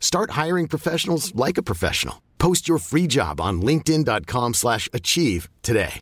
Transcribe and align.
Start 0.00 0.30
hiring 0.32 0.66
professionals 0.68 1.32
like 1.34 1.58
a 1.58 1.62
professional. 1.62 2.22
Post 2.38 2.66
your 2.68 2.78
free 2.78 3.06
job 3.06 3.40
on 3.40 3.62
linkedin.com/achieve 3.62 4.54
slash 4.54 4.88
achieve 4.92 5.48
today. 5.62 6.00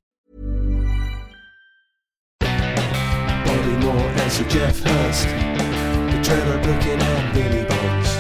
Bobby 2.41 3.77
Moore 3.85 4.13
Geoff 4.49 4.81
Hurst, 4.81 5.27
the 5.27 6.21
Trevor 6.23 6.59
and 7.03 7.33
Billy 7.35 7.65
Bonds, 7.65 8.11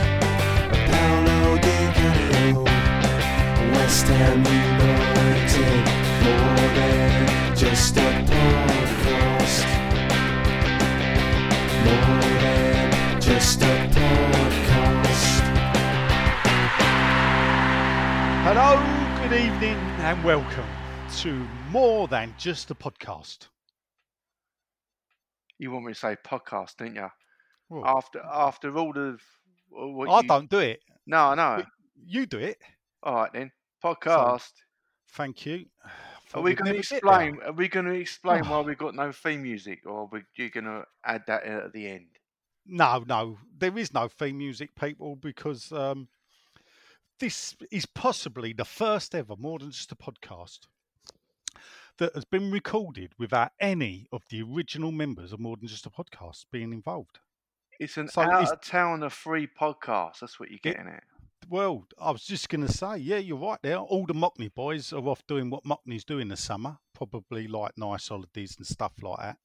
Paolo 0.91 1.59
West 3.75 4.06
Ham 4.06 4.45
United, 4.45 5.84
more 6.25 6.69
than 6.75 7.56
just 7.56 7.97
a 7.97 8.09
podcast, 8.31 9.67
more 11.84 12.20
than 12.41 13.20
just 13.20 13.62
a 13.62 13.65
podcast. 13.65 14.36
Hello, 18.48 18.77
good 19.28 19.36
evening, 19.36 19.75
and 19.75 20.22
welcome 20.22 20.69
to 21.16 21.33
More 21.72 22.06
Than 22.06 22.33
Just 22.39 22.70
a 22.70 22.77
Podcast. 22.77 23.48
You 25.58 25.72
want 25.72 25.86
me 25.86 25.94
to 25.94 25.98
say 25.98 26.16
podcast, 26.25 26.77
didn't 26.77 26.94
you? 26.94 27.08
Well, 27.69 27.84
After 27.84 28.20
after 28.25 28.78
all 28.78 28.97
of 28.97 29.20
uh, 29.77 29.88
what 29.88 30.08
I 30.11 30.20
you- 30.20 30.28
don't 30.28 30.48
do 30.48 30.61
it. 30.61 30.80
No, 31.08 31.34
no. 31.34 31.64
You 31.97 32.25
do 32.27 32.38
it. 32.38 32.58
All 33.03 33.16
right 33.16 33.33
then. 33.33 33.50
Podcast. 33.83 34.53
Thank 35.14 35.44
you. 35.44 35.66
Are 36.33 36.41
we 36.41 36.55
going 36.55 36.66
to 36.66 36.72
never 36.72 36.83
get 36.83 36.88
there. 36.88 36.98
explain? 36.98 37.38
Are 37.44 37.53
we 37.53 37.66
going 37.66 37.86
to 37.86 37.94
explain 37.94 38.44
why 38.48 38.60
we've 38.60 38.78
got 38.78 38.94
no 38.94 39.10
theme 39.10 39.42
music, 39.42 39.81
or 39.86 40.03
are 40.03 40.08
we, 40.12 40.20
you 40.36 40.50
going 40.50 40.66
to 40.66 40.84
add 41.05 41.25
that 41.27 41.42
at 41.42 41.72
the 41.72 41.88
end? 41.88 42.06
No, 42.64 43.03
no, 43.08 43.38
there 43.58 43.77
is 43.77 43.92
no 43.92 44.06
theme 44.06 44.38
music, 44.38 44.70
people, 44.77 45.16
because 45.16 45.72
um, 45.72 46.06
this 47.19 47.56
is 47.70 47.86
possibly 47.86 48.53
the 48.53 48.64
first 48.64 49.14
ever, 49.14 49.34
more 49.39 49.59
than 49.59 49.70
just 49.70 49.92
a 49.92 49.97
podcast, 49.97 50.61
that 51.98 52.14
has 52.14 52.25
been 52.25 52.50
recorded 52.50 53.12
without 53.19 53.53
any 53.59 54.06
of 54.12 54.22
the 54.31 54.42
original 54.42 54.92
members 54.92 55.33
of 55.33 55.41
More 55.41 55.56
Than 55.56 55.67
Just 55.69 55.87
a 55.87 55.91
Podcast 55.91 56.44
being 56.53 56.72
involved. 56.72 57.19
It's 57.81 57.97
an 57.97 58.09
So 58.09 58.22
out 58.22 58.42
is- 58.42 58.50
of 58.50 58.61
town 58.62 59.03
of 59.03 59.12
free 59.12 59.47
podcast. 59.47 60.21
That's 60.21 60.38
what 60.41 60.50
you're 60.50 60.59
getting 60.62 60.88
at. 60.88 61.04
Well, 61.49 61.87
I 61.99 62.10
was 62.10 62.25
just 62.25 62.49
going 62.49 62.66
to 62.66 62.72
say, 62.72 62.97
yeah, 62.99 63.19
you're 63.19 63.37
right 63.38 63.60
there. 63.62 63.77
All 63.78 64.04
the 64.04 64.15
Mockney 64.15 64.53
boys 64.53 64.93
are 64.93 65.06
off 65.06 65.25
doing 65.27 65.48
what 65.48 65.65
Mockneys 65.65 66.04
do 66.04 66.19
in 66.19 66.28
the 66.28 66.37
summer, 66.37 66.78
probably 66.93 67.47
like 67.47 67.78
nice 67.78 68.09
holidays 68.09 68.56
and 68.59 68.66
stuff 68.66 68.93
like 69.00 69.19
that. 69.21 69.37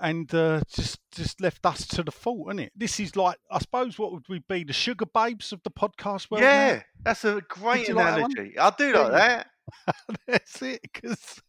And 0.00 0.32
uh, 0.34 0.62
just 0.68 1.00
just 1.12 1.40
left 1.40 1.64
us 1.66 1.86
to 1.88 2.02
the 2.02 2.10
fault, 2.10 2.48
isn't 2.48 2.58
it? 2.60 2.72
This 2.74 2.98
is 2.98 3.14
like, 3.14 3.36
I 3.50 3.58
suppose, 3.58 3.98
what 3.98 4.12
would 4.12 4.26
we 4.28 4.40
be? 4.48 4.64
The 4.64 4.72
Sugababes 4.72 5.52
of 5.52 5.62
the 5.62 5.70
podcast 5.70 6.30
world? 6.30 6.42
now? 6.44 6.48
yeah, 6.48 6.82
that's 7.04 7.24
a 7.24 7.42
great 7.48 7.88
you 7.88 7.94
like 7.94 8.14
analogy. 8.14 8.58
I 8.58 8.70
do 8.70 8.92
Yeah, 8.94 9.00
like 9.02 9.12
that. 9.12 9.46
That's 10.26 10.60
it, 10.62 10.80
because 10.82 11.40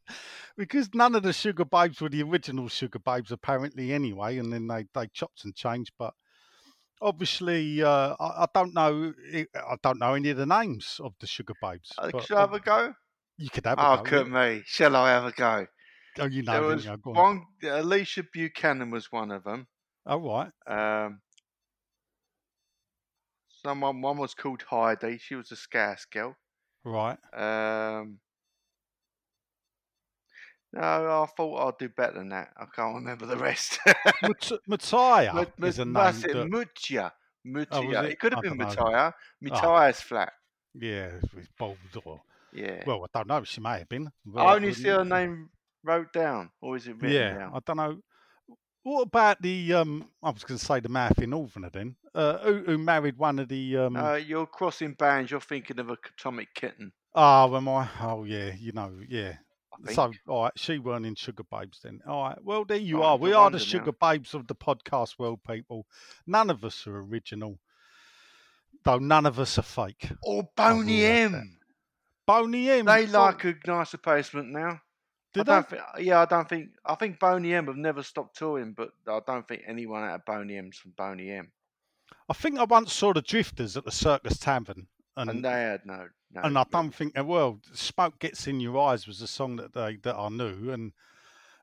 because 0.56 0.90
none 0.94 1.16
of 1.16 1.24
the 1.24 1.30
Sugababes 1.30 2.00
were 2.00 2.10
the 2.10 2.22
original 2.22 2.66
Sugababes 2.66 3.32
apparently 3.32 3.92
anyway, 3.92 4.38
and 4.38 4.52
then 4.54 4.68
they 4.68 4.86
they 4.94 5.08
chopped 5.08 5.44
and 5.46 5.56
changed. 5.56 5.94
But 5.98 6.14
obviously, 7.02 7.82
uh, 7.82 8.16
I, 8.20 8.44
I 8.44 8.46
don't 8.54 8.74
know 8.74 9.14
I 9.34 9.46
I 9.56 9.76
don't 9.82 10.00
know 10.00 10.14
any 10.14 10.30
of 10.30 10.38
the 10.38 10.46
names 10.46 11.00
of 11.04 11.14
the 11.20 11.28
Sugababes. 11.28 11.92
Uh, 11.98 12.12
but 12.12 12.24
Shall 12.24 12.38
I 12.38 12.42
have 12.42 12.54
a 12.54 12.60
go? 12.60 12.94
You 13.38 13.50
could 13.50 13.66
have 13.66 13.80
Oh, 13.80 13.94
a 13.94 13.98
go. 13.98 14.04
could 14.04 14.28
me. 14.32 14.62
Shall 14.66 14.96
I 14.96 15.10
have 15.10 15.26
a 15.26 15.32
go? 15.32 15.66
Oh, 16.20 16.26
you 16.26 16.44
know, 16.44 16.52
there 16.54 16.62
was 16.62 16.86
you? 16.86 16.98
Go 16.98 17.12
on. 17.12 17.16
one. 17.62 17.72
Alicia 17.72 18.24
Buchanan 18.32 18.92
was 18.92 19.12
one 19.12 19.32
of 19.32 19.44
them. 19.44 19.68
All 20.06 20.20
right. 20.20 20.52
Um, 21.06 21.22
someone 23.66 24.02
one 24.02 24.18
was 24.18 24.34
called 24.34 24.64
Heidi. 24.70 25.18
She 25.18 25.36
was 25.36 25.52
a 25.52 25.56
Scouse 25.56 26.06
girl. 26.06 26.36
Right. 26.84 27.18
Um, 27.34 28.20
no, 30.74 30.82
I 30.82 31.26
thought 31.38 31.68
I'd 31.68 31.78
do 31.78 31.90
better 31.90 32.14
than 32.16 32.30
that. 32.30 32.50
I 32.58 32.66
can't 32.76 32.96
remember 32.96 33.26
the 33.26 33.38
rest. 33.38 33.80
Mut- 34.22 34.52
is 35.62 35.80
a 35.80 35.86
name. 35.86 35.94
that's 35.94 36.24
it, 36.24 36.34
that- 36.34 36.50
Mutya. 36.50 37.12
Mutya. 37.46 37.68
Oh, 37.72 37.90
it? 38.06 38.12
it? 38.12 38.20
could 38.20 38.34
have 38.34 38.40
I 38.40 38.42
been 38.42 38.58
don't 38.58 38.60
know. 38.60 39.12
Oh. 39.52 39.92
Flat. 39.94 40.34
yeah, 40.74 41.12
with 41.36 41.48
bold 41.60 41.78
or 42.06 42.22
Yeah. 42.54 42.84
well, 42.88 43.04
I 43.04 43.18
don't 43.18 43.28
know. 43.28 43.44
She 43.44 43.62
may 43.62 43.80
have 43.80 43.90
been. 43.90 44.12
I 44.36 44.56
only 44.56 44.74
see 44.74 44.88
her 44.88 45.06
name 45.06 45.50
wrote 45.84 46.14
down, 46.14 46.50
or 46.62 46.76
is 46.76 46.88
it 46.88 46.96
written 47.02 47.12
Yeah, 47.12 47.34
down? 47.38 47.52
I 47.54 47.60
don't 47.66 47.78
know. 47.78 47.98
What 48.84 49.04
about 49.04 49.42
the 49.42 49.74
um? 49.74 50.10
I 50.22 50.30
was 50.32 50.44
going 50.44 50.58
to 50.58 50.66
say 50.66 50.80
the 50.82 50.90
Matthew 50.90 51.26
Northerner 51.28 51.70
then. 51.72 51.96
Uh, 52.14 52.38
who, 52.40 52.64
who 52.66 52.78
married 52.78 53.18
one 53.18 53.40
of 53.40 53.48
the 53.48 53.78
um? 53.78 53.96
Uh, 53.96 54.16
you're 54.16 54.46
crossing 54.46 54.94
bands. 54.94 55.32
You're 55.32 55.40
thinking 55.40 55.80
of 55.80 55.90
a 55.90 55.98
atomic 56.18 56.54
kitten. 56.54 56.92
oh, 57.16 57.56
am 57.56 57.70
I? 57.70 57.88
Oh, 58.02 58.24
yeah. 58.26 58.52
You 58.60 58.74
know, 58.74 58.92
yeah. 59.08 59.36
So, 59.92 60.12
all 60.28 60.44
right, 60.44 60.52
she 60.56 60.78
weren't 60.78 61.06
in 61.06 61.16
Sugababes 61.16 61.82
then. 61.82 62.00
All 62.08 62.24
right, 62.26 62.38
well, 62.44 62.64
there 62.64 62.78
you 62.78 63.02
Oh, 63.02 63.06
are. 63.06 63.18
We 63.18 63.34
are 63.34 63.50
the 63.50 63.58
now. 63.58 63.64
Sugababes 63.64 64.34
of 64.36 64.46
the 64.48 64.54
podcast 64.56 65.18
world, 65.18 65.40
people. 65.48 65.88
None 66.28 66.50
of 66.52 66.64
us 66.64 66.86
are 66.86 67.00
original, 67.00 67.58
though 68.84 69.00
none 69.00 69.26
of 69.26 69.40
us 69.40 69.58
are 69.58 69.64
fake. 69.64 70.12
Or 70.22 70.48
Boney. 70.56 71.04
M. 71.06 71.58
Boney 72.28 72.70
M. 72.70 72.86
They 72.86 73.08
like 73.08 73.44
a 73.46 73.56
nice 73.66 73.94
replacement 73.94 74.50
now. 74.50 74.80
Did 75.34 75.50
I 75.50 75.56
don't 75.56 75.70
think, 75.70 75.82
yeah, 76.00 76.22
I 76.22 76.26
don't 76.26 76.48
think. 76.48 76.70
I 76.86 76.96
think 76.96 77.20
Boney 77.20 77.54
M 77.54 77.66
have 77.68 77.76
never 77.78 78.04
stopped 78.04 78.38
touring, 78.38 78.74
but 78.74 78.92
I 79.08 79.20
don't 79.26 79.48
think 79.48 79.64
anyone 79.66 80.04
out 80.04 80.16
of 80.16 80.26
Boney 80.26 80.58
M's 80.58 80.78
from 80.78 80.92
Boney 80.96 81.32
M. 81.32 81.52
I 82.30 82.34
think 82.34 82.60
I 82.60 82.64
once 82.66 82.94
saw 82.94 83.14
the 83.14 83.22
Drifters 83.22 83.76
at 83.76 83.86
the 83.86 83.92
Circus 83.92 84.38
Tavern, 84.38 84.88
and 85.18 85.30
And, 85.30 85.44
they 85.46 85.50
had 85.52 85.86
no, 85.86 86.08
no. 86.32 86.42
and 86.42 86.58
I 86.58 86.66
don't 86.72 86.94
think 86.94 87.18
uh, 87.18 87.26
well, 87.26 87.60
"Smoke 87.74 88.20
Gets 88.20 88.46
in 88.48 88.60
Your 88.60 88.78
Eyes" 88.80 89.08
was 89.08 89.22
a 89.22 89.28
song 89.28 89.56
that 89.56 89.74
they 89.74 89.96
that 90.04 90.16
I 90.16 90.30
knew, 90.30 90.72
and 90.72 90.94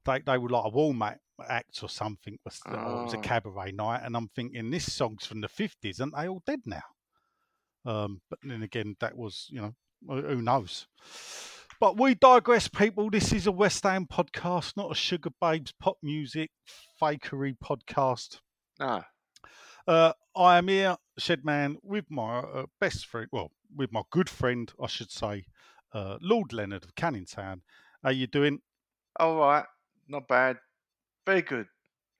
they 0.04 0.18
they 0.20 0.36
were 0.38 0.48
like 0.48 0.64
a 0.66 0.70
Walmart 0.70 1.18
act 1.48 1.82
or 1.82 1.88
something, 1.88 2.38
was- 2.44 2.60
or 2.66 2.72
it 2.74 3.04
was 3.04 3.14
a 3.14 3.18
Oh. 3.18 3.22
cabaret 3.22 3.70
night, 3.72 4.02
and 4.04 4.16
I'm 4.16 4.28
thinking 4.28 4.70
this 4.70 4.92
song's 4.92 5.26
from 5.26 5.40
the 5.42 5.48
fifties, 5.48 6.00
and 6.00 6.12
they 6.12 6.28
all 6.28 6.42
dead 6.44 6.62
now. 6.66 6.82
Um, 7.84 8.20
but 8.28 8.40
then 8.42 8.62
again, 8.62 8.96
that 9.00 9.16
was 9.16 9.46
you 9.50 9.60
know 9.60 9.74
who 10.08 10.42
knows. 10.42 10.86
But 11.80 11.98
we 11.98 12.14
digress, 12.14 12.68
people. 12.68 13.08
This 13.10 13.32
is 13.32 13.46
a 13.46 13.52
West 13.52 13.84
Ham 13.84 14.06
podcast, 14.06 14.76
not 14.76 14.92
a 14.92 14.94
Sugar 14.94 15.30
Babes 15.40 15.72
pop 15.72 15.96
music 16.02 16.50
fakery 17.00 17.56
podcast. 17.58 18.40
No. 18.78 19.02
Uh, 19.88 20.12
I 20.36 20.58
am 20.58 20.68
here, 20.68 20.96
Shedman, 21.18 21.76
with 21.82 22.04
my 22.10 22.40
uh, 22.40 22.66
best 22.80 23.06
friend, 23.06 23.28
well, 23.32 23.50
with 23.74 23.90
my 23.92 24.02
good 24.10 24.28
friend, 24.28 24.70
I 24.82 24.88
should 24.88 25.10
say, 25.10 25.44
uh, 25.94 26.18
Lord 26.20 26.52
Leonard 26.52 26.84
of 26.84 26.94
Canning 26.96 27.24
Town. 27.24 27.62
How 28.04 28.10
you 28.10 28.26
doing? 28.26 28.60
All 29.18 29.36
right, 29.36 29.64
not 30.06 30.28
bad. 30.28 30.58
Very 31.26 31.42
good, 31.42 31.66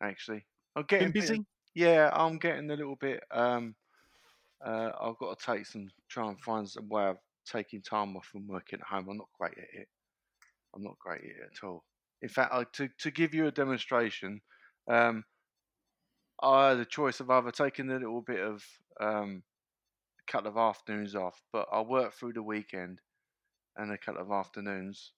actually. 0.02 0.46
I'm 0.74 0.84
getting 0.84 1.10
Been 1.12 1.22
a 1.22 1.26
bit- 1.26 1.28
busy? 1.32 1.46
yeah, 1.74 2.08
I'm 2.14 2.38
getting 2.38 2.70
a 2.70 2.74
little 2.76 2.96
bit. 2.96 3.22
Um, 3.30 3.74
uh, 4.64 4.90
I've 4.98 5.18
got 5.18 5.38
to 5.38 5.46
take 5.46 5.66
some, 5.66 5.90
try 6.08 6.28
and 6.28 6.40
find 6.40 6.66
some 6.68 6.88
way 6.88 7.04
of 7.08 7.18
taking 7.50 7.82
time 7.82 8.16
off 8.16 8.26
from 8.26 8.48
working 8.48 8.80
at 8.80 8.86
home. 8.86 9.08
I'm 9.10 9.18
not 9.18 9.30
great 9.38 9.58
at 9.58 9.74
it. 9.74 9.88
I'm 10.74 10.82
not 10.84 10.98
great 10.98 11.22
at 11.22 11.26
it 11.26 11.50
at 11.54 11.64
all. 11.66 11.84
In 12.22 12.28
fact, 12.28 12.52
I, 12.54 12.64
to 12.74 12.88
to 12.88 13.10
give 13.12 13.34
you 13.34 13.46
a 13.46 13.52
demonstration, 13.52 14.42
um, 14.88 15.24
I 16.42 16.70
had 16.70 16.78
a 16.78 16.84
choice 16.84 17.20
of 17.20 17.30
either 17.30 17.50
taking 17.50 17.90
a 17.90 17.98
little 17.98 18.20
bit 18.22 18.40
of 18.40 18.64
um, 19.00 19.44
a 20.20 20.32
couple 20.32 20.50
of 20.50 20.56
afternoons 20.58 21.14
off, 21.16 21.42
but 21.52 21.68
I 21.72 21.82
worked 21.82 22.16
through 22.16 22.34
the 22.34 22.42
weekend 22.42 23.02
and 23.76 23.92
a 23.92 23.98
couple 23.98 24.22
of 24.22 24.30
afternoons, 24.32 25.14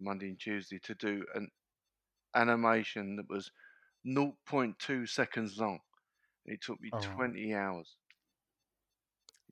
Monday 0.00 0.28
and 0.30 0.40
Tuesday 0.40 0.78
to 0.80 0.94
do 0.94 1.26
an 1.34 1.50
animation 2.34 3.16
that 3.16 3.28
was 3.30 3.52
0.2 4.04 5.06
seconds 5.08 5.58
long. 5.58 5.80
It 6.46 6.62
took 6.62 6.80
me 6.80 6.92
Oh. 6.92 6.98
20 7.00 7.54
hours 7.54 7.98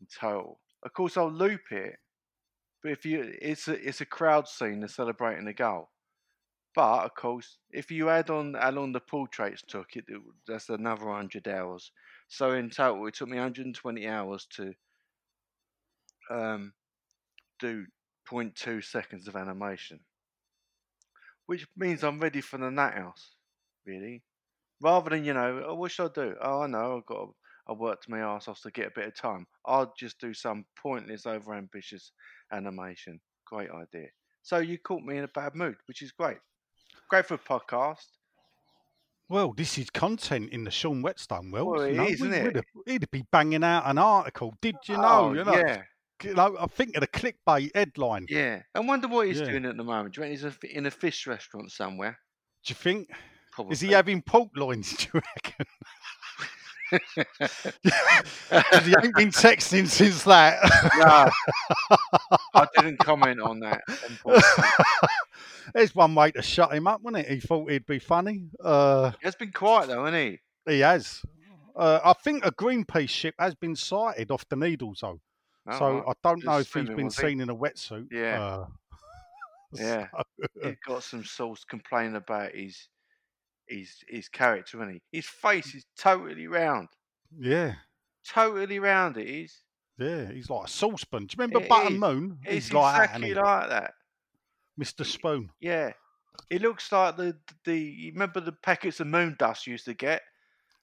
in 0.01 0.07
total. 0.07 0.61
Of 0.83 0.93
course, 0.93 1.17
I'll 1.17 1.31
loop 1.31 1.71
it, 1.71 1.97
but 2.83 2.93
if 2.93 3.05
you, 3.05 3.33
it's 3.41 3.69
a 3.69 3.89
it's 3.89 4.01
a 4.01 4.07
crowd 4.07 4.49
scene, 4.49 4.81
they're 4.81 4.89
celebrating 4.89 5.47
a 5.47 5.53
goal. 5.53 5.91
But 6.75 7.05
of 7.05 7.15
course, 7.15 7.59
if 7.71 7.91
you 7.91 8.09
add 8.09 8.31
on 8.31 8.55
how 8.55 8.71
long 8.71 8.93
the 8.93 9.01
portraits 9.01 9.63
took, 9.67 9.95
it 9.95 10.05
that's 10.49 10.69
another 10.69 11.11
hundred 11.11 11.47
hours. 11.47 11.93
So 12.29 12.53
in 12.53 12.71
total, 12.71 13.07
it 13.07 13.15
took 13.15 13.29
me 13.29 13.37
120 13.37 14.09
hours 14.09 14.47
to 14.57 14.73
um, 16.31 16.73
do 17.61 17.85
0.2 18.31 18.83
seconds 18.83 19.29
of 19.29 19.37
animation, 19.37 20.01
which 21.47 21.67
means 21.77 22.03
I'm 22.03 22.21
ready 22.21 22.41
for 22.41 22.59
the 22.59 22.71
Nat 22.71 22.95
House, 22.95 23.33
really. 23.87 24.23
Rather 24.81 25.11
than 25.11 25.25
you 25.25 25.35
know, 25.35 25.63
oh, 25.69 25.75
what 25.75 25.93
should 25.93 26.11
I 26.19 26.23
do? 26.25 26.35
Oh, 26.41 26.63
I 26.63 26.67
know, 26.67 26.97
I've 26.97 27.07
got. 27.07 27.27
To, 27.27 27.35
I 27.69 27.73
worked 27.75 28.09
my 28.09 28.19
ass 28.19 28.49
off 28.49 28.61
to 28.63 28.73
get 28.73 28.89
a 28.89 28.93
bit 28.95 29.07
of 29.07 29.15
time. 29.15 29.47
I'll 29.65 29.95
just 29.97 30.19
do 30.19 30.35
some 30.35 30.65
pointless, 30.77 31.25
overambitious 31.25 32.11
animation. 32.53 33.21
Great 33.47 33.71
idea. 33.71 34.09
So 34.43 34.59
you 34.59 34.79
caught 34.79 35.03
me 35.03 35.19
in 35.19 35.25
a 35.25 35.29
bad 35.29 35.55
mood, 35.55 35.77
which 35.87 36.03
is 36.03 36.13
great. 36.13 36.39
Great 37.09 37.27
for 37.27 37.35
a 37.35 37.39
podcast. 37.39 38.07
Well, 39.29 39.53
this 39.57 39.79
is 39.79 39.89
content 39.89 40.51
in 40.51 40.65
the 40.65 40.71
Sean 40.71 41.01
Whetstone 41.01 41.51
world. 41.51 41.69
Well, 41.77 41.83
it 41.83 41.95
know, 41.95 42.05
is, 42.05 42.21
isn't 42.21 42.33
it? 42.35 42.65
He'd 42.87 43.11
be 43.11 43.25
banging 43.33 43.65
out 43.65 43.85
an 43.87 43.99
article. 43.99 44.55
Did 44.61 44.77
you 44.87 44.97
know? 44.97 45.03
Oh, 45.05 45.33
you 45.33 45.45
know, 45.45 45.57
yeah, 45.57 45.83
you 46.23 46.35
know, 46.35 46.57
I 46.61 46.67
think 46.67 46.97
of 46.97 47.01
the 47.01 47.09
clickbait 47.09 47.71
headline. 47.75 48.27
yeah. 48.29 48.63
I 48.75 48.81
wonder 48.81 49.09
what 49.09 49.29
he's 49.29 49.41
Yeah. 49.41 49.47
doing 49.51 49.65
at 49.65 49.77
the 49.77 49.85
moment. 49.85 50.15
Do 50.15 50.21
you 50.21 50.29
reckon 50.29 50.51
he's 50.53 50.71
in 50.75 50.87
a 50.87 50.91
fish 50.91 51.27
restaurant 51.27 51.71
somewhere? 51.73 52.19
Do 52.65 52.71
you 52.73 52.75
think? 52.75 53.09
Probably. 53.53 53.73
Is 53.73 53.81
he 53.81 53.93
having 53.93 54.23
pork 54.23 54.51
loins? 54.57 54.93
Do 54.97 55.07
you 55.15 55.21
reckon? 55.37 55.67
He 56.93 58.95
ain't 59.03 59.15
been 59.17 59.31
texting 59.31 59.87
since 59.87 60.25
that. 60.25 60.59
no, 60.99 61.31
I 62.55 62.67
didn't 62.77 62.99
comment 62.99 63.41
on 63.41 63.61
that. 63.61 63.83
There's 65.75 65.95
one 65.95 66.15
way 66.15 66.31
to 66.33 66.43
shut 66.43 66.73
him 66.75 66.87
up, 66.87 67.01
wasn't 67.03 67.27
it? 67.27 67.33
He 67.33 67.41
thought 67.41 67.71
he'd 67.71 67.87
be 67.87 67.99
funny. 67.99 68.45
Uh, 68.63 69.11
He 69.21 69.25
has 69.25 69.37
been 69.37 69.53
quiet 69.53 69.89
though, 69.89 70.05
hasn't 70.05 70.39
he? 70.67 70.73
he 70.73 70.81
has. 70.81 71.23
Uh, 71.75 72.01
I 72.05 72.13
think 72.13 72.45
a 72.45 72.53
Greenpeace 72.53 73.09
ship 73.09 73.35
has 73.39 73.55
been 73.55 73.75
sighted 73.75 74.31
off 74.31 74.47
the 74.49 74.57
Needles, 74.57 74.99
though. 75.01 75.21
Oh, 75.69 75.79
so 75.79 75.95
right. 75.95 76.05
I 76.09 76.13
don't 76.29 76.45
know 76.45 76.59
if 76.59 76.73
he's 76.73 76.89
been 76.89 77.07
was 77.07 77.17
he? 77.17 77.29
seen 77.29 77.41
in 77.41 77.49
a 77.49 77.57
wetsuit. 77.57 78.09
Yeah. 78.11 78.43
Uh, 78.43 78.67
Yeah. 79.75 80.09
so- 80.13 80.69
He's 80.69 80.77
got 80.87 81.03
some 81.03 81.25
source 81.25 81.65
complaining 81.65 82.17
about 82.17 82.55
his 82.55 82.89
his 83.69 83.97
his 84.09 84.29
character, 84.29 84.79
hasn't 84.79 85.01
he? 85.11 85.19
His 85.19 85.27
mm. 85.27 85.29
face 85.29 85.75
is 85.75 85.85
totally 85.99 86.47
round. 86.47 86.89
yeah. 87.39 87.75
Totally 88.29 88.79
round 88.79 89.17
it 89.17 89.29
is. 89.29 89.65
Yeah, 89.99 90.31
he's 90.31 90.49
like 90.49 90.67
a 90.67 90.71
saucepan. 90.71 91.27
Do 91.27 91.35
you 91.35 91.43
remember 91.43 91.65
It 91.65 91.69
Button 91.69 91.95
is. 91.95 91.99
Moon? 91.99 92.39
It's 92.45 92.67
He's 92.67 92.73
like 92.73 92.97
that, 92.97 93.05
exactly 93.05 93.35
like 93.35 93.69
that. 93.69 93.95
Mr. 94.81 95.05
Spoon. 95.05 95.51
Yeah. 95.61 95.93
It 96.49 96.63
looks 96.63 96.91
like 96.93 97.17
the 97.17 97.37
the 97.65 97.77
you 97.77 98.13
remember 98.13 98.41
the 98.41 98.53
packets 98.53 99.01
of 99.01 99.09
moon 99.09 99.37
dust 99.39 99.67
you 99.67 99.73
used 99.73 99.87
to 99.87 99.95
get? 99.95 100.23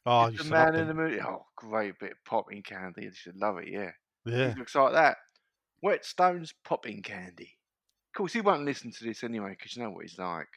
Oh, 0.06 0.30
the 0.30 0.44
man 0.46 0.76
in 0.76 0.88
the 0.88 0.94
moon. 0.94 1.20
Oh, 1.24 1.46
great 1.56 1.98
bit 2.00 2.12
of 2.12 2.18
popping 2.26 2.62
candy. 2.64 3.04
You 3.04 3.12
should 3.14 3.38
love 3.38 3.58
it, 3.58 3.68
yeah. 3.70 3.92
Yeah. 4.26 4.50
It 4.50 4.58
looks 4.58 4.76
like 4.76 4.94
that. 4.94 5.18
Whetstone's 5.82 6.54
popping 6.64 7.02
candy. 7.02 7.58
Of 8.10 8.18
course, 8.18 8.34
he 8.34 8.42
won't 8.42 8.66
listen 8.66 8.92
to 8.92 9.04
this 9.04 9.24
anyway 9.24 9.52
because 9.52 9.76
you 9.76 9.84
know 9.84 9.92
what 9.92 10.04
he's 10.04 10.18
like. 10.18 10.48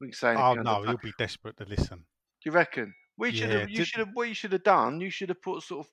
We 0.00 0.08
can 0.08 0.14
say 0.14 0.34
Oh 0.34 0.54
no, 0.54 0.82
he'll 0.82 0.96
be 0.98 1.12
desperate 1.18 1.56
to 1.58 1.64
listen. 1.64 1.98
Do 1.98 2.04
you 2.46 2.52
reckon? 2.52 2.94
We 3.18 3.32
should 3.32 3.50
Yeah, 3.50 3.58
have. 3.60 3.70
You 3.70 3.76
did- 3.78 3.86
should 3.88 3.98
have. 4.00 4.08
What 4.14 4.28
you 4.28 4.34
should 4.34 4.52
have 4.52 4.62
done. 4.64 5.00
You 5.00 5.10
should 5.10 5.28
have 5.28 5.42
put 5.42 5.62
sort 5.62 5.86
of 5.86 5.92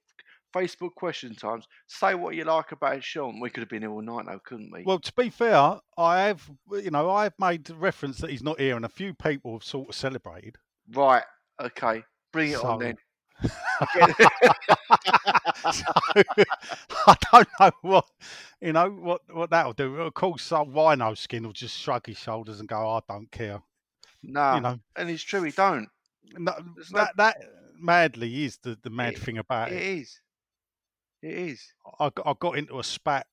Facebook 0.56 0.95
question 0.95 1.36
times. 1.36 1.68
Say 1.88 2.15
what 2.15 2.36
you 2.36 2.45
like 2.45 2.71
about 2.71 3.04
Sean. 3.04 3.42
We 3.42 3.50
could 3.50 3.62
have 3.62 3.69
been 3.69 3.81
here 3.81 3.92
all 3.92 4.01
night 4.01 4.25
though, 4.27 4.39
couldn't 4.45 4.71
we? 4.71 4.83
Well, 4.83 5.00
to 5.00 5.13
be 5.18 5.30
fair, 5.30 5.80
I 5.98 6.19
have, 6.21 6.50
you 6.71 6.89
know, 6.89 7.09
I've 7.12 7.38
made 7.38 7.69
reference 7.71 8.19
that 8.19 8.30
he's 8.30 8.42
not 8.44 8.59
here, 8.59 8.77
and 8.77 8.86
a 8.86 8.89
few 8.89 9.13
people 9.13 9.54
have 9.54 9.63
sort 9.63 9.89
of 9.89 9.95
celebrated. 9.95 10.56
right. 10.94 11.24
Okay. 11.62 12.04
Bring 12.31 12.51
it 12.51 12.63
on 12.63 12.80
So- 12.80 12.86
then. 12.86 12.95
so, 15.71 15.83
I 17.07 17.15
don't 17.31 17.48
know 17.59 17.71
what, 17.81 18.06
you 18.62 18.74
know, 18.74 18.89
what 18.89 19.21
what 19.33 19.50
that'll 19.50 19.74
do. 19.74 19.98
Of 20.01 20.13
course, 20.13 20.51
uh, 20.51 20.63
Wino 20.63 21.18
Skin 21.18 21.44
will 21.44 21.54
just 21.54 21.77
shrug 21.77 22.06
his 22.07 22.18
shoulders 22.18 22.59
and 22.59 22.68
go, 22.69 22.89
"I 22.89 23.00
don't 23.07 23.31
care." 23.31 23.62
No. 24.24 24.56
You 24.56 24.62
know, 24.62 24.80
and 24.96 25.10
it's 25.10 25.24
true. 25.24 25.44
He 25.44 25.52
don't. 25.52 25.88
no, 26.34 26.54
There's 26.75 26.92
no- 26.92 27.00
that 27.00 27.18
that 27.18 27.38
madly 27.80 28.44
is 28.46 28.58
the 28.58 28.78
the 28.81 28.90
mad 28.90 29.14
It- 29.14 29.19
thing 29.19 29.38
about 29.38 29.72
It 29.72 29.75
it. 29.81 29.84
is. 30.00 30.22
It 31.22 31.34
is. 31.34 31.74
I, 32.00 32.10
got- 32.14 32.28
I 32.28 32.34
got 32.40 32.58
into 32.58 32.80
a 32.80 32.84
spat 32.84 33.25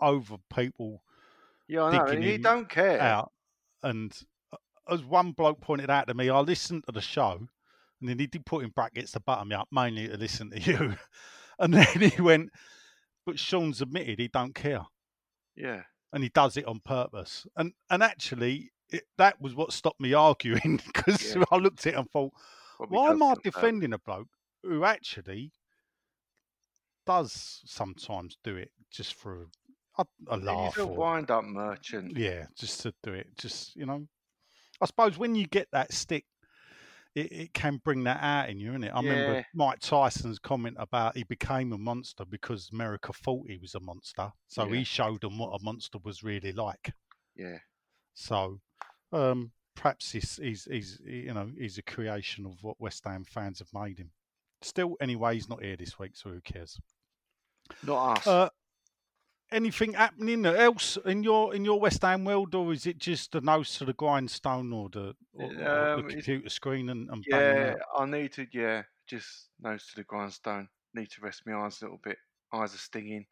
over 0.00 0.36
people 0.54 1.02
Yeah, 1.68 1.82
I 1.84 1.96
know. 1.96 2.04
And 2.06 2.22
he 2.24 2.38
don't 2.38 2.68
care. 2.68 3.00
out, 3.00 3.32
and 3.82 4.16
uh, 4.52 4.56
as 4.88 5.02
one 5.04 5.32
bloke 5.32 5.60
pointed 5.60 5.90
out 5.90 6.06
to 6.08 6.14
me, 6.14 6.30
I 6.30 6.40
listened 6.40 6.84
to 6.86 6.92
the 6.92 7.00
show, 7.00 7.48
and 8.00 8.08
then 8.08 8.18
he 8.18 8.26
did 8.26 8.46
put 8.46 8.64
in 8.64 8.70
brackets 8.70 9.12
to 9.12 9.20
butter 9.20 9.44
me 9.44 9.54
up, 9.56 9.68
mainly 9.72 10.08
to 10.08 10.16
listen 10.16 10.50
to 10.50 10.60
you, 10.60 10.96
and 11.58 11.74
then 11.74 11.86
he 12.10 12.20
went, 12.22 12.50
"But 13.26 13.38
Sean's 13.38 13.80
admitted 13.82 14.18
he 14.18 14.28
don't 14.28 14.54
care, 14.54 14.82
Yeah. 15.56 15.82
and 16.12 16.22
he 16.22 16.28
does 16.28 16.56
it 16.56 16.66
on 16.66 16.80
purpose." 16.80 17.46
And 17.56 17.72
and 17.90 18.02
actually, 18.02 18.72
it, 18.94 19.04
that 19.18 19.40
was 19.40 19.54
what 19.54 19.72
stopped 19.72 20.00
me 20.00 20.12
arguing 20.14 20.80
because 20.86 21.34
Yeah. 21.36 21.44
I 21.50 21.56
looked 21.56 21.86
at 21.86 21.94
it 21.94 21.98
and 21.98 22.10
thought, 22.10 22.32
probably 22.76 22.96
"Why 22.96 23.10
am 23.10 23.22
I 23.22 23.26
it 23.26 23.28
on 23.30 23.36
purpose. 23.36 23.52
defending 23.54 23.92
a 23.92 23.98
bloke 23.98 24.28
who 24.62 24.84
actually?" 24.84 25.52
Does 27.06 27.60
sometimes 27.66 28.38
do 28.42 28.56
it 28.56 28.70
just 28.90 29.12
for 29.14 29.48
a, 29.98 30.06
a 30.28 30.38
laugh 30.38 30.74
He's 30.74 30.82
a 30.84 30.86
or 30.86 30.96
wind-up 30.96 31.44
merchant. 31.44 32.16
yeah, 32.16 32.46
just 32.56 32.80
to 32.80 32.94
do 33.02 33.12
it. 33.12 33.36
Just 33.36 33.76
you 33.76 33.84
know, 33.84 34.06
I 34.80 34.86
suppose 34.86 35.18
when 35.18 35.34
you 35.34 35.46
get 35.46 35.68
that 35.72 35.92
stick, 35.92 36.24
it, 37.14 37.30
it 37.30 37.52
can 37.54 37.76
bring 37.84 38.04
that 38.04 38.22
out 38.22 38.48
in 38.48 38.58
you, 38.58 38.70
innit? 38.72 38.94
I 38.94 39.02
Yeah. 39.02 39.10
remember 39.10 39.46
Mike 39.52 39.80
Tyson's 39.80 40.38
comment 40.38 40.76
about 40.78 41.14
he 41.14 41.24
became 41.24 41.74
a 41.74 41.78
monster 41.78 42.24
because 42.24 42.70
America 42.72 43.12
thought 43.12 43.50
he 43.50 43.58
was 43.58 43.74
a 43.74 43.80
monster, 43.80 44.32
so 44.48 44.64
Yeah. 44.66 44.78
he 44.78 44.84
showed 44.84 45.20
them 45.20 45.36
what 45.36 45.50
a 45.50 45.62
monster 45.62 45.98
was 46.02 46.22
really 46.22 46.52
like. 46.52 46.94
Yeah. 47.36 47.58
So, 48.14 48.60
um, 49.14 49.52
perhaps 49.74 50.12
he's, 50.12 50.36
he's 50.36 50.64
he's 50.64 51.00
you 51.04 51.32
know 51.32 51.50
he's 51.56 51.78
a 51.78 51.82
creation 51.82 52.46
of 52.46 52.62
what 52.62 52.80
West 52.80 53.04
Ham 53.04 53.24
fans 53.24 53.60
have 53.60 53.72
made 53.72 53.98
him. 53.98 54.10
Still, 54.62 54.96
anyway, 55.00 55.34
he's 55.34 55.48
not 55.48 55.62
here 55.62 55.76
this 55.76 55.98
week, 55.98 56.12
so 56.16 56.30
who 56.30 56.40
cares? 56.40 56.80
Not 57.82 58.18
us. 58.18 58.26
Uh, 58.26 58.48
anything 59.52 59.92
happening 59.92 60.44
else 60.46 60.98
in 61.04 61.22
your 61.22 61.54
in 61.54 61.64
your 61.64 61.78
West 61.78 62.02
Ham 62.02 62.24
world, 62.24 62.54
or 62.54 62.72
is 62.72 62.86
it 62.86 62.98
just 62.98 63.32
the 63.32 63.40
nose 63.40 63.76
to 63.78 63.84
the 63.84 63.92
grindstone, 63.92 64.72
or 64.72 64.88
the, 64.88 65.14
or, 65.32 65.52
or 65.52 65.92
Um, 65.92 66.02
the 66.02 66.14
computer 66.14 66.48
screen 66.48 66.90
and, 66.90 67.08
and 67.10 67.24
yeah. 67.26 67.74
I 67.96 68.06
need 68.06 68.32
to. 68.34 68.46
Yeah, 68.52 68.82
just 69.06 69.48
nose 69.60 69.86
to 69.88 69.96
the 69.96 70.04
grindstone. 70.04 70.68
Need 70.94 71.10
to 71.10 71.20
rest 71.22 71.42
my 71.46 71.54
eyes 71.54 71.80
a 71.80 71.84
little 71.84 72.00
bit. 72.02 72.18
Eyes 72.52 72.74
are 72.74 72.78
stinging. 72.78 73.26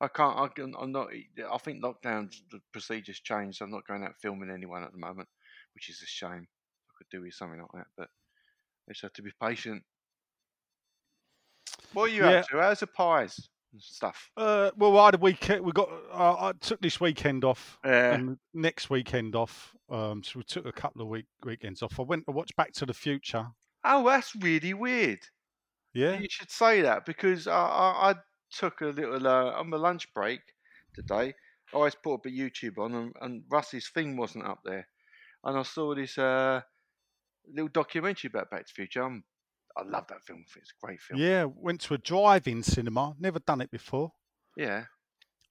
I 0.00 0.08
can't. 0.08 0.38
I 0.38 0.48
can, 0.48 0.74
I'm 0.78 0.92
not. 0.92 1.08
I 1.12 1.58
think 1.58 1.82
lockdowns 1.82 2.36
the 2.50 2.60
procedures 2.72 3.20
changed. 3.20 3.58
So 3.58 3.64
I'm 3.64 3.70
not 3.70 3.86
going 3.86 4.04
out 4.04 4.14
filming 4.22 4.50
anyone 4.50 4.84
at 4.84 4.92
the 4.92 4.98
moment, 4.98 5.28
which 5.74 5.88
is 5.90 6.00
a 6.02 6.06
shame. 6.06 6.46
I 6.46 6.92
could 6.96 7.08
do 7.10 7.22
with 7.22 7.34
something 7.34 7.60
like 7.60 7.70
that, 7.74 7.86
but 7.96 8.08
I 8.88 8.92
just 8.92 9.02
have 9.02 9.12
to 9.14 9.22
be 9.22 9.32
patient. 9.42 9.82
What 11.92 12.04
are 12.10 12.14
you 12.14 12.22
Yeah. 12.24 12.30
up 12.40 12.48
to? 12.48 12.58
How's 12.58 12.80
the 12.80 12.86
pies 12.86 13.48
and 13.72 13.82
stuff? 13.82 14.30
Uh, 14.36 14.70
well, 14.76 14.96
I 14.98 15.06
had 15.06 15.14
a 15.14 15.18
weekend. 15.18 15.64
We 15.64 15.72
got. 15.72 15.88
Uh, 16.12 16.46
I 16.48 16.52
took 16.60 16.80
this 16.80 17.00
weekend 17.00 17.44
off, 17.44 17.78
Yeah. 17.84 18.14
and 18.14 18.38
next 18.54 18.90
weekend 18.90 19.34
off. 19.34 19.74
Um, 19.90 20.22
so 20.22 20.38
we 20.38 20.44
took 20.44 20.66
a 20.66 20.72
couple 20.72 21.02
of 21.02 21.08
week 21.08 21.26
weekends 21.44 21.82
off. 21.82 21.98
I 21.98 22.02
went 22.02 22.26
to 22.26 22.32
watch 22.32 22.54
Back 22.56 22.72
to 22.74 22.86
the 22.86 22.94
Future. 22.94 23.46
Oh, 23.84 24.06
that's 24.06 24.34
really 24.36 24.74
weird. 24.74 25.20
Yeah, 25.94 26.18
You 26.18 26.28
should 26.30 26.50
say 26.50 26.82
that 26.82 27.06
because 27.06 27.46
I, 27.46 27.52
I, 27.58 28.10
I 28.10 28.14
took 28.50 28.80
a 28.80 28.86
little 28.86 29.26
uh, 29.26 29.52
on 29.52 29.70
my 29.70 29.76
lunch 29.76 30.12
break 30.14 30.40
today. 30.94 31.34
I 31.72 31.76
always 31.76 31.94
put 31.94 32.14
up 32.14 32.26
a 32.26 32.30
YouTube 32.30 32.78
on, 32.78 32.94
and, 32.94 33.12
and 33.20 33.42
Rusty's 33.50 33.88
thing 33.88 34.16
wasn't 34.16 34.46
up 34.46 34.60
there, 34.64 34.86
and 35.44 35.58
I 35.58 35.62
saw 35.62 35.94
this 35.94 36.16
uh, 36.16 36.62
little 37.52 37.68
documentary 37.68 38.28
about 38.32 38.50
Back 38.50 38.66
to 38.66 38.72
the 38.72 38.74
Future. 38.74 39.02
Um, 39.02 39.24
I 39.76 39.82
love 39.82 40.06
that 40.08 40.24
film. 40.24 40.44
It's 40.56 40.72
a 40.82 40.86
great 40.86 41.00
film. 41.00 41.20
yeah. 41.20 41.44
Went 41.44 41.80
to 41.82 41.94
a 41.94 41.98
drive-in 41.98 42.62
cinema. 42.62 43.14
Never 43.20 43.38
done 43.38 43.60
it 43.60 43.70
before. 43.70 44.12
Yeah. 44.56 44.84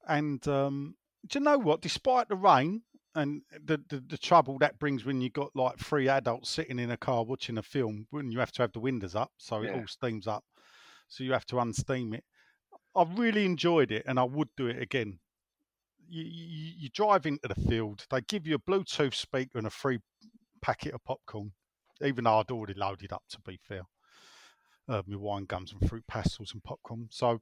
And 0.08 0.46
um, 0.48 0.96
do 1.28 1.40
you 1.40 1.46
know 1.46 1.58
what? 1.58 1.82
Despite 1.82 2.28
the 2.28 2.36
rain 2.36 2.82
and 3.16 3.42
the, 3.64 3.82
the 3.90 4.04
the 4.08 4.18
trouble 4.18 4.58
that 4.60 4.80
brings 4.80 5.06
when 5.06 5.22
you 5.22 5.30
got 5.30 5.56
like 5.56 5.78
three 5.80 6.10
adults 6.10 6.50
sitting 6.50 6.78
in 6.80 6.92
a 6.92 6.98
car 6.98 7.24
watching 7.24 7.58
a 7.58 7.64
film, 7.64 8.08
when 8.10 8.32
you 8.32 8.40
have 8.40 8.52
to 8.54 8.62
have 8.64 8.74
the 8.74 8.80
windows 8.80 9.16
up, 9.16 9.32
so 9.38 9.62
it 9.62 9.74
all 9.74 9.88
steams 9.88 10.28
up, 10.28 10.44
so 11.08 11.24
you 11.24 11.32
have 11.32 11.46
to 11.46 11.60
unsteam 11.60 12.14
it. 12.14 12.24
I 12.98 13.04
really 13.16 13.46
enjoyed 13.46 13.92
it, 13.92 14.04
and 14.08 14.20
I 14.20 14.24
would 14.24 14.50
do 14.58 14.68
it 14.68 14.82
again. 14.82 15.20
you, 16.10 16.24
you, 16.24 16.74
you 16.80 16.90
drive 16.90 17.26
into 17.26 17.48
the 17.48 17.62
field. 17.70 18.06
They 18.10 18.22
give 18.22 18.48
you 18.48 18.56
a 18.56 18.60
Bluetooth 18.60 19.14
speaker 19.14 19.58
and 19.58 19.68
a 19.68 19.70
free 19.72 20.00
packet 20.62 20.94
of 20.94 21.04
popcorn, 21.04 21.52
even 22.04 22.24
though 22.24 22.40
I'd 22.40 22.52
already 22.52 22.74
loaded 22.74 23.12
up. 23.14 23.24
To 23.30 23.40
be 23.42 23.60
fair, 23.62 23.84
uh, 24.90 25.04
my 25.06 25.18
wine 25.18 25.46
gums 25.46 25.74
and 25.74 25.88
fruit 25.88 26.06
pastels 26.08 26.54
and 26.54 26.64
popcorn. 26.64 27.08
So, 27.12 27.42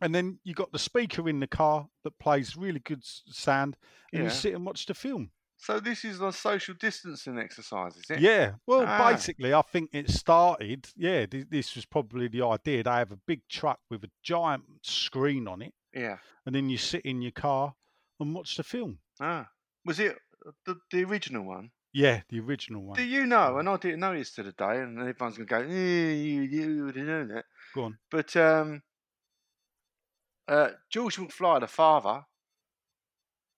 and 0.00 0.14
then 0.14 0.40
you 0.44 0.54
got 0.54 0.72
the 0.72 0.78
speaker 0.78 1.28
in 1.28 1.40
the 1.40 1.46
car 1.46 1.88
that 2.02 2.18
plays 2.18 2.56
really 2.56 2.80
good 2.80 3.04
sound, 3.04 3.76
and 4.12 4.22
Yeah. 4.22 4.28
you 4.28 4.30
sit 4.30 4.54
and 4.54 4.66
watch 4.66 4.86
the 4.86 4.94
film. 4.94 5.30
So 5.56 5.80
this 5.80 6.04
is 6.04 6.20
a 6.20 6.32
social 6.32 6.74
distancing 6.78 7.38
exercise, 7.38 7.96
is 7.96 8.04
it? 8.10 8.20
Yeah. 8.20 8.52
Well, 8.66 8.84
Ah. 8.86 9.10
basically, 9.10 9.54
I 9.54 9.62
think 9.62 9.90
it 9.92 10.10
started. 10.10 10.88
Yeah, 10.96 11.24
th- 11.26 11.46
this 11.48 11.74
was 11.74 11.86
probably 11.86 12.28
the 12.28 12.42
idea. 12.44 12.82
They 12.82 12.90
have 12.90 13.12
a 13.12 13.16
big 13.26 13.40
truck 13.48 13.80
with 13.90 14.04
a 14.04 14.10
giant 14.22 14.64
screen 14.82 15.48
on 15.48 15.62
it, 15.62 15.72
Yeah. 15.94 16.18
and 16.44 16.54
then 16.54 16.68
you 16.68 16.76
sit 16.76 17.02
in 17.06 17.22
your 17.22 17.32
car 17.32 17.74
and 18.20 18.34
watch 18.34 18.56
the 18.56 18.62
film. 18.62 18.98
Ah. 19.20 19.48
Was 19.86 19.98
it 20.00 20.18
the, 20.66 20.76
the 20.90 21.04
original 21.04 21.44
one? 21.44 21.70
Yeah, 21.92 22.22
the 22.28 22.40
original 22.40 22.82
one. 22.82 22.96
Do 22.96 23.04
you 23.04 23.24
know? 23.24 23.58
And 23.58 23.68
I 23.68 23.76
didn't 23.76 24.00
know 24.00 24.14
this 24.14 24.34
to 24.34 24.42
the 24.42 24.52
day, 24.52 24.80
and 24.80 24.98
everyone's 24.98 25.36
going 25.38 25.46
to 25.48 25.54
go, 25.54 25.60
eh, 25.60 26.12
you, 26.12 26.42
you 26.42 26.84
would 26.86 26.96
have 26.96 27.06
known 27.06 27.28
that. 27.28 27.44
Go 27.74 27.84
on. 27.84 27.98
But 28.10 28.34
um, 28.36 28.82
uh, 30.48 30.70
George 30.90 31.16
McFly, 31.16 31.60
the 31.60 31.68
father, 31.68 32.24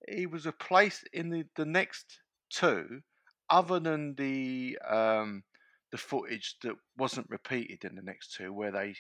he 0.09 0.27
was 0.27 0.47
replaced 0.47 1.09
in 1.13 1.31
the, 1.31 1.45
the 1.57 1.65
next 1.67 2.21
two, 2.51 3.03
other 3.51 3.81
than 3.81 4.15
the 4.17 4.79
um, 4.89 5.45
the 5.93 5.99
footage 5.99 6.57
that 6.63 6.75
wasn't 6.97 7.29
repeated 7.31 7.85
in 7.85 7.95
the 7.97 8.03
next 8.03 8.35
two, 8.35 8.53
where 8.53 8.73
they 8.73 8.95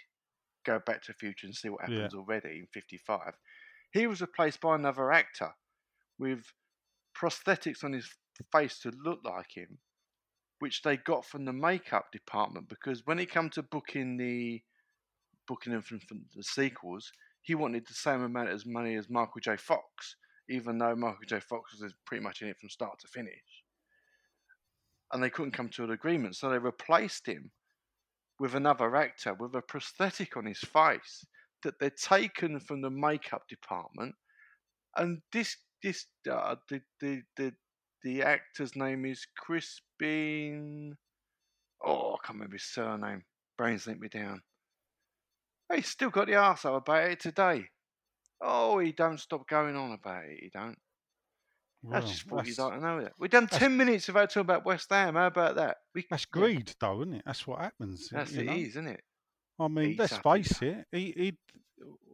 go 0.64 0.78
back 0.80 1.02
to 1.02 1.12
the 1.12 1.18
future 1.18 1.46
and 1.46 1.54
see 1.56 1.68
what 1.68 1.82
Yeah. 1.86 2.08
happens 2.08 2.14
already 2.14 2.58
in 2.60 2.66
'55. 2.72 3.34
He 3.92 4.06
was 4.06 4.20
replaced 4.20 4.60
by 4.60 4.74
another 4.76 5.12
actor 5.12 5.52
with 6.18 6.44
prosthetics 7.16 7.84
on 7.84 7.92
his 7.92 8.10
face 8.52 8.78
to 8.80 8.90
look 8.90 9.20
like 9.24 9.56
him, 9.56 9.78
which 10.58 10.82
they 10.82 10.96
got 10.96 11.24
from 11.26 11.44
the 11.44 11.52
makeup 11.52 12.12
department 12.12 12.68
because 12.68 13.06
when 13.06 13.18
it 13.18 13.30
come 13.30 13.50
to 13.50 13.62
booking 13.62 14.16
the 14.16 14.62
booking 15.48 15.72
them 15.72 15.82
from, 15.82 16.00
from 16.00 16.26
the 16.34 16.42
sequels, 16.42 17.12
he 17.42 17.54
wanted 17.54 17.86
the 17.86 17.94
same 17.94 18.22
amount 18.22 18.48
of 18.50 18.66
money 18.66 18.96
as 18.96 19.08
Michael 19.08 19.40
J. 19.40 19.56
Fox, 19.56 20.16
even 20.48 20.78
though 20.78 20.94
Michael 20.94 21.18
J. 21.26 21.40
Fox 21.40 21.80
was 21.80 21.94
pretty 22.06 22.22
much 22.22 22.42
in 22.42 22.48
it 22.48 22.58
from 22.58 22.68
start 22.68 22.98
to 23.00 23.08
finish. 23.08 23.64
And 25.12 25.22
they 25.22 25.30
couldn't 25.30 25.52
come 25.52 25.68
to 25.70 25.84
an 25.84 25.90
agreement, 25.90 26.36
so 26.36 26.50
they 26.50 26.58
replaced 26.58 27.26
him 27.26 27.50
with 28.38 28.54
another 28.54 28.94
actor 28.96 29.34
with 29.34 29.54
a 29.54 29.62
prosthetic 29.62 30.36
on 30.36 30.46
his 30.46 30.58
face 30.58 31.24
that 31.62 31.74
they'd 31.80 31.96
taken 31.96 32.60
from 32.60 32.82
the 32.82 32.90
makeup 32.90 33.42
department. 33.48 34.14
And 34.96 35.20
this 35.32 35.56
this 35.82 36.06
uh, 36.30 36.56
the, 36.68 36.80
the 37.00 37.22
the 37.36 37.52
the 38.02 38.22
actor's 38.22 38.76
name 38.76 39.04
is 39.04 39.26
Crispin. 39.36 40.96
Oh, 41.84 42.14
I 42.14 42.26
can't 42.26 42.36
remember 42.38 42.54
his 42.54 42.64
surname. 42.64 43.22
Brains 43.58 43.86
let 43.86 43.98
me 43.98 44.08
down. 44.08 44.42
He's 45.74 45.88
still 45.88 46.10
got 46.10 46.26
the 46.26 46.34
arsehole 46.34 46.76
about 46.76 47.10
it 47.10 47.20
today. 47.20 47.64
Oh, 48.40 48.78
he 48.78 48.92
don't 48.92 49.18
stop 49.18 49.48
going 49.48 49.76
on 49.76 49.92
about 49.92 50.24
it. 50.24 50.38
He 50.40 50.50
don't. 50.52 50.76
I 51.86 52.00
Well, 52.00 52.02
just 52.02 52.22
thought 52.22 52.46
you'd 52.46 52.56
that's, 52.56 52.58
like 52.58 52.74
to 52.74 52.80
know 52.80 53.02
that. 53.02 53.12
We've 53.18 53.30
done 53.30 53.46
ten 53.46 53.76
minutes 53.76 54.08
without 54.08 54.28
talking 54.30 54.40
about 54.42 54.64
West 54.64 54.90
Ham. 54.90 55.14
How 55.14 55.26
about 55.26 55.54
that? 55.56 55.76
We, 55.94 56.04
that's 56.10 56.26
yeah, 56.34 56.40
greed, 56.40 56.74
though, 56.80 57.02
isn't 57.02 57.14
it? 57.14 57.22
That's 57.24 57.46
what 57.46 57.60
happens. 57.60 58.08
That's 58.10 58.32
it 58.32 58.46
know? 58.46 58.52
is, 58.54 58.68
isn't 58.68 58.88
it? 58.88 59.02
I 59.58 59.68
mean, 59.68 59.96
let's 59.98 60.16
face 60.18 60.60
it. 60.62 60.84
He, 60.92 61.12
he'd 61.16 61.36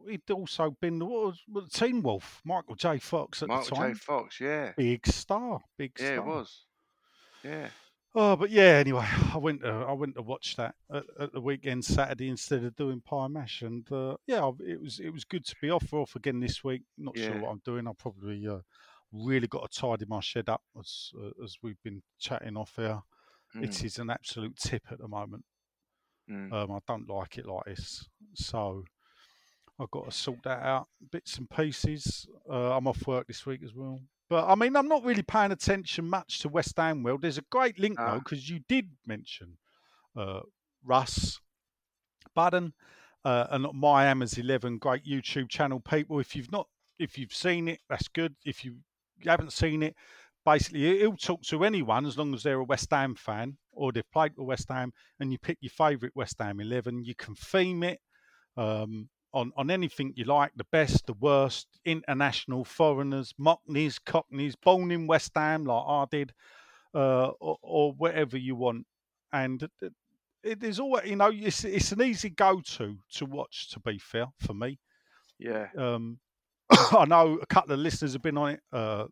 he'd 0.07 0.31
also 0.31 0.75
been 0.81 0.99
the 0.99 1.05
what 1.05 1.35
was, 1.51 1.69
Teen 1.71 2.01
Wolf, 2.01 2.41
Michael 2.45 2.75
J. 2.75 2.99
Fox 2.99 3.41
at 3.41 3.49
Michael 3.49 3.63
the 3.63 3.69
time. 3.71 3.79
Michael 3.79 3.93
J. 3.95 3.99
Fox, 3.99 4.39
yeah, 4.39 4.71
Big 4.77 5.07
star, 5.07 5.59
big 5.77 5.91
yeah, 5.99 6.05
star. 6.05 6.17
it 6.17 6.25
was, 6.25 6.65
yeah. 7.43 7.67
Oh, 8.15 8.35
but 8.35 8.49
yeah. 8.51 8.77
Anyway, 8.77 9.05
I 9.33 9.37
went 9.37 9.61
to 9.61 9.69
I 9.69 9.93
went 9.93 10.15
to 10.15 10.21
watch 10.21 10.55
that 10.57 10.75
at, 10.91 11.03
at 11.19 11.33
the 11.33 11.41
weekend 11.41 11.83
Saturday 11.85 12.29
instead 12.29 12.63
of 12.63 12.75
doing 12.75 13.01
pie 13.01 13.27
mash, 13.27 13.61
and 13.61 13.89
uh, 13.91 14.15
yeah, 14.27 14.49
it 14.59 14.79
was 14.81 14.99
it 14.99 15.09
was 15.09 15.23
good 15.25 15.45
to 15.45 15.55
be 15.61 15.69
off. 15.71 15.91
We're 15.91 16.01
off 16.01 16.15
again 16.15 16.39
this 16.39 16.63
week. 16.63 16.83
Not 16.97 17.17
sure 17.17 17.39
what 17.41 17.49
I'm 17.51 17.61
doing. 17.65 17.87
I'll 17.87 17.93
probably 17.95 18.47
uh, 18.47 18.59
really 19.11 19.47
got 19.47 19.71
to 19.71 19.79
tidy 19.79 20.05
my 20.07 20.19
shed 20.19 20.49
up 20.49 20.61
as 20.79 21.11
uh, 21.19 21.43
as 21.43 21.57
we've 21.63 21.81
been 21.83 22.01
chatting 22.19 22.57
off 22.57 22.73
here. 22.75 23.01
Mm, 23.55 23.63
It 23.63 23.83
is 23.83 23.97
an 23.99 24.09
absolute 24.09 24.57
tip 24.57 24.83
at 24.91 24.99
the 24.99 25.07
moment. 25.07 25.45
mm. 26.29 26.51
Um, 26.53 26.71
I 26.71 26.79
don't 26.87 27.09
like 27.09 27.37
it 27.37 27.45
like 27.45 27.65
this, 27.65 28.07
so 28.33 28.83
I've 29.79 29.91
got 29.91 30.05
to 30.05 30.11
sort 30.11 30.43
that 30.43 30.61
out 30.63 30.87
bits 31.11 31.37
and 31.37 31.49
pieces. 31.49 32.27
Uh, 32.49 32.75
I'm 32.77 32.87
off 32.87 33.05
work 33.07 33.27
this 33.27 33.45
week 33.45 33.61
as 33.63 33.73
well. 33.73 33.99
But 34.29 34.47
I 34.47 34.55
mean, 34.55 34.75
I'm 34.75 34.87
not 34.87 35.03
really 35.03 35.21
paying 35.23 35.51
attention 35.51 36.09
much 36.09 36.39
to 36.39 36.49
West 36.49 36.73
Ham 36.77 37.03
World. 37.03 37.21
There's 37.21 37.37
a 37.37 37.43
great 37.51 37.77
link 37.79 37.97
though, 37.97 38.03
Ah. 38.05 38.19
because 38.19 38.49
you 38.49 38.61
did 38.67 38.89
mention 39.05 39.57
uh, 40.15 40.41
Russ 40.83 41.39
Budden 42.35 42.73
uh, 43.25 43.47
and 43.51 43.67
My 43.73 44.03
Hammers 44.05 44.37
11, 44.37 44.77
great 44.79 45.05
YouTube 45.05 45.49
channel. 45.49 45.79
People, 45.79 46.19
if 46.19 46.35
you've 46.35 46.51
not, 46.51 46.67
if 46.99 47.17
you've 47.17 47.33
seen 47.33 47.67
it, 47.67 47.79
that's 47.89 48.07
good. 48.07 48.35
If 48.45 48.63
you 48.65 48.77
haven't 49.25 49.53
seen 49.53 49.83
it, 49.83 49.95
basically 50.45 50.99
he'll 50.99 51.15
talk 51.15 51.41
to 51.43 51.63
anyone 51.63 52.05
as 52.05 52.17
long 52.17 52.33
as 52.33 52.43
they're 52.43 52.59
a 52.59 52.63
West 52.63 52.89
Ham 52.91 53.15
fan 53.15 53.57
or 53.71 53.91
they've 53.91 54.11
played 54.11 54.35
for 54.35 54.45
West 54.45 54.67
Ham 54.69 54.91
and 55.19 55.31
you 55.31 55.37
pick 55.37 55.57
your 55.61 55.69
favourite 55.69 56.15
West 56.15 56.35
Ham 56.39 56.59
11. 56.59 57.05
You 57.05 57.15
can 57.15 57.35
theme 57.35 57.83
it 57.83 57.99
um, 58.57 59.09
on, 59.33 59.51
on 59.57 59.71
anything 59.71 60.13
you 60.15 60.25
like, 60.25 60.51
the 60.55 60.65
best, 60.71 61.07
the 61.07 61.13
worst, 61.13 61.67
international, 61.85 62.63
foreigners, 62.65 63.33
Mockneys, 63.39 63.99
Cockneys, 64.03 64.55
born 64.55 64.91
in 64.91 65.07
West 65.07 65.31
Ham 65.35 65.65
like 65.65 65.83
I 65.87 66.05
did, 66.11 66.33
uh, 66.95 67.29
or, 67.39 67.57
or 67.61 67.93
whatever 67.93 68.37
you 68.37 68.55
want. 68.55 68.85
And 69.33 69.67
it- 70.43 70.63
is 70.63 70.79
always, 70.79 71.09
you 71.09 71.15
know, 71.15 71.31
it's, 71.33 71.63
it's 71.63 71.91
an 71.91 72.01
easy 72.01 72.29
go-to 72.29 72.97
to 73.13 73.25
watch, 73.25 73.69
to 73.71 73.79
be 73.79 73.97
fair, 73.97 74.27
for 74.39 74.53
me. 74.53 74.79
yeah. 75.39 75.67
Um, 75.77 76.19
I 76.71 77.05
know 77.05 77.37
a 77.41 77.45
couple 77.45 77.73
of 77.73 77.79
listeners 77.79 78.13
have 78.13 78.21
been 78.21 78.37
on 78.37 78.51
it. 78.51 78.59
Uh, 78.71 79.05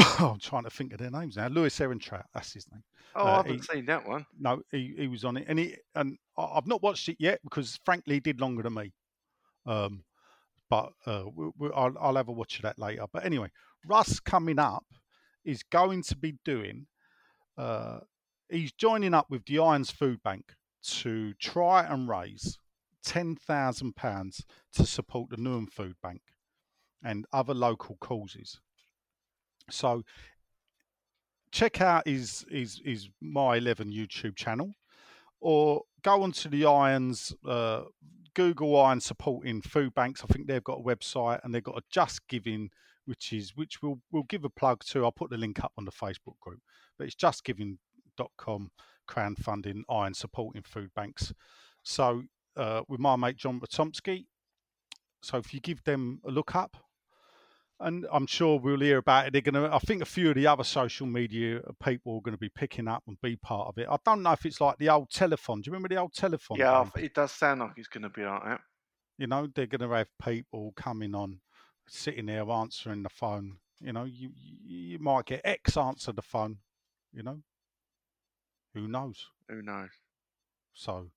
I'm 0.18 0.38
trying 0.38 0.64
to 0.64 0.70
think 0.70 0.92
of 0.92 0.98
their 0.98 1.10
names 1.10 1.36
now. 1.36 1.48
Lewis 1.48 1.78
Ehrentrout, 1.78 2.24
that's 2.34 2.52
his 2.52 2.66
name. 2.72 2.82
Oh, 3.14 3.26
uh, 3.26 3.30
I 3.30 3.36
haven't 3.36 3.54
he- 3.54 3.62
seen 3.62 3.86
that 3.86 4.06
one. 4.06 4.24
No, 4.38 4.62
he, 4.70 4.94
he 4.96 5.08
was 5.08 5.24
on 5.24 5.36
it, 5.36 5.44
and 5.48 5.58
he 5.58 5.76
and 5.94 6.16
I- 6.38 6.52
I've 6.56 6.66
not 6.66 6.82
watched 6.82 7.08
it 7.08 7.16
yet 7.18 7.40
because 7.42 7.78
frankly, 7.84 8.14
he 8.14 8.20
did 8.20 8.40
longer 8.40 8.62
than 8.62 8.74
me. 8.74 8.92
Um, 9.66 10.04
but 10.68 10.92
uh, 11.06 11.24
we, 11.34 11.50
we, 11.58 11.70
I'll, 11.74 11.94
I'll 12.00 12.16
have 12.16 12.28
a 12.28 12.32
watch 12.32 12.56
of 12.56 12.62
that 12.62 12.78
later. 12.78 13.04
But 13.12 13.24
anyway, 13.24 13.50
Russ 13.86 14.20
coming 14.20 14.58
up 14.58 14.84
is 15.44 15.62
going 15.64 16.02
to 16.04 16.16
be 16.16 16.36
doing. 16.44 16.86
Uh, 17.58 18.00
he's 18.48 18.72
joining 18.72 19.12
up 19.14 19.26
with 19.30 19.44
the 19.46 19.58
Irons 19.58 19.90
Food 19.90 20.22
Bank 20.22 20.54
to 20.82 21.34
try 21.34 21.84
and 21.84 22.08
raise 22.08 22.58
ten 23.04 23.34
thousand 23.36 23.96
pounds 23.96 24.44
to 24.74 24.86
support 24.86 25.30
the 25.30 25.36
Newham 25.36 25.70
Food 25.70 25.96
Bank 26.02 26.20
and 27.02 27.26
other 27.32 27.54
local 27.54 27.96
causes. 28.00 28.60
So 29.72 30.02
check 31.52 31.80
out 31.80 32.06
his 32.06 32.44
his 32.50 32.80
his 32.84 33.08
my 33.20 33.56
eleven 33.56 33.90
YouTube 33.92 34.36
channel, 34.36 34.74
or 35.40 35.82
go 36.02 36.22
onto 36.22 36.48
the 36.48 36.66
Irons 36.66 37.34
uh, 37.46 37.82
Google 38.34 38.80
Iron 38.80 39.00
supporting 39.00 39.62
food 39.62 39.94
banks. 39.94 40.22
I 40.22 40.32
think 40.32 40.46
they've 40.46 40.64
got 40.64 40.78
a 40.78 40.82
website 40.82 41.40
and 41.44 41.54
they've 41.54 41.62
got 41.62 41.78
a 41.78 41.82
Just 41.90 42.26
Giving, 42.28 42.70
which 43.04 43.32
is 43.32 43.56
which 43.56 43.82
we'll 43.82 44.00
we'll 44.10 44.24
give 44.24 44.44
a 44.44 44.50
plug 44.50 44.84
to. 44.86 45.04
I'll 45.04 45.12
put 45.12 45.30
the 45.30 45.36
link 45.36 45.62
up 45.62 45.72
on 45.76 45.84
the 45.84 45.92
Facebook 45.92 46.38
group, 46.40 46.60
but 46.98 47.06
it's 47.06 47.16
justgiving.com 47.16 48.70
crowdfunding 49.08 49.82
iron 49.88 50.14
supporting 50.14 50.62
food 50.62 50.90
banks. 50.94 51.32
So 51.82 52.22
uh, 52.56 52.82
with 52.88 53.00
my 53.00 53.16
mate 53.16 53.36
John 53.36 53.60
Ratomsky. 53.60 54.26
So 55.22 55.36
if 55.36 55.52
you 55.52 55.60
give 55.60 55.82
them 55.84 56.20
a 56.24 56.30
look 56.30 56.54
up, 56.54 56.76
and 57.80 58.06
I'm 58.12 58.26
sure 58.26 58.60
we'll 58.60 58.80
hear 58.80 58.98
about 58.98 59.26
it. 59.26 59.32
They're 59.32 59.40
going 59.40 59.54
to. 59.54 59.74
I 59.74 59.78
think 59.78 60.02
a 60.02 60.06
few 60.06 60.28
of 60.28 60.34
the 60.34 60.46
other 60.46 60.64
social 60.64 61.06
media 61.06 61.60
people 61.82 62.16
are 62.16 62.20
going 62.20 62.34
to 62.34 62.40
be 62.40 62.50
picking 62.50 62.86
up 62.86 63.02
and 63.06 63.20
be 63.22 63.36
part 63.36 63.68
of 63.68 63.78
it. 63.78 63.88
I 63.90 63.96
don't 64.04 64.22
know 64.22 64.32
if 64.32 64.44
it's 64.44 64.60
like 64.60 64.76
the 64.78 64.90
old 64.90 65.10
telephone. 65.10 65.62
Do 65.62 65.68
you 65.68 65.72
remember 65.72 65.88
the 65.88 66.00
old 66.00 66.12
telephone? 66.12 66.58
Yeah, 66.58 66.84
game? 66.94 67.04
it 67.04 67.14
does 67.14 67.32
sound 67.32 67.60
like 67.60 67.72
it's 67.76 67.88
going 67.88 68.02
to 68.02 68.10
be 68.10 68.22
like 68.22 68.44
that. 68.44 68.60
You 69.16 69.26
know, 69.26 69.48
they're 69.54 69.66
going 69.66 69.88
to 69.88 69.96
have 69.96 70.08
people 70.22 70.72
coming 70.76 71.14
on, 71.14 71.40
sitting 71.88 72.26
there 72.26 72.48
answering 72.50 73.02
the 73.02 73.08
phone. 73.08 73.56
You 73.80 73.94
know, 73.94 74.04
you 74.04 74.30
you 74.34 74.56
you 74.62 74.98
might 74.98 75.24
get 75.24 75.40
X 75.42 75.76
answer 75.76 76.12
the 76.12 76.22
phone. 76.22 76.58
You 77.12 77.22
know, 77.22 77.38
who 78.74 78.88
knows? 78.88 79.26
Who 79.48 79.62
knows? 79.62 79.90
So, 80.74 81.08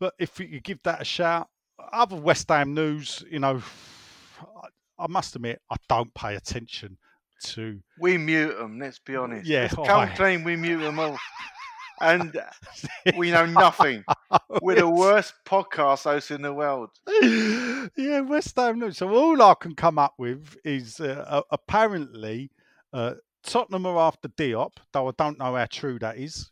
but 0.00 0.14
if 0.18 0.40
you 0.40 0.60
give 0.60 0.82
that 0.82 1.02
a 1.02 1.04
shout, 1.04 1.48
other 1.92 2.16
West 2.16 2.48
Ham 2.48 2.74
news, 2.74 3.24
you 3.30 3.38
know, 3.38 3.62
I, 4.98 5.06
must 5.06 5.36
admit 5.36 5.60
I 5.70 5.76
don't 5.88 6.12
pay 6.14 6.34
attention 6.36 6.98
to. 7.44 7.80
We 8.00 8.18
mute 8.18 8.56
them. 8.58 8.78
Let's 8.78 8.98
be 8.98 9.16
honest. 9.16 9.46
Yeah, 9.46 9.62
Let's 9.62 9.74
oh, 9.78 9.84
come 9.84 10.00
I- 10.00 10.14
clean. 10.14 10.44
We 10.44 10.56
mute 10.56 10.80
them 10.80 10.98
all. 10.98 11.18
and 12.00 12.38
we 13.16 13.30
know 13.30 13.46
nothing. 13.46 14.04
We're 14.62 14.76
the 14.76 14.88
worst 14.88 15.34
podcast 15.44 16.04
hosts 16.04 16.30
in 16.30 16.42
the 16.42 16.52
world. 16.52 16.90
yeah, 17.96 18.20
West 18.20 18.56
Ham. 18.56 18.92
So 18.92 19.08
all 19.10 19.42
I 19.42 19.54
can 19.54 19.74
come 19.74 19.98
up 19.98 20.14
with 20.18 20.56
is 20.64 21.00
uh, 21.00 21.24
uh, 21.26 21.42
apparently 21.50 22.50
uh, 22.92 23.14
Tottenham 23.42 23.86
are 23.86 23.98
after 23.98 24.28
Diop, 24.28 24.72
though 24.92 25.08
I 25.08 25.12
don't 25.16 25.38
know 25.38 25.54
how 25.54 25.66
true 25.66 25.98
that 26.00 26.18
is. 26.18 26.50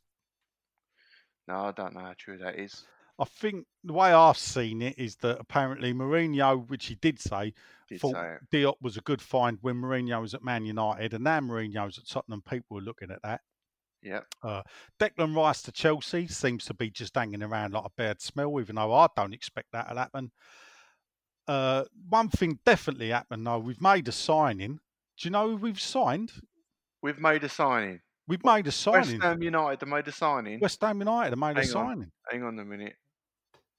No, 1.49 1.67
I 1.67 1.73
don't 1.73 1.95
know 1.95 2.01
how 2.01 2.15
true 2.19 2.39
that 2.39 2.59
is. 2.59 2.85
I 3.19 3.25
think 3.25 3.67
the 3.83 3.95
way 3.95 4.13
I've 4.13 4.37
seen 4.37 4.83
it 4.83 4.99
is 4.99 5.17
that 5.17 5.41
apparently 5.41 5.95
Mourinho, 5.95 6.69
which 6.69 6.87
he 6.87 6.97
did 6.97 7.19
say, 7.19 7.55
Did 7.89 8.01
thought 8.01 8.15
say. 8.15 8.37
Diop 8.53 8.75
was 8.83 8.97
a 8.97 9.03
good 9.03 9.23
find 9.23 9.59
when 9.63 9.77
Mourinho 9.77 10.21
was 10.21 10.35
at 10.35 10.45
Man 10.45 10.67
United, 10.67 11.15
and 11.15 11.25
now 11.25 11.41
Mourinho's 11.41 11.99
at 11.99 12.09
Tottenham. 12.09 12.43
People 12.43 12.75
were 12.77 12.83
looking 12.83 13.11
at 13.11 13.23
that. 13.23 13.41
Yeah. 14.03 14.21
Declan 15.01 15.35
Rice 15.35 15.63
to 15.63 15.73
Chelsea 15.73 16.29
seems 16.29 16.65
to 16.67 16.75
be 16.75 16.91
just 16.91 17.17
hanging 17.17 17.43
around 17.43 17.73
like 17.73 17.87
a 17.87 17.91
bad 17.97 18.21
smell, 18.21 18.61
even 18.61 18.77
though 18.77 18.93
I 18.93 19.09
don't 19.17 19.35
expect 19.35 19.73
that 19.73 19.89
to 19.89 19.95
happen. 19.95 20.31
Uh, 21.49 21.85
one 22.09 22.29
thing 22.29 22.59
definitely 22.65 23.11
happened 23.11 23.47
though, 23.47 23.59
we've 23.59 23.81
made 23.81 24.09
a 24.09 24.13
signing. 24.13 24.79
Do 25.19 25.29
you 25.29 25.31
know 25.31 25.51
who 25.51 25.57
we've 25.57 25.81
signed? 25.81 26.33
We've 27.03 27.21
made 27.21 27.45
a 27.45 27.49
signing. 27.49 28.01
We've 28.29 28.45
made 28.45 28.67
a 28.67 28.73
signing. 28.73 29.19
West. 29.19 29.23
Ham 29.23 29.43
United 29.43 29.81
have 29.81 29.89
made 29.89 30.09
a 30.09 30.13
signing. 30.13 30.61
West 30.61 30.81
Ham 30.83 30.99
United 30.99 31.31
have 31.31 31.39
made 31.39 31.57
a 31.57 31.61
on. 31.61 31.67
signing. 31.67 32.11
Hang 32.31 32.43
on 32.43 32.59
a 32.59 32.65
minute. 32.65 32.95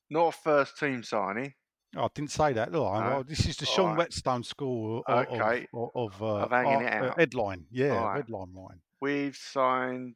Not 0.09 0.27
a 0.27 0.31
first 0.31 0.77
team 0.79 1.03
signing. 1.03 1.53
Oh, 1.95 2.03
I 2.05 2.07
didn't 2.13 2.31
say 2.31 2.53
that. 2.53 2.71
Look, 2.71 2.93
No. 2.93 3.23
this 3.23 3.45
is 3.45 3.57
the 3.57 3.65
All 3.65 3.73
Sean 3.73 3.87
right. 3.89 3.97
Whetstone 3.99 4.43
school 4.43 5.03
of, 5.07 5.27
of- 5.27 5.41
Okay. 5.41 5.67
of, 5.73 5.89
of, 5.95 6.21
uh, 6.23 6.35
Of 6.43 6.51
hanging 6.51 6.81
it 6.81 6.93
uh, 6.93 7.05
out. 7.07 7.19
headline. 7.19 7.65
Yeah, 7.71 7.87
right. 8.03 8.17
headline 8.17 8.53
line. 8.53 8.81
We've 9.01 9.35
signed. 9.35 10.15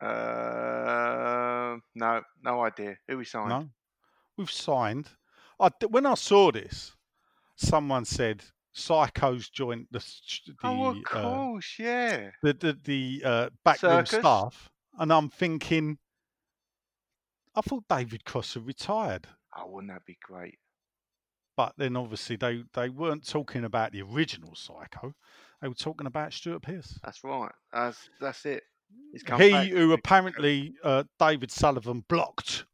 Uh, 0.00 1.76
no, 1.94 2.22
no 2.44 2.62
idea 2.64 2.96
who 3.08 3.18
we 3.18 3.24
signed. 3.24 3.48
No, 3.48 3.68
we've 4.36 4.50
signed. 4.50 5.08
I, 5.60 5.70
when 5.88 6.06
I 6.06 6.14
saw 6.14 6.52
this, 6.52 6.94
someone 7.56 8.04
said 8.04 8.44
Psycho's 8.72 9.48
joined 9.48 9.88
the 9.90 9.98
the 10.46 10.54
oh, 10.62 10.90
of 10.90 10.96
uh, 11.12 11.60
yeah. 11.78 12.30
the 12.42 12.52
the, 12.52 12.78
the 12.84 13.22
uh, 13.24 13.48
backroom 13.64 14.06
Circus? 14.06 14.20
staff, 14.20 14.70
and 14.98 15.12
I'm 15.12 15.28
thinking, 15.30 15.98
I 17.58 17.60
thought 17.62 17.84
David 17.88 18.24
Cross 18.24 18.54
had 18.54 18.66
retired, 18.66 19.26
Oh, 19.56 19.66
wouldn't 19.68 19.92
that 19.92 20.04
be 20.06 20.16
great? 20.22 20.58
but 21.56 21.72
then 21.76 21.96
obviously 21.96 22.36
they 22.36 22.62
they 22.72 22.88
weren't 22.88 23.26
talking 23.26 23.64
about 23.64 23.90
the 23.92 24.00
original 24.02 24.54
Psycho. 24.54 25.12
They 25.60 25.66
were 25.66 25.74
talking 25.74 26.06
about 26.06 26.32
Stuart 26.32 26.62
Pearce. 26.62 27.00
That's 27.02 27.24
right. 27.24 27.50
That's 27.72 28.08
that's 28.20 28.46
it. 28.46 28.62
He 29.12 29.50
back. 29.50 29.68
who 29.68 29.92
apparently 29.92 30.74
uh, 30.84 31.02
David 31.18 31.50
Sullivan 31.50 32.04
blocked 32.08 32.64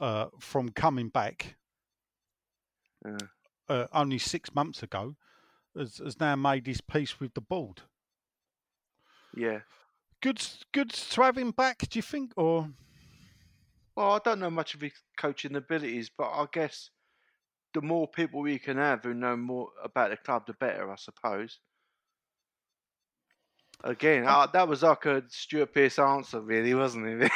uh, 0.00 0.26
from 0.40 0.70
coming 0.70 1.08
back 1.08 1.56
Yeah. 3.06 3.16
uh, 3.68 3.86
only 3.92 4.18
six 4.18 4.54
months 4.54 4.82
ago, 4.82 5.14
has, 5.76 5.98
has 5.98 6.18
now 6.20 6.34
made 6.36 6.66
his 6.66 6.80
peace 6.80 7.20
with 7.20 7.32
the 7.34 7.40
board. 7.40 7.82
yeah. 9.36 9.60
Good, 10.22 10.42
good 10.72 10.90
to 10.90 11.22
have 11.22 11.38
him 11.38 11.50
back. 11.52 11.78
Do 11.88 11.98
you 11.98 12.02
think, 12.02 12.32
or 12.36 12.68
Well, 14.00 14.12
I 14.12 14.18
don't 14.24 14.40
know 14.40 14.48
much 14.48 14.72
of 14.72 14.80
his 14.80 14.94
coaching 15.18 15.56
abilities, 15.56 16.10
but 16.16 16.30
I 16.30 16.46
guess 16.50 16.88
the 17.74 17.82
more 17.82 18.08
people 18.08 18.40
we 18.40 18.58
can 18.58 18.78
have 18.78 19.04
who 19.04 19.12
know 19.12 19.36
more 19.36 19.68
about 19.84 20.08
the 20.08 20.16
club, 20.16 20.46
the 20.46 20.54
better, 20.54 20.90
I 20.90 20.96
suppose. 20.96 21.58
Again, 23.84 24.24
uh, 24.26 24.46
that 24.54 24.66
was 24.66 24.84
like 24.84 25.04
a 25.04 25.22
Stuart 25.28 25.74
Pearce 25.74 25.98
answer, 25.98 26.40
really, 26.40 26.72
wasn't 26.72 27.08
it? 27.08 27.30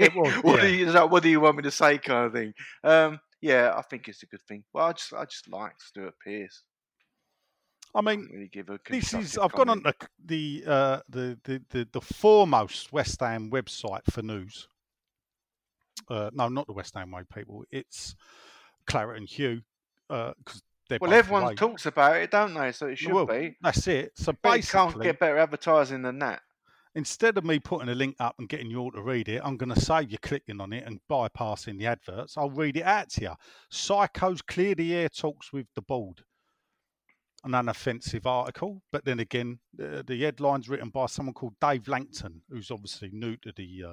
It 0.00 0.12
was, 0.16 0.32
what, 0.42 0.60
do 0.60 0.66
you, 0.66 0.92
what 0.92 1.22
do 1.22 1.28
you 1.28 1.38
want 1.38 1.58
me 1.58 1.62
to 1.62 1.70
say, 1.70 1.98
kind 1.98 2.26
of 2.26 2.32
thing? 2.32 2.52
Um, 2.82 3.20
yeah, 3.40 3.72
I 3.76 3.82
think 3.82 4.08
it's 4.08 4.24
a 4.24 4.26
good 4.26 4.42
thing. 4.42 4.64
Well, 4.72 4.86
I 4.86 4.94
just, 4.94 5.12
I 5.12 5.24
just 5.24 5.48
like 5.48 5.80
Stuart 5.80 6.14
Pearce. 6.18 6.64
I 7.94 8.00
mean, 8.00 8.22
Didn't 8.22 8.34
really 8.34 8.48
give 8.48 8.70
a 8.70 8.80
this 8.90 9.14
is 9.14 9.38
I've 9.38 9.52
gone 9.52 9.68
on 9.68 9.84
the 9.84 9.94
the, 10.26 10.64
uh, 10.66 11.00
the 11.08 11.38
the 11.44 11.62
the 11.70 11.88
the 11.92 12.00
foremost 12.00 12.92
West 12.92 13.20
Ham 13.20 13.52
website 13.52 14.10
for 14.10 14.22
news. 14.22 14.66
Uh, 16.08 16.30
no, 16.32 16.48
not 16.48 16.66
the 16.66 16.72
West 16.72 16.94
Ham 16.94 17.10
way 17.10 17.22
people. 17.34 17.64
It's 17.70 18.14
Claret 18.86 19.18
and 19.18 19.28
Hugh 19.28 19.62
because 20.08 20.62
they're 20.88 20.98
Well, 21.00 21.12
everyone 21.12 21.42
away. 21.42 21.54
talks 21.54 21.86
about 21.86 22.16
it, 22.16 22.30
don't 22.30 22.54
they? 22.54 22.72
So 22.72 22.86
it 22.86 22.96
should 22.98 23.12
Well, 23.12 23.26
be. 23.26 23.56
That's 23.60 23.86
it. 23.86 24.12
So 24.16 24.32
But 24.42 24.58
you 24.58 24.62
can't 24.64 25.00
get 25.02 25.18
better 25.18 25.38
advertising 25.38 26.02
than 26.02 26.18
that. 26.20 26.40
instead 26.94 27.36
of 27.38 27.44
me 27.44 27.58
putting 27.60 27.88
a 27.90 27.94
link 27.94 28.16
up 28.18 28.34
and 28.38 28.48
getting 28.48 28.70
you 28.70 28.78
all 28.80 28.90
to 28.92 29.02
read 29.02 29.28
it, 29.28 29.40
I'm 29.44 29.56
going 29.56 29.72
to 29.74 29.80
save 29.80 30.10
you 30.10 30.18
clicking 30.18 30.60
on 30.60 30.72
it 30.72 30.84
and 30.86 31.00
bypassing 31.10 31.78
the 31.78 31.86
adverts. 31.86 32.36
I'll 32.38 32.50
read 32.50 32.76
it 32.78 32.82
out 32.84 33.10
to 33.10 33.20
you. 33.22 33.32
Psychos 33.72 34.40
clear 34.46 34.74
the 34.74 34.94
air 34.94 35.08
talks 35.08 35.52
with 35.52 35.66
the 35.74 35.82
board. 35.82 36.22
An 37.44 37.52
unoffensive 37.52 38.26
article, 38.26 38.82
but 38.90 39.04
then 39.04 39.20
again, 39.20 39.60
the, 39.72 40.02
the 40.04 40.20
headline's 40.22 40.68
written 40.68 40.88
by 40.88 41.06
someone 41.06 41.34
called 41.34 41.54
Dave 41.60 41.86
Langton, 41.86 42.42
who's 42.50 42.70
obviously 42.72 43.10
new 43.12 43.36
to 43.36 43.52
the 43.56 43.84
uh, 43.86 43.92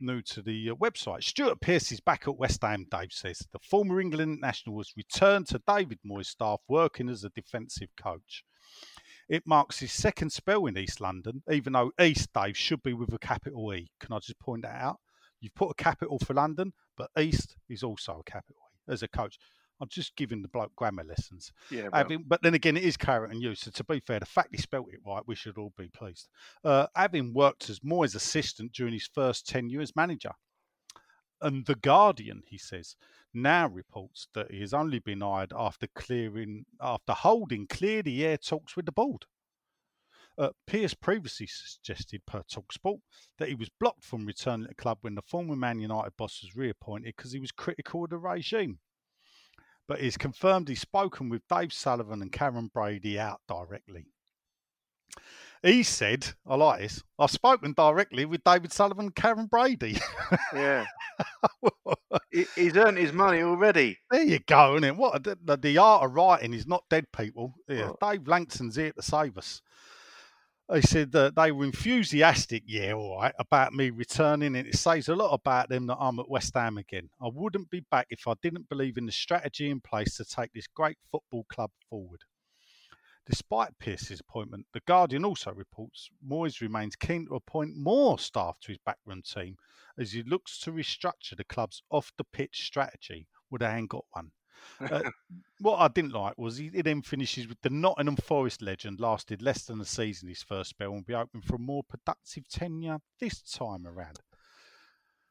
new 0.00 0.22
to 0.22 0.42
the 0.42 0.70
uh, 0.70 0.74
website. 0.74 1.24
Stuart 1.24 1.60
Pearce 1.60 1.92
is 1.92 2.00
back 2.00 2.26
at 2.26 2.36
West 2.36 2.62
Ham. 2.62 2.86
Dave 2.90 3.12
says 3.12 3.46
the 3.52 3.58
former 3.58 4.00
England 4.00 4.40
national 4.40 4.76
was 4.76 4.92
returned 4.96 5.46
to 5.48 5.62
David 5.66 5.98
Moyes' 6.06 6.26
staff, 6.26 6.60
working 6.68 7.08
as 7.08 7.24
a 7.24 7.30
defensive 7.30 7.88
coach. 7.96 8.44
It 9.28 9.46
marks 9.46 9.78
his 9.78 9.92
second 9.92 10.30
spell 10.30 10.66
in 10.66 10.78
East 10.78 11.00
London, 11.00 11.42
even 11.50 11.74
though 11.74 11.92
East, 12.00 12.32
Dave, 12.32 12.56
should 12.56 12.82
be 12.82 12.94
with 12.94 13.12
a 13.12 13.18
capital 13.18 13.74
E. 13.74 13.90
Can 14.00 14.12
I 14.14 14.18
just 14.18 14.38
point 14.38 14.62
that 14.62 14.80
out? 14.80 14.98
You've 15.40 15.54
put 15.54 15.70
a 15.70 15.74
capital 15.74 16.18
for 16.18 16.34
London, 16.34 16.72
but 16.96 17.10
East 17.18 17.56
is 17.68 17.82
also 17.82 18.20
a 18.20 18.30
capital 18.30 18.62
E 18.88 18.92
as 18.92 19.02
a 19.02 19.08
coach. 19.08 19.38
I'm 19.80 19.88
just 19.88 20.16
giving 20.16 20.42
the 20.42 20.48
bloke 20.48 20.74
grammar 20.76 21.04
lessons. 21.04 21.52
Yeah, 21.70 21.82
well, 21.84 21.90
Having, 21.94 22.24
but 22.26 22.42
then 22.42 22.54
again, 22.54 22.76
it 22.76 22.82
is 22.82 22.96
carrot 22.96 23.30
and 23.30 23.42
you. 23.42 23.54
So 23.54 23.70
to 23.70 23.84
be 23.84 24.00
fair, 24.00 24.20
the 24.20 24.26
fact 24.26 24.48
he 24.52 24.58
spelt 24.58 24.92
it 24.92 25.00
right, 25.06 25.22
we 25.26 25.34
should 25.34 25.58
all 25.58 25.72
be 25.76 25.88
pleased. 25.88 26.28
Uh, 26.64 26.86
having 26.96 27.32
worked 27.32 27.70
as 27.70 27.80
Moyes' 27.80 28.14
assistant 28.14 28.72
during 28.72 28.92
his 28.92 29.08
first 29.12 29.46
tenure 29.46 29.80
as 29.80 29.94
manager. 29.94 30.32
And 31.40 31.64
The 31.66 31.76
Guardian, 31.76 32.42
he 32.48 32.58
says, 32.58 32.96
now 33.32 33.68
reports 33.68 34.28
that 34.34 34.50
he 34.50 34.60
has 34.60 34.74
only 34.74 34.98
been 34.98 35.20
hired 35.20 35.52
after 35.56 35.86
clearing, 35.94 36.64
after 36.80 37.12
holding 37.12 37.66
clear 37.66 38.02
the 38.02 38.24
air 38.24 38.36
talks 38.36 38.74
with 38.74 38.86
the 38.86 38.92
board. 38.92 39.26
Uh, 40.36 40.50
Pearce 40.66 40.94
previously 40.94 41.48
suggested 41.48 42.24
per 42.24 42.42
Talksport 42.42 43.00
that 43.38 43.48
he 43.48 43.56
was 43.56 43.68
blocked 43.80 44.04
from 44.04 44.24
returning 44.24 44.66
to 44.66 44.68
the 44.68 44.74
club 44.74 44.98
when 45.00 45.16
the 45.16 45.22
former 45.22 45.56
Man 45.56 45.80
United 45.80 46.12
boss 46.16 46.42
was 46.42 46.56
reappointed 46.56 47.14
because 47.16 47.32
he 47.32 47.40
was 47.40 47.50
critical 47.50 48.04
of 48.04 48.10
the 48.10 48.18
regime. 48.18 48.78
But 49.88 50.00
he's 50.00 50.18
confirmed 50.18 50.68
he's 50.68 50.80
spoken 50.82 51.30
with 51.30 51.42
Dave 51.48 51.72
Sullivan 51.72 52.20
and 52.22 52.30
Karren 52.30 52.70
Brady 52.72 53.18
out 53.18 53.40
directly. 53.48 54.06
He 55.62 55.82
said, 55.82 56.28
I 56.46 56.54
like 56.54 56.80
this, 56.80 57.02
I've 57.18 57.32
spoken 57.32 57.72
directly 57.72 58.24
with 58.26 58.44
David 58.44 58.72
Sullivan 58.72 59.06
and 59.06 59.14
Karren 59.14 59.50
Brady. 59.50 59.98
yeah. 60.54 60.84
He's 62.54 62.76
earned 62.76 62.98
his 62.98 63.12
money 63.12 63.42
already. 63.42 63.98
There 64.10 64.22
you 64.22 64.38
go, 64.46 64.76
innit? 64.78 64.96
What 64.96 65.24
the, 65.24 65.36
the, 65.42 65.56
the 65.56 65.78
art 65.78 66.04
of 66.04 66.14
writing 66.14 66.54
is 66.54 66.66
not 66.68 66.84
dead 66.90 67.06
people. 67.16 67.54
Yeah, 67.68 67.86
Well- 67.86 67.98
Dave 68.00 68.28
Langston's 68.28 68.76
here 68.76 68.92
to 68.92 69.02
save 69.02 69.36
us. 69.36 69.60
They 70.70 70.82
said 70.82 71.12
that 71.12 71.34
they 71.34 71.50
were 71.50 71.64
enthusiastic, 71.64 72.62
yeah, 72.66 72.92
all 72.92 73.16
right, 73.16 73.34
about 73.38 73.72
me 73.72 73.88
returning, 73.88 74.54
and 74.54 74.66
it 74.66 74.76
says 74.76 75.08
a 75.08 75.16
lot 75.16 75.32
about 75.32 75.70
them 75.70 75.86
that 75.86 75.96
I'm 75.98 76.18
at 76.18 76.28
West 76.28 76.52
Ham 76.54 76.76
again. 76.76 77.08
I 77.22 77.28
wouldn't 77.32 77.70
be 77.70 77.80
back 77.90 78.08
if 78.10 78.28
I 78.28 78.34
didn't 78.42 78.68
believe 78.68 78.98
in 78.98 79.06
the 79.06 79.12
strategy 79.12 79.70
in 79.70 79.80
place 79.80 80.16
to 80.16 80.26
take 80.26 80.52
this 80.52 80.66
great 80.66 80.98
football 81.10 81.46
club 81.48 81.70
forward. 81.88 82.20
Despite 83.24 83.78
Pearce's 83.78 84.20
appointment, 84.20 84.66
The 84.74 84.80
Guardian 84.86 85.24
also 85.24 85.52
reports 85.52 86.10
Moyes 86.26 86.60
remains 86.60 86.96
keen 86.96 87.26
to 87.26 87.36
appoint 87.36 87.74
more 87.74 88.18
staff 88.18 88.58
to 88.60 88.68
his 88.68 88.78
backroom 88.84 89.22
team 89.22 89.56
as 89.98 90.12
he 90.12 90.22
looks 90.22 90.58
to 90.60 90.72
restructure 90.72 91.36
the 91.36 91.44
club's 91.44 91.82
off 91.90 92.12
the 92.18 92.24
pitch 92.24 92.64
strategy. 92.66 93.26
Would 93.50 93.62
I 93.62 93.78
ain't 93.78 93.88
got 93.88 94.04
one? 94.10 94.32
Uh, 94.80 95.10
what 95.60 95.78
I 95.78 95.88
didn't 95.88 96.12
like 96.12 96.38
was 96.38 96.56
he, 96.56 96.68
he 96.68 96.82
then 96.82 97.02
finishes 97.02 97.48
with 97.48 97.60
the 97.62 97.70
Nottingham 97.70 98.16
Forest 98.16 98.62
legend 98.62 99.00
lasted 99.00 99.42
less 99.42 99.64
than 99.64 99.80
a 99.80 99.84
season 99.84 100.28
his 100.28 100.42
first 100.42 100.70
spell 100.70 100.88
and 100.88 100.96
will 100.98 101.02
be 101.02 101.14
open 101.14 101.40
for 101.40 101.56
a 101.56 101.60
more 101.60 101.82
productive 101.82 102.48
tenure 102.48 102.98
this 103.18 103.42
time 103.42 103.86
around. 103.86 104.18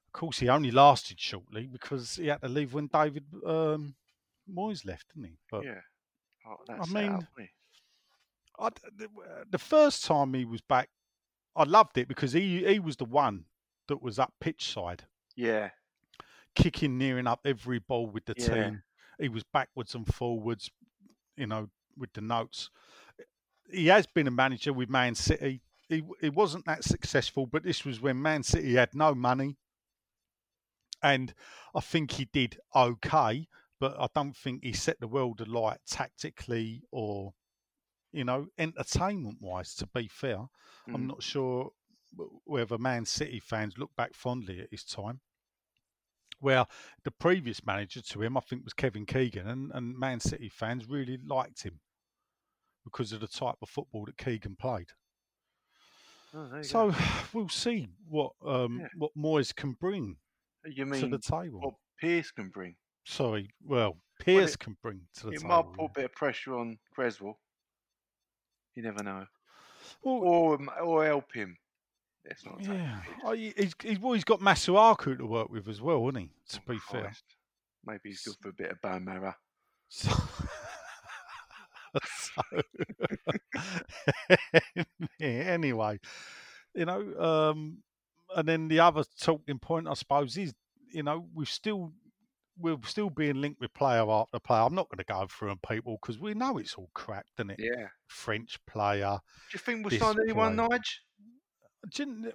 Of 0.07 0.13
course, 0.13 0.39
he 0.39 0.49
only 0.49 0.71
lasted 0.71 1.19
shortly 1.19 1.67
because 1.67 2.15
he 2.15 2.27
had 2.27 2.41
to 2.41 2.49
leave 2.49 2.73
when 2.73 2.87
David 2.87 3.25
um, 3.45 3.95
Moyes 4.53 4.85
left, 4.85 5.13
didn't 5.13 5.29
he? 5.29 5.37
But 5.49 5.63
Yeah. 5.63 5.81
Oh, 6.45 6.57
that's 6.67 6.91
mean, 6.91 7.11
out. 7.11 7.23
I, 8.59 8.69
the, 8.95 9.07
the 9.49 9.57
first 9.57 10.05
time 10.05 10.33
he 10.33 10.45
was 10.45 10.61
back, 10.61 10.89
I 11.55 11.63
loved 11.63 11.97
it 11.97 12.07
because 12.07 12.33
he 12.33 12.65
he 12.65 12.79
was 12.79 12.95
the 12.97 13.05
one 13.05 13.45
that 13.87 14.01
was 14.01 14.19
up 14.19 14.33
pitch 14.39 14.73
side, 14.73 15.03
yeah. 15.35 15.69
kicking, 16.55 16.97
nearing 16.97 17.27
up 17.27 17.41
every 17.45 17.79
ball 17.79 18.07
with 18.07 18.25
the 18.25 18.33
Yeah. 18.37 18.47
team. 18.47 18.83
He 19.19 19.29
was 19.29 19.43
backwards 19.43 19.95
and 19.95 20.05
forwards, 20.13 20.69
you 21.35 21.47
know, 21.47 21.69
with 21.97 22.13
the 22.13 22.21
notes. 22.21 22.69
He 23.71 23.87
has 23.87 24.05
been 24.07 24.27
a 24.27 24.31
manager 24.31 24.71
with 24.73 24.89
Man 24.89 25.15
City, 25.15 25.61
he 25.89 26.03
he 26.21 26.29
wasn't 26.29 26.65
that 26.65 26.83
successful, 26.83 27.45
but 27.47 27.63
this 27.63 27.83
was 27.85 27.99
when 28.01 28.21
Man 28.21 28.43
City 28.43 28.75
had 28.75 28.93
no 28.93 29.15
money, 29.15 29.57
and 31.01 31.33
I 31.75 31.79
think 31.81 32.11
he 32.11 32.25
did 32.25 32.59
okay, 32.75 33.47
but 33.79 33.99
I 33.99 34.07
don't 34.13 34.35
think 34.35 34.63
he 34.63 34.73
set 34.73 34.99
the 34.99 35.07
world 35.07 35.41
alight 35.41 35.79
tactically 35.87 36.83
or 36.91 37.33
you 38.11 38.23
know 38.23 38.47
entertainment 38.57 39.41
wise. 39.41 39.75
To 39.75 39.87
be 39.87 40.07
fair, 40.07 40.39
I'm 40.93 41.03
Mm. 41.03 41.07
not 41.07 41.23
sure 41.23 41.71
whether 42.45 42.77
Man 42.77 43.05
City 43.05 43.39
fans 43.39 43.77
look 43.77 43.95
back 43.95 44.13
fondly 44.13 44.59
at 44.61 44.71
his 44.71 44.83
time. 44.83 45.21
Where 46.39 46.65
the 47.03 47.11
previous 47.11 47.65
manager 47.65 48.01
to 48.01 48.21
him, 48.21 48.37
I 48.37 48.41
think, 48.41 48.63
was 48.63 48.73
Kevin 48.73 49.05
Keegan, 49.05 49.47
and, 49.47 49.71
and 49.73 49.97
Man 49.97 50.19
City 50.19 50.49
fans 50.49 50.87
really 50.87 51.17
liked 51.25 51.63
him 51.63 51.79
because 52.83 53.11
of 53.11 53.21
the 53.21 53.27
type 53.27 53.55
of 53.61 53.69
football 53.69 54.05
that 54.05 54.17
Keegan 54.17 54.55
played. 54.55 54.87
Oh, 56.33 56.61
So 56.61 56.91
go. 56.91 56.97
we'll 57.33 57.49
see 57.49 57.87
what 58.07 58.33
um, 58.45 58.79
Yeah. 58.81 58.87
what 58.97 59.11
Moyes 59.17 59.55
can 59.55 59.73
bring 59.73 60.17
you 60.65 60.85
to 60.85 61.07
the 61.07 61.17
table. 61.19 61.59
what 61.61 61.73
Pearce 61.99 62.31
can 62.31 62.49
bring? 62.49 62.75
Sorry, 63.05 63.49
well, 63.63 63.97
Pearce 64.19 64.53
it- 64.53 64.59
can 64.59 64.77
bring 64.83 65.01
to 65.15 65.27
the 65.27 65.31
It 65.31 65.37
table. 65.41 65.47
might 65.49 65.73
put 65.73 65.85
a 65.85 65.89
bit 65.95 66.05
of 66.05 66.13
pressure 66.13 66.57
on 66.57 66.77
Cresswell. 66.93 67.39
You 68.75 68.83
never 68.83 69.01
know, 69.01 69.25
Well, 70.03 70.15
or 70.23 70.55
um, 70.55 70.69
or 70.83 71.03
help 71.05 71.33
him. 71.33 71.57
Let's 72.27 72.45
not 72.45 72.61
yeah, 72.63 72.99
oh, 73.23 73.31
he- 73.31 73.53
he's, 73.55 73.73
he's 73.81 73.99
well, 73.99 74.13
he's 74.13 74.23
got 74.25 74.39
Masuaku 74.41 75.17
to 75.17 75.25
work 75.25 75.49
with 75.49 75.67
as 75.69 75.81
well, 75.81 76.05
hasn't 76.05 76.17
he? 76.25 76.31
To 76.49 76.59
Oh, 76.67 76.71
be 76.73 76.79
fair. 76.79 77.13
Maybe 77.85 77.99
he's 78.09 78.21
good 78.21 78.35
for 78.41 78.49
a 78.49 78.53
bit 78.53 78.71
of 78.71 78.81
bone 78.81 79.05
marrow. 79.05 79.33
So, 79.87 80.09
so 82.05 82.41
anyway, 85.19 85.99
you 86.75 86.85
know, 86.85 87.13
um, 87.19 87.77
and 88.35 88.47
then 88.47 88.67
the 88.67 88.79
other 88.81 89.03
talking 89.19 89.59
point, 89.59 89.87
I 89.87 89.93
suppose, 89.93 90.37
is 90.37 90.53
you 90.91 91.03
know 91.03 91.27
we've 91.33 91.47
still 91.49 91.93
we're 92.59 92.77
still 92.85 93.09
being 93.09 93.39
linked 93.39 93.61
with 93.61 93.73
player 93.73 94.09
after 94.09 94.39
player. 94.39 94.61
I'm 94.63 94.75
not 94.75 94.89
going 94.89 94.97
to 94.97 95.03
go 95.05 95.27
through 95.29 95.49
them 95.49 95.59
people 95.67 95.97
because 96.01 96.19
we 96.19 96.33
know 96.33 96.57
it's 96.57 96.73
all 96.73 96.89
crap, 96.93 97.25
isn't 97.37 97.51
it? 97.51 97.59
Yeah. 97.59 97.87
French 98.07 98.57
player. 98.65 99.19
Do 99.51 99.55
you 99.55 99.59
think 99.59 99.85
we'll 99.85 99.99
sign 99.99 100.15
anyone. 100.23 100.57
Nige? 100.57 100.95
You 101.95 102.31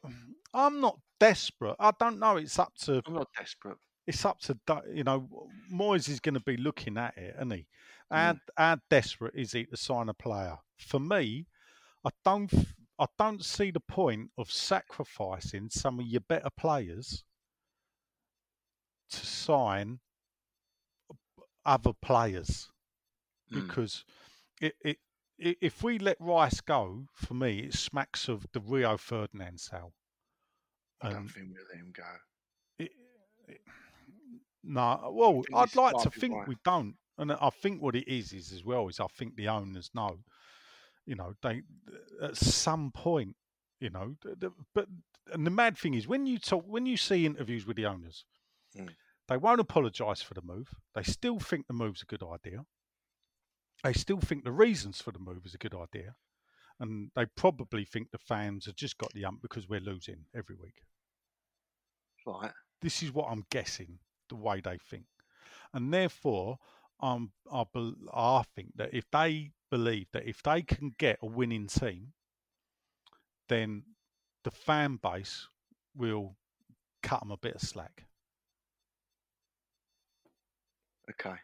I'm 0.55 0.81
not 0.81 0.99
desperate. 1.21 1.77
I 1.79 1.93
don't 1.99 2.19
know. 2.19 2.37
It's 2.37 2.59
up 2.59 2.73
to 2.83 3.03
I'm 3.07 3.15
not 3.15 3.29
desperate. 3.37 3.79
it's 4.07 4.25
up 4.25 4.39
to 4.41 4.59
you 4.93 5.05
know 5.05 5.29
Moyes 5.73 6.09
is 6.09 6.21
going 6.21 6.35
to 6.35 6.41
be 6.41 6.57
looking 6.57 6.97
at 6.99 7.17
it, 7.17 7.35
isn't 7.37 7.51
he? 7.53 7.67
Mm. 8.13 8.39
How, 8.57 8.77
desperate 8.91 9.35
is 9.35 9.53
he 9.53 9.65
to 9.67 9.77
sign 9.77 10.09
a 10.09 10.15
player? 10.15 10.59
For 10.79 11.01
me, 11.01 11.47
I 12.05 12.11
don't 12.25 12.53
I 12.99 13.07
don't 13.19 13.45
see 13.45 13.71
the 13.71 13.81
point 13.81 14.31
of 14.39 14.51
sacrificing 14.51 15.69
some 15.71 15.99
of 16.01 16.07
your 16.07 16.21
better 16.21 16.51
players 16.57 17.25
to 19.11 19.27
sign 19.27 20.01
other 21.65 21.93
players 22.01 22.69
Mm. 23.53 23.67
because 23.67 24.05
it, 24.61 24.75
it, 24.85 24.99
if 25.61 25.83
we 25.83 25.99
let 25.99 26.17
Rice 26.21 26.61
go, 26.61 27.07
for 27.15 27.35
me, 27.35 27.61
it 27.61 27.75
smacks 27.75 28.29
of 28.29 28.47
the 28.53 28.61
Rio 28.61 28.97
Ferdinand 28.97 29.61
sale. 29.61 29.93
I 31.01 31.09
don't 31.11 31.19
Um, 31.19 31.29
think 31.29 31.49
we'll 31.53 31.65
let 31.71 31.79
him 31.79 31.93
go. 31.95 32.05
it, 32.79 32.93
it, 33.49 33.61
no, 34.63 35.11
well, 35.13 35.43
I'd 35.55 35.75
like 35.75 35.97
to 36.03 36.11
think 36.11 36.35
right. 36.35 36.47
we 36.49 36.57
don't, 36.65 36.95
and 37.19 37.33
I 37.33 37.51
think 37.51 37.83
what 37.83 37.97
it 37.97 38.07
is 38.09 38.33
is 38.33 38.53
as 38.53 38.65
well 38.65 38.89
is 38.89 39.01
I 39.01 39.07
think 39.09 39.35
the 39.35 39.49
owners 39.49 39.91
know, 39.95 40.19
you 41.05 41.17
know, 41.17 41.35
they 41.43 41.63
at 42.23 42.37
some 42.37 42.93
point, 42.93 43.35
you 43.81 43.91
know, 43.91 44.17
but 44.75 44.87
and 45.33 45.45
the 45.47 45.51
mad 45.51 45.77
thing 45.77 45.95
is 45.95 46.07
when 46.07 46.27
you 46.27 46.39
talk 46.39 46.65
when 46.67 46.87
you 46.87 46.97
see 46.97 47.27
interviews 47.27 47.67
with 47.67 47.77
the 47.77 47.87
owners, 47.87 48.25
Mm. 48.77 48.95
they 49.29 49.37
won't 49.37 49.61
apologise 49.61 50.23
for 50.23 50.35
the 50.35 50.41
move. 50.43 50.69
They 50.95 51.03
still 51.03 51.39
think 51.41 51.67
the 51.67 51.75
move's 51.75 52.03
a 52.03 52.07
good 52.07 52.23
idea. 52.23 52.65
They 53.83 53.93
still 53.93 54.21
think 54.21 54.45
the 54.45 54.53
reasons 54.53 55.01
for 55.01 55.13
the 55.13 55.19
move 55.19 55.45
is 55.47 55.55
a 55.55 55.59
good 55.59 55.75
idea, 55.75 56.15
and 56.81 57.11
they 57.15 57.27
probably 57.27 57.85
think 57.85 58.11
the 58.11 58.19
fans 58.19 58.67
have 58.67 58.77
just 58.77 58.99
got 58.99 59.13
the 59.13 59.25
ump 59.25 59.43
because 59.43 59.69
we're 59.69 59.81
losing 59.81 60.27
every 60.35 60.57
week 60.57 60.85
Right. 62.27 62.53
this 62.81 63.03
is 63.03 63.13
what 63.13 63.29
I'm 63.31 63.45
guessing 63.51 63.99
the 64.29 64.37
way 64.37 64.61
they 64.61 64.79
think, 64.79 65.07
and 65.73 65.93
therefore, 65.93 66.59
um, 67.01 67.33
I 67.53 67.65
bel 67.73 67.95
I 68.13 68.43
think 68.55 68.77
that 68.77 68.95
if 68.95 69.11
they 69.11 69.53
believe 69.71 70.09
that 70.13 70.27
if 70.27 70.43
they 70.43 70.63
can 70.63 70.95
get 70.99 71.19
a 71.23 71.27
winning 71.27 71.67
team, 71.67 72.13
then 73.49 73.85
the 74.45 74.51
fan 74.51 74.97
base 74.97 75.49
will 75.95 76.37
cut 77.03 77.21
them 77.21 77.31
a 77.31 77.37
bit 77.37 77.55
of 77.57 77.61
slack. 77.63 78.07
Okay. 81.11 81.37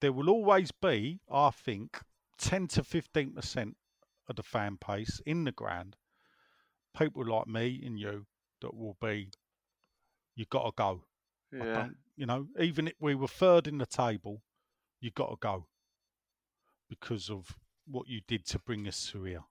There 0.00 0.12
will 0.12 0.28
always 0.28 0.70
be, 0.70 1.20
I 1.30 1.50
think, 1.50 2.00
ten 2.38 2.66
to 2.68 2.84
fifteen 2.84 3.32
percent 3.32 3.76
of 4.28 4.36
the 4.36 4.42
fan 4.42 4.78
base 4.86 5.20
in 5.26 5.44
the 5.44 5.52
ground, 5.52 5.96
people 6.96 7.26
like 7.26 7.46
me 7.46 7.82
and 7.84 7.98
you 7.98 8.26
that 8.60 8.74
will 8.74 8.96
be, 9.00 9.30
you 10.34 10.46
got 10.50 10.64
to 10.64 10.72
go. 10.76 11.04
Yeah. 11.52 11.88
you 12.16 12.26
know, 12.26 12.48
even 12.58 12.88
if 12.88 12.94
we 12.98 13.14
were 13.14 13.28
third 13.28 13.66
in 13.68 13.78
the 13.78 13.86
table, 13.86 14.42
you 15.00 15.10
got 15.10 15.30
to 15.30 15.36
go 15.40 15.66
because 16.88 17.30
of 17.30 17.56
what 17.86 18.08
you 18.08 18.20
did 18.26 18.46
to 18.46 18.58
bring 18.58 18.88
us 18.88 19.10
to 19.12 19.22
here. 19.24 19.44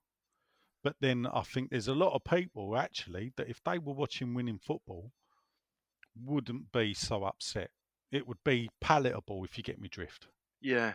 But 0.82 0.96
then 1.00 1.26
I 1.26 1.42
think 1.42 1.70
there's 1.70 1.88
a 1.88 1.94
lot 1.94 2.12
of 2.12 2.24
people 2.24 2.76
actually 2.76 3.32
that 3.36 3.48
if 3.48 3.62
they 3.64 3.78
were 3.78 3.94
watching 3.94 4.34
winning 4.34 4.58
football, 4.58 5.12
wouldn't 6.22 6.72
be 6.72 6.92
so 6.92 7.24
upset. 7.24 7.70
It 8.14 8.26
would 8.28 8.42
be 8.44 8.70
palatable 8.80 9.44
if 9.44 9.56
you 9.58 9.64
get 9.64 9.80
me 9.80 9.88
drift. 9.88 10.28
Yeah. 10.60 10.94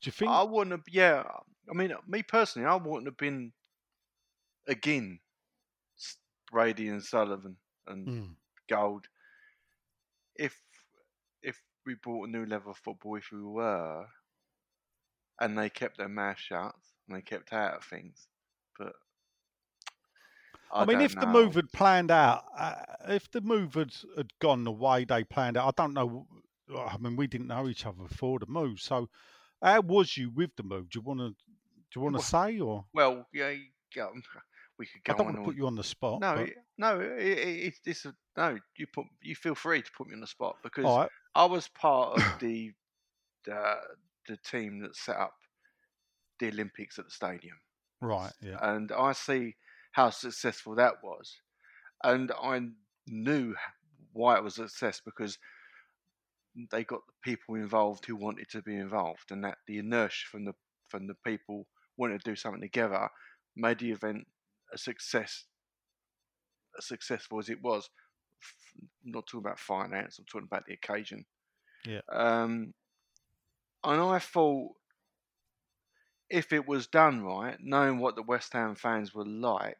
Do 0.00 0.08
you 0.08 0.12
think? 0.12 0.30
I 0.30 0.42
wouldn't 0.42 0.72
have. 0.72 0.84
Yeah. 0.88 1.24
I 1.70 1.74
mean, 1.74 1.92
me 2.06 2.22
personally, 2.22 2.68
I 2.68 2.76
wouldn't 2.76 3.06
have 3.06 3.16
been 3.16 3.52
again 4.68 5.20
Brady 6.50 6.88
and 6.88 7.02
Sullivan 7.02 7.56
and 7.86 8.06
Mm, 8.06 8.34
Gold 8.68 9.06
if 10.36 10.60
if 11.42 11.60
we 11.84 11.94
brought 11.94 12.28
a 12.28 12.30
new 12.30 12.46
level 12.46 12.72
of 12.72 12.78
football. 12.78 13.16
If 13.16 13.30
we 13.32 13.42
were, 13.42 14.06
and 15.40 15.58
they 15.58 15.70
kept 15.70 15.98
their 15.98 16.08
mouth 16.08 16.38
shut 16.38 16.74
and 17.08 17.16
they 17.16 17.22
kept 17.22 17.52
out 17.52 17.74
of 17.74 17.84
things. 17.84 18.28
I, 20.72 20.82
I, 20.82 20.84
mean, 20.84 21.00
if 21.00 21.14
the 21.14 21.26
move 21.26 21.54
had 21.54 21.70
planned 21.72 22.10
out, 22.10 22.44
uh, 22.56 22.74
if 23.08 23.30
the 23.30 23.40
move 23.40 23.74
had, 23.74 23.94
had 24.16 24.38
gone 24.40 24.64
the 24.64 24.72
way 24.72 25.04
they 25.04 25.24
planned 25.24 25.56
out, 25.56 25.68
I 25.68 25.82
don't 25.82 25.94
know. 25.94 26.26
I 26.76 26.96
mean, 26.98 27.16
we 27.16 27.26
didn't 27.26 27.46
know 27.46 27.68
each 27.68 27.86
other 27.86 28.02
before 28.08 28.40
the 28.40 28.46
move, 28.46 28.80
so 28.80 29.08
how 29.62 29.80
was 29.80 30.16
you 30.16 30.30
with 30.30 30.50
the 30.56 30.62
move? 30.62 30.90
Do 30.90 30.98
you 30.98 31.02
want 31.02 31.20
to? 31.20 31.28
Do 31.28 32.00
you 32.00 32.02
want 32.02 32.14
to 32.14 32.18
Well, 32.18 32.48
say, 32.48 32.60
or 32.60 32.84
Well, 32.92 33.26
yeah, 33.32 33.50
we 34.78 34.86
could 34.86 35.04
go 35.04 35.12
I 35.12 35.16
don't 35.16 35.26
want 35.26 35.36
to 35.36 35.42
put 35.44 35.56
you 35.56 35.66
on 35.66 35.76
the 35.76 35.84
spot? 35.84 36.20
No, 36.20 36.34
but, 36.34 36.50
no, 36.76 37.00
it, 37.00 37.38
it, 37.38 37.74
it's 37.84 38.04
a, 38.04 38.14
no. 38.36 38.58
You 38.76 38.86
put 38.92 39.06
you 39.22 39.34
feel 39.34 39.54
free 39.54 39.82
to 39.82 39.90
put 39.96 40.08
me 40.08 40.14
on 40.14 40.20
the 40.20 40.26
spot 40.26 40.56
because 40.62 40.84
right, 40.84 41.08
I 41.34 41.44
was 41.44 41.68
part 41.68 42.18
of 42.18 42.24
the 42.40 42.72
the 43.44 43.76
the 44.28 44.36
team 44.38 44.80
that 44.80 44.96
set 44.96 45.16
up 45.16 45.34
the 46.40 46.48
Olympics 46.48 46.98
at 46.98 47.06
the 47.06 47.10
stadium, 47.10 47.56
right, 48.00 48.32
yeah, 48.42 48.58
and 48.60 48.90
I 48.92 49.12
see 49.12 49.54
how 49.96 50.10
successful 50.10 50.74
that 50.74 51.02
was, 51.02 51.40
and 52.04 52.30
I 52.30 52.60
knew 53.06 53.54
why 54.12 54.36
it 54.36 54.44
was 54.44 54.58
a 54.58 54.68
success 54.68 55.00
because 55.02 55.38
they 56.70 56.84
got 56.84 57.00
the 57.06 57.14
people 57.30 57.54
involved 57.54 58.04
who 58.04 58.14
wanted 58.14 58.50
to 58.50 58.60
be 58.60 58.76
involved, 58.76 59.30
and 59.30 59.42
that 59.42 59.56
the 59.66 59.78
inertia 59.78 60.26
from 60.30 60.44
the 60.44 60.52
from 60.90 61.06
the 61.06 61.16
people 61.24 61.66
wanting 61.96 62.18
to 62.18 62.30
do 62.30 62.36
something 62.36 62.60
together 62.60 63.08
made 63.56 63.78
the 63.78 63.90
event 63.90 64.26
a 64.70 64.76
success, 64.76 65.46
as 66.76 66.86
successful 66.86 67.38
as 67.38 67.48
it 67.48 67.62
was. 67.62 67.88
I'm 68.76 69.12
not 69.12 69.26
talking 69.26 69.46
about 69.46 69.58
finance; 69.58 70.18
I'm 70.18 70.26
talking 70.26 70.48
about 70.52 70.66
the 70.66 70.74
occasion. 70.74 71.24
Yeah. 71.86 72.02
Um, 72.12 72.74
and 73.82 74.02
I 74.02 74.18
thought 74.18 74.72
if 76.28 76.52
it 76.52 76.66
was 76.66 76.86
done 76.86 77.22
right, 77.22 77.56
knowing 77.60 77.98
what 77.98 78.16
the 78.16 78.22
West 78.22 78.52
Ham 78.52 78.74
fans 78.74 79.14
were 79.14 79.26
like, 79.26 79.78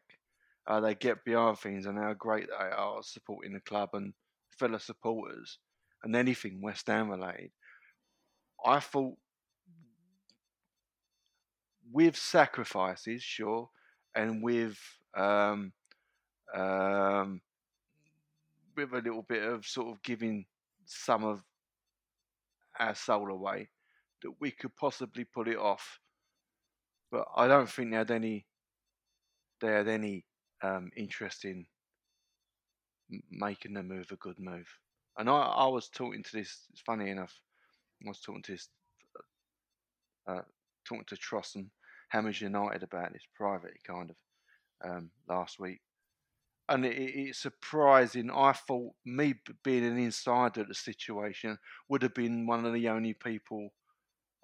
they 0.81 0.95
get 0.95 1.23
behind 1.23 1.57
things 1.59 1.85
and 1.85 1.97
how 1.97 2.13
great 2.13 2.47
they 2.47 2.65
are 2.65 3.01
supporting 3.01 3.53
the 3.53 3.61
club 3.61 3.89
and 3.93 4.13
fellow 4.49 4.77
supporters 4.77 5.59
and 6.03 6.15
anything 6.15 6.61
West 6.61 6.87
Ham 6.87 7.09
related. 7.09 7.51
I 8.65 8.79
thought 8.79 9.15
with 11.91 12.17
sacrifices, 12.17 13.23
sure, 13.23 13.69
and 14.15 14.43
with 14.43 14.77
um, 15.15 15.71
um, 16.53 17.41
with 18.75 18.93
a 18.93 19.01
little 19.01 19.23
bit 19.27 19.43
of 19.43 19.65
sort 19.65 19.87
of 19.87 20.03
giving 20.03 20.45
some 20.85 21.23
of 21.23 21.43
our 22.79 22.95
soul 22.95 23.31
away, 23.31 23.69
that 24.21 24.31
we 24.39 24.51
could 24.51 24.75
possibly 24.75 25.23
pull 25.23 25.47
it 25.47 25.57
off. 25.57 25.99
But 27.11 27.25
I 27.35 27.47
don't 27.47 27.69
think 27.69 27.91
they 27.91 27.97
had 27.97 28.11
any 28.11 28.45
they 29.61 29.67
had 29.67 29.87
any 29.87 30.25
um, 30.63 30.91
interest 30.95 31.45
in 31.45 31.67
making 33.29 33.73
the 33.73 33.83
move 33.83 34.11
a 34.11 34.15
good 34.15 34.39
move. 34.39 34.67
And 35.17 35.29
I, 35.29 35.33
I 35.39 35.67
was 35.67 35.89
talking 35.89 36.23
to 36.23 36.31
this. 36.31 36.65
It's 36.71 36.81
funny 36.81 37.09
enough. 37.09 37.41
I 38.05 38.09
was 38.09 38.21
talking 38.21 38.43
to 38.43 38.51
this, 38.53 38.69
uh, 40.27 40.41
talking 40.85 41.05
to 41.05 41.15
Tross 41.15 41.55
and 41.55 41.71
Hammers 42.09 42.41
United 42.41 42.83
about 42.83 43.13
this 43.13 43.27
privately, 43.33 43.79
kind 43.85 44.09
of, 44.11 44.17
um, 44.89 45.11
last 45.27 45.59
week. 45.59 45.81
And 46.69 46.85
it, 46.85 46.97
it- 46.97 47.15
it's 47.29 47.39
surprising. 47.39 48.31
I 48.31 48.53
thought 48.53 48.95
me 49.05 49.35
being 49.63 49.85
an 49.85 49.97
insider 49.97 50.61
at 50.61 50.67
the 50.69 50.75
situation 50.75 51.59
would 51.89 52.03
have 52.03 52.15
been 52.15 52.47
one 52.47 52.65
of 52.65 52.73
the 52.73 52.89
only 52.89 53.13
people 53.15 53.71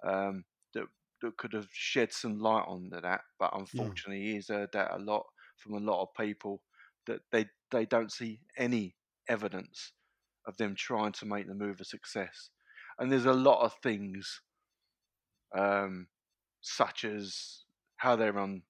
um, 0.04 0.44
that 0.74 0.86
that 1.22 1.36
could 1.38 1.52
have 1.54 1.68
shed 1.72 2.12
some 2.12 2.38
light 2.38 2.66
on 2.68 2.90
that. 2.90 3.22
But 3.38 3.56
unfortunately, 3.58 4.32
he's 4.32 4.48
heard 4.48 4.72
that 4.72 4.92
a 4.92 4.98
lot 4.98 5.26
from 5.56 5.74
a 5.74 5.78
lot 5.90 6.02
of 6.02 6.14
people 6.14 6.62
that 7.06 7.20
they 7.32 7.46
they 7.70 7.84
don't 7.86 8.12
see 8.12 8.40
any 8.56 8.94
evidence 9.28 9.92
of 10.46 10.56
them 10.56 10.74
trying 10.74 11.12
to 11.12 11.26
make 11.26 11.46
the 11.46 11.54
move 11.54 11.80
a 11.80 11.84
success. 11.84 12.50
And 12.98 13.10
there's 13.10 13.26
a 13.26 13.32
lot 13.32 13.62
of 13.62 13.74
things, 13.82 14.40
um, 15.56 16.06
such 16.60 17.04
as 17.04 17.64
how 17.96 18.16
they 18.16 18.30
run, 18.30 18.62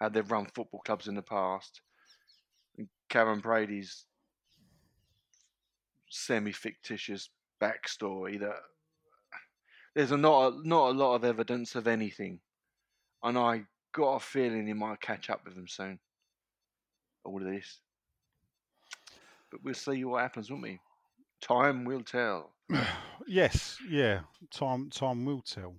how 0.00 0.08
they've 0.08 0.30
run 0.30 0.46
football 0.46 0.80
clubs 0.80 1.08
in 1.08 1.14
the 1.14 1.22
past. 1.22 1.80
And 2.78 2.88
Karren 3.10 3.42
Brady's 3.42 4.06
semi-fictitious 6.10 7.30
backstory 7.62 8.40
that 8.40 8.56
there's 9.94 10.12
a 10.12 10.16
not 10.16 10.52
a, 10.52 10.68
not 10.68 10.90
a 10.90 10.98
lot 10.98 11.14
of 11.14 11.24
evidence 11.24 11.74
of 11.74 11.86
anything, 11.86 12.40
and 13.22 13.36
I 13.36 13.62
got 13.92 14.14
a 14.14 14.20
feeling 14.20 14.66
he 14.66 14.72
might 14.72 15.00
catch 15.00 15.30
up 15.30 15.44
with 15.44 15.54
them 15.54 15.68
soon. 15.68 15.98
All 17.24 17.40
of 17.40 17.52
this, 17.52 17.80
but 19.50 19.62
we'll 19.62 19.74
see 19.74 20.04
what 20.04 20.22
happens, 20.22 20.50
won't 20.50 20.62
we? 20.62 20.80
Time 21.40 21.84
will 21.84 22.02
tell. 22.02 22.52
yes, 23.26 23.78
yeah. 23.88 24.20
Time 24.50 24.90
time 24.90 25.24
will 25.24 25.42
tell. 25.42 25.74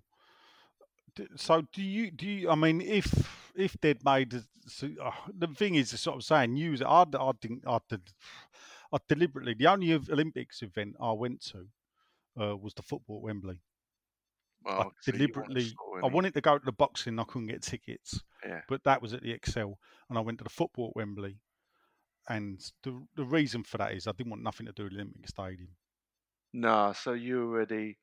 So 1.36 1.64
do 1.74 1.82
you 1.82 2.12
do 2.12 2.28
you? 2.28 2.50
I 2.50 2.56
mean, 2.56 2.82
if 2.82 3.52
if 3.56 3.76
they'd 3.82 4.04
made 4.04 4.34
so, 4.68 4.90
uh, 5.02 5.12
the 5.38 5.48
thing 5.48 5.76
is, 5.76 5.90
sort 6.00 6.18
of 6.18 6.24
saying 6.24 6.56
use. 6.56 6.82
I 6.82 7.06
I 7.20 7.32
didn't. 7.40 7.64
I 7.68 7.80
did. 7.90 8.02
I 8.94 8.98
deliberately 9.08 9.54
the 9.54 9.68
only 9.68 9.94
Olympics 9.94 10.62
event 10.62 10.96
I 11.00 11.14
went 11.14 11.42
to 11.52 11.68
uh, 12.42 12.58
was 12.58 12.74
the 12.74 12.84
football 12.84 13.18
at 13.18 13.24
Wembley. 13.24 13.60
Well, 14.64 14.80
I 14.80 14.82
I 14.82 14.84
can 14.84 14.92
see 15.02 15.18
you 15.18 15.34
want 15.36 15.54
a 15.56 15.62
deliberately 15.62 15.74
I 16.04 16.08
wanted 16.08 16.34
to 16.36 16.42
go 16.42 16.58
to 16.58 16.66
the 16.66 16.72
boxing. 16.72 17.20
I 17.20 17.24
couldn't 17.24 17.48
get 17.48 17.62
tickets, 17.62 18.24
Yeah. 18.46 18.62
but 18.68 18.84
that 18.84 19.02
was 19.02 19.14
at 19.14 19.22
the 19.22 19.32
Excel, 19.32 19.80
and 20.10 20.18
I 20.18 20.22
went 20.22 20.38
to 20.40 20.44
the 20.44 20.50
football 20.50 20.90
at 20.90 20.96
Wembley. 20.96 21.40
And 22.30 22.60
the 22.84 23.08
the 23.16 23.26
reason 23.26 23.64
for 23.64 23.78
that 23.78 23.94
is 23.94 24.08
I 24.08 24.12
didn't 24.14 24.32
want 24.32 24.44
nothing 24.44 24.68
to 24.68 24.72
do 24.74 24.84
with 24.86 24.94
Olympic 24.94 25.28
Stadium. 25.28 25.76
No, 26.54 26.94
so 26.94 27.14
you 27.14 27.42
already. 27.44 27.98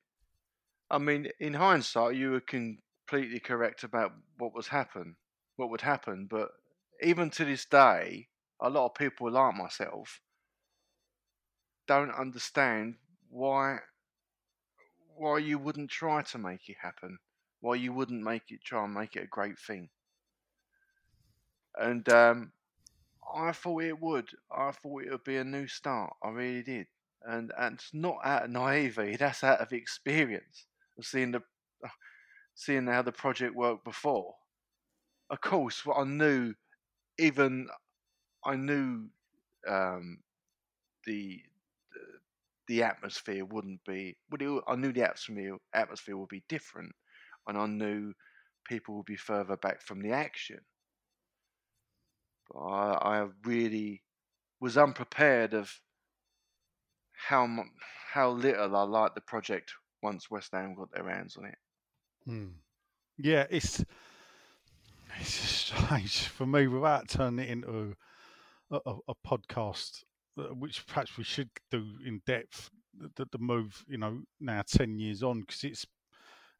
I 0.90 0.98
mean, 0.98 1.30
in 1.38 1.54
hindsight, 1.54 2.16
you 2.16 2.30
were 2.32 2.40
completely 2.40 3.40
correct 3.40 3.84
about 3.84 4.12
what 4.38 4.54
was 4.54 4.68
happen, 4.68 5.16
what 5.56 5.70
would 5.70 5.82
happen. 5.82 6.26
But 6.26 6.50
even 7.02 7.30
to 7.30 7.44
this 7.44 7.64
day, 7.66 8.28
a 8.60 8.70
lot 8.70 8.86
of 8.86 8.94
people 8.94 9.30
like 9.30 9.54
myself 9.54 10.20
don't 11.86 12.10
understand 12.10 12.96
why 13.30 13.78
why 15.18 15.38
you 15.38 15.58
wouldn't 15.58 15.90
try 15.90 16.22
to 16.22 16.38
make 16.38 16.68
it 16.68 16.76
happen, 16.80 17.18
why 17.60 17.74
you 17.76 17.92
wouldn't 17.92 18.22
make 18.22 18.50
it 18.50 18.64
try 18.64 18.84
and 18.84 18.94
make 18.94 19.16
it 19.16 19.24
a 19.24 19.28
great 19.28 19.58
thing. 19.58 19.90
And 21.76 22.08
um, 22.08 22.52
I 23.34 23.52
thought 23.52 23.82
it 23.84 24.00
would. 24.00 24.30
I 24.50 24.72
thought 24.72 25.04
it 25.04 25.10
would 25.10 25.24
be 25.24 25.36
a 25.36 25.44
new 25.44 25.66
start. 25.68 26.14
I 26.22 26.30
really 26.30 26.62
did 26.62 26.86
and 27.22 27.52
and 27.58 27.74
it's 27.74 27.92
not 27.92 28.18
out 28.24 28.44
of 28.44 28.50
naivety. 28.50 29.16
That's 29.18 29.44
out 29.44 29.60
of 29.60 29.72
experience 29.72 30.66
of 30.98 31.04
seeing 31.06 31.32
the 31.32 31.42
seeing 32.54 32.86
how 32.86 33.02
the 33.02 33.12
project 33.12 33.54
worked 33.54 33.84
before. 33.84 34.34
Of 35.30 35.40
course, 35.40 35.84
what 35.84 35.98
I 35.98 36.04
knew, 36.04 36.54
even 37.18 37.68
I 38.44 38.56
knew 38.56 39.08
um, 39.68 40.18
the 41.06 41.40
the 42.68 42.82
atmosphere 42.84 43.44
wouldn't 43.44 43.80
be. 43.84 44.16
Would 44.30 44.42
it, 44.42 44.62
I 44.68 44.76
knew 44.76 44.92
the 44.92 45.02
atmosphere 45.02 45.56
atmosphere 45.74 46.16
would 46.16 46.28
be 46.28 46.44
different, 46.48 46.92
and 47.46 47.58
I 47.58 47.66
knew 47.66 48.12
people 48.66 48.96
would 48.96 49.06
be 49.06 49.16
further 49.16 49.56
back 49.56 49.82
from 49.82 50.00
the 50.00 50.12
action. 50.12 50.60
But 52.50 52.60
I, 52.60 53.20
I 53.20 53.28
really 53.44 54.02
was 54.60 54.76
unprepared 54.76 55.54
of 55.54 55.80
how 57.12 57.64
how 58.12 58.30
little 58.30 58.76
I 58.76 58.82
liked 58.82 59.14
the 59.14 59.20
project 59.20 59.72
once 60.02 60.30
West 60.30 60.52
Ham 60.52 60.74
got 60.74 60.92
their 60.92 61.08
hands 61.08 61.36
on 61.36 61.46
it. 61.46 61.58
Hmm. 62.24 62.48
Yeah, 63.16 63.46
it's 63.50 63.84
it's 65.18 65.34
strange 65.34 66.28
for 66.28 66.46
me 66.46 66.66
without 66.66 67.08
turning 67.08 67.46
it 67.46 67.50
into 67.50 67.96
a, 68.70 68.80
a, 68.86 68.98
a 69.08 69.14
podcast, 69.26 70.04
which 70.58 70.86
perhaps 70.86 71.16
we 71.16 71.24
should 71.24 71.50
do 71.70 71.84
in 72.04 72.20
depth. 72.26 72.70
The, 73.16 73.26
the, 73.30 73.38
move, 73.38 73.84
you 73.86 73.98
know, 73.98 74.22
now 74.40 74.62
ten 74.66 74.98
years 74.98 75.22
on, 75.22 75.40
because 75.40 75.62
it's 75.62 75.86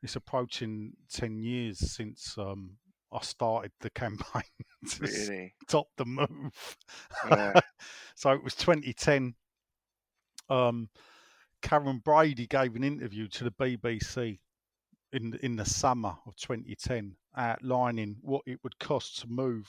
it's 0.03 0.15
approaching 0.15 0.93
ten 1.11 1.43
years 1.43 1.79
since 1.79 2.37
um, 2.39 2.77
I 3.13 3.23
started 3.23 3.73
the 3.81 3.91
campaign 3.95 4.43
to 4.91 5.01
Really, 5.01 5.55
stop 5.67 5.87
the 5.97 6.05
move. 6.05 6.77
Yeah. 7.29 7.61
so 8.15 8.31
it 8.33 8.45
was 8.45 8.55
2010. 8.55 9.35
Um, 10.51 10.89
Karren 11.63 12.03
Brady 12.03 12.47
gave 12.47 12.77
an 12.77 12.85
interview 12.85 13.29
to 13.29 13.45
the 13.45 13.51
BBC 13.51 14.39
in 15.13 15.39
in 15.43 15.57
the 15.57 15.65
summer 15.65 16.17
of 16.27 16.37
2010, 16.37 17.17
outlining 17.37 18.17
what 18.21 18.43
it 18.47 18.61
would 18.63 18.79
cost 18.79 19.21
to 19.21 19.27
move. 19.29 19.67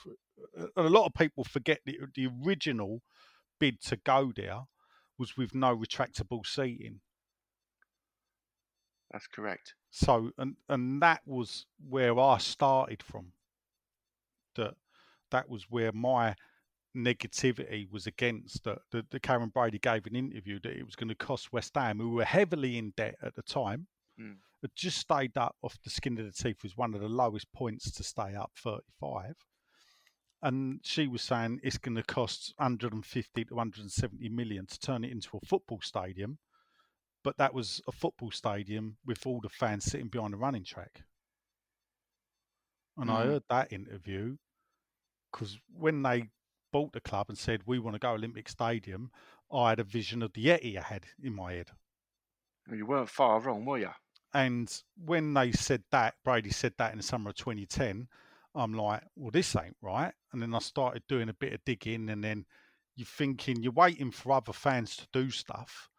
And 0.55 0.85
a 0.85 0.89
lot 0.89 1.05
of 1.05 1.13
people 1.13 1.43
forget 1.43 1.79
that 1.85 1.95
the 2.15 2.29
original 2.45 3.01
bid 3.59 3.81
to 3.83 3.97
go 3.97 4.31
there 4.35 4.61
was 5.17 5.35
with 5.37 5.53
no 5.53 5.75
retractable 5.75 6.45
seating. 6.45 7.01
that's 9.11 9.27
correct. 9.27 9.73
So 9.91 10.31
and 10.37 10.55
and 10.67 11.01
that 11.01 11.21
was 11.25 11.65
where 11.87 12.17
I 12.19 12.37
started 12.37 13.01
from. 13.03 13.33
That 14.55 14.75
that 15.31 15.49
was 15.49 15.65
where 15.69 15.91
my 15.91 16.35
negativity 16.95 17.89
was 17.91 18.07
against 18.07 18.63
that. 18.63 18.79
The, 18.91 19.05
the 19.11 19.19
Karren 19.19 19.53
Brady 19.53 19.79
gave 19.79 20.05
an 20.05 20.15
interview 20.15 20.59
that 20.63 20.77
it 20.77 20.85
was 20.85 20.95
going 20.95 21.09
to 21.09 21.15
cost 21.15 21.53
West 21.53 21.73
Ham, 21.75 21.99
who 21.99 22.11
were 22.11 22.25
heavily 22.25 22.77
in 22.77 22.93
debt 22.97 23.15
at 23.21 23.35
the 23.35 23.43
time, 23.43 23.87
Mm. 24.19 24.35
had 24.61 24.71
just 24.75 24.97
stayed 24.97 25.37
up 25.37 25.55
off 25.61 25.77
the 25.83 25.89
skin 25.89 26.19
of 26.19 26.25
the 26.25 26.31
teeth 26.33 26.61
was 26.61 26.75
one 26.75 26.93
of 26.93 26.99
the 26.99 27.07
lowest 27.07 27.49
points 27.53 27.89
to 27.91 28.03
stay 28.03 28.35
up, 28.35 28.51
35. 28.61 29.33
And 30.41 30.79
she 30.83 31.07
was 31.07 31.21
saying 31.21 31.59
it's 31.63 31.77
going 31.77 31.95
to 31.95 32.03
cost 32.03 32.53
150 32.57 33.45
to 33.45 33.53
170 33.53 34.29
million 34.29 34.65
to 34.67 34.79
turn 34.79 35.03
it 35.03 35.11
into 35.11 35.37
a 35.37 35.45
football 35.45 35.81
stadium 35.81 36.39
but 37.23 37.37
that 37.37 37.53
was 37.53 37.81
a 37.87 37.91
football 37.91 38.31
stadium 38.31 38.97
with 39.05 39.25
all 39.25 39.41
the 39.41 39.49
fans 39.49 39.85
sitting 39.85 40.07
behind 40.07 40.33
the 40.33 40.37
running 40.37 40.63
track. 40.63 41.03
And 42.97 43.11
I 43.11 43.23
Mm. 43.23 43.25
heard 43.25 43.43
that 43.49 43.73
interview 43.73 44.37
because 45.31 45.59
when 45.73 46.01
they 46.01 46.29
bought 46.71 46.93
the 46.93 47.01
club 47.01 47.29
and 47.29 47.37
said 47.37 47.61
we 47.65 47.79
want 47.79 47.95
to 47.95 47.99
go 47.99 48.11
Olympic 48.11 48.49
Stadium, 48.49 49.11
I 49.51 49.69
had 49.69 49.79
a 49.79 49.83
vision 49.83 50.21
of 50.21 50.33
the 50.33 50.45
Etihad 50.47 51.03
in 51.21 51.33
my 51.35 51.53
head. 51.53 51.71
Well, 52.67 52.77
You 52.77 52.85
weren't 52.85 53.09
far 53.09 53.39
wrong, 53.41 53.65
were 53.65 53.79
you? 53.79 53.91
And 54.33 54.83
when 54.95 55.33
they 55.33 55.51
said 55.51 55.83
that, 55.91 56.15
Brady 56.23 56.51
said 56.51 56.73
that 56.77 56.91
in 56.91 56.97
the 56.97 57.03
summer 57.03 57.31
of 57.31 57.35
2010, 57.35 58.07
I'm 58.55 58.73
like, 58.73 59.03
well, 59.15 59.31
this 59.31 59.55
ain't 59.55 59.77
right. 59.81 60.13
And 60.33 60.41
then 60.41 60.53
I 60.53 60.59
started 60.59 61.03
doing 61.07 61.29
a 61.29 61.33
bit 61.33 61.53
of 61.53 61.63
digging, 61.65 62.09
and 62.09 62.23
then 62.23 62.45
you're 62.95 63.05
thinking 63.05 63.61
you're 63.61 63.71
waiting 63.71 64.11
for 64.11 64.33
other 64.33 64.53
fans 64.53 64.97
to 64.97 65.07
do 65.13 65.29
stuff, 65.29 65.89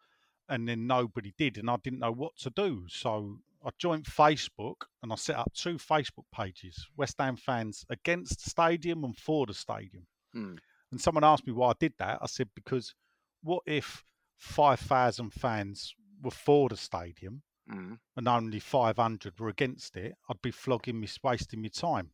and 0.49 0.67
then 0.67 0.87
nobody 0.87 1.33
did, 1.37 1.57
and 1.57 1.69
I 1.69 1.77
didn't 1.83 1.99
know 1.99 2.11
what 2.11 2.35
to 2.39 2.49
do. 2.49 2.85
So 2.89 3.37
I 3.65 3.69
joined 3.77 4.05
Facebook 4.05 4.85
and 5.03 5.11
I 5.11 5.15
set 5.15 5.37
up 5.37 5.51
two 5.53 5.75
Facebook 5.75 6.25
pages 6.35 6.87
West 6.97 7.15
Ham 7.19 7.35
fans 7.35 7.85
against 7.89 8.43
the 8.43 8.49
stadium 8.49 9.03
and 9.03 9.15
for 9.15 9.45
the 9.45 9.53
stadium. 9.53 10.07
Hmm. 10.33 10.55
And 10.91 10.99
someone 10.99 11.23
asked 11.23 11.45
me 11.45 11.53
why 11.53 11.69
I 11.69 11.73
did 11.79 11.93
that. 11.99 12.19
I 12.21 12.25
said, 12.25 12.49
because 12.55 12.95
what 13.43 13.63
if 13.65 14.03
5,000 14.37 15.31
fans 15.31 15.95
were 16.21 16.31
for 16.31 16.69
the 16.69 16.77
stadium? 16.77 17.43
Mm. 17.71 17.99
and 18.17 18.27
only 18.27 18.59
500 18.59 19.39
were 19.39 19.47
against 19.47 19.95
it, 19.95 20.15
I'd 20.27 20.41
be 20.41 20.51
flogging 20.51 20.99
me, 20.99 21.07
wasting 21.23 21.61
my 21.61 21.69
time. 21.69 22.09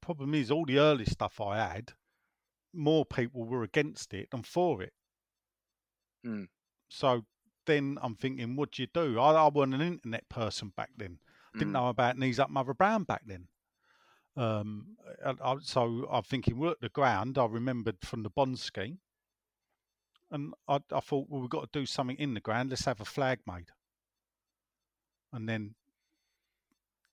Problem 0.00 0.34
is, 0.34 0.50
all 0.50 0.64
the 0.64 0.78
early 0.78 1.04
stuff 1.04 1.40
I 1.40 1.58
had, 1.58 1.92
more 2.72 3.04
people 3.04 3.44
were 3.44 3.62
against 3.62 4.14
it 4.14 4.30
than 4.30 4.42
for 4.42 4.82
it. 4.82 4.92
Mm. 6.24 6.48
So 6.88 7.24
then 7.66 7.98
I'm 8.02 8.14
thinking, 8.14 8.56
what 8.56 8.72
do 8.72 8.82
you 8.82 8.88
do? 8.92 9.18
I, 9.18 9.32
I 9.32 9.48
wasn't 9.48 9.74
an 9.74 9.80
internet 9.80 10.28
person 10.28 10.72
back 10.76 10.90
then. 10.96 11.18
Didn't 11.54 11.70
Mm. 11.70 11.72
know 11.72 11.88
about 11.88 12.18
Knees 12.18 12.38
Up 12.38 12.50
Mother 12.50 12.74
Brown 12.74 13.04
back 13.04 13.22
then. 13.26 13.48
Um, 14.36 14.96
and 15.24 15.38
I, 15.42 15.56
so 15.62 16.06
I'm 16.10 16.22
thinking, 16.22 16.62
at 16.66 16.80
the 16.80 16.90
ground. 16.90 17.38
I 17.38 17.46
remembered 17.46 17.96
from 18.02 18.22
the 18.22 18.30
bond 18.30 18.58
scheme, 18.58 18.98
and 20.30 20.52
I, 20.68 20.80
I 20.92 21.00
thought, 21.00 21.28
well, 21.30 21.40
we've 21.40 21.48
got 21.50 21.72
to 21.72 21.78
do 21.80 21.86
something 21.86 22.18
in 22.18 22.34
the 22.34 22.40
ground. 22.40 22.70
Let's 22.70 22.84
have 22.84 23.00
a 23.00 23.06
flag 23.06 23.40
made, 23.46 23.70
and 25.32 25.48
then 25.48 25.74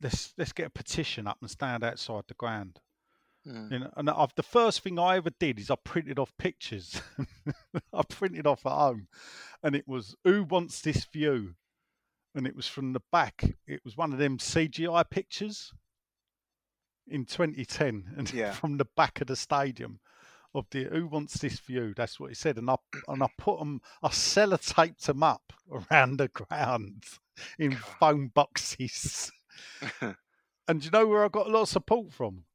let's 0.03 0.33
let's 0.37 0.51
get 0.53 0.67
a 0.67 0.71
petition 0.71 1.27
up 1.27 1.37
and 1.41 1.49
stand 1.49 1.83
outside 1.83 2.23
the 2.27 2.33
ground. 2.35 2.79
Mm. 3.47 3.71
You 3.71 3.79
know, 3.79 3.89
and 3.97 4.09
I've, 4.09 4.33
the 4.35 4.43
first 4.43 4.81
thing 4.81 4.97
I 4.97 5.17
ever 5.17 5.31
did 5.39 5.59
is 5.59 5.69
I 5.69 5.75
printed 5.83 6.17
off 6.19 6.31
pictures. 6.37 7.01
I 7.93 8.03
printed 8.07 8.47
off 8.47 8.65
at 8.65 8.71
home, 8.71 9.07
and 9.61 9.75
it 9.75 9.87
was 9.87 10.15
who 10.23 10.43
wants 10.43 10.81
this 10.81 11.05
view, 11.05 11.55
and 12.35 12.47
it 12.47 12.55
was 12.55 12.67
from 12.67 12.93
the 12.93 13.01
back. 13.11 13.43
It 13.67 13.81
was 13.83 13.97
one 13.97 14.13
of 14.13 14.19
them 14.19 14.37
CGI 14.37 15.09
pictures 15.09 15.73
in 17.07 17.25
2010, 17.25 18.13
and 18.17 18.31
Yeah. 18.33 18.51
from 18.53 18.77
the 18.77 18.87
back 18.95 19.19
of 19.19 19.27
the 19.27 19.35
stadium 19.35 19.99
of 20.55 20.65
the 20.71 20.85
who 20.85 21.07
wants 21.07 21.39
this 21.39 21.59
view. 21.59 21.93
That's 21.95 22.19
what 22.19 22.29
he 22.29 22.35
said, 22.35 22.57
and 22.57 22.69
I 22.69 22.75
and 23.07 23.23
I 23.23 23.27
put 23.37 23.59
them, 23.59 23.81
I 24.01 24.07
sellotaped 24.09 25.01
them 25.01 25.23
up 25.23 25.51
around 25.91 26.17
the 26.17 26.29
ground 26.29 27.03
in 27.59 27.75
phone 27.75 28.27
boxes. 28.27 29.31
and 30.67 30.79
do 30.81 30.85
you 30.85 30.91
know 30.91 31.07
where 31.07 31.25
I 31.25 31.27
got 31.29 31.47
a 31.47 31.49
lot 31.49 31.63
of 31.63 31.69
support 31.69 32.11
from? 32.11 32.45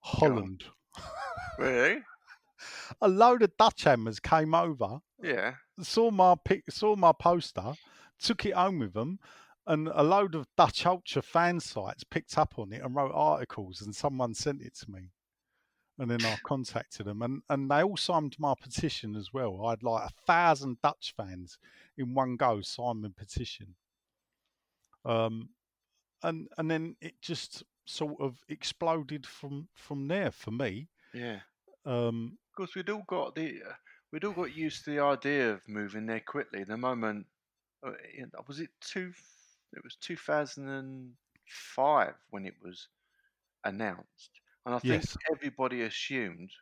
Holland. 0.00 0.64
really? 1.58 2.02
A 3.00 3.08
load 3.08 3.42
of 3.42 3.56
Dutch 3.56 3.84
hammers 3.84 4.20
came 4.20 4.54
over, 4.54 5.00
Yeah. 5.22 5.54
saw 5.80 6.10
my 6.10 6.36
pic, 6.44 6.64
saw 6.70 6.96
my 6.96 7.12
poster, 7.12 7.74
took 8.18 8.46
it 8.46 8.54
home 8.54 8.78
with 8.78 8.94
them, 8.94 9.18
and 9.66 9.88
a 9.88 10.02
load 10.02 10.34
of 10.34 10.46
Dutch 10.56 10.86
Ultra 10.86 11.22
fan 11.22 11.60
sites 11.60 12.04
picked 12.04 12.38
up 12.38 12.58
on 12.58 12.72
it 12.72 12.82
and 12.82 12.94
wrote 12.94 13.12
articles, 13.12 13.82
and 13.82 13.94
someone 13.94 14.32
sent 14.32 14.62
it 14.62 14.74
to 14.76 14.90
me. 14.90 15.10
And 15.98 16.10
then 16.10 16.24
I 16.24 16.36
contacted 16.44 17.06
them, 17.06 17.20
and, 17.22 17.42
and 17.50 17.70
they 17.70 17.82
all 17.82 17.96
signed 17.96 18.36
my 18.38 18.54
petition 18.60 19.16
as 19.16 19.32
well. 19.32 19.66
I 19.66 19.70
had 19.70 19.82
like 19.82 20.08
a 20.08 20.12
thousand 20.26 20.80
Dutch 20.82 21.12
fans 21.16 21.58
in 21.98 22.14
one 22.14 22.36
go 22.36 22.60
sign 22.62 23.02
my 23.02 23.08
petition. 23.14 23.74
Um, 25.04 25.50
and 26.22 26.48
and 26.58 26.70
then 26.70 26.96
it 27.00 27.20
just 27.22 27.64
sort 27.86 28.20
of 28.20 28.44
exploded 28.48 29.26
from 29.26 29.68
from 29.74 30.08
there 30.08 30.30
for 30.30 30.50
me. 30.50 30.88
Yeah. 31.12 31.40
Um, 31.84 32.38
Of 32.50 32.56
course, 32.56 32.74
we'd 32.74 32.90
all 32.90 33.02
got 33.02 33.34
the 33.34 33.62
uh, 33.62 33.74
we'd 34.10 34.24
all 34.24 34.32
got 34.32 34.54
used 34.56 34.84
to 34.84 34.90
the 34.90 35.00
idea 35.00 35.52
of 35.52 35.68
moving 35.68 36.06
there 36.06 36.20
quickly. 36.20 36.64
The 36.64 36.76
moment 36.76 37.26
uh, 37.82 37.92
was 38.46 38.60
it 38.60 38.70
two? 38.80 39.12
It 39.72 39.84
was 39.84 39.96
two 39.96 40.16
thousand 40.16 40.68
and 40.68 41.16
five 41.46 42.16
when 42.30 42.46
it 42.46 42.60
was 42.60 42.88
announced, 43.64 44.40
and 44.66 44.74
I 44.74 44.78
think 44.80 45.04
Yes. 45.04 45.16
everybody 45.32 45.82
assumed 45.82 46.52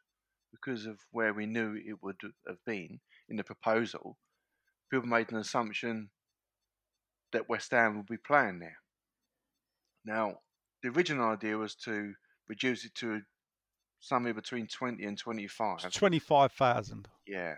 because 0.53 0.87
of 0.87 1.07
where 1.13 1.35
we 1.35 1.47
knew 1.47 1.75
it 1.77 2.03
would 2.03 2.21
have 2.47 2.65
been 2.65 3.01
in 3.29 3.37
the 3.37 3.45
proposal, 3.45 4.19
people 4.91 5.07
made 5.09 5.33
an 5.33 5.39
assumption 5.39 6.11
that 7.33 7.49
West 7.49 7.71
Ham 7.73 7.97
would 7.97 8.07
be 8.07 8.17
playing 8.17 8.61
there. 8.61 8.79
Now, 10.05 10.39
the 10.83 10.89
original 10.91 11.31
idea 11.31 11.57
was 11.57 11.75
to 11.77 12.15
reduce 12.49 12.85
it 12.85 12.95
to 12.97 13.23
somewhere 14.01 14.35
between 14.35 14.67
20 14.67 15.05
and 15.05 15.19
25. 15.19 15.81
twenty 15.93 16.19
five 16.19 16.53
thousand. 16.53 17.09
Yeah, 17.27 17.57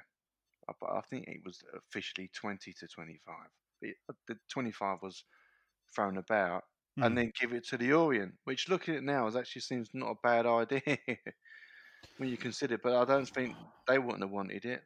but 0.81 0.91
I 0.91 1.01
think 1.03 1.29
it 1.29 1.45
was 1.45 1.63
officially 1.75 2.29
20 2.35 2.73
to 2.75 2.87
25. 2.89 3.49
It- 3.83 3.97
uh, 4.09 4.15
the 4.29 4.39
25 4.49 4.99
was 5.03 5.25
thrown 5.95 6.19
about, 6.19 6.65
Mm. 6.99 7.07
and 7.07 7.19
then 7.19 7.33
give 7.39 7.53
it 7.53 7.67
to 7.69 7.77
the 7.77 7.93
Orient, 7.93 8.35
which 8.45 8.69
looking 8.69 8.95
at 8.95 8.99
it 8.99 9.05
now 9.05 9.27
is 9.27 9.37
actually 9.37 9.63
seems 9.63 9.91
not 9.93 10.11
a 10.13 10.15
bad 10.23 10.47
idea 10.47 10.83
when 12.19 12.29
you 12.31 12.37
consider. 12.39 12.77
it, 12.77 12.83
But 12.83 12.95
I 12.97 13.05
don't 13.05 13.27
think 13.29 13.57
they 13.87 13.99
wouldn't 13.99 14.23
have 14.23 14.31
wanted 14.31 14.65
it. 14.65 14.83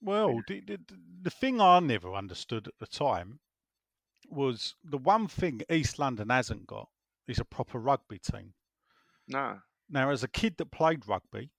Well, 0.00 0.42
the, 0.46 0.60
the, 0.60 0.78
the 1.22 1.30
thing 1.30 1.60
I 1.60 1.80
never 1.80 2.14
understood 2.14 2.68
at 2.68 2.78
the 2.78 2.86
time 2.86 3.40
was 4.28 4.74
the 4.84 4.98
one 4.98 5.28
thing 5.28 5.62
East 5.70 5.98
London 5.98 6.28
hasn't 6.30 6.66
got 6.66 6.88
is 7.28 7.38
a 7.38 7.44
proper 7.44 7.78
rugby 7.78 8.18
team. 8.18 8.54
No, 9.28 9.58
Now, 9.88 10.10
as 10.10 10.22
a 10.22 10.28
kid 10.28 10.56
that 10.58 10.70
played 10.70 11.06
rugby 11.08 11.50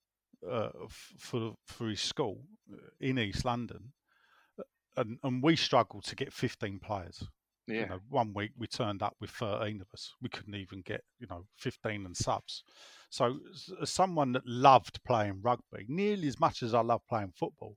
uh, 0.48 0.68
f- 0.84 1.12
for 1.18 1.54
for 1.64 1.88
his 1.88 2.00
school 2.00 2.44
uh, 2.72 2.76
in 3.00 3.18
East 3.18 3.44
London, 3.44 3.92
uh, 4.58 4.62
and, 4.96 5.18
and 5.22 5.42
we 5.42 5.56
struggled 5.56 6.04
to 6.04 6.16
get 6.16 6.32
15 6.32 6.78
players. 6.78 7.28
yeah, 7.66 7.80
You 7.80 7.86
know, 7.86 8.00
one 8.08 8.32
week 8.34 8.52
we 8.56 8.66
turned 8.68 9.02
up 9.02 9.16
with 9.20 9.30
13 9.30 9.80
of 9.80 9.88
us. 9.92 10.12
We 10.22 10.28
couldn't 10.28 10.54
even 10.54 10.82
get, 10.82 11.02
you 11.18 11.26
know, 11.28 11.46
15 11.56 12.06
and 12.06 12.16
subs. 12.16 12.62
So, 13.10 13.38
as 13.82 13.90
someone 13.90 14.32
that 14.32 14.46
loved 14.46 15.02
playing 15.04 15.40
rugby, 15.42 15.86
nearly 15.88 16.28
as 16.28 16.38
much 16.38 16.62
as 16.62 16.74
I 16.74 16.80
love 16.82 17.02
playing 17.08 17.32
football, 17.34 17.76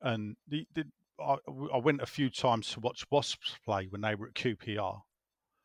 and 0.00 0.36
the, 0.48 0.66
the 0.74 0.84
I, 1.20 1.36
I 1.74 1.76
went 1.78 2.00
a 2.02 2.06
few 2.06 2.30
times 2.30 2.70
to 2.70 2.80
watch 2.80 3.04
Wasps 3.10 3.56
play 3.64 3.86
when 3.90 4.00
they 4.00 4.14
were 4.14 4.28
at 4.28 4.34
QPR, 4.34 5.00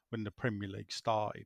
when 0.10 0.24
the 0.24 0.32
Premier 0.32 0.70
League 0.70 0.92
started 0.92 1.46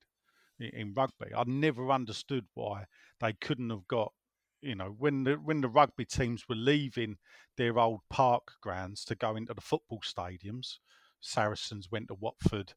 in, 0.59 0.93
rugby. 0.93 1.33
I 1.35 1.43
never 1.45 1.91
understood 1.91 2.45
why 2.53 2.85
they 3.19 3.33
couldn't 3.33 3.69
have 3.69 3.87
got, 3.87 4.13
you 4.61 4.75
know, 4.75 4.95
when 4.97 5.23
the 5.23 5.33
when 5.35 5.61
the 5.61 5.69
rugby 5.69 6.05
teams 6.05 6.47
were 6.47 6.55
leaving 6.55 7.17
their 7.57 7.79
old 7.79 8.01
park 8.09 8.53
grounds 8.61 9.03
to 9.05 9.15
go 9.15 9.35
into 9.35 9.53
the 9.53 9.61
football 9.61 10.01
stadiums. 10.03 10.77
Saracens 11.21 11.89
went 11.91 12.07
to 12.07 12.15
Watford. 12.15 12.73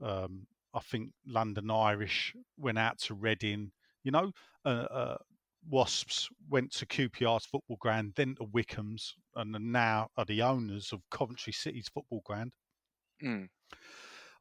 Um, 0.00 0.46
I 0.74 0.80
think 0.80 1.10
London 1.26 1.70
Irish 1.70 2.34
went 2.56 2.78
out 2.78 2.98
to 3.00 3.14
Reading. 3.14 3.72
You 4.04 4.12
know, 4.12 4.32
uh, 4.64 4.86
uh, 4.90 5.16
Wasps 5.68 6.28
went 6.48 6.72
to 6.72 6.86
QPR's 6.86 7.46
football 7.46 7.76
ground, 7.80 8.12
then 8.14 8.36
to 8.36 8.44
Wycombe's, 8.44 9.14
and 9.34 9.52
now 9.72 10.08
are 10.16 10.24
the 10.24 10.42
owners 10.42 10.92
of 10.92 11.02
Coventry 11.10 11.52
City's 11.52 11.88
football 11.88 12.22
ground. 12.24 12.52
mm, 13.22 13.48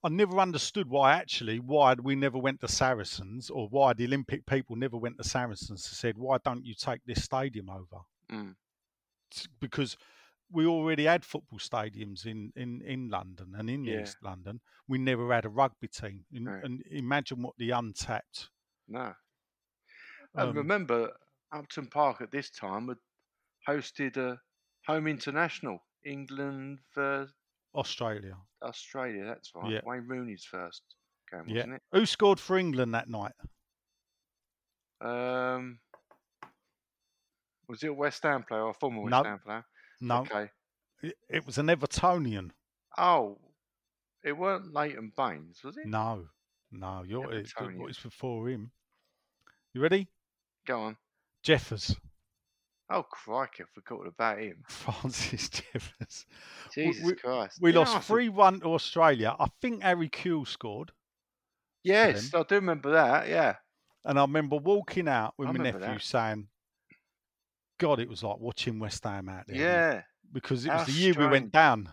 I 0.04 0.10
never 0.10 0.40
understood 0.40 0.90
why 0.90 1.14
actually 1.14 1.60
why 1.60 1.94
we 1.94 2.16
never 2.16 2.38
went 2.40 2.62
to 2.62 2.68
Saracens 2.68 3.50
or 3.50 3.68
why 3.70 3.94
the 3.94 4.06
Olympic 4.06 4.46
people 4.46 4.76
never 4.76 4.98
went 4.98 5.18
to 5.18 5.24
Saracens 5.24 5.70
and 5.70 5.80
said 5.80 6.18
why 6.18 6.38
don't 6.40 6.66
you 6.66 6.74
take 6.76 7.04
this 7.06 7.24
stadium 7.24 7.70
over? 7.70 8.04
mm, 8.30 8.56
because 9.60 9.98
we 10.50 10.66
already 10.66 11.06
had 11.06 11.26
football 11.26 11.60
stadiums 11.60 12.26
in, 12.26 12.54
in, 12.56 12.82
in 12.82 13.10
London 13.10 13.54
and 13.58 13.70
in 13.70 13.86
Yeah. 13.86 14.00
East 14.00 14.18
London. 14.22 14.62
We 14.88 14.98
never 14.98 15.34
had 15.34 15.46
a 15.46 15.50
rugby 15.50 15.90
team. 15.90 16.26
And, 16.34 16.54
Right. 16.54 16.64
and 16.64 16.84
imagine 16.90 17.42
what 17.42 17.58
the 17.58 17.72
untapped. 17.72 18.50
no. 18.88 19.16
And 20.38 20.54
Um, 20.54 20.56
remember, 20.56 21.18
Upton 21.52 21.88
Park 21.90 22.22
at 22.22 22.32
this 22.32 22.50
time 22.50 22.88
had 22.88 22.98
hosted 23.68 24.18
a 24.18 24.42
home 24.86 25.08
international, 25.08 25.86
England 26.04 26.82
versus 26.96 27.36
Australia. 27.76 28.36
Australia. 28.62 29.24
That's 29.26 29.52
right. 29.56 29.72
Yeah. 29.72 29.80
Wayne 29.86 30.08
Rooney's 30.08 30.44
first 30.44 30.82
game, 31.32 31.44
wasn't 31.48 31.74
it? 31.76 31.82
Who 31.92 32.06
scored 32.06 32.40
for 32.40 32.58
England 32.58 32.94
that 32.94 33.10
night? 33.10 33.34
Um, 35.02 35.80
was 37.68 37.84
it 37.84 37.88
a 37.90 37.94
West 37.94 38.24
Ham 38.24 38.44
player 38.48 38.62
or 38.64 38.72
a 38.72 38.74
former 38.74 39.02
West 39.02 39.12
No. 39.12 39.24
Ham 39.24 39.40
player? 39.44 39.66
No, 40.02 40.18
Okay. 40.22 40.50
it, 41.04 41.16
it 41.30 41.46
was 41.46 41.58
an 41.58 41.68
Evertonian. 41.68 42.52
Oh, 42.98 43.38
it 44.24 44.32
weren't 44.34 44.74
Leighton 44.74 45.12
Baines, 45.16 45.64
was 45.64 45.78
it? 45.78 45.86
No, 45.86 46.26
no, 46.72 47.04
you're 47.06 47.32
it, 47.34 47.46
Evertonian. 47.48 47.78
what 47.78 47.92
is 47.92 47.98
before 48.00 48.50
him? 48.50 48.72
You 49.74 49.82
ready? 49.82 50.08
Go 50.66 50.82
on. 50.82 50.98
Jeffers, 51.44 51.96
Oh, 52.90 53.04
crikey, 53.04 53.64
I 53.64 53.66
forgot 53.74 54.08
about 54.08 54.40
him. 54.40 54.64
Francis 54.70 55.50
Jeffers. 55.50 56.26
Jesus 56.74 57.04
we- 57.04 57.16
Christ. 57.16 57.60
We 57.62 57.72
know, 57.74 57.82
lost 57.82 58.08
3 58.08 58.30
1 58.30 58.62
to 58.62 58.74
Australia. 58.74 59.36
I 59.38 59.48
think 59.62 59.82
Harry 59.84 60.10
Kewell 60.10 60.48
scored. 60.48 60.92
Yes, 61.84 62.34
I 62.34 62.44
do 62.44 62.56
remember 62.56 62.92
that. 62.92 63.28
Yeah. 63.30 63.56
And 64.04 64.18
I 64.18 64.22
remember 64.22 64.58
walking 64.58 65.08
out 65.08 65.34
with 65.38 65.50
I 65.50 65.52
my 65.52 65.64
nephew 65.64 65.80
that. 65.82 66.02
saying, 66.02 66.48
God, 67.78 68.00
it 68.00 68.10
was 68.10 68.24
like 68.24 68.40
watching 68.40 68.80
West 68.80 69.04
Ham 69.04 69.30
out 69.30 69.48
there. 69.48 69.58
Yeah. 69.58 70.02
Because 70.34 70.66
it 70.66 70.72
How 70.72 70.80
was 70.80 70.88
the 70.88 70.94
year 70.94 71.14
we 71.18 71.28
went 71.28 71.52
down. 71.52 71.90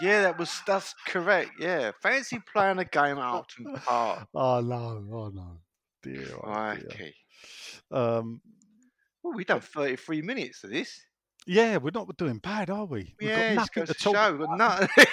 Yeah, 0.00 0.22
that 0.22 0.38
was 0.38 0.60
that's 0.66 0.94
correct. 1.06 1.52
Yeah. 1.58 1.92
Fancy 2.02 2.38
playing 2.52 2.78
a 2.78 2.84
game 2.84 3.18
at 3.18 3.34
Upton 3.34 3.74
Park. 3.84 4.26
oh, 4.34 4.60
no. 4.60 5.06
Oh, 5.12 5.28
no. 5.28 5.58
Dear. 6.02 6.26
Oh, 6.42 6.76
dear. 6.96 7.12
Um, 7.90 8.40
Well, 9.24 9.34
we've 9.34 9.46
done 9.46 9.60
33 9.62 10.22
minutes 10.22 10.62
of 10.64 10.70
this. 10.70 11.00
yeah, 11.46 11.78
we're 11.78 11.90
not 11.92 12.14
doing 12.16 12.38
bad, 12.38 12.70
are 12.70 12.84
we? 12.84 13.14
We've 13.18 13.30
yeah, 13.30 13.54
got 13.54 13.64
it's 13.64 13.76
nothing 13.76 13.86
to 13.86 13.94
to 13.94 13.98
talk 13.98 14.14
show. 14.14 14.30
We've 14.32 14.46
got 14.46 14.54
about. 14.54 14.80
nothing. 14.90 15.06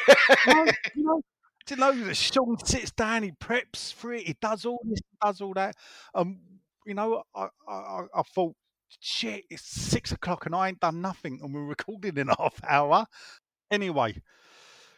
you 0.95 1.03
know, 1.03 1.21
do 1.65 1.75
you 1.75 1.79
know 1.79 2.03
that 2.05 2.17
Sean 2.17 2.57
sits 2.65 2.91
down, 2.91 3.23
he 3.23 3.31
preps 3.31 3.93
for 3.93 4.13
it, 4.13 4.27
he 4.27 4.35
does 4.41 4.65
all 4.65 4.81
this, 4.83 4.99
does 5.23 5.41
all 5.41 5.53
that. 5.53 5.75
Um, 6.13 6.39
you 6.85 6.93
know, 6.93 7.23
I, 7.35 7.47
I, 7.67 7.73
I- 7.73 8.05
I 8.15 8.21
thought, 8.23 8.55
shit, 8.99 9.45
it's 9.49 9.61
six 9.63 10.11
o'clock 10.11 10.45
and 10.45 10.53
I 10.55 10.67
ain't 10.69 10.79
done 10.81 11.01
nothing, 11.01 11.39
and 11.41 11.53
we're 11.53 11.65
recording 11.65 12.17
in 12.17 12.29
a 12.29 12.35
half 12.39 12.59
hour. 12.67 13.05
Anyway, 13.69 14.21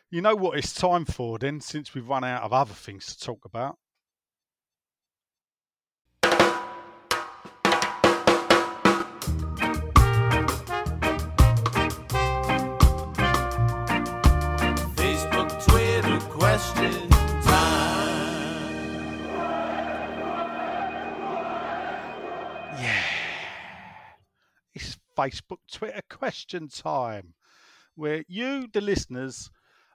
you 0.10 0.22
know 0.22 0.36
what 0.36 0.58
it's 0.58 0.74
time 0.74 1.06
for 1.06 1.38
then, 1.38 1.60
since 1.62 1.94
we've 1.94 2.08
run 2.10 2.24
out 2.24 2.42
of 2.44 2.54
other 2.54 2.74
things 2.74 3.06
to 3.16 3.20
talk 3.26 3.46
about. 3.46 3.78
Facebook, 25.18 25.60
Twitter 25.72 26.02
question 26.10 26.68
time, 26.68 27.34
where 27.96 28.24
you, 28.28 28.68
the 28.74 28.82
listeners, 28.82 29.50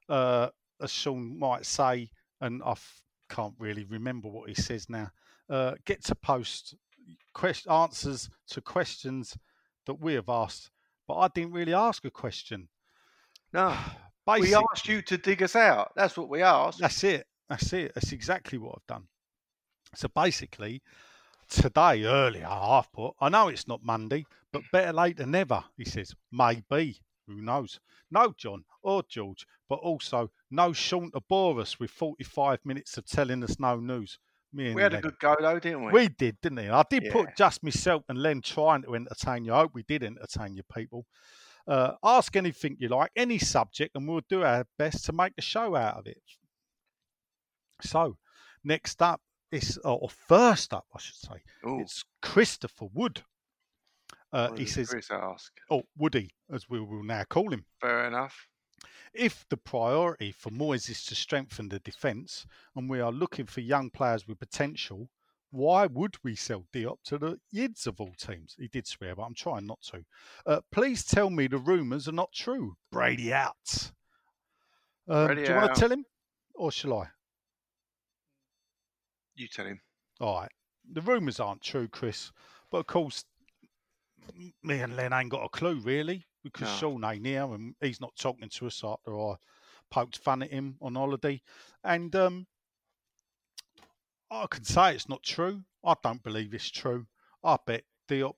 uh, 0.09 0.49
as 0.81 0.93
Sean 0.93 1.39
might 1.39 1.67
say, 1.67 2.11
and 2.41 2.63
I 2.65 2.73
f- 2.73 3.03
can't 3.29 3.55
really 3.59 3.85
remember 3.85 4.29
what 4.29 4.49
he 4.49 4.55
says 4.55 4.89
now, 4.89 5.11
uh, 5.51 5.75
get 5.85 6.05
to 6.05 6.15
post 6.15 6.75
quest- 7.35 7.69
answers 7.69 8.31
to 8.49 8.61
questions 8.61 9.37
that 9.87 10.01
we 10.01 10.15
have 10.15 10.29
asked. 10.29 10.71
But 11.07 11.17
I 11.19 11.29
didn't 11.29 11.53
really 11.53 11.75
ask 11.75 12.05
a 12.05 12.11
question. 12.11 12.69
No, 13.53 13.77
we 14.27 14.55
asked 14.55 14.89
you 14.89 15.03
to 15.03 15.19
dig 15.19 15.43
us 15.43 15.57
out. 15.57 15.93
That's 15.97 16.17
what 16.17 16.29
we 16.29 16.43
asked. 16.43 16.79
That's 16.81 17.03
it. 17.05 17.27
That's 17.49 17.73
it. 17.73 17.93
That's 17.95 18.13
exactly 18.13 18.59
what 18.59 18.75
I've 18.77 18.87
done. 18.87 19.09
So 19.95 20.09
basically, 20.15 20.83
today 21.49 22.05
earlier 22.05 22.47
I've 22.47 22.93
put. 22.93 23.15
I 23.21 23.31
know 23.31 23.49
it's 23.49 23.67
not 23.67 23.83
Monday, 23.83 24.27
but 24.53 24.63
better 24.73 24.93
late 24.93 25.17
than 25.17 25.31
never. 25.33 25.65
He 25.77 25.85
says 25.85 26.15
maybe. 26.33 27.01
Who 27.27 27.43
knows? 27.43 27.79
No 28.11 28.33
John 28.39 28.65
or 28.83 29.03
George, 29.07 29.47
but 29.69 29.77
also 29.81 30.31
no 30.51 30.73
Sean 30.73 31.11
to 31.13 31.21
bore 31.29 31.61
us 31.61 31.79
with 31.79 31.91
forty-five 31.91 32.61
minutes 32.65 32.97
of 32.97 33.05
telling 33.07 33.45
us 33.45 33.61
no 33.61 33.77
news. 33.79 34.19
Me 34.51 34.69
and 34.69 34.75
We 34.77 34.81
had 34.83 34.95
a 34.95 35.01
good 35.03 35.19
go 35.19 35.37
though, 35.39 35.59
didn't 35.59 35.85
we? 35.85 35.93
We 35.93 36.09
did, 36.09 36.41
didn't 36.41 36.57
we? 36.57 36.71
I 36.71 36.83
did 36.89 37.03
Yeah. 37.05 37.13
put 37.13 37.37
just 37.37 37.63
myself 37.63 38.03
and 38.09 38.23
Len 38.23 38.41
trying 38.41 38.81
to 38.85 38.95
entertain 38.95 39.45
you. 39.45 39.53
I 39.53 39.59
hope 39.59 39.75
we 39.75 39.83
did 39.83 40.03
entertain 40.03 40.57
you 40.57 40.63
people. 40.75 41.05
Uh, 41.67 41.97
ask 42.03 42.35
anything 42.35 42.79
you 42.81 42.89
like, 42.89 43.11
any 43.15 43.37
subject, 43.37 43.95
and 43.95 44.09
we'll 44.09 44.23
do 44.27 44.43
our 44.43 44.67
best 44.79 45.05
to 45.05 45.13
make 45.13 45.35
a 45.37 45.43
show 45.43 45.77
out 45.77 45.99
of 45.99 46.07
it. 46.07 46.23
So, 47.83 48.17
next 48.65 49.03
up 49.03 49.21
is, 49.53 49.79
or 49.85 50.09
first 50.09 50.73
up, 50.73 50.87
I 50.95 50.99
should 50.99 51.17
say, 51.17 51.43
Ooh, 51.67 51.81
it's 51.81 52.05
Christopher 52.23 52.87
Wood. 52.93 53.23
Uh, 54.33 54.53
he 54.53 54.67
says, 54.67 54.91
Chris 54.91 55.11
ask. 55.11 55.53
oh, 55.71 55.83
Woody, 55.97 56.31
as 56.53 56.69
we 56.69 56.81
will 56.81 57.03
now 57.03 57.25
call 57.29 57.51
him. 57.51 57.65
Fair 57.81 58.07
enough. 58.07 58.47
If 59.15 59.47
the 59.49 59.57
priority 59.57 60.33
for 60.33 60.51
Moyes 60.51 60.91
is 60.91 61.05
to 61.07 61.15
strengthen 61.15 61.69
the 61.69 61.79
defence 61.81 62.47
and 62.77 62.91
we 62.91 63.01
are 63.01 63.11
looking 63.11 63.47
for 63.47 63.61
young 63.61 63.91
players 63.91 64.29
with 64.29 64.39
potential, 64.39 65.09
why 65.51 65.87
would 65.87 66.17
we 66.23 66.35
sell 66.37 66.67
Diop 66.75 66.99
to 67.05 67.17
the 67.17 67.39
Yids 67.55 67.87
of 67.87 68.01
all 68.01 68.13
teams? 68.19 68.55
He 68.59 68.69
did 68.69 68.87
swear, 68.87 69.17
but 69.17 69.23
I'm 69.23 69.35
trying 69.35 69.67
not 69.67 69.81
to. 69.91 70.05
Uh, 70.47 70.61
please 70.71 71.05
tell 71.05 71.31
me 71.31 71.47
the 71.47 71.59
rumours 71.59 72.07
are 72.07 72.13
not 72.13 72.33
true. 72.33 72.75
Brady 72.93 73.33
out. 73.33 73.91
Um, 75.09 75.27
Brady 75.27 75.47
do 75.47 75.53
you 75.53 75.57
want 75.57 75.75
to 75.75 75.81
tell 75.81 75.91
him 75.91 76.05
or 76.55 76.71
shall 76.71 76.99
I? 76.99 77.07
You 79.37 79.49
tell 79.49 79.67
him. 79.67 79.81
All 80.21 80.41
right. 80.41 80.51
The 80.93 81.01
rumours 81.01 81.41
aren't 81.41 81.63
true, 81.63 81.89
Chris. 81.89 82.31
But 82.71 82.79
of 82.79 82.87
course, 82.87 83.25
me 84.63 84.81
and 84.81 84.97
Len 84.97 85.13
ain't 85.13 85.31
got 85.31 85.45
a 85.45 85.49
clue, 85.49 85.81
really, 85.81 86.27
because 86.43 86.69
No. 86.69 86.75
Sean 86.77 87.05
ain't 87.05 87.27
here 87.27 87.45
and 87.45 87.75
he's 87.81 88.01
not 88.01 88.17
talking 88.17 88.49
to 88.49 88.67
us 88.67 88.83
after 88.85 89.19
I 89.19 89.35
poked 89.91 90.19
fun 90.19 90.43
at 90.43 90.51
him 90.51 90.77
on 90.81 90.95
holiday. 90.95 91.41
And 91.85 92.15
um, 92.17 92.47
I 94.31 94.47
can 94.51 94.65
say 94.65 94.95
it's 94.95 95.09
not 95.09 95.23
true. 95.23 95.63
I 95.85 95.95
don't 96.03 96.23
believe 96.23 96.55
it's 96.55 96.71
true. 96.71 97.07
I 97.43 97.57
bet 97.67 97.85
Diop 98.09 98.35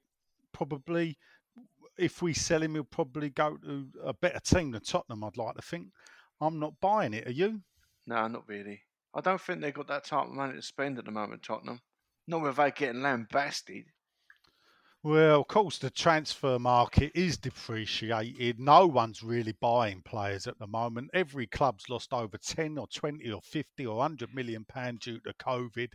probably, 0.53 1.19
if 1.99 2.23
we 2.23 2.33
sell 2.35 2.63
him, 2.63 2.75
he'll 2.75 2.85
probably 2.85 3.31
go 3.31 3.57
to 3.57 3.89
a 4.05 4.13
better 4.15 4.41
team 4.41 4.71
than 4.73 4.83
Tottenham, 4.83 5.25
I'd 5.25 5.37
like 5.37 5.57
to 5.57 5.63
think. 5.63 5.89
I'm 6.41 6.59
not 6.59 6.75
buying 6.81 7.15
it. 7.15 7.27
Are 7.27 7.33
you? 7.33 7.61
No, 8.07 8.27
not 8.29 8.49
really. 8.49 8.83
I 9.15 9.21
don't 9.21 9.41
think 9.41 9.61
they've 9.61 9.75
got 9.75 9.89
that 9.89 10.05
type 10.05 10.27
of 10.27 10.33
money 10.33 10.55
to 10.55 10.63
spend 10.63 10.99
at 10.99 11.05
the 11.05 11.11
moment, 11.11 11.43
Tottenham. 11.43 11.81
Not 12.27 12.43
without 12.43 12.77
getting 12.77 13.03
lambasted. 13.03 13.87
Well, 15.03 15.41
of 15.41 15.49
course, 15.49 15.79
the 15.79 15.89
transfer 15.89 16.59
market 16.59 17.13
is 17.15 17.39
depreciated. 17.39 18.61
No 18.61 18.87
one's 18.87 19.23
really 19.23 19.53
buying 19.59 20.03
players 20.03 20.47
at 20.47 20.59
the 20.59 20.67
moment. 20.67 21.11
Every 21.15 21.47
club's 21.47 21.89
lost 21.89 22.13
over 22.13 22.37
10 22.37 22.77
or 22.77 22.87
20 22.87 23.31
or 23.33 23.41
50 23.41 23.87
or 23.87 23.97
100 23.97 24.35
million 24.35 24.65
pounds 24.67 25.01
due 25.05 25.19
to 25.21 25.33
COVID. 25.33 25.89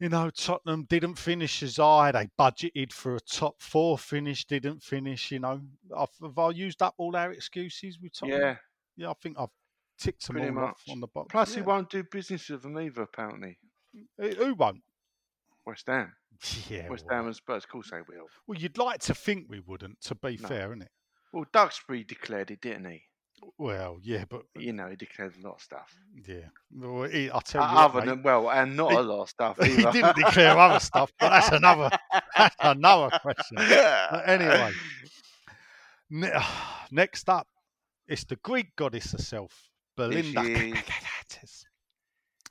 You 0.00 0.08
know, 0.08 0.28
Tottenham 0.30 0.86
didn't 0.90 1.14
finish 1.14 1.62
as 1.62 1.76
high. 1.76 2.10
They 2.10 2.28
budgeted 2.36 2.92
for 2.92 3.14
a 3.14 3.20
top 3.20 3.62
four 3.62 3.96
finish, 3.96 4.44
didn't 4.44 4.82
finish. 4.82 5.30
You 5.30 5.38
know, 5.38 5.60
I've, 5.96 6.08
have 6.20 6.36
I 6.36 6.50
used 6.50 6.82
up 6.82 6.94
all 6.98 7.14
our 7.14 7.30
excuses 7.30 8.00
with 8.02 8.12
Tottenham? 8.18 8.40
Yeah, 8.40 8.56
Yeah, 8.96 9.10
I 9.10 9.14
think 9.22 9.36
I've 9.38 9.50
ticked 10.00 10.26
them 10.26 10.34
pretty 10.34 10.48
all 10.48 10.54
much. 10.56 10.70
off 10.70 10.82
on 10.90 10.98
the 10.98 11.06
box. 11.06 11.28
Plus, 11.30 11.50
yeah. 11.50 11.56
he 11.56 11.62
won't 11.62 11.90
do 11.90 12.02
business 12.02 12.48
with 12.48 12.62
them 12.62 12.76
either, 12.76 13.02
apparently. 13.02 13.56
Who- 14.18 14.30
Who 14.30 14.54
won't? 14.54 14.82
West 15.64 15.86
Ham. 15.86 16.12
Yeah, 16.70 16.88
West 16.88 17.04
well, 17.08 17.16
Ham 17.18 17.26
and 17.26 17.36
Spurs, 17.36 17.64
of 17.64 17.70
course 17.70 17.90
they 17.90 17.98
will. 18.08 18.26
well, 18.46 18.58
you'd 18.58 18.78
like 18.78 19.00
to 19.00 19.14
think 19.14 19.46
we 19.48 19.60
wouldn't, 19.60 20.00
to 20.02 20.14
be 20.14 20.38
No. 20.40 20.48
fair, 20.48 20.72
it? 20.72 20.88
Well, 21.32 21.46
Duxbury 21.52 22.04
declared 22.04 22.50
it, 22.50 22.60
didn't 22.60 22.90
he? 22.90 23.02
Well, 23.58 23.98
yeah, 24.02 24.24
but 24.28 24.42
You 24.56 24.72
know, 24.72 24.88
he 24.88 24.96
declared 24.96 25.34
a 25.36 25.46
lot 25.46 25.56
of 25.56 25.60
stuff. 25.62 25.94
Yeah. 26.26 26.46
Well, 26.72 27.08
he, 27.10 27.28
I'll 27.30 27.40
tell 27.40 27.62
Uh, 27.62 27.68
you 27.68 27.74
what, 27.74 27.84
other 27.84 28.00
mate, 28.00 28.06
than, 28.06 28.22
well, 28.22 28.50
and 28.50 28.76
not 28.76 28.92
he- 28.92 28.96
a 28.96 29.02
lot 29.02 29.22
of 29.22 29.28
stuff 29.28 29.58
he 29.62 29.76
didn't 29.76 30.16
declare 30.16 30.56
other 30.56 30.78
stuff, 30.80 31.12
but 31.18 31.30
that's 31.30 31.48
another 31.48 31.90
that's 32.36 32.56
another 32.60 33.18
question. 33.20 33.56
But 33.56 34.28
anyway, 34.28 34.72
ne- 36.10 36.32
next 36.90 37.28
up, 37.28 37.48
it's 38.06 38.24
the 38.24 38.36
Greek 38.36 38.74
goddess 38.76 39.12
herself, 39.12 39.68
Belinda. 39.96 40.42
she. 40.44 40.74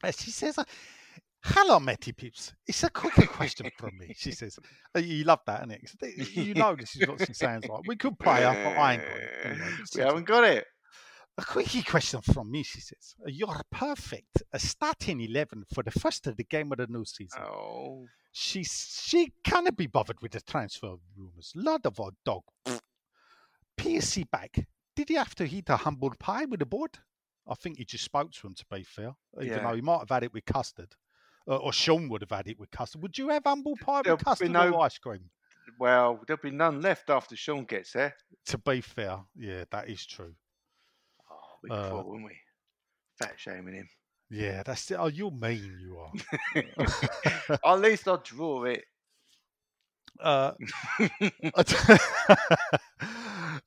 Uh, 0.04 0.12
She 0.12 0.32
says, 0.32 0.58
uh, 0.58 0.64
"Hello, 1.44 1.80
Matty 1.80 2.12
Pips. 2.14 2.54
It's 2.66 2.84
a 2.84 2.90
quicker 2.90 3.26
question 3.28 3.70
from 3.78 3.98
me." 3.98 4.14
She 4.18 4.32
says, 4.42 4.58
uh, 4.96 5.00
"You 5.00 5.24
love 5.26 5.42
that, 5.46 5.68
innit? 5.68 6.36
You 6.36 6.54
know 6.54 6.76
this 6.76 6.96
is 6.96 7.08
what 7.08 7.26
she 7.26 7.34
sounds 7.34 7.68
like. 7.68 7.82
We 7.88 7.96
could 7.96 8.18
play 8.18 8.42
her, 8.44 8.54
but 8.64 8.78
I 8.80 8.94
ain't 8.94 9.04
got 9.04 9.18
it. 9.18 9.30
Anyway, 9.44 9.72
we 9.96 10.02
haven't 10.02 10.26
got 10.26 10.44
it. 10.46 10.66
a 11.38 11.44
quickie 11.44 11.82
question 11.84 12.22
from 12.22 12.50
me, 12.52 12.64
she 12.64 12.80
says. 12.80 13.16
You're 13.26 13.62
perfect. 13.72 14.44
A 14.54 14.60
starting 14.60 15.20
11 15.22 15.66
for 15.74 15.84
the 15.84 15.92
first 15.92 16.28
of 16.28 16.38
the 16.38 16.44
game 16.44 16.72
of 16.72 16.78
the 16.78 16.88
new 16.88 17.04
season. 17.06 17.42
Oh, 17.42 18.06
She's, 18.32 19.02
she 19.04 19.32
cannot 19.44 19.76
be 19.76 19.86
bothered 19.88 20.22
with 20.22 20.32
the 20.32 20.42
transfer 20.42 20.96
rumours. 21.16 21.52
Lot 21.56 21.86
of 21.86 22.00
odd 22.00 22.16
dog. 22.26 22.44
PSC 23.78 24.30
back. 24.32 24.66
Did 24.96 25.10
he 25.10 25.16
have 25.16 25.36
to 25.36 25.44
eat 25.50 25.70
a 25.70 25.78
humble 25.78 26.14
pie 26.20 26.46
with 26.46 26.60
the 26.60 26.66
board? 26.66 27.00
I 27.48 27.56
think 27.56 27.78
he 27.80 27.86
just 27.86 28.04
spoke 28.06 28.32
to 28.32 28.48
him, 28.48 28.54
to 28.56 28.66
be 28.72 28.84
fair. 28.84 29.12
Even 29.42 29.48
Yeah. 29.58 29.64
though 29.68 29.76
he 29.76 29.82
might 29.82 30.00
have 30.00 30.10
had 30.10 30.24
it 30.24 30.34
with 30.34 30.46
custard. 30.46 30.94
Uh, 31.48 31.58
or 31.58 31.74
Sean 31.74 32.08
would 32.10 32.22
have 32.22 32.30
had 32.32 32.48
it 32.48 32.58
with 32.60 32.72
custard. 32.72 33.02
Would 33.02 33.18
you 33.18 33.30
have 33.30 33.44
humble 33.46 33.76
pie 33.76 34.02
There'll 34.04 34.18
with 34.18 34.26
custard 34.26 34.52
no- 34.52 34.72
or 34.74 34.86
ice 34.86 34.98
cream? 34.98 35.30
well, 35.80 36.20
there'll 36.28 36.42
be 36.42 36.52
none 36.52 36.82
left 36.82 37.10
after 37.10 37.36
Sean 37.36 37.66
gets 37.66 37.94
there. 37.94 38.16
To 38.48 38.58
be 38.58 38.82
fair, 38.82 39.20
yeah, 39.36 39.64
that 39.72 39.90
is 39.90 40.06
true. 40.06 40.34
Oh, 41.30 41.36
we 41.64 41.70
Uh, 41.70 41.90
thought, 41.90 42.06
wouldn't 42.06 42.26
we? 42.26 42.38
Fat 43.20 43.34
shaming 43.38 43.76
him. 43.76 43.90
Yeah, 44.30 44.64
that's 44.64 44.90
it. 44.92 44.96
Oh, 44.96 45.08
you're 45.08 45.32
mean, 45.32 45.78
you 45.82 45.98
are. 46.00 46.12
At 47.66 47.80
least 47.80 48.08
I'll 48.08 48.18
draw 48.18 48.64
it. 48.66 48.84
Uh, 50.20 50.54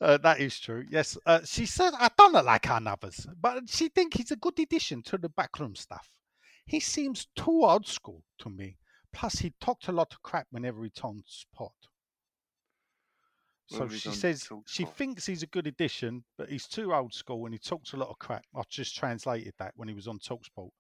uh, 0.01 0.17
that 0.19 0.37
is 0.39 0.59
true. 0.59 0.85
Yes, 0.89 1.17
uh, 1.27 1.41
she 1.45 1.67
said 1.67 1.93
I 1.99 2.09
don't 2.17 2.33
like 2.45 2.69
our 2.71 2.81
others, 2.87 3.27
but 3.41 3.69
she 3.69 3.89
think 3.89 4.15
he's 4.15 4.31
a 4.31 4.37
good 4.37 4.59
addition 4.59 5.03
to 5.05 5.19
the 5.19 5.29
backroom 5.29 5.75
staff. 5.75 6.09
He 6.67 6.81
seems 6.81 7.29
too 7.37 7.63
old 7.65 7.87
school 7.87 8.23
to 8.41 8.51
me. 8.51 8.77
Plus, 9.13 9.39
he 9.39 9.53
talked 9.61 9.89
a 9.89 9.93
lot 9.93 10.13
of 10.13 10.23
crap 10.23 10.47
whenever 10.51 10.83
he 10.85 10.91
told 10.91 11.23
spot. 11.27 11.73
So 13.69 13.87
he's 13.89 14.01
she 14.01 14.11
says 14.13 14.49
she 14.67 14.85
thinks 14.85 15.27
he's 15.27 15.43
a 15.43 15.47
good 15.49 15.67
addition, 15.67 16.23
but 16.39 16.49
he's 16.49 16.69
too 16.69 16.95
old 16.95 17.13
school 17.13 17.47
and 17.47 17.55
he 17.55 17.59
talks 17.59 17.95
a 17.95 17.97
lot 17.97 18.11
of 18.11 18.19
crap. 18.19 18.45
I've 18.55 18.69
just 18.69 18.95
translated 18.95 19.55
that 19.59 19.73
when 19.75 19.89
he 19.89 19.95
was 19.95 20.07
on 20.07 20.21
Talksport. 20.21 20.71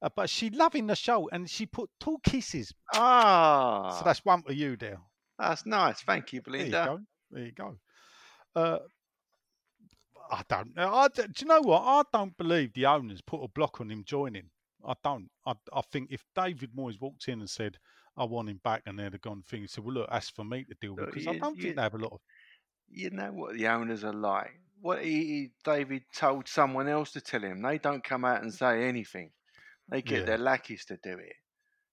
Uh, 0.00 0.08
but 0.16 0.28
she 0.28 0.50
loving 0.50 0.88
the 0.88 0.96
show 0.96 1.28
and 1.30 1.48
she 1.48 1.66
put 1.66 1.88
two 2.00 2.18
kisses. 2.24 2.72
Ah, 2.94 3.96
So 3.96 4.04
that's 4.04 4.24
one 4.24 4.42
for 4.42 4.52
you 4.52 4.76
there. 4.76 4.98
that's 5.38 5.66
nice. 5.66 6.00
Thank 6.02 6.32
you, 6.32 6.42
Belinda. 6.42 6.70
There 6.70 6.80
you 6.80 6.86
go. 6.86 7.00
There 7.30 7.44
you 7.44 7.52
go. 7.52 7.78
Uh, 8.56 8.78
I 10.32 10.42
don't 10.48 10.74
know. 10.74 10.92
I, 10.92 11.08
do 11.08 11.24
you 11.38 11.46
know 11.46 11.60
what? 11.60 11.82
I 11.82 12.02
don't 12.12 12.36
believe 12.36 12.72
the 12.72 12.86
owners 12.86 13.20
put 13.20 13.44
a 13.44 13.48
block 13.48 13.80
on 13.80 13.90
him 13.90 14.02
joining. 14.04 14.50
I 14.86 14.94
don't. 15.04 15.28
I, 15.46 15.52
I 15.72 15.80
think 15.92 16.08
if 16.10 16.24
David 16.34 16.70
Moyes 16.76 17.00
walked 17.00 17.28
in 17.28 17.40
and 17.40 17.48
said, 17.50 17.78
I 18.16 18.24
want 18.24 18.48
him 18.50 18.60
back, 18.62 18.82
and 18.86 18.98
they'd 18.98 19.12
have 19.12 19.20
gone 19.20 19.42
thing, 19.42 19.66
said, 19.66 19.84
Well, 19.84 19.94
look, 19.94 20.10
that's 20.10 20.30
for 20.30 20.44
me 20.44 20.64
to 20.64 20.74
deal 20.80 20.94
with. 20.94 21.06
Because 21.06 21.26
I 21.26 21.38
don't 21.38 21.56
you- 21.56 21.62
think 21.62 21.76
they 21.76 21.82
have 21.82 21.94
a 21.94 21.98
lot 21.98 22.12
of. 22.12 22.20
You 22.94 23.10
know 23.10 23.32
what 23.32 23.54
the 23.56 23.68
owners 23.68 24.04
are 24.04 24.12
like. 24.12 24.50
What 24.80 25.02
he, 25.02 25.10
he- 25.24 25.50
David 25.64 26.02
told 26.14 26.46
someone 26.48 26.88
else 26.88 27.12
to 27.12 27.20
tell 27.20 27.40
him. 27.42 27.62
They 27.62 27.78
don't 27.78 28.04
come 28.04 28.24
out 28.24 28.42
and 28.42 28.52
say 28.52 28.84
anything. 28.86 29.30
They 29.88 30.02
get 30.02 30.20
Yeah. 30.20 30.24
their 30.26 30.38
lackeys 30.38 30.84
to 30.86 30.98
do 31.02 31.16
it. 31.18 31.36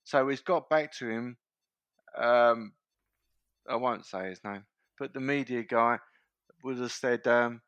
So 0.03 0.27
he's 0.27 0.41
got 0.41 0.69
back 0.69 0.91
to 0.97 1.07
him. 1.09 1.37
Um, 2.17 2.73
I 3.69 3.75
won't 3.75 4.05
say 4.05 4.29
his 4.29 4.43
name, 4.43 4.63
but 4.97 5.13
the 5.13 5.19
media 5.19 5.63
guy 5.63 5.99
would 6.63 6.79
have 6.79 6.91
said, 6.91 7.25
um, 7.27 7.61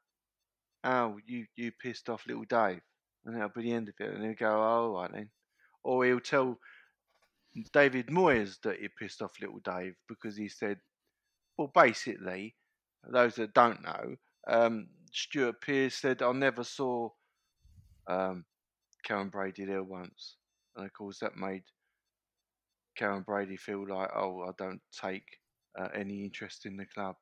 "Oh, 0.84 1.20
you 1.26 1.46
you 1.56 1.72
pissed 1.72 2.10
off 2.10 2.26
little 2.28 2.44
Dave," 2.46 2.82
and 3.26 3.36
that'll 3.36 3.50
be 3.50 3.64
the 3.64 3.74
end 3.74 3.90
of 3.90 3.96
it. 4.00 4.14
And 4.14 4.24
he'll 4.24 4.34
go, 4.34 4.48
"Oh, 4.48 4.94
all 4.96 5.02
right 5.02 5.12
then," 5.12 5.30
or 5.84 6.06
he'll 6.06 6.20
tell 6.20 6.58
David 7.74 8.08
Moyes 8.08 8.60
that 8.64 8.80
he 8.80 8.88
pissed 8.88 9.22
off 9.22 9.40
little 9.42 9.60
Dave 9.60 9.96
because 10.08 10.38
he 10.38 10.50
said, 10.50 10.80
"Well, 11.58 11.72
basically, 11.74 12.56
those 13.08 13.36
that 13.36 13.54
don't 13.54 13.84
know, 13.84 14.16
um, 14.48 14.88
Stuart 15.12 15.62
Pearce 15.62 15.96
said, 15.96 16.22
I 16.22 16.32
never 16.32 16.64
saw 16.64 17.10
um, 18.08 18.46
Karren 19.08 19.32
Brady 19.32 19.66
there 19.66 19.84
once. 19.84 20.38
And 20.76 20.86
of 20.86 20.94
course, 20.94 21.20
that 21.20 21.36
made 21.36 21.64
Karren 23.00 23.26
Brady 23.26 23.58
feel 23.58 23.88
like, 23.88 24.10
oh, 24.16 24.44
I 24.44 24.52
don't 24.58 24.82
take 25.02 25.26
uh, 25.80 25.90
any 25.94 26.24
interest 26.24 26.66
in 26.66 26.78
the 26.78 26.86
club, 26.86 27.16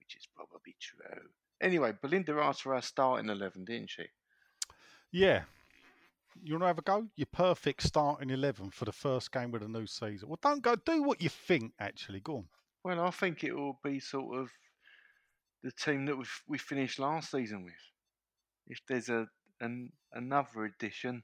which 0.00 0.16
is 0.16 0.28
probably 0.34 0.76
true. 0.80 1.28
Anyway, 1.60 1.92
Belinda 2.02 2.34
asked 2.40 2.62
for 2.62 2.74
our 2.74 2.82
starting 2.82 3.30
11, 3.30 3.64
didn't 3.64 3.90
she? 3.90 4.04
Yeah. 5.14 5.42
You 6.42 6.54
want 6.54 6.62
to 6.64 6.66
have 6.66 6.78
a 6.78 6.82
go? 6.82 7.06
Your 7.14 7.28
perfect 7.32 7.84
starting 7.84 8.30
11 8.30 8.70
for 8.70 8.84
the 8.84 8.90
first 8.90 9.30
game 9.30 9.54
of 9.54 9.60
the 9.60 9.68
new 9.68 9.86
season. 9.86 10.28
Well, 10.28 10.40
don't 10.42 10.60
go. 10.60 10.74
Do 10.74 11.04
what 11.04 11.22
you 11.22 11.28
think, 11.28 11.72
actually. 11.78 12.18
Go 12.18 12.38
on. 12.38 12.44
Well, 12.82 13.00
I 13.00 13.10
think 13.10 13.44
it 13.44 13.54
will 13.54 13.78
be 13.84 14.00
sort 14.00 14.40
of 14.40 14.50
the 15.62 15.70
team 15.70 16.04
that 16.06 16.18
we 16.18 16.24
we 16.48 16.58
finished 16.58 16.98
last 16.98 17.30
season 17.30 17.62
with. 17.62 17.74
If 18.66 18.80
there's 18.88 19.08
a 19.08 19.28
an, 19.60 19.92
another 20.12 20.64
edition, 20.64 21.22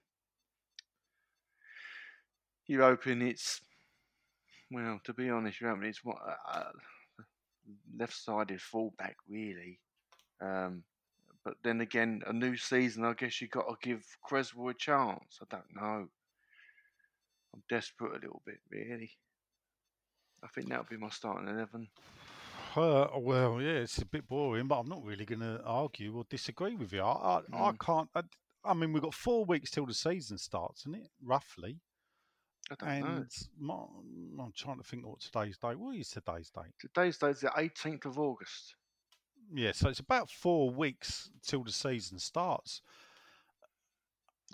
you're 2.69 2.85
hoping 2.85 3.23
it's 3.23 3.61
well. 4.71 5.01
To 5.05 5.13
be 5.13 5.29
honest, 5.31 5.61
you're 5.61 5.71
hoping 5.71 5.89
it's 5.89 6.05
what 6.05 6.19
uh, 6.49 6.71
left-sided 7.99 8.63
fullback 8.63 9.17
really. 9.29 9.81
Um, 10.41 10.85
but 11.45 11.55
then 11.63 11.81
again, 11.81 12.23
a 12.27 12.33
new 12.33 12.57
season. 12.57 13.05
I 13.05 13.15
guess 13.15 13.41
you 13.41 13.49
got 13.49 13.67
to 13.69 13.77
give 13.83 14.05
Cresswell 14.23 14.69
a 14.69 14.75
chance. 14.75 15.39
I 15.41 15.45
don't 15.51 15.75
know. 15.75 16.09
I'm 17.55 17.63
desperate 17.69 18.13
a 18.13 18.21
little 18.21 18.43
bit, 18.47 18.59
really. 18.71 19.11
I 20.43 20.49
think 20.49 20.69
that'll 20.69 20.85
be 20.89 20.97
my 20.97 21.11
starting 21.11 21.49
eleven. 21.49 21.89
Uh, 22.77 23.09
well, 23.19 23.61
yeah, 23.61 23.71
it's 23.73 23.99
a 23.99 24.07
bit 24.07 24.29
boring, 24.29 24.69
but 24.69 24.79
I'm 24.79 24.89
not 24.89 25.03
really 25.05 25.25
going 25.25 25.41
to 25.41 25.61
argue 25.65 26.17
or 26.17 26.25
disagree 26.31 26.77
with 26.77 26.93
you. 26.93 27.03
I, 27.03 27.41
I, 27.53 27.69
I 27.69 27.73
Mm. 27.73 27.79
can't. 27.81 28.09
I, 28.15 28.23
I 28.65 28.75
mean, 28.75 28.93
we've 28.93 29.03
got 29.03 29.15
four 29.15 29.45
weeks 29.45 29.71
till 29.71 29.87
the 29.87 29.95
season 29.95 30.39
starts, 30.39 30.83
isn't 30.83 30.95
it? 30.95 31.11
Roughly. 31.23 31.81
I 32.71 32.75
don't 32.77 33.01
know. 33.01 33.07
And 33.07 33.31
my, 33.59 33.75
I'm 34.45 34.53
trying 34.57 34.79
to 34.79 34.85
think 34.85 35.05
what 35.05 35.21
today's 35.21 35.59
date. 35.59 35.79
What 35.79 35.97
is 35.97 36.11
today's 36.11 36.51
date? 36.51 36.73
Today's 36.79 37.19
date 37.19 37.31
is 37.31 37.41
the 37.41 37.49
18th 37.49 38.05
of 38.05 38.19
August. 38.19 38.77
Yeah, 39.53 39.73
so 39.73 39.89
it's 39.89 40.01
about 40.01 40.31
four 40.31 40.71
weeks 40.71 41.31
till 41.43 41.65
the 41.65 41.73
season 41.73 42.19
starts. 42.19 42.83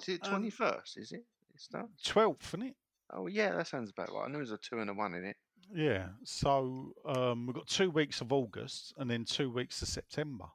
Is 0.03 0.09
it 0.09 0.27
Um, 0.27 0.43
21st? 0.43 0.99
Is 0.99 1.13
it? 1.13 1.25
It 1.55 1.61
starts. 1.61 2.03
12th, 2.03 2.49
isn't 2.49 2.63
it? 2.63 2.77
Oh, 3.11 3.27
yeah, 3.27 3.53
that 3.55 3.67
sounds 3.69 3.91
about 3.91 4.13
right. 4.13 4.25
I 4.25 4.27
knew 4.27 4.33
there 4.35 4.41
was 4.41 4.53
a 4.53 4.59
two 4.59 4.81
and 4.81 4.91
a 4.91 4.95
one 4.95 5.15
in 5.15 5.25
it. 5.25 5.37
Yeah. 5.73 6.09
So 6.25 6.93
um, 7.07 7.47
we've 7.47 7.55
got 7.55 7.67
two 7.67 7.91
weeks 7.91 8.21
of 8.21 8.33
August 8.33 8.95
and 8.99 9.11
then 9.11 9.25
two 9.25 9.51
weeks 9.51 9.81
of 9.83 9.89
September. 9.89 10.47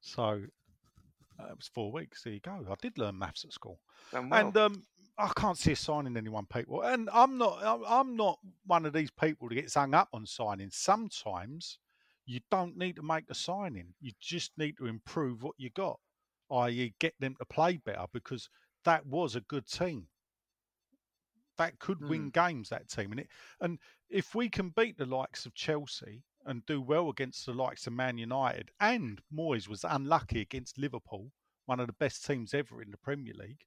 So 0.00 0.22
uh, 1.40 1.46
it 1.50 1.56
was 1.56 1.68
four 1.72 1.90
weeks. 1.92 2.22
There 2.22 2.32
you 2.32 2.40
go. 2.40 2.64
I 2.70 2.74
did 2.80 2.98
learn 2.98 3.18
maths 3.18 3.44
at 3.44 3.52
school. 3.52 3.80
Well. 4.12 4.28
And 4.32 4.56
um, 4.56 4.86
I 5.18 5.30
can't 5.36 5.58
see 5.58 5.74
signing 5.74 6.16
anyone, 6.16 6.46
people. 6.46 6.82
And 6.82 7.08
I'm 7.12 7.38
not. 7.38 7.62
I'm- 7.62 7.84
I'm 7.86 8.16
not 8.16 8.38
one 8.66 8.86
of 8.86 8.92
these 8.92 9.10
people 9.10 9.48
that 9.48 9.54
gets 9.56 9.74
hung 9.74 9.94
up 9.94 10.08
on 10.12 10.26
signing. 10.26 10.70
Sometimes 10.70 11.78
you 12.28 12.40
don't 12.50 12.76
need 12.76 12.96
to 12.96 13.02
make 13.02 13.24
a 13.30 13.34
signing. 13.34 13.94
You 14.00 14.12
just 14.20 14.52
need 14.58 14.76
to 14.76 14.86
improve 14.86 15.42
what 15.42 15.54
you 15.56 15.70
got, 15.70 15.98
i.e., 16.50 16.94
get 17.00 17.14
them 17.18 17.34
to 17.38 17.46
play 17.46 17.78
better 17.78 18.04
because 18.12 18.50
that 18.84 19.06
was 19.06 19.34
a 19.34 19.40
good 19.40 19.66
team. 19.66 20.08
That 21.56 21.78
could 21.78 22.06
win 22.08 22.30
games. 22.30 22.68
That 22.68 22.88
team, 22.88 23.10
and 23.12 23.20
it. 23.20 23.28
And 23.60 23.78
if 24.10 24.34
we 24.34 24.48
can 24.50 24.68
beat 24.70 24.98
the 24.98 25.06
likes 25.06 25.46
of 25.46 25.54
Chelsea 25.54 26.22
and 26.44 26.64
do 26.66 26.80
well 26.82 27.08
against 27.08 27.46
the 27.46 27.54
likes 27.54 27.86
of 27.86 27.94
Man 27.94 28.18
United, 28.18 28.70
and 28.78 29.20
Moyes 29.34 29.66
was 29.66 29.82
unlucky 29.82 30.42
against 30.42 30.78
Liverpool, 30.78 31.32
one 31.66 31.80
of 31.80 31.86
the 31.86 31.94
best 31.94 32.24
teams 32.26 32.54
ever 32.54 32.82
in 32.82 32.90
the 32.90 32.98
Premier 32.98 33.34
League 33.34 33.64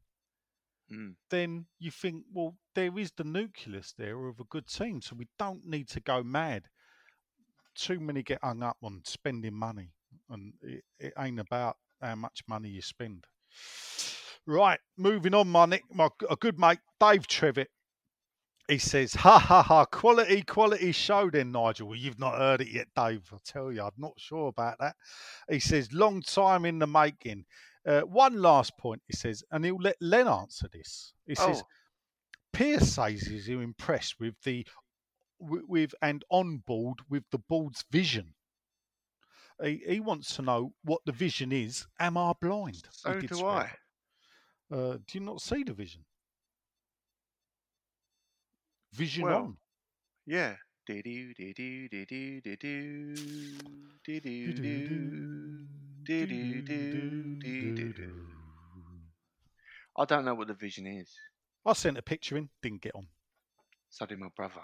Mm. 0.92 1.16
then 1.30 1.68
you 1.80 1.90
think, 1.90 2.26
well, 2.34 2.58
there 2.76 2.98
is 3.00 3.12
the 3.12 3.24
nucleus 3.24 3.94
there 3.94 4.28
of 4.28 4.40
a 4.40 4.44
good 4.44 4.68
team, 4.68 5.02
so 5.02 5.16
we 5.16 5.28
don't 5.40 5.66
need 5.66 5.88
to 5.90 6.02
go 6.02 6.22
mad. 6.22 6.70
Too 7.76 8.00
many 8.00 8.24
get 8.24 8.40
hung 8.44 8.64
up 8.64 8.78
on 8.84 9.02
spending 9.06 9.54
money, 9.54 9.92
and 10.30 10.54
it, 10.62 10.84
it 11.00 11.14
ain't 11.18 11.40
about 11.40 11.78
how 12.02 12.16
much 12.16 12.42
money 12.48 12.70
you 12.70 12.82
spend. 12.82 13.26
Right, 14.46 14.80
moving 14.98 15.34
on, 15.34 15.50
my 15.50 15.66
Nick, 15.66 15.84
my 15.94 16.10
a 16.30 16.36
good 16.36 16.60
mate 16.60 16.80
Dave 17.00 17.28
Trevitt. 17.28 17.68
He 18.68 18.78
says, 18.78 19.14
"Ha 19.16 19.40
ha 19.40 19.62
ha! 19.64 19.86
Quality, 19.86 20.44
quality 20.44 20.92
show." 20.92 21.30
Then 21.30 21.52
Nigel, 21.52 21.88
well, 21.88 21.98
you've 21.98 22.20
not 22.20 22.38
heard 22.38 22.62
it 22.62 22.70
yet, 22.70 22.88
Dave. 22.96 23.30
I 23.34 23.38
tell 23.44 23.72
you, 23.72 23.82
I'm 23.82 23.92
not 23.98 24.14
sure 24.18 24.48
about 24.48 24.78
that. 24.80 24.96
He 25.50 25.60
says, 25.60 25.92
"Long 25.94 26.22
time 26.22 26.66
in 26.66 26.80
the 26.80 26.88
making." 26.88 27.46
Uh, 27.86 28.02
one 28.02 28.42
last 28.42 28.78
point, 28.78 29.02
he 29.08 29.16
says, 29.16 29.44
and 29.52 29.66
he'll 29.66 29.78
let 29.78 29.96
Len 30.00 30.28
answer 30.28 30.68
this. 30.72 31.14
He 31.26 31.34
says, 31.34 31.64
Oh, 31.64 31.68
Pearce 32.54 32.94
says 32.94 33.22
he's 33.22 33.48
impressed 33.48 34.20
with 34.20 34.36
the 34.44 34.66
with 35.42 35.94
and 36.02 36.24
on 36.30 36.58
board 36.60 37.00
with 37.10 37.24
the 37.32 37.40
board's 37.40 37.84
vision. 37.92 38.34
He, 39.62 39.82
he 39.88 40.00
wants 40.00 40.36
to 40.36 40.42
know 40.42 40.74
what 40.84 41.02
the 41.06 41.12
vision 41.12 41.52
is. 41.52 41.86
Am 42.00 42.18
I 42.18 42.34
blind? 42.40 42.84
So 42.92 43.20
do 43.20 43.28
swear 43.28 43.72
I. 44.72 44.76
Uh, 44.76 44.94
do 44.94 45.20
you 45.20 45.20
not 45.20 45.42
see 45.42 45.64
the 45.64 45.74
vision? 45.74 46.06
Vision 48.94 49.24
Well, 49.24 49.38
on. 49.38 49.58
Yeah. 50.26 50.56
Do, 50.88 51.02
do. 57.94 58.16
I 59.98 60.06
don't 60.06 60.26
know 60.26 60.34
what 60.36 60.48
the 60.48 60.54
vision 60.54 60.88
is. 60.88 61.14
I 61.66 61.74
sent 61.74 61.98
a 61.98 62.02
picture 62.02 62.38
in. 62.38 62.50
Didn't 62.64 62.82
get 62.82 62.96
on. 62.96 63.08
So 63.90 64.06
did 64.06 64.20
my 64.20 64.30
brother. 64.36 64.62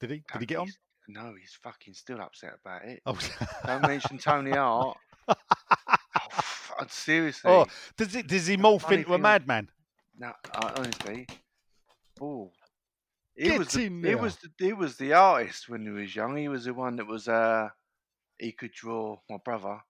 Did 0.00 0.10
he? 0.10 0.22
Did 0.32 0.40
he 0.40 0.46
get 0.46 0.58
on? 0.58 0.68
No, 1.08 1.34
he's 1.38 1.56
fucking 1.62 1.94
still 1.94 2.20
upset 2.20 2.54
about 2.64 2.84
it. 2.84 3.02
Oh, 3.06 3.18
Don't 3.66 3.82
mention 3.82 4.18
Tony 4.18 4.52
Hart. 4.52 4.96
Oh, 5.28 5.34
f- 6.32 6.72
uh, 6.78 6.84
seriously. 6.88 7.50
oh, 7.50 7.66
does 7.96 8.14
it? 8.14 8.26
Does 8.26 8.46
he 8.46 8.56
morph 8.56 8.90
into 8.90 9.14
a 9.14 9.18
madman? 9.18 9.68
No, 10.18 10.32
uh, 10.52 10.72
honestly, 10.76 11.26
oh, 12.20 12.50
he 13.34 13.48
Get 13.48 13.58
was 13.58 13.68
the, 13.68 13.86
in 13.86 14.04
he 14.04 14.14
was 14.14 14.36
the, 14.36 14.50
he 14.58 14.72
was 14.72 14.96
the 14.96 15.12
artist 15.14 15.68
when 15.68 15.82
he 15.82 15.90
was 15.90 16.14
young. 16.14 16.36
He 16.36 16.48
was 16.48 16.64
the 16.64 16.74
one 16.74 16.96
that 16.96 17.06
was 17.06 17.28
uh 17.28 17.68
he 18.38 18.52
could 18.52 18.72
draw 18.72 19.18
my 19.28 19.36
brother, 19.44 19.80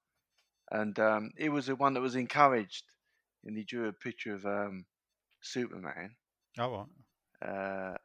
and 0.70 0.98
um, 0.98 1.30
he 1.36 1.48
was 1.48 1.66
the 1.66 1.76
one 1.76 1.94
that 1.94 2.00
was 2.00 2.16
encouraged, 2.16 2.84
and 3.44 3.56
he 3.56 3.64
drew 3.64 3.88
a 3.88 3.92
picture 3.92 4.34
of 4.34 4.44
um 4.46 4.84
Superman. 5.40 6.16
Oh, 6.58 6.86
right. 7.42 7.48
Uh, 7.48 7.96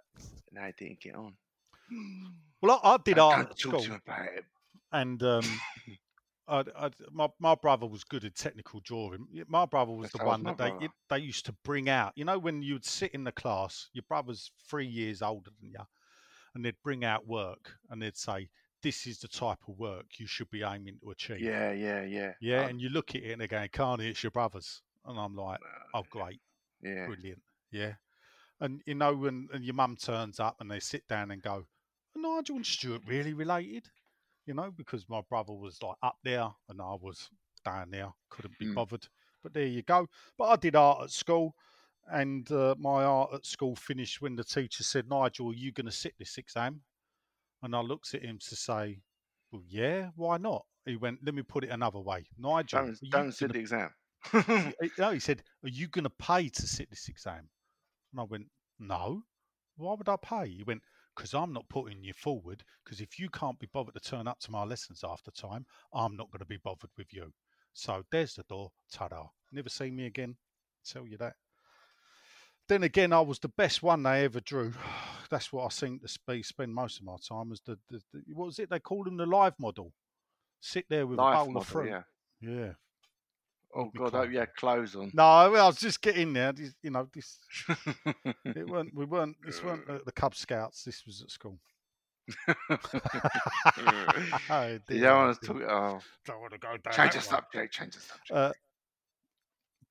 and 0.51 0.59
I 0.59 0.73
didn't 0.77 1.01
get 1.01 1.15
on. 1.15 1.33
Well, 2.61 2.79
I, 2.83 2.93
I 2.93 2.97
did 3.03 3.19
art 3.19 3.35
don't 3.37 3.51
at 3.51 3.59
school. 3.59 3.95
about 3.95 4.25
it. 4.33 4.45
and 4.91 5.21
um, 5.21 5.43
I, 6.47 6.63
I, 6.75 6.89
my 7.11 7.27
my 7.39 7.53
brother 7.55 7.85
was 7.85 8.03
good 8.03 8.23
at 8.23 8.35
technical 8.35 8.79
drawing. 8.79 9.27
My 9.47 9.65
brother 9.65 9.91
was 9.91 10.11
That's 10.11 10.19
the 10.19 10.25
was 10.25 10.31
one 10.31 10.43
that 10.43 10.57
they 10.57 10.69
brother. 10.69 10.87
they 11.09 11.19
used 11.19 11.45
to 11.47 11.51
bring 11.63 11.89
out. 11.89 12.13
You 12.15 12.25
know, 12.25 12.39
when 12.39 12.61
you'd 12.63 12.85
sit 12.85 13.11
in 13.11 13.23
the 13.23 13.31
class, 13.31 13.89
your 13.93 14.03
brother's 14.07 14.51
three 14.67 14.87
years 14.87 15.21
older 15.21 15.51
than 15.59 15.71
you, 15.71 15.79
and 16.55 16.65
they'd 16.65 16.81
bring 16.83 17.03
out 17.03 17.27
work 17.27 17.73
and 17.89 18.01
they'd 18.01 18.17
say, 18.17 18.49
"This 18.81 19.05
is 19.05 19.19
the 19.19 19.27
type 19.27 19.59
of 19.67 19.77
work 19.77 20.05
you 20.17 20.25
should 20.25 20.49
be 20.49 20.63
aiming 20.63 20.97
to 21.03 21.11
achieve." 21.11 21.41
Yeah, 21.41 21.71
yeah, 21.71 22.03
yeah. 22.03 22.33
yeah. 22.39 22.63
Um, 22.63 22.69
and 22.71 22.81
you 22.81 22.89
look 22.89 23.13
at 23.15 23.21
it 23.23 23.31
and 23.31 23.41
they're 23.41 23.47
going, 23.47 23.69
"Can't? 23.69 24.01
It's 24.01 24.23
your 24.23 24.31
brother's," 24.31 24.81
and 25.05 25.19
I'm 25.19 25.35
like, 25.35 25.59
"Oh, 25.93 26.03
great, 26.09 26.41
yeah. 26.81 27.05
brilliant, 27.05 27.41
yeah." 27.71 27.93
And 28.59 28.81
you 28.85 28.95
know, 28.95 29.13
when 29.13 29.49
and 29.53 29.63
your 29.65 29.75
mum 29.75 29.97
turns 29.97 30.39
up 30.39 30.57
and 30.61 30.71
they 30.71 30.79
sit 30.79 31.07
down 31.07 31.31
and 31.31 31.41
go, 31.41 31.51
"Are 31.53 31.65
Nigel 32.15 32.57
and 32.57 32.65
Stuart 32.65 33.03
really 33.05 33.33
related?" 33.33 33.89
You 34.45 34.53
know, 34.53 34.71
because 34.71 35.09
my 35.09 35.21
brother 35.21 35.53
was 35.53 35.81
like 35.81 35.97
up 36.03 36.17
there 36.23 36.49
and 36.69 36.81
I 36.81 36.93
was 36.95 37.29
down 37.63 37.89
there, 37.91 38.13
couldn't 38.29 38.57
be 38.59 38.65
Mm. 38.67 38.75
bothered. 38.75 39.07
But 39.41 39.53
there 39.53 39.65
you 39.65 39.81
go. 39.81 40.07
But 40.37 40.45
I 40.45 40.55
did 40.55 40.75
art 40.75 41.03
at 41.03 41.11
school, 41.11 41.55
and 42.07 42.49
uh, 42.51 42.75
my 42.77 43.03
art 43.03 43.33
at 43.33 43.45
school 43.45 43.75
finished 43.75 44.21
when 44.21 44.35
the 44.35 44.43
teacher 44.43 44.83
said, 44.83 45.07
"Nigel, 45.09 45.49
are 45.51 45.53
you 45.53 45.71
going 45.71 45.85
to 45.85 45.91
sit 45.91 46.17
this 46.17 46.37
exam?" 46.37 46.83
And 47.63 47.75
I 47.75 47.81
looked 47.81 48.13
at 48.13 48.23
him 48.23 48.37
to 48.39 48.55
say, 48.55 49.01
"Well, 49.51 49.63
yeah, 49.65 50.11
why 50.15 50.37
not?" 50.37 50.65
He 50.85 50.95
went, 50.95 51.23
"Let 51.23 51.33
me 51.33 51.41
put 51.41 51.63
it 51.63 51.71
another 51.71 51.99
way, 51.99 52.27
Nigel." 52.37 52.85
Don't 52.85 53.09
don't 53.09 53.31
sit 53.31 53.47
gonna 53.47 53.53
the 53.53 53.59
exam. 53.59 53.93
no, 54.97 55.11
he 55.11 55.19
said, 55.19 55.43
Are 55.63 55.69
you 55.69 55.87
going 55.87 56.03
to 56.03 56.09
pay 56.09 56.49
to 56.49 56.67
sit 56.67 56.89
this 56.89 57.07
exam? 57.07 57.49
And 58.11 58.21
I 58.21 58.23
went, 58.23 58.47
No. 58.79 59.23
Why 59.77 59.93
would 59.93 60.09
I 60.09 60.15
pay? 60.17 60.49
He 60.49 60.63
went, 60.63 60.81
Because 61.15 61.33
I'm 61.33 61.53
not 61.53 61.69
putting 61.69 62.03
you 62.03 62.13
forward. 62.13 62.63
Because 62.83 62.99
if 63.01 63.17
you 63.19 63.29
can't 63.29 63.59
be 63.59 63.69
bothered 63.71 63.93
to 63.93 63.99
turn 63.99 64.27
up 64.27 64.39
to 64.41 64.51
my 64.51 64.63
lessons 64.63 65.03
after 65.07 65.31
time, 65.31 65.65
I'm 65.93 66.15
not 66.17 66.29
going 66.31 66.39
to 66.39 66.45
be 66.45 66.57
bothered 66.57 66.89
with 66.97 67.13
you. 67.13 67.31
So 67.73 68.03
there's 68.11 68.35
the 68.35 68.43
door. 68.43 68.71
Ta 68.91 69.07
da. 69.07 69.23
Never 69.51 69.69
see 69.69 69.91
me 69.91 70.05
again. 70.05 70.35
Tell 70.85 71.07
you 71.07 71.17
that. 71.17 71.33
Then 72.67 72.83
again, 72.83 73.13
I 73.13 73.21
was 73.21 73.39
the 73.39 73.47
best 73.49 73.83
one 73.83 74.03
they 74.03 74.23
ever 74.25 74.39
drew. 74.39 74.73
That's 75.29 75.51
what 75.53 75.65
I 75.65 75.69
seem 75.69 75.99
to 75.99 76.19
be, 76.27 76.43
spend 76.43 76.73
most 76.73 76.99
of 76.99 77.05
my 77.05 77.15
time 77.27 77.51
as 77.51 77.61
the, 77.65 77.77
the, 77.89 78.01
the 78.13 78.21
what 78.33 78.45
was 78.45 78.59
it 78.59 78.69
they 78.69 78.79
called 78.79 79.07
him 79.07 79.17
the 79.17 79.25
live 79.25 79.53
model. 79.59 79.93
sit 80.61 80.85
there 80.89 81.07
with 81.07 81.17
Life 81.19 81.33
a 81.33 81.37
bowl 81.45 81.53
model, 81.53 81.61
of 81.61 81.67
fruit. 81.67 81.89
yeah. 81.89 82.01
Yeah. 82.41 82.71
Oh 83.77 83.91
God, 83.95 84.07
I 84.07 84.09
quite 84.09 84.19
hope 84.23 84.31
you 84.31 84.39
had 84.39 84.55
clothes 84.55 84.95
on. 84.95 85.11
No, 85.13 85.23
I 85.23 85.47
was 85.49 85.79
just 85.79 86.01
getting 86.01 86.31
there. 86.33 86.53
You 86.81 86.89
know, 86.91 87.07
this 87.13 87.39
it 88.45 88.67
weren't. 88.69 88.93
We 88.95 89.05
weren't. 89.05 89.35
This 89.45 89.61
weren't 89.63 89.87
at 89.89 90.05
the 90.05 90.11
Cub 90.13 90.33
Scouts. 90.33 90.83
This 90.83 91.05
was 91.05 91.21
at 91.21 91.29
school. 91.29 91.59
oh, 92.47 92.53
you 94.67 94.79
dear, 94.87 95.01
don't 95.01 95.25
want 95.25 95.41
to 95.41 95.47
talk. 95.47 95.57
Oh, 95.67 95.99
Don't 96.25 96.39
want 96.41 96.53
to 96.53 96.59
go 96.59 96.69
down. 96.77 96.93
change 96.93 97.13
that 97.13 97.13
the 97.13 97.21
subject. 97.21 97.73
Change 97.73 97.93
the 97.95 98.01
subject. 98.01 98.31
Uh, 98.31 98.51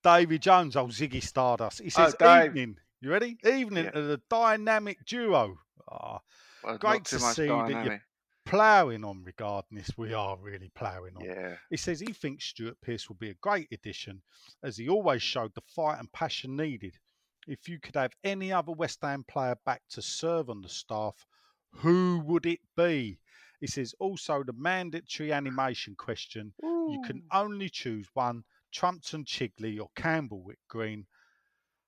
David 0.02 0.42
Jones, 0.42 0.76
old 0.76 0.90
Ziggy 0.90 1.22
Stardust. 1.22 1.80
He 1.80 1.86
Oh, 1.86 1.88
says, 1.90 2.14
Dave. 2.18 2.50
"Evening, 2.56 2.76
you 3.00 3.10
ready? 3.10 3.38
Evening 3.44 3.84
Yeah. 3.84 3.90
to 3.92 4.02
the 4.02 4.20
dynamic 4.28 5.04
duo. 5.06 5.58
Ah, 5.90 6.20
Well, 6.62 6.78
great 6.78 7.04
to 7.06 7.18
see 7.18 7.46
that 7.46 7.68
you- 7.68 7.74
dynamic. 7.74 8.02
Ploughing 8.46 9.04
on 9.04 9.22
regarding 9.24 9.78
this. 9.78 9.90
We 9.96 10.12
are 10.12 10.36
really 10.36 10.70
ploughing 10.74 11.16
on. 11.16 11.24
Yeah. 11.24 11.56
He 11.70 11.76
says 11.76 12.00
he 12.00 12.12
thinks 12.12 12.44
Stuart 12.44 12.76
Pearce 12.82 13.08
will 13.08 13.16
be 13.16 13.30
a 13.30 13.34
great 13.34 13.68
addition, 13.72 14.22
as 14.62 14.76
he 14.76 14.88
always 14.88 15.22
showed 15.22 15.54
the 15.54 15.62
fight 15.62 15.98
and 15.98 16.12
passion 16.12 16.56
needed. 16.56 16.98
If 17.46 17.68
you 17.68 17.78
could 17.80 17.96
have 17.96 18.12
any 18.22 18.52
other 18.52 18.72
West 18.72 19.00
Ham 19.02 19.24
player 19.26 19.56
back 19.64 19.82
to 19.90 20.02
serve 20.02 20.50
on 20.50 20.60
the 20.60 20.68
staff, 20.68 21.26
who 21.72 22.22
would 22.26 22.46
it 22.46 22.60
be? 22.76 23.18
He 23.60 23.66
says 23.66 23.94
also 23.98 24.42
the 24.42 24.52
mandatory 24.52 25.32
animation 25.32 25.94
question. 25.96 26.52
You 26.62 27.02
can 27.06 27.22
only 27.32 27.70
choose 27.70 28.08
one: 28.12 28.44
Trumpton 28.72 29.24
Chigley 29.24 29.78
or 29.78 29.88
Camberwick 29.96 30.58
Green. 30.68 31.06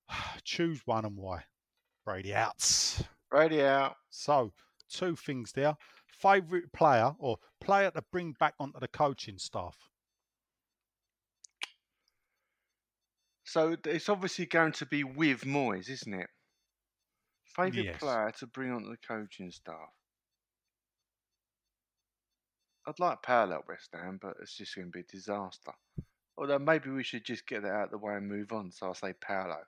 choose 0.45 0.81
one 0.87 1.05
and 1.05 1.17
why. 1.17 1.45
Brady 2.05 2.35
outs. 2.35 3.03
Brady 3.31 3.63
out. 3.63 3.97
So, 4.11 4.53
two 4.89 5.17
things 5.17 5.53
there. 5.53 5.77
Favourite 6.19 6.73
player 6.73 7.15
or 7.19 7.39
player 7.61 7.91
to 7.91 8.03
bring 8.11 8.33
back 8.33 8.55
onto 8.59 8.79
the 8.81 8.89
coaching 8.89 9.39
staff. 9.39 9.77
So 13.45 13.77
it's 13.85 14.09
obviously 14.09 14.47
going 14.47 14.73
to 14.73 14.87
be 14.87 15.05
with 15.05 15.43
Moyes, 15.43 15.89
isn't 15.89 16.15
it? 16.15 16.29
Favourite 17.45 17.87
Yes. 17.87 18.01
player 18.01 18.33
to 18.39 18.47
bring 18.47 18.73
onto 18.73 18.91
the 18.91 18.99
coaching 18.99 19.51
staff. 19.51 19.91
I'd 22.87 22.99
like 22.99 23.23
parallel 23.23 23.65
West 23.69 23.91
Ham, 23.93 24.19
but 24.21 24.37
it's 24.41 24.57
just 24.57 24.75
going 24.75 24.89
to 24.89 24.93
be 24.93 25.01
a 25.01 25.05
disaster. 25.05 25.73
Although 26.37 26.59
maybe 26.59 26.91
we 26.91 27.03
should 27.03 27.25
just 27.25 27.47
get 27.47 27.63
that 27.63 27.73
out 27.73 27.85
of 27.85 27.91
the 27.93 27.99
way 27.99 28.15
and 28.15 28.29
move 28.29 28.53
on. 28.53 28.71
So 28.73 28.89
I'll 28.89 28.95
say 28.95 29.13
parallel. 29.15 29.65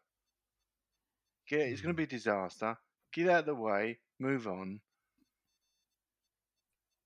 Get 1.49 1.61
it's 1.61 1.81
going 1.81 1.95
to 1.95 2.03
hmm. 2.03 2.09
be 2.09 2.15
a 2.15 2.19
disaster. 2.19 2.77
Get 3.13 3.29
out 3.29 3.41
of 3.41 3.47
the 3.47 3.55
way. 3.55 4.01
Move 4.19 4.47
on. 4.47 4.81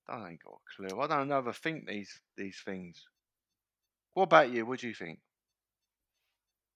I 0.09 0.31
ain't 0.31 0.43
got 0.43 0.55
a 0.61 0.75
clue. 0.77 1.01
I 1.01 1.07
don't 1.09 1.29
overthink 1.29 1.87
these 1.87 2.21
these 2.37 2.61
things. 2.65 3.09
What 4.15 4.25
about 4.25 4.51
you? 4.51 4.65
What 4.65 4.81
do 4.81 4.89
you 4.89 4.95
think? 4.95 5.21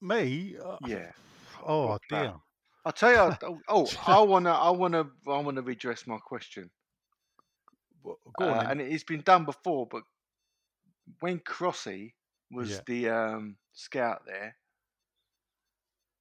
Me? 0.01 0.57
Uh, 0.59 0.79
Yeah. 0.81 1.13
Oh 1.67 1.99
What 2.09 2.09
dear. 2.09 2.35
I'll 2.85 2.93
tell 2.93 3.13
you. 3.13 3.19
I- 3.19 3.37
Oh, 3.43 3.63
oh, 3.69 3.93
I 4.07 4.21
wanna, 4.23 4.53
I 4.53 4.71
wanna, 4.71 5.11
I 5.27 5.39
wanna 5.41 5.63
redress 5.63 6.07
my 6.07 6.19
question. 6.19 6.71
Well, 8.03 8.19
Go 8.37 8.51
on. 8.53 8.63
Uh, 8.63 8.71
and 8.71 8.81
it's 8.81 9.05
been 9.05 9.23
done 9.23 9.45
before, 9.45 9.87
but 9.87 10.03
when 11.21 11.41
Crossy 11.41 12.15
was 12.51 12.81
Yeah. 12.81 12.83
the 12.87 13.09
um, 13.11 13.57
scout 13.73 14.23
there, 14.27 14.57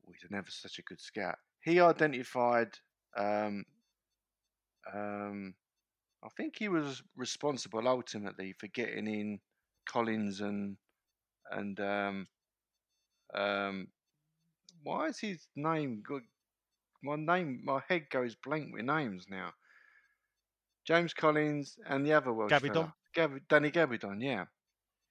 oh, 0.08 0.12
he's 0.12 0.30
never 0.32 0.50
such 0.50 0.80
a 0.80 0.84
good 0.84 1.00
scout. 1.00 1.38
He 1.64 1.80
identified. 1.80 2.78
Um, 3.18 3.66
um, 4.94 5.56
I 6.26 6.30
think 6.36 6.56
he 6.58 6.70
was 6.70 7.04
responsible 7.16 7.88
ultimately 7.88 8.54
for 8.54 8.68
getting 8.68 9.08
in 9.08 9.40
Collins 9.88 10.42
and 10.42 10.78
and 11.52 11.80
um, 11.80 12.28
um, 13.34 13.88
why 14.82 15.08
is 15.08 15.20
his 15.20 15.48
name 15.56 16.02
good? 16.02 16.24
My 17.04 17.16
name, 17.16 17.62
my 17.64 17.82
head 17.88 18.10
goes 18.10 18.36
blank 18.36 18.74
with 18.74 18.86
names 18.86 19.28
now. 19.30 19.54
James 20.86 21.14
Collins 21.14 21.78
and 21.86 22.06
the 22.06 22.14
other 22.14 22.34
Welsh 22.34 22.52
Gabbidon? 22.52 22.94
fella, 23.14 23.40
Danny 23.48 23.72
Gabbidon, 23.72 24.22
yeah. 24.22 24.46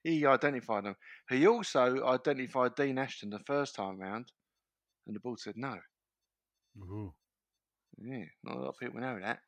He 0.03 0.27
identified 0.27 0.85
them. 0.85 0.97
He 1.29 1.47
also 1.47 2.05
identified 2.07 2.75
Dean 2.75 2.99
Ashton 2.99 3.31
the 3.31 3.39
first 3.41 3.75
time 3.75 3.99
round, 3.99 4.33
and 5.07 5.15
the 5.15 5.21
board 5.21 5.39
said 5.41 5.57
no. 5.57 5.79
Ooh. 6.79 7.15
Yeah, 7.99 8.25
not 8.43 8.57
a 8.57 8.59
lot 8.61 8.69
of 8.71 8.79
people 8.79 9.01
know 9.01 9.19
that. 9.21 9.41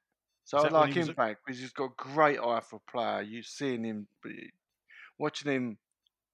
So 0.47 0.59
I 0.59 0.69
like 0.69 0.95
him 0.95 1.13
back 1.13 1.39
because 1.45 1.61
he's 1.61 1.73
got 1.75 1.97
great 1.97 2.41
eye 2.41 2.61
for 2.61 2.77
a 2.77 2.91
player. 2.91 3.23
You 3.23 3.43
seeing 3.43 3.85
him, 3.85 4.09
watching 5.19 5.53
him, 5.53 5.79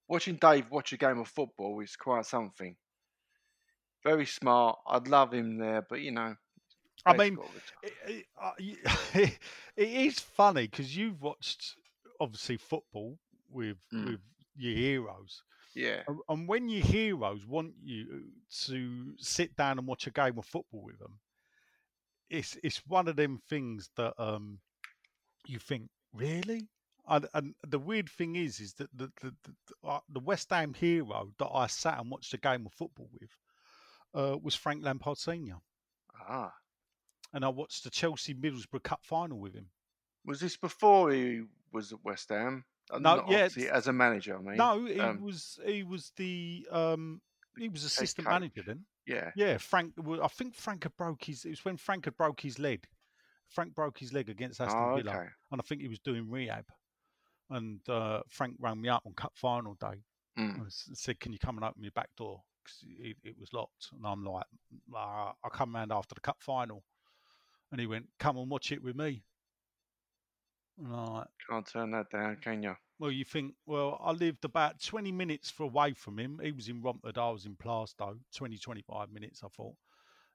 watching 0.07 0.37
Dave 0.37 0.69
watch 0.71 0.93
a 0.93 0.97
game 0.97 1.19
of 1.19 1.27
football 1.29 1.79
is 1.81 1.95
quite 1.97 2.25
something. 2.25 2.77
Very 4.03 4.25
smart. 4.25 4.79
I'd 4.85 5.07
love 5.07 5.33
him 5.33 5.57
there, 5.57 5.81
but 5.81 6.01
you 6.01 6.11
know, 6.11 6.35
I 7.05 7.13
mean, 7.13 7.39
it, 7.81 8.25
it, 8.57 9.39
it 9.75 9.89
is 9.89 10.19
funny 10.19 10.67
because 10.67 10.95
you've 10.95 11.21
watched 11.21 11.75
obviously 12.19 12.57
football 12.57 13.19
with 13.49 13.77
Mm. 13.93 14.05
with 14.05 14.21
your 14.55 14.75
heroes, 14.75 15.43
yeah, 15.73 16.03
and 16.29 16.47
when 16.47 16.69
your 16.69 16.85
heroes 16.85 17.45
want 17.45 17.75
you 17.83 18.31
to 18.65 19.15
sit 19.17 19.55
down 19.55 19.79
and 19.79 19.87
watch 19.87 20.07
a 20.07 20.11
game 20.11 20.37
of 20.37 20.45
football 20.45 20.83
with 20.83 20.99
them, 20.99 21.19
it's 22.29 22.57
it's 22.63 22.81
one 22.87 23.07
of 23.07 23.15
them 23.15 23.39
things 23.49 23.89
that 23.97 24.13
um 24.17 24.59
you 25.45 25.59
think 25.59 25.89
really. 26.13 26.67
And, 27.05 27.27
and 27.33 27.53
the 27.67 27.79
weird 27.79 28.07
thing 28.07 28.37
is, 28.37 28.61
is 28.61 28.75
that 28.75 28.89
the 28.95 29.11
the, 29.21 29.33
the, 29.43 29.53
the, 29.83 29.89
uh, 29.89 29.99
West 30.23 30.49
Ham 30.51 30.73
hero 30.73 31.29
that 31.37 31.49
I 31.53 31.67
sat 31.67 31.99
and 31.99 32.09
watched 32.09 32.33
a 32.33 32.37
game 32.37 32.65
of 32.65 32.71
football 32.71 33.09
with 33.19 33.29
uh, 34.13 34.37
was 34.41 34.55
Frank 34.55 34.83
Lampard 34.83 35.17
Senior, 35.17 35.57
ah. 36.29 36.53
and 37.33 37.43
I 37.43 37.49
watched 37.49 37.83
the 37.83 37.89
Chelsea 37.89 38.33
Middlesbrough 38.33 38.83
Cup 38.83 39.01
final 39.03 39.37
with 39.37 39.53
him. 39.53 39.67
Was 40.25 40.39
this 40.39 40.55
before 40.55 41.11
he 41.11 41.41
was 41.73 41.91
at 41.91 42.03
West 42.05 42.29
Ham? 42.29 42.63
Uh, 42.89 42.99
No, 42.99 43.15
not 43.17 43.29
yeah, 43.29 43.49
as 43.71 43.87
a 43.87 43.93
manager. 43.93 44.37
I 44.37 44.41
mean, 44.41 44.55
No, 44.55 44.85
he 44.85 44.99
um, 44.99 45.21
was 45.21 45.59
he 45.65 45.83
was 45.83 46.13
the 46.15 46.65
um 46.71 47.21
he 47.57 47.67
was 47.67 47.83
assistant 47.83 48.27
manager 48.27 48.61
then. 48.65 48.85
Yeah, 49.05 49.31
Yeah, 49.35 49.57
Frank. 49.57 49.93
I 50.21 50.27
think 50.27 50.55
Frank 50.55 50.83
had 50.83 50.95
broke 50.97 51.23
his. 51.23 51.45
It 51.45 51.51
was 51.51 51.65
when 51.65 51.77
Frank 51.77 52.05
had 52.05 52.17
broke 52.17 52.41
his 52.41 52.59
leg. 52.59 52.85
Frank 53.49 53.75
broke 53.75 53.99
his 53.99 54.13
leg 54.13 54.29
against 54.29 54.61
Aston 54.61 54.81
oh, 54.81 54.95
Villa, 54.97 55.11
okay, 55.11 55.27
and 55.51 55.61
I 55.61 55.63
think 55.63 55.81
he 55.81 55.87
was 55.87 55.99
doing 55.99 56.29
rehab. 56.29 56.65
And 57.49 57.87
uh, 57.87 58.21
Frank 58.29 58.55
rang 58.59 58.81
me 58.81 58.89
up 58.89 59.03
on 59.05 59.13
cup 59.13 59.33
final 59.35 59.75
day 59.75 60.03
Mm. 60.35 60.61
and 60.61 60.73
said, 60.73 61.19
"Can 61.19 61.31
you 61.31 61.37
come 61.37 61.57
and 61.57 61.65
open 61.65 61.83
your 61.83 61.91
back 61.91 62.09
door?" 62.17 62.41
'Cause 62.65 62.83
it, 62.97 63.17
it 63.23 63.37
was 63.37 63.53
locked. 63.53 63.89
And 63.91 64.05
I'm 64.07 64.23
like, 64.25 64.45
"Ah, 64.95 65.35
"I'll 65.43 65.51
come 65.51 65.75
round 65.75 65.91
after 65.91 66.15
the 66.15 66.21
cup 66.21 66.41
final." 66.41 66.83
And 67.71 67.79
he 67.79 67.85
went, 67.85 68.09
"Come 68.17 68.37
and 68.37 68.49
watch 68.49 68.71
it 68.71 68.81
with 68.81 68.95
me." 68.95 69.23
I'm 70.79 71.25
can't 71.49 71.67
turn 71.67 71.91
that 71.91 72.09
down, 72.09 72.37
can 72.41 72.63
you? 72.63 72.75
well, 72.99 73.11
you 73.11 73.25
think, 73.25 73.53
well, 73.65 73.99
I 74.01 74.11
lived 74.11 74.45
about 74.45 74.81
20 74.81 75.11
minutes 75.11 75.49
for 75.49 75.63
away 75.63 75.93
from 75.93 76.17
him. 76.17 76.39
He 76.41 76.53
was 76.53 76.69
in 76.69 76.81
Romford, 76.81 77.17
I 77.17 77.29
was 77.31 77.45
in 77.45 77.55
Plaistow, 77.55 78.17
20, 78.33 78.57
25 78.57 79.11
minutes. 79.11 79.41
I 79.43 79.49
thought, 79.49 79.75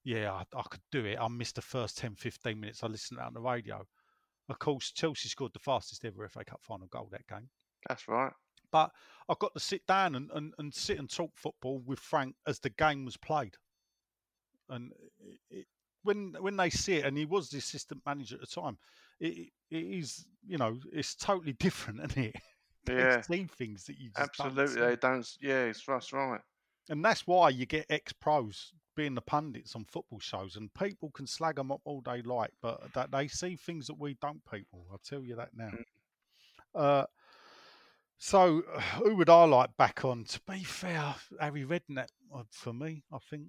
yeah, 0.05 0.33
I, 0.33 0.45
I 0.55 0.63
could 0.69 0.83
do 0.93 1.05
it. 1.07 1.19
I 1.19 1.29
missed 1.29 1.55
the 1.55 1.63
first 1.63 1.97
10, 1.97 2.17
15 2.17 2.61
minutes. 2.61 2.83
I 2.83 2.89
listened 2.89 3.21
out 3.21 3.29
on 3.29 3.35
the 3.35 3.41
radio. 3.41 3.87
Of 4.49 4.59
course, 4.59 4.93
Chelsea 4.93 5.29
scored 5.29 5.53
the 5.55 5.61
fastest 5.61 6.05
ever 6.05 6.29
FA 6.29 6.45
Cup 6.45 6.61
final 6.63 6.89
goal 6.89 7.09
that 7.11 7.27
game. 7.27 7.49
That's 7.89 8.07
right. 8.07 8.33
But 8.71 8.91
I 9.29 9.35
got 9.39 9.55
to 9.55 9.61
sit 9.61 9.87
down 9.87 10.15
and, 10.15 10.31
and, 10.35 10.53
and 10.59 10.75
sit 10.75 10.99
and 10.99 11.09
talk 11.09 11.31
football 11.37 11.83
with 11.87 12.01
Frank 12.01 12.35
as 12.47 12.59
the 12.59 12.71
game 12.71 13.05
was 13.05 13.17
played. 13.17 13.57
And 14.69 14.93
it, 15.21 15.39
it, 15.51 15.67
when 16.03 16.37
when 16.41 16.57
they 16.57 16.69
see 16.69 16.97
it, 16.97 17.07
and 17.07 17.17
he 17.17 17.25
was 17.25 17.49
the 17.49 17.59
assistant 17.59 18.03
manager 18.05 18.35
at 18.35 18.43
the 18.43 18.61
time, 18.61 18.77
it, 19.21 19.51
it 19.71 19.77
is, 19.77 20.27
you 20.47 20.59
know, 20.59 20.79
it's 20.93 21.15
totally 21.15 21.53
different, 21.61 22.01
isn't 22.11 22.25
it? 22.25 22.37
Yeah, 22.89 23.21
see 23.21 23.45
things 23.45 23.85
that 23.85 23.99
you 23.99 24.11
just 24.17 24.33
don't 24.39 24.47
absolutely. 24.47 24.75
see. 24.75 24.81
They 24.81 24.97
don't. 24.97 25.37
Yeah, 25.41 25.65
it's 25.65 25.85
that's 25.85 26.13
right. 26.13 26.41
and 26.89 27.05
that's 27.05 27.27
why 27.27 27.51
you 27.51 27.67
get 27.67 27.87
ex 27.91 28.13
pros 28.15 28.73
being 28.97 29.15
the 29.15 29.21
pundits 29.21 29.77
on 29.77 29.85
football 29.85 30.19
shows, 30.21 30.57
and 30.57 30.73
people 30.75 31.11
can 31.11 31.27
slag 31.27 31.57
them 31.57 31.71
up 31.71 31.81
all 31.85 32.01
they 32.05 32.23
like, 32.23 32.53
but 32.63 32.93
that 32.95 33.11
they 33.11 33.29
see 33.29 33.57
things 33.57 33.87
that 33.89 33.99
we 33.99 34.17
don't. 34.23 34.41
People, 34.51 34.87
I'll 34.91 35.01
tell 35.05 35.23
you 35.23 35.37
that 35.37 35.51
now. 35.55 35.71
Mm. 35.71 35.83
Uh, 36.75 37.07
so, 38.19 38.63
who 38.97 39.17
would 39.17 39.29
I 39.29 39.45
like 39.45 39.77
back 39.77 40.05
on? 40.05 40.25
To 40.25 40.41
be 40.51 40.65
fair, 40.65 41.15
Harry 41.41 41.65
Redknapp 41.65 42.09
uh, 42.35 42.43
for 42.51 42.73
me, 42.73 43.05
I 43.13 43.19
think. 43.31 43.49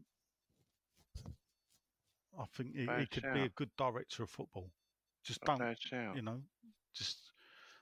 I 2.39 2.45
think 2.55 2.73
he, 2.73 2.87
he 2.99 3.05
could 3.05 3.33
be 3.33 3.41
a 3.41 3.49
good 3.49 3.71
director 3.75 4.23
of 4.23 4.29
football. 4.29 4.69
Just 5.23 5.41
don't 5.43 5.61
you 6.15 6.21
know, 6.21 6.41
just 6.95 7.17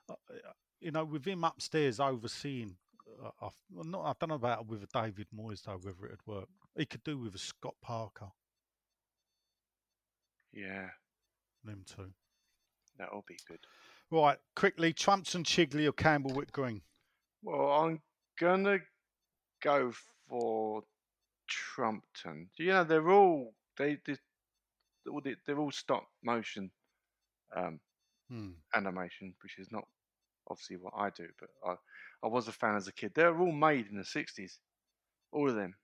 uh, 0.09 0.13
uh, 0.29 0.51
you 0.79 0.91
know, 0.91 1.05
with 1.05 1.25
him 1.25 1.43
upstairs 1.43 1.99
overseeing. 1.99 2.75
Uh, 3.23 3.29
I, 3.41 3.49
well, 3.71 3.85
not, 3.85 4.01
I 4.05 4.13
don't 4.19 4.29
know 4.29 4.35
about 4.35 4.67
with 4.67 4.83
a 4.83 4.88
David 4.93 5.27
Moyes 5.35 5.63
though, 5.63 5.79
whether 5.81 6.05
it'd 6.07 6.25
work. 6.25 6.47
He 6.77 6.85
could 6.85 7.03
do 7.03 7.17
with 7.17 7.35
a 7.35 7.39
Scott 7.39 7.75
Parker, 7.81 8.27
Yeah, 10.51 10.89
them 11.63 11.83
two. 11.85 12.11
that'll 12.97 13.25
be 13.27 13.38
good. 13.47 13.59
Right, 14.09 14.38
quickly, 14.55 14.93
Trumps 14.93 15.35
and 15.35 15.45
Chigley 15.45 15.85
or 15.88 15.91
Camberwick 15.91 16.51
Green. 16.51 16.81
Well, 17.43 17.71
I'm 17.71 18.01
gonna 18.39 18.79
go 19.61 19.91
for 20.29 20.83
Trumpton. 21.47 22.49
You 22.57 22.67
know, 22.67 22.83
they're 22.83 23.09
all 23.11 23.53
they 23.77 23.97
they 24.05 24.17
they're 25.45 25.59
all 25.59 25.71
stop 25.71 26.07
motion 26.23 26.71
um, 27.55 27.79
Hmm. 28.29 28.51
animation, 28.75 29.35
which 29.41 29.57
is 29.59 29.71
not 29.71 29.87
obviously 30.49 30.77
what 30.77 30.93
I 30.95 31.09
do, 31.11 31.29
but 31.39 31.49
I 31.65 31.75
I 32.23 32.27
was 32.27 32.47
a 32.47 32.53
fan 32.53 32.75
as 32.75 32.87
a 32.87 32.93
kid. 32.93 33.13
They're 33.15 33.39
all 33.39 33.51
made 33.51 33.87
in 33.87 33.97
the 33.97 34.05
'60s, 34.05 34.59
all 35.31 35.49
of 35.49 35.55
them. 35.55 35.75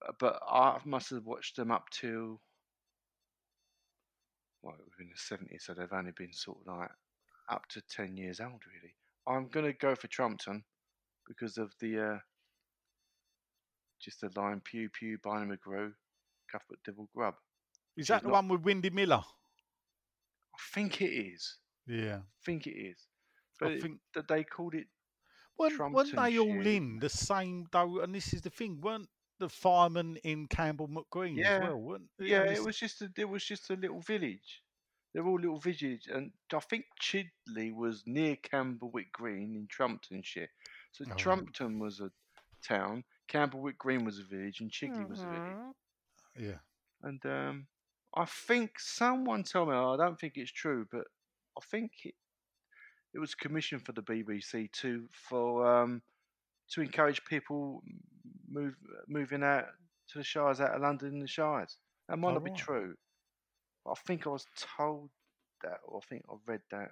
Uh, 0.00 0.12
But 0.18 0.42
I 0.42 0.80
must 0.86 1.10
have 1.10 1.24
watched 1.26 1.56
them 1.56 1.70
up 1.70 1.90
to 2.00 2.40
well, 4.62 4.74
it 4.74 4.84
was 4.84 4.98
in 5.00 5.08
the 5.08 5.16
'70s, 5.16 5.64
so 5.64 5.74
they've 5.74 5.92
only 5.92 6.12
been 6.12 6.32
sort 6.32 6.58
of 6.60 6.66
like 6.66 6.90
up 7.48 7.66
to 7.68 7.82
ten 7.82 8.16
years 8.16 8.40
old, 8.40 8.62
really. 8.66 8.96
I'm 9.26 9.48
gonna 9.48 9.72
go 9.72 9.94
for 9.94 10.08
Trumpton 10.08 10.64
because 11.26 11.58
of 11.58 11.74
the 11.80 12.00
uh, 12.00 12.18
just 13.98 14.20
the 14.22 14.30
line 14.40 14.60
"Pugh 14.62 14.88
Pugh, 14.88 15.18
Barney 15.18 15.54
McGrew, 15.54 15.94
Cuthbert 16.50 16.82
Dibble 16.82 17.10
Grubb." 17.14 17.36
Is 17.96 18.06
that 18.08 18.22
the 18.22 18.28
not- 18.28 18.30
one 18.30 18.48
with 18.48 18.62
Windy 18.62 18.88
Miller? 18.90 19.24
I 20.56 20.74
think 20.74 21.00
it 21.02 21.10
is. 21.12 21.58
Yeah. 21.86 22.16
I 22.18 22.44
think 22.44 22.66
it 22.66 22.74
is. 22.76 22.98
I 23.60 23.64
But 23.64 23.72
it- 23.72 23.82
think- 23.82 24.00
that 24.14 24.28
they 24.28 24.44
called 24.44 24.74
it 24.74 24.86
Weren't, 25.58 25.78
weren't 25.78 26.14
they 26.14 26.38
all 26.38 26.52
shit. 26.62 26.66
in 26.66 26.98
the 26.98 27.08
same 27.08 27.66
though? 27.72 28.00
And 28.00 28.14
this 28.14 28.34
is 28.34 28.42
the 28.42 28.50
thing, 28.50 28.80
weren't 28.82 29.08
the 29.38 29.48
firemen 29.48 30.16
in 30.18 30.46
Camberwick 30.48 31.08
Green 31.10 31.36
Yeah. 31.36 31.56
as 31.56 31.60
well? 31.62 31.76
Weren't, 31.80 32.10
Yeah, 32.18 32.42
it 32.44 32.62
was 32.62 32.78
just 32.78 33.00
a, 33.02 33.10
it 33.16 33.24
was 33.28 33.42
just 33.44 33.70
a 33.70 33.74
little 33.76 34.00
village. 34.00 34.62
They're 35.14 35.26
all 35.26 35.40
little 35.40 35.58
village, 35.60 36.08
and 36.08 36.30
I 36.52 36.60
think 36.60 36.84
Chigley 37.00 37.72
was 37.72 38.02
near 38.06 38.36
Camberwick 38.36 39.12
Green 39.12 39.54
in 39.56 39.66
Trumptonshire. 39.68 40.48
So 40.92 41.04
Oh. 41.10 41.14
Trumpton 41.14 41.78
was 41.78 42.00
a 42.00 42.10
town, 42.62 43.04
Camberwick 43.26 43.78
Green 43.78 44.04
was 44.04 44.18
a 44.18 44.24
village, 44.24 44.60
and 44.60 44.70
Chigley 44.70 45.04
was 45.08 45.22
a 45.22 45.26
village. 45.26 45.74
Yeah. 46.38 46.58
And 47.02 47.24
um, 47.24 47.66
I 48.16 48.24
think 48.24 48.80
someone 48.80 49.44
told 49.44 49.68
me, 49.68 49.74
I 49.74 49.96
don't 49.96 50.18
think 50.18 50.34
it's 50.36 50.50
true, 50.52 50.86
but 50.90 51.04
I 51.58 51.60
think 51.70 51.92
it, 52.04 52.14
it 53.14 53.18
was 53.18 53.34
commissioned 53.34 53.84
for 53.84 53.92
the 53.92 54.02
BBC 54.02 54.72
to 54.72 55.08
for 55.12 55.66
um, 55.66 56.02
to 56.70 56.80
encourage 56.80 57.24
people 57.24 57.82
move 58.48 58.74
moving 59.08 59.42
out 59.42 59.66
to 60.08 60.18
the 60.18 60.24
shires 60.24 60.60
out 60.60 60.74
of 60.74 60.82
London 60.82 61.08
and 61.14 61.22
the 61.22 61.28
shires. 61.28 61.76
That 62.08 62.18
might 62.18 62.32
Oh, 62.32 62.34
not 62.34 62.44
be 62.44 62.50
right. 62.50 62.56
true. 62.56 62.94
But 63.84 63.92
I 63.92 63.94
think 64.06 64.26
I 64.26 64.30
was 64.30 64.46
told 64.76 65.10
that, 65.62 65.78
or 65.86 65.98
I 65.98 66.06
think 66.08 66.24
I 66.30 66.34
read 66.46 66.62
that. 66.70 66.90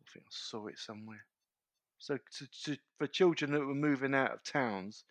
I 0.00 0.04
think 0.12 0.24
I 0.26 0.30
saw 0.30 0.66
it 0.68 0.78
somewhere. 0.78 1.24
So 1.98 2.16
to, 2.16 2.48
to, 2.64 2.78
for 2.98 3.06
children 3.06 3.52
that 3.52 3.60
were 3.60 3.74
moving 3.74 4.14
out 4.14 4.32
of 4.32 4.44
towns 4.44 5.04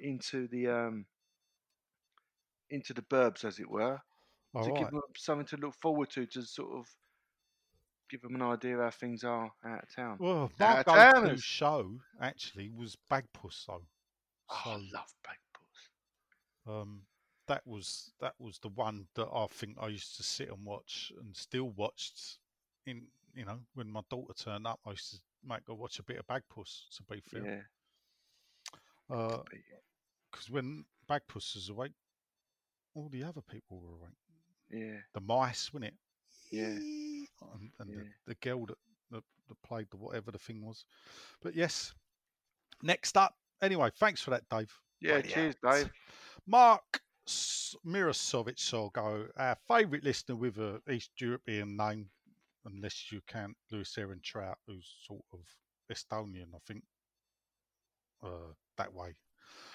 into 0.00 0.48
the 0.48 0.68
um, 0.68 1.06
into 2.70 2.92
the 2.94 3.02
burbs, 3.02 3.44
as 3.44 3.58
it 3.58 3.68
were, 3.70 4.00
All 4.54 4.64
to 4.64 4.70
right. 4.70 4.78
give 4.80 4.90
them 4.90 5.00
something 5.16 5.46
to 5.48 5.56
look 5.56 5.74
forward 5.80 6.10
to, 6.10 6.26
to 6.26 6.42
sort 6.42 6.78
of 6.78 6.86
give 8.08 8.22
them 8.22 8.34
an 8.34 8.42
idea 8.42 8.76
how 8.78 8.90
things 8.90 9.24
are 9.24 9.50
out 9.64 9.82
of 9.82 9.94
town. 9.94 10.16
Well, 10.20 10.44
of 10.44 10.56
go-to 10.84 11.36
show 11.38 12.00
actually 12.20 12.70
was 12.70 12.96
Bagpuss 13.10 13.66
though. 13.66 13.82
Oh, 14.50 14.62
I 14.64 14.74
love 14.74 15.12
Bagpuss. 15.26 16.70
um, 16.80 17.02
that 17.46 17.66
was 17.66 18.12
that 18.20 18.34
was 18.38 18.58
the 18.58 18.68
one 18.68 19.06
that 19.14 19.28
I 19.32 19.46
think 19.46 19.76
I 19.80 19.88
used 19.88 20.16
to 20.16 20.22
sit 20.22 20.48
and 20.48 20.64
watch 20.64 21.12
and 21.20 21.36
still 21.36 21.70
watched 21.70 22.38
in 22.86 23.06
you 23.34 23.44
know 23.44 23.58
when 23.74 23.90
my 23.90 24.00
daughter 24.10 24.34
turned 24.34 24.66
up 24.66 24.80
I 24.86 24.90
used 24.90 25.10
to 25.12 25.20
make 25.44 25.66
her 25.68 25.74
watch 25.74 25.98
a 25.98 26.02
bit 26.02 26.18
of 26.18 26.26
Bagpuss 26.26 26.88
to 26.96 27.02
be 27.04 27.20
fair. 27.20 27.64
Yeah. 29.10 29.16
Uh 29.16 29.38
because 30.30 30.50
when 30.50 30.84
Bagpuss 31.08 31.54
was 31.54 31.68
awake, 31.68 31.92
all 32.96 33.08
the 33.10 33.22
other 33.22 33.42
people 33.42 33.78
were 33.78 33.94
awake. 33.94 34.16
Yeah. 34.70 34.98
The 35.14 35.20
mice, 35.20 35.72
wasn't 35.72 35.92
it? 35.92 35.94
Yeah. 36.50 36.64
And, 37.54 37.70
and 37.78 37.90
Yeah. 37.90 37.96
the, 37.96 38.04
the 38.28 38.34
girl 38.36 38.66
that, 38.66 38.78
that, 39.10 39.22
that 39.48 39.62
played 39.62 39.86
the 39.90 39.98
whatever 39.98 40.30
the 40.30 40.38
thing 40.38 40.64
was. 40.64 40.84
But 41.42 41.54
yes, 41.54 41.94
next 42.82 43.16
up. 43.16 43.34
Anyway, 43.62 43.90
thanks 43.98 44.22
for 44.22 44.30
that, 44.30 44.48
Dave. 44.50 44.72
Yeah. 45.00 45.20
Cheers, 45.20 45.54
Dave. 45.62 45.90
Mark 46.46 47.00
S- 47.28 47.76
Mirosovic 47.86 48.56
Sorgo, 48.56 49.28
our 49.36 49.56
favourite 49.68 50.02
listener 50.04 50.36
with 50.36 50.56
a 50.58 50.80
East 50.90 51.10
European 51.20 51.76
name, 51.76 52.08
unless 52.64 53.12
you 53.12 53.20
count 53.26 53.56
Lewis 53.70 53.96
Aaron 53.98 54.20
Trout, 54.22 54.58
who's 54.66 54.90
sort 55.06 55.24
of 55.32 55.40
Estonian, 55.92 56.54
I 56.54 56.58
think, 56.66 56.82
uh, 58.24 58.52
that 58.78 58.92
way. 58.94 59.14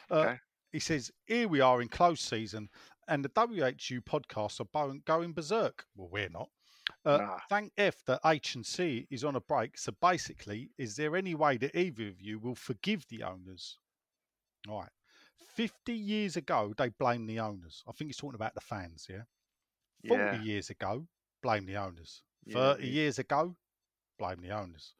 Uh, 0.09 0.15
Okay. 0.15 0.39
He 0.71 0.79
says, 0.79 1.11
Here 1.25 1.47
we 1.47 1.61
are 1.61 1.81
in 1.81 1.87
close 1.89 2.21
season, 2.21 2.69
and 3.07 3.23
the 3.25 3.29
WHU 3.35 4.01
podcasts 4.01 4.59
are 4.59 4.99
going 5.05 5.33
berserk. 5.33 5.85
Well, 5.95 6.09
we're 6.11 6.29
not. 6.29 6.49
Uh, 7.05 7.17
Nah. 7.17 7.39
Thank 7.49 7.73
F 7.77 8.03
that 8.05 8.21
H 8.25 8.55
and 8.55 8.65
C 8.65 9.07
is 9.09 9.23
on 9.23 9.35
a 9.35 9.41
break. 9.41 9.77
So 9.77 9.91
basically, 10.01 10.71
is 10.77 10.95
there 10.95 11.15
any 11.15 11.35
way 11.35 11.57
that 11.57 11.75
either 11.77 12.07
of 12.07 12.21
you 12.21 12.39
will 12.39 12.55
forgive 12.55 13.05
the 13.09 13.23
owners? 13.23 13.77
All 14.69 14.81
right. 14.81 14.89
50 15.55 15.93
years 15.93 16.37
ago, 16.37 16.73
they 16.77 16.89
blamed 16.89 17.29
the 17.29 17.39
owners. 17.39 17.83
I 17.87 17.91
think 17.91 18.09
he's 18.09 18.17
talking 18.17 18.35
about 18.35 18.53
the 18.55 18.61
fans, 18.61 19.07
yeah? 19.09 19.23
40 20.07 20.23
Yeah. 20.23 20.41
years 20.41 20.69
ago, 20.69 21.07
blame 21.43 21.65
the 21.65 21.75
owners. 21.77 22.23
Yeah, 22.45 22.73
30 22.73 22.83
yeah. 22.87 22.89
years 22.93 23.19
ago, 23.19 23.55
blame 24.17 24.41
the 24.41 24.51
owners. 24.51 24.95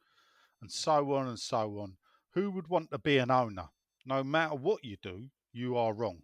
And 0.60 0.70
so 0.70 1.14
on 1.14 1.26
and 1.28 1.38
so 1.38 1.78
on. 1.78 1.96
Who 2.34 2.50
would 2.50 2.68
want 2.68 2.90
to 2.90 2.98
be 2.98 3.18
an 3.18 3.30
owner? 3.30 3.68
No 4.04 4.22
matter 4.22 4.54
what 4.54 4.84
you 4.84 4.96
do, 5.02 5.30
you 5.52 5.76
are 5.76 5.92
wrong. 5.92 6.18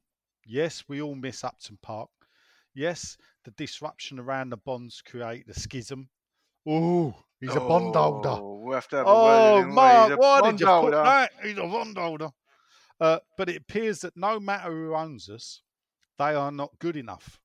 Yes, 0.47 0.85
we 0.89 1.01
all 1.03 1.15
miss 1.15 1.45
Upton 1.45 1.79
Park. 1.83 2.09
Yes, 2.75 3.17
the 3.45 3.51
disruption 3.53 4.19
around 4.19 4.51
the 4.51 4.57
bonds 4.57 5.03
create 5.03 5.49
a 5.49 5.59
schism. 5.59 6.09
Oh, 6.67 7.15
he's 7.41 7.55
a 7.55 7.61
bondholder. 7.61 8.29
Oh, 8.29 8.61
we'll 8.63 8.75
have 8.75 8.89
to 8.89 8.97
have 8.97 9.07
a 9.07 9.11
Oh, 9.11 9.59
him. 9.59 9.67
He's 9.69 9.75
Mark, 9.75 10.11
a 10.13 10.17
why 10.17 10.41
did 10.43 10.61
you 10.61 10.67
put 10.67 10.73
bondholder. 10.73 11.03
that? 11.03 11.31
He's 11.43 11.59
a 11.59 11.63
bondholder. 11.63 12.31
Uh, 13.01 13.19
but 13.37 13.49
it 13.49 13.57
appears 13.57 14.01
that 14.01 14.17
no 14.17 14.41
matter 14.41 14.71
who 14.71 14.95
owns 14.95 15.29
us, 15.29 15.63
they 16.19 16.35
are 16.35 16.51
not 16.53 16.79
good 16.79 16.97
enough. 16.97 17.39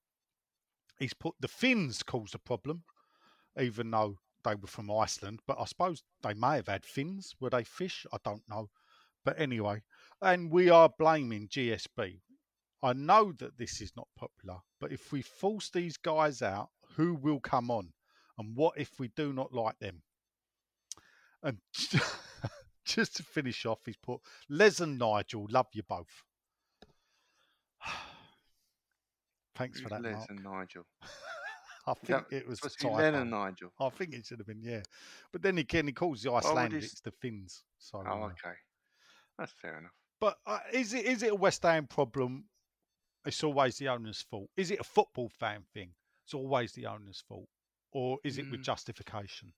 He's 0.99 1.13
put 1.13 1.35
the 1.39 1.47
Finns 1.47 2.03
caused 2.03 2.35
a 2.35 2.39
problem, 2.39 2.83
even 3.59 3.91
though 3.91 4.17
they 4.43 4.55
were 4.55 4.67
from 4.67 4.91
Iceland. 4.91 5.41
But 5.47 5.57
I 5.59 5.65
suppose 5.65 6.03
they 6.21 6.33
may 6.33 6.55
have 6.55 6.67
had 6.67 6.85
fins. 6.85 7.33
Were 7.39 7.49
they 7.49 7.63
fish? 7.63 8.05
I 8.11 8.17
don't 8.23 8.43
know. 8.49 8.69
But 9.25 9.39
anyway, 9.39 9.83
and 10.23 10.49
we 10.49 10.69
are 10.69 10.89
blaming 10.97 11.47
GSB. 11.47 12.19
I 12.81 12.93
know 12.93 13.33
that 13.39 13.57
this 13.57 13.81
is 13.81 13.91
not 13.95 14.07
popular, 14.17 14.57
but 14.79 14.91
if 14.91 15.11
we 15.11 15.21
force 15.21 15.69
these 15.69 15.97
guys 15.97 16.41
out, 16.41 16.69
who 16.95 17.13
will 17.13 17.39
come 17.39 17.69
on? 17.69 17.93
And 18.37 18.55
what 18.55 18.77
if 18.77 18.99
we 18.99 19.09
do 19.09 19.31
not 19.31 19.53
like 19.53 19.77
them? 19.79 20.01
And 21.43 21.57
just 22.85 23.15
to 23.17 23.23
finish 23.23 23.65
off, 23.65 23.79
he's 23.85 23.97
put 23.97 24.21
Les 24.49 24.79
and 24.79 24.97
Nigel, 24.97 25.47
love 25.49 25.67
you 25.73 25.83
both. 25.87 26.23
Thanks 29.55 29.79
for 29.81 29.89
that, 29.89 30.01
Les 30.01 30.13
Mark. 30.13 30.29
and 30.29 30.43
Nigel. 30.43 30.85
I 31.85 31.93
think 31.95 32.29
that 32.29 32.35
it 32.37 32.47
was 32.47 32.59
supposed 32.59 32.79
a 32.79 32.83
to 32.83 32.87
be 32.87 32.93
Len 32.95 33.15
and 33.15 33.31
Nigel. 33.31 33.73
I 33.79 33.89
think 33.89 34.13
it 34.13 34.25
should 34.25 34.39
have 34.39 34.47
been, 34.47 34.61
yeah. 34.63 34.81
But 35.33 35.41
then 35.41 35.57
again, 35.57 35.85
he 35.85 35.91
calls 35.91 36.21
the 36.23 36.31
Icelandics 36.31 37.01
the 37.01 37.11
Finns. 37.11 37.63
So, 37.77 38.01
Oh, 38.07 38.23
uh, 38.23 38.25
okay. 38.27 38.55
That's 39.37 39.51
fair 39.61 39.79
enough. 39.79 39.91
But 40.23 40.37
uh, 40.45 40.59
is 40.71 40.93
it 40.93 41.03
is 41.05 41.21
it 41.21 41.33
a 41.33 41.35
West 41.35 41.63
Ham 41.63 41.85
problem? 41.85 42.45
It's 43.25 43.43
always 43.43 43.77
the 43.77 43.89
owner's 43.89 44.21
fault. 44.21 44.49
Is 44.55 44.71
it 44.71 44.79
a 44.79 44.83
football 44.85 45.27
fan 45.27 45.65
thing? 45.73 45.89
It's 46.23 46.33
always 46.33 46.71
the 46.71 46.85
owner's 46.85 47.21
fault, 47.27 47.49
or 47.91 48.19
is 48.23 48.37
it 48.37 48.49
with 48.49 48.61
Mm. 48.61 48.63
justification? 48.63 49.51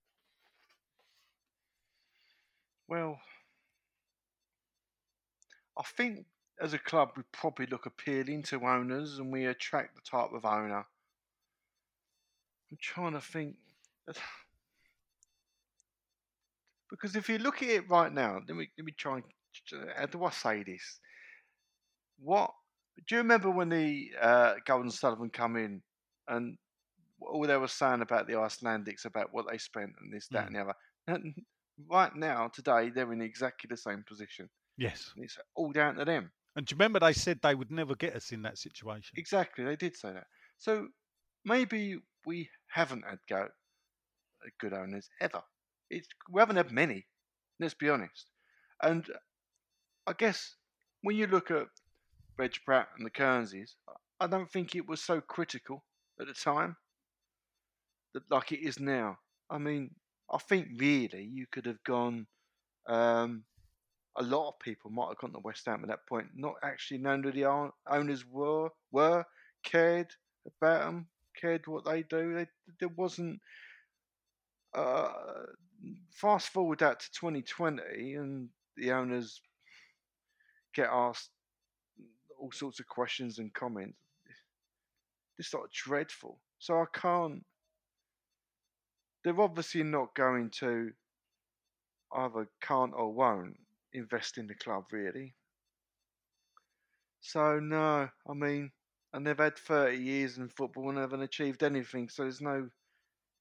Well, 2.87 3.21
I 5.77 5.83
think 5.83 6.25
as 6.59 6.73
a 6.73 6.79
club 6.79 7.11
we 7.15 7.21
probably 7.31 7.67
look 7.67 7.85
appealing 7.85 8.41
to 8.45 8.65
owners 8.65 9.19
and 9.19 9.31
we 9.31 9.45
attract 9.45 9.93
the 9.93 10.01
type 10.01 10.33
of 10.33 10.45
owner. 10.45 10.87
I'm 12.71 12.77
trying 12.81 13.13
to 13.13 13.21
think. 13.21 13.55
Because 16.89 17.15
if 17.15 17.29
you 17.29 17.37
look 17.39 17.61
at 17.61 17.69
it 17.69 17.89
right 17.89 18.11
now, 18.11 18.41
let 18.47 18.55
me 18.55 18.69
let 18.77 18.85
me 18.85 18.93
try 18.93 19.15
and 19.15 19.23
how 19.97 20.05
do 20.05 20.23
I 20.23 20.31
say 20.31 20.63
this? 20.63 20.99
What 22.19 22.51
do 23.07 23.15
you 23.15 23.21
remember 23.21 23.49
when 23.49 23.69
the 23.69 24.11
uh, 24.21 24.53
Gold 24.65 24.83
and 24.83 24.93
Sullivan 24.93 25.29
come 25.29 25.57
in 25.57 25.81
and 26.27 26.57
all 27.21 27.45
they 27.45 27.57
were 27.57 27.67
saying 27.67 28.01
about 28.01 28.27
the 28.27 28.33
Icelandics 28.33 29.05
about 29.05 29.29
what 29.31 29.45
they 29.49 29.57
spent 29.57 29.91
and 30.01 30.13
this, 30.13 30.27
that, 30.29 30.43
Mm. 30.43 30.47
and 30.47 30.55
the 30.55 30.61
other? 30.61 30.73
And 31.07 31.35
right 31.89 32.15
now, 32.15 32.47
today, 32.47 32.89
they're 32.89 33.11
in 33.13 33.21
exactly 33.21 33.67
the 33.69 33.77
same 33.77 34.03
position. 34.07 34.49
Yes. 34.77 35.11
And 35.15 35.25
it's 35.25 35.37
all 35.55 35.71
down 35.71 35.95
to 35.95 36.05
them. 36.05 36.31
And 36.55 36.65
do 36.65 36.73
you 36.73 36.77
remember 36.77 36.99
they 36.99 37.13
said 37.13 37.39
they 37.41 37.55
would 37.55 37.71
never 37.71 37.95
get 37.95 38.15
us 38.15 38.31
in 38.31 38.41
that 38.43 38.57
situation? 38.57 39.13
Exactly, 39.17 39.65
they 39.65 39.75
did 39.75 39.95
say 39.95 40.13
that. 40.13 40.27
So 40.57 40.87
maybe 41.43 41.97
we 42.25 42.49
haven't 42.67 43.03
had 43.03 43.19
go 43.29 43.47
good 44.59 44.73
owners 44.73 45.09
ever. 45.19 45.41
It's, 45.89 46.07
we 46.31 46.39
haven't 46.39 46.55
had 46.55 46.71
many, 46.71 47.05
let's 47.59 47.73
be 47.73 47.89
honest. 47.89 48.27
And 48.81 49.05
I 50.07 50.13
guess 50.13 50.55
when 51.01 51.15
you 51.15 51.27
look 51.27 51.51
at 51.51 51.67
Reg 52.37 52.53
Pratt 52.65 52.89
and 52.97 53.05
the 53.05 53.11
Cearnses, 53.11 53.71
I 54.19 54.27
don't 54.27 54.51
think 54.51 54.75
it 54.75 54.87
was 54.87 55.01
so 55.01 55.19
critical 55.19 55.83
at 56.19 56.27
the 56.27 56.33
time 56.33 56.75
that 58.13 58.23
like 58.29 58.51
it 58.51 58.65
is 58.65 58.79
now. 58.79 59.17
I 59.49 59.57
mean, 59.57 59.91
I 60.31 60.37
think 60.37 60.67
really 60.77 61.23
you 61.23 61.45
could 61.51 61.65
have 61.65 61.83
gone. 61.83 62.27
Um, 62.87 63.43
a 64.17 64.23
lot 64.23 64.49
of 64.49 64.59
people 64.59 64.91
might 64.91 65.09
have 65.09 65.17
gone 65.17 65.33
to 65.33 65.39
West 65.39 65.65
Ham 65.65 65.81
at 65.83 65.89
that 65.89 66.07
point, 66.07 66.27
not 66.35 66.53
actually 66.63 66.99
known 66.99 67.23
who 67.23 67.31
the 67.31 67.45
owners 67.89 68.25
were, 68.25 68.69
were 68.91 69.25
cared 69.63 70.07
about 70.45 70.85
them, 70.85 71.07
cared 71.39 71.67
what 71.67 71.83
they 71.85 72.03
do. 72.03 72.35
They, 72.35 72.47
there 72.79 72.89
wasn't. 72.95 73.39
Uh, 74.73 75.11
fast 76.11 76.49
forward 76.49 76.79
that 76.79 76.99
to 76.99 77.11
2020, 77.19 78.13
and 78.15 78.49
the 78.77 78.91
owners 78.91 79.41
get 80.75 80.89
asked 80.91 81.29
all 82.39 82.51
sorts 82.51 82.79
of 82.79 82.87
questions 82.87 83.39
and 83.39 83.53
comments. 83.53 83.97
It's 85.39 85.49
sort 85.49 85.65
of 85.65 85.71
dreadful. 85.71 86.39
So 86.59 86.75
I 86.75 86.85
can't. 86.93 87.43
They're 89.23 89.39
obviously 89.41 89.83
not 89.83 90.13
going 90.15 90.51
to 90.59 90.91
either 92.15 92.47
can't 92.61 92.93
or 92.95 93.11
won't 93.11 93.57
invest 93.93 94.37
in 94.37 94.47
the 94.47 94.55
club 94.55 94.85
really. 94.91 95.33
So 97.21 97.59
no, 97.59 98.07
I 98.29 98.33
mean, 98.33 98.71
and 99.13 99.25
they've 99.25 99.37
had 99.37 99.57
30 99.57 99.97
years 99.97 100.37
in 100.37 100.49
football 100.49 100.89
and 100.89 100.97
haven't 100.99 101.23
achieved 101.23 101.63
anything. 101.63 102.09
So 102.09 102.23
there's 102.23 102.41
no, 102.41 102.69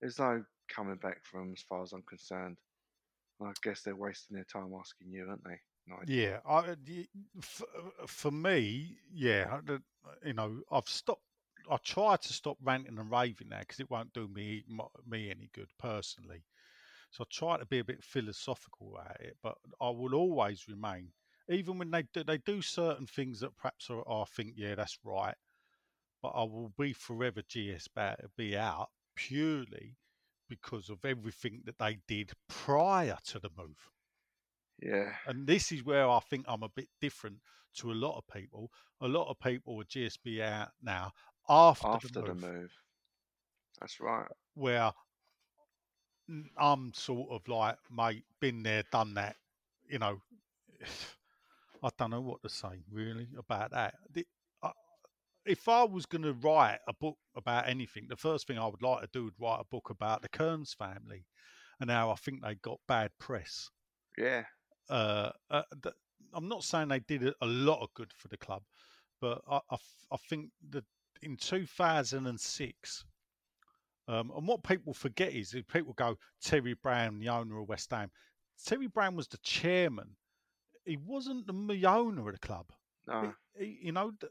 there's 0.00 0.18
no 0.18 0.42
coming 0.74 0.96
back 0.96 1.18
from 1.24 1.52
as 1.52 1.62
far 1.68 1.82
as 1.82 1.92
I'm 1.92 2.04
concerned. 2.08 2.56
I 3.42 3.52
guess 3.62 3.82
they're 3.82 3.96
wasting 3.96 4.36
their 4.36 4.46
time 4.50 4.72
asking 4.78 5.10
you, 5.10 5.26
aren't 5.28 5.44
they? 5.44 5.58
No 5.86 5.98
yeah, 6.06 6.40
I, 6.46 6.76
for, 7.40 7.66
uh, 8.02 8.06
for 8.06 8.30
me, 8.30 8.96
yeah, 9.12 9.60
you 10.24 10.32
know, 10.32 10.60
I've 10.70 10.88
stopped. 10.88 11.22
I 11.70 11.76
try 11.78 12.16
to 12.16 12.32
stop 12.32 12.58
ranting 12.62 12.98
and 12.98 13.10
raving 13.10 13.48
now 13.48 13.60
because 13.60 13.80
it 13.80 13.90
won't 13.90 14.12
do 14.12 14.28
me 14.28 14.64
me 15.06 15.30
any 15.30 15.50
good 15.54 15.70
personally. 15.78 16.44
So 17.10 17.24
I 17.24 17.26
try 17.30 17.58
to 17.58 17.66
be 17.66 17.80
a 17.80 17.84
bit 17.84 18.04
philosophical 18.04 18.96
about 18.96 19.20
it, 19.20 19.36
but 19.42 19.56
I 19.80 19.90
will 19.90 20.14
always 20.14 20.68
remain, 20.68 21.12
even 21.48 21.78
when 21.78 21.90
they 21.90 22.04
do, 22.14 22.24
they 22.24 22.38
do 22.38 22.62
certain 22.62 23.06
things 23.06 23.40
that 23.40 23.56
perhaps 23.56 23.90
are, 23.90 24.08
I 24.10 24.24
think, 24.26 24.54
yeah, 24.56 24.74
that's 24.76 24.98
right. 25.04 25.36
But 26.22 26.30
I 26.30 26.44
will 26.44 26.72
be 26.78 26.92
forever 26.92 27.42
GS 27.42 27.88
be 28.36 28.56
out 28.56 28.90
purely 29.16 29.96
because 30.48 30.90
of 30.90 31.04
everything 31.04 31.62
that 31.66 31.78
they 31.78 32.00
did 32.08 32.32
prior 32.48 33.18
to 33.26 33.38
the 33.38 33.50
move. 33.56 33.90
Yeah. 34.84 35.12
And 35.26 35.46
this 35.46 35.72
is 35.72 35.82
where 35.82 36.08
I 36.08 36.20
think 36.20 36.44
I'm 36.46 36.62
a 36.62 36.68
bit 36.68 36.88
different 37.00 37.38
to 37.78 37.90
a 37.90 37.94
lot 37.94 38.18
of 38.18 38.24
people. 38.32 38.70
A 39.00 39.08
lot 39.08 39.28
of 39.30 39.40
people 39.40 39.80
are 39.80 39.84
GSB 39.84 40.42
out 40.42 40.68
now 40.82 41.12
after, 41.48 41.88
after 41.88 42.08
the, 42.08 42.22
move, 42.22 42.40
the 42.40 42.46
move. 42.46 42.72
That's 43.80 43.98
right. 43.98 44.28
Where 44.54 44.92
I'm 46.58 46.92
sort 46.94 47.30
of 47.30 47.48
like, 47.48 47.76
mate, 47.90 48.24
been 48.40 48.62
there, 48.62 48.82
done 48.92 49.14
that. 49.14 49.36
You 49.88 49.98
know, 49.98 50.20
I 51.82 51.88
don't 51.98 52.10
know 52.10 52.20
what 52.20 52.42
to 52.42 52.50
say 52.50 52.82
really 52.92 53.28
about 53.38 53.70
that. 53.72 53.94
If 55.46 55.68
I 55.68 55.84
was 55.84 56.06
going 56.06 56.22
to 56.22 56.32
write 56.32 56.78
a 56.88 56.94
book 56.94 57.16
about 57.36 57.68
anything, 57.68 58.06
the 58.08 58.16
first 58.16 58.46
thing 58.46 58.58
I 58.58 58.66
would 58.66 58.82
like 58.82 59.02
to 59.02 59.08
do 59.12 59.24
would 59.24 59.34
write 59.40 59.60
a 59.60 59.66
book 59.70 59.90
about 59.90 60.22
the 60.22 60.28
Cearns 60.34 60.74
family 60.74 61.26
and 61.80 61.90
how 61.90 62.10
I 62.10 62.14
think 62.14 62.42
they 62.42 62.54
got 62.54 62.80
bad 62.88 63.10
press. 63.18 63.70
Yeah. 64.16 64.44
Uh, 64.88 65.30
uh, 65.50 65.62
I'm 66.32 66.48
not 66.48 66.64
saying 66.64 66.88
they 66.88 67.00
did 67.00 67.32
a 67.40 67.46
lot 67.46 67.80
of 67.82 67.94
good 67.94 68.12
for 68.12 68.28
the 68.28 68.36
club, 68.36 68.62
but 69.20 69.40
I, 69.48 69.60
I, 69.70 69.76
I 70.12 70.16
think 70.28 70.50
that 70.70 70.84
in 71.22 71.36
2006, 71.36 73.04
um, 74.06 74.32
and 74.36 74.46
what 74.46 74.62
people 74.62 74.92
forget 74.92 75.32
is 75.32 75.56
people 75.72 75.94
go, 75.94 76.16
Terry 76.42 76.74
Brown, 76.74 77.18
the 77.18 77.28
owner 77.30 77.58
of 77.58 77.68
West 77.68 77.90
Ham. 77.90 78.10
Terry 78.64 78.86
Brown 78.86 79.16
was 79.16 79.28
the 79.28 79.38
chairman. 79.38 80.16
He 80.84 80.98
wasn't 80.98 81.46
the 81.46 81.86
owner 81.86 82.28
of 82.28 82.34
the 82.34 82.46
club. 82.46 82.66
No. 83.06 83.32
He, 83.58 83.64
he, 83.64 83.78
you 83.86 83.92
know, 83.92 84.12
the, 84.20 84.28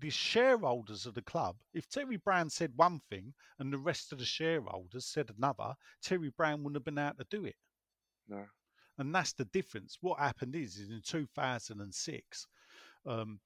the, 0.00 0.10
shareholders 0.10 1.06
of 1.06 1.14
the 1.14 1.22
club, 1.22 1.56
if 1.72 1.88
Terry 1.88 2.16
Brown 2.16 2.50
said 2.50 2.72
one 2.76 3.00
thing 3.08 3.32
and 3.58 3.72
the 3.72 3.78
rest 3.78 4.12
of 4.12 4.18
the 4.18 4.24
shareholders 4.24 5.06
said 5.06 5.30
another, 5.36 5.74
Terry 6.02 6.30
Brown 6.36 6.64
wouldn't 6.64 6.76
have 6.76 6.84
been 6.84 6.98
able 6.98 7.16
to 7.18 7.26
do 7.30 7.44
it. 7.44 7.56
No. 8.28 8.44
And 8.98 9.14
that's 9.14 9.32
the 9.32 9.46
difference. 9.46 9.98
What 10.00 10.18
happened 10.18 10.54
is, 10.54 10.76
is 10.76 10.90
in 10.90 11.00
2006, 11.04 12.46
um, 13.06 13.40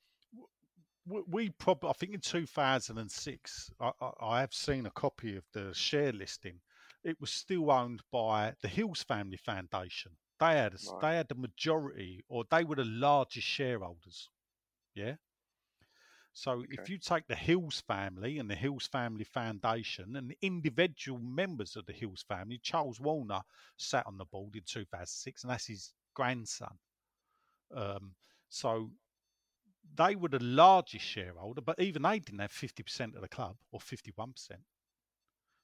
we 1.26 1.49
probably, 1.51 1.88
I 1.88 1.92
think 1.94 2.12
in 2.12 2.20
2006, 2.20 3.70
I, 3.80 3.90
I, 4.01 4.11
I, 4.20 4.40
have 4.40 4.53
seen 4.53 4.84
a 4.84 4.90
copy 4.90 5.36
of 5.36 5.44
the 5.55 5.72
share 5.72 6.12
listing. 6.12 6.61
It 7.03 7.18
was 7.18 7.30
still 7.30 7.70
owned 7.70 8.03
by 8.12 8.53
the 8.61 8.68
Hills 8.68 9.03
Family 9.03 9.38
Foundation. 9.38 10.12
They 10.38 10.57
had, 10.57 10.74
a, 10.74 10.92
right. 10.92 11.01
they 11.01 11.16
had 11.16 11.28
the 11.28 11.34
majority, 11.34 12.24
or 12.28 12.44
they 12.51 12.64
were 12.64 12.76
the 12.76 12.84
largest 12.84 13.46
shareholders. 13.46 14.28
Yeah. 14.94 15.14
So 16.39 16.53
okay. 16.53 16.66
if 16.70 16.89
you 16.89 16.99
take 16.99 17.26
the 17.26 17.34
Hills 17.34 17.82
family 17.84 18.39
and 18.39 18.49
the 18.49 18.55
Hills 18.55 18.86
Family 18.86 19.24
Foundation 19.24 20.14
and 20.14 20.30
the 20.30 20.39
individual 20.41 21.18
members 21.18 21.74
of 21.74 21.84
the 21.84 21.93
Hills 21.93 22.24
family, 22.28 22.61
Charles 22.62 23.01
Warner 23.01 23.41
sat 23.76 24.07
on 24.07 24.18
the 24.18 24.24
board 24.24 24.55
in 24.55 24.62
2006, 24.64 25.43
and 25.43 25.51
that's 25.51 25.66
his 25.66 25.93
grandson. 26.14 26.78
Um, 27.74 28.14
so 28.51 28.93
they 29.97 30.14
were 30.14 30.28
the 30.28 30.39
largest 30.39 31.05
shareholder, 31.05 31.61
but 31.61 31.80
even 31.80 32.03
they 32.03 32.20
didn't 32.20 32.39
have 32.39 32.53
50% 32.53 33.16
of 33.16 33.20
the 33.20 33.28
club 33.28 33.57
or 33.72 33.80
51%. 33.80 34.32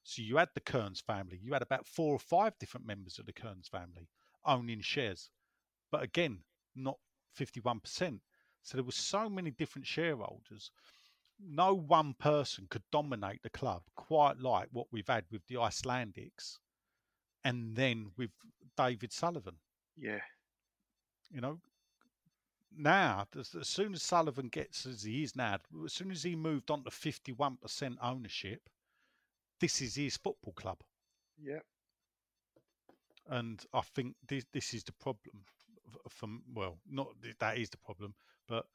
So 0.03 0.23
you 0.23 0.39
had 0.39 0.49
the 0.57 0.63
Cearns 0.69 1.01
family, 1.01 1.39
you 1.41 1.53
had 1.53 1.63
about 1.63 1.87
four 1.87 2.17
or 2.17 2.19
five 2.19 2.59
different 2.59 2.85
members 2.85 3.21
of 3.21 3.27
the 3.27 3.33
Cearns 3.41 3.69
family 3.69 4.09
owning 4.45 4.81
shares, 4.81 5.31
but 5.93 6.03
again, 6.03 6.41
not 6.75 6.99
51%. 7.39 8.19
So 8.65 8.77
there 8.77 8.85
were 8.85 8.93
so 8.93 9.29
many 9.29 9.51
different 9.51 9.87
shareholders. 9.87 10.71
No 11.39 11.75
one 11.75 12.15
person 12.15 12.67
could 12.71 12.83
dominate 12.91 13.43
the 13.43 13.51
club 13.51 13.83
quite 13.95 14.41
like 14.41 14.69
what 14.73 14.87
we've 14.91 15.07
had 15.07 15.25
with 15.31 15.47
the 15.47 15.57
Icelandics 15.57 16.59
and 17.45 17.77
then 17.77 18.11
with 18.17 18.31
David 18.77 19.13
Sullivan. 19.13 19.57
Yeah. 19.97 20.21
You 21.31 21.43
know, 21.43 21.61
now, 22.77 23.27
as, 23.39 23.55
as 23.55 23.69
soon 23.69 23.93
as 23.93 24.03
Sullivan 24.03 24.49
gets 24.49 24.87
as 24.87 25.03
he 25.03 25.23
is 25.23 25.37
now, 25.37 25.59
as 25.85 25.93
soon 25.93 26.11
as 26.11 26.23
he 26.23 26.35
moved 26.35 26.71
on 26.71 26.83
to 26.85 26.91
51% 26.91 27.97
ownership, 28.03 28.63
this 29.61 29.83
is 29.83 29.95
his 29.95 30.17
football 30.17 30.55
club. 30.55 30.79
Yeah. 31.41 31.61
And 33.29 33.63
I 33.75 33.83
think 33.95 34.15
this, 34.27 34.45
this 34.53 34.75
is 34.75 34.85
the 34.85 34.93
problem. 34.93 35.45
From 36.09 36.43
well, 36.53 36.79
not 36.91 37.09
that 37.39 37.57
is 37.57 37.71
the 37.71 37.79
problem, 37.79 38.15
but 38.49 38.67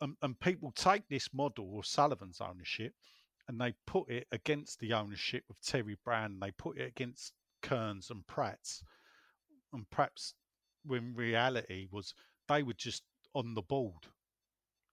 um, 0.00 0.16
and 0.22 0.38
people 0.40 0.72
take 0.72 1.08
this 1.08 1.28
model 1.32 1.78
of 1.78 1.86
Sullivan's 1.86 2.40
ownership 2.40 2.92
and 3.48 3.60
they 3.60 3.74
put 3.86 4.08
it 4.10 4.26
against 4.30 4.78
the 4.78 4.92
ownership 4.92 5.44
of 5.50 5.60
Terry 5.60 5.96
Brown. 6.04 6.38
They 6.40 6.50
put 6.52 6.78
it 6.78 6.86
against 6.86 7.32
Cearns 7.64 8.10
and 8.10 8.26
Pratt's, 8.26 8.84
and 9.72 9.88
perhaps 9.90 10.34
when 10.84 11.14
reality 11.14 11.88
was 11.90 12.14
they 12.48 12.62
were 12.62 12.74
just 12.74 13.02
on 13.34 13.54
the 13.54 13.62
board. 13.62 14.06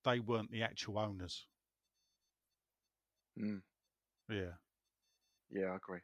They 0.03 0.19
weren't 0.19 0.51
the 0.51 0.63
actual 0.63 0.99
owners. 0.99 1.45
Mm. 3.39 3.61
Yeah. 4.29 4.53
Yeah, 5.49 5.71
I 5.71 5.75
agree. 5.75 5.99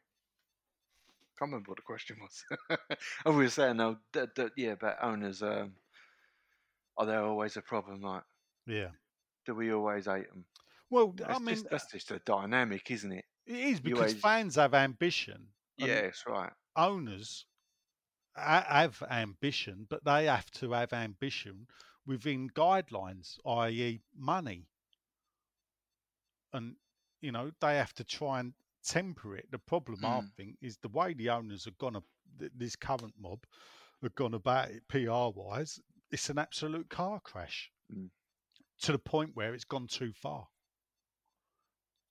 Can't 1.38 1.50
remember 1.50 1.70
what 1.70 1.78
the 1.78 1.82
question 1.82 2.16
was. 2.20 2.78
I 3.26 3.30
was 3.30 3.54
saying 3.54 3.78
that, 4.12 4.50
yeah, 4.56 4.72
about 4.72 5.02
owners. 5.02 5.42
Um, 5.42 5.72
are 6.96 7.06
there 7.06 7.22
always 7.24 7.56
a 7.56 7.62
problem? 7.62 8.02
Like, 8.02 8.22
yeah, 8.66 8.88
do 9.46 9.54
we 9.54 9.72
always 9.72 10.06
hate 10.06 10.28
them? 10.28 10.44
Well, 10.90 11.14
that's 11.16 11.34
I 11.34 11.38
mean, 11.38 11.54
just, 11.54 11.70
that's 11.70 11.90
just 11.90 12.10
a 12.10 12.20
dynamic, 12.26 12.90
isn't 12.90 13.12
it? 13.12 13.24
It 13.46 13.56
is 13.56 13.80
because 13.80 13.98
always... 13.98 14.20
fans 14.20 14.56
have 14.56 14.74
ambition. 14.74 15.46
Yeah, 15.78 16.02
that's 16.02 16.24
right. 16.26 16.52
Owners 16.76 17.46
have 18.36 19.02
ambition, 19.10 19.86
but 19.88 20.04
they 20.04 20.26
have 20.26 20.50
to 20.52 20.72
have 20.72 20.92
ambition 20.92 21.66
within 22.06 22.50
guidelines, 22.50 23.36
i.e., 23.46 24.00
money. 24.16 24.66
And, 26.52 26.76
you 27.20 27.32
know, 27.32 27.50
they 27.60 27.76
have 27.76 27.94
to 27.94 28.04
try 28.04 28.40
and 28.40 28.52
temper 28.84 29.36
it. 29.36 29.50
The 29.50 29.58
problem, 29.58 30.00
mm. 30.00 30.08
I 30.08 30.22
think, 30.36 30.56
is 30.60 30.76
the 30.78 30.88
way 30.88 31.14
the 31.14 31.30
owners 31.30 31.64
have 31.64 31.78
gone, 31.78 32.02
this 32.38 32.76
current 32.76 33.14
mob 33.18 33.44
have 34.02 34.14
gone 34.14 34.34
about 34.34 34.70
it 34.70 34.86
PR 34.88 35.30
wise, 35.34 35.80
it's 36.12 36.30
an 36.30 36.38
absolute 36.38 36.88
car 36.88 37.20
crash 37.20 37.70
mm. 37.92 38.08
to 38.82 38.92
the 38.92 38.98
point 38.98 39.30
where 39.34 39.54
it's 39.54 39.64
gone 39.64 39.86
too 39.88 40.12
far. 40.12 40.46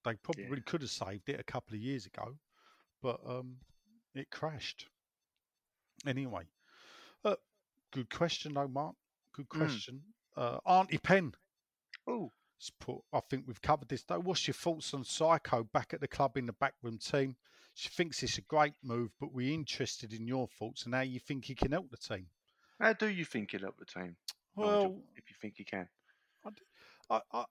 They 0.04 0.16
probably 0.16 0.45
yeah. 0.49 0.64
could 0.66 0.82
have 0.82 0.89
saved 0.89 1.30
it 1.30 1.39
a 1.39 1.43
couple 1.43 1.76
of 1.76 1.82
years 1.82 2.08
ago, 2.08 2.36
but 3.04 3.20
um, 3.28 3.58
it 4.16 4.32
crashed. 4.32 4.88
Anyway, 6.08 6.47
uh, 7.24 7.36
good 7.93 8.10
question 8.10 8.54
though, 8.56 8.68
Mark. 8.68 8.95
Good 9.34 9.47
Mm. 9.49 9.60
question. 9.60 10.02
Uh, 10.36 10.58
Auntie 10.66 10.97
Pen 10.97 11.34
Oh, 12.08 12.32
put, 12.80 12.99
I 13.14 13.20
think 13.22 13.45
we've 13.47 13.62
covered 13.62 13.89
this 13.89 14.04
though. 14.04 14.20
What's 14.20 14.47
your 14.47 14.54
thoughts 14.54 14.93
on 14.93 15.04
Psycho 15.04 15.64
back 15.64 15.93
at 15.93 16.02
the 16.02 16.08
club 16.08 16.38
in 16.38 16.45
the 16.45 16.54
backroom 16.54 16.97
team? 16.97 17.36
She 17.74 17.89
thinks 17.89 18.22
it's 18.24 18.38
a 18.38 18.41
great 18.41 18.74
move, 18.84 19.12
but 19.20 19.34
we're 19.34 19.54
interested 19.54 20.14
in 20.14 20.28
your 20.28 20.47
thoughts 20.47 20.86
and 20.86 20.93
how 20.93 21.02
you 21.02 21.20
think 21.20 21.45
he 21.45 21.56
can 21.56 21.72
help 21.72 21.89
the 21.89 21.97
team. 21.97 22.28
How 22.82 22.93
do 22.93 23.07
you 23.07 23.25
think 23.25 23.51
he'll 23.51 23.61
help 23.61 23.77
the 23.77 23.86
team? 23.86 24.15
Nigel, 24.57 24.67
Well, 24.67 24.95
if 25.15 25.29
you 25.29 25.36
think 25.41 25.55
he 25.57 25.63
can. 25.63 25.88
I, 27.09 27.21
I, 27.32 27.45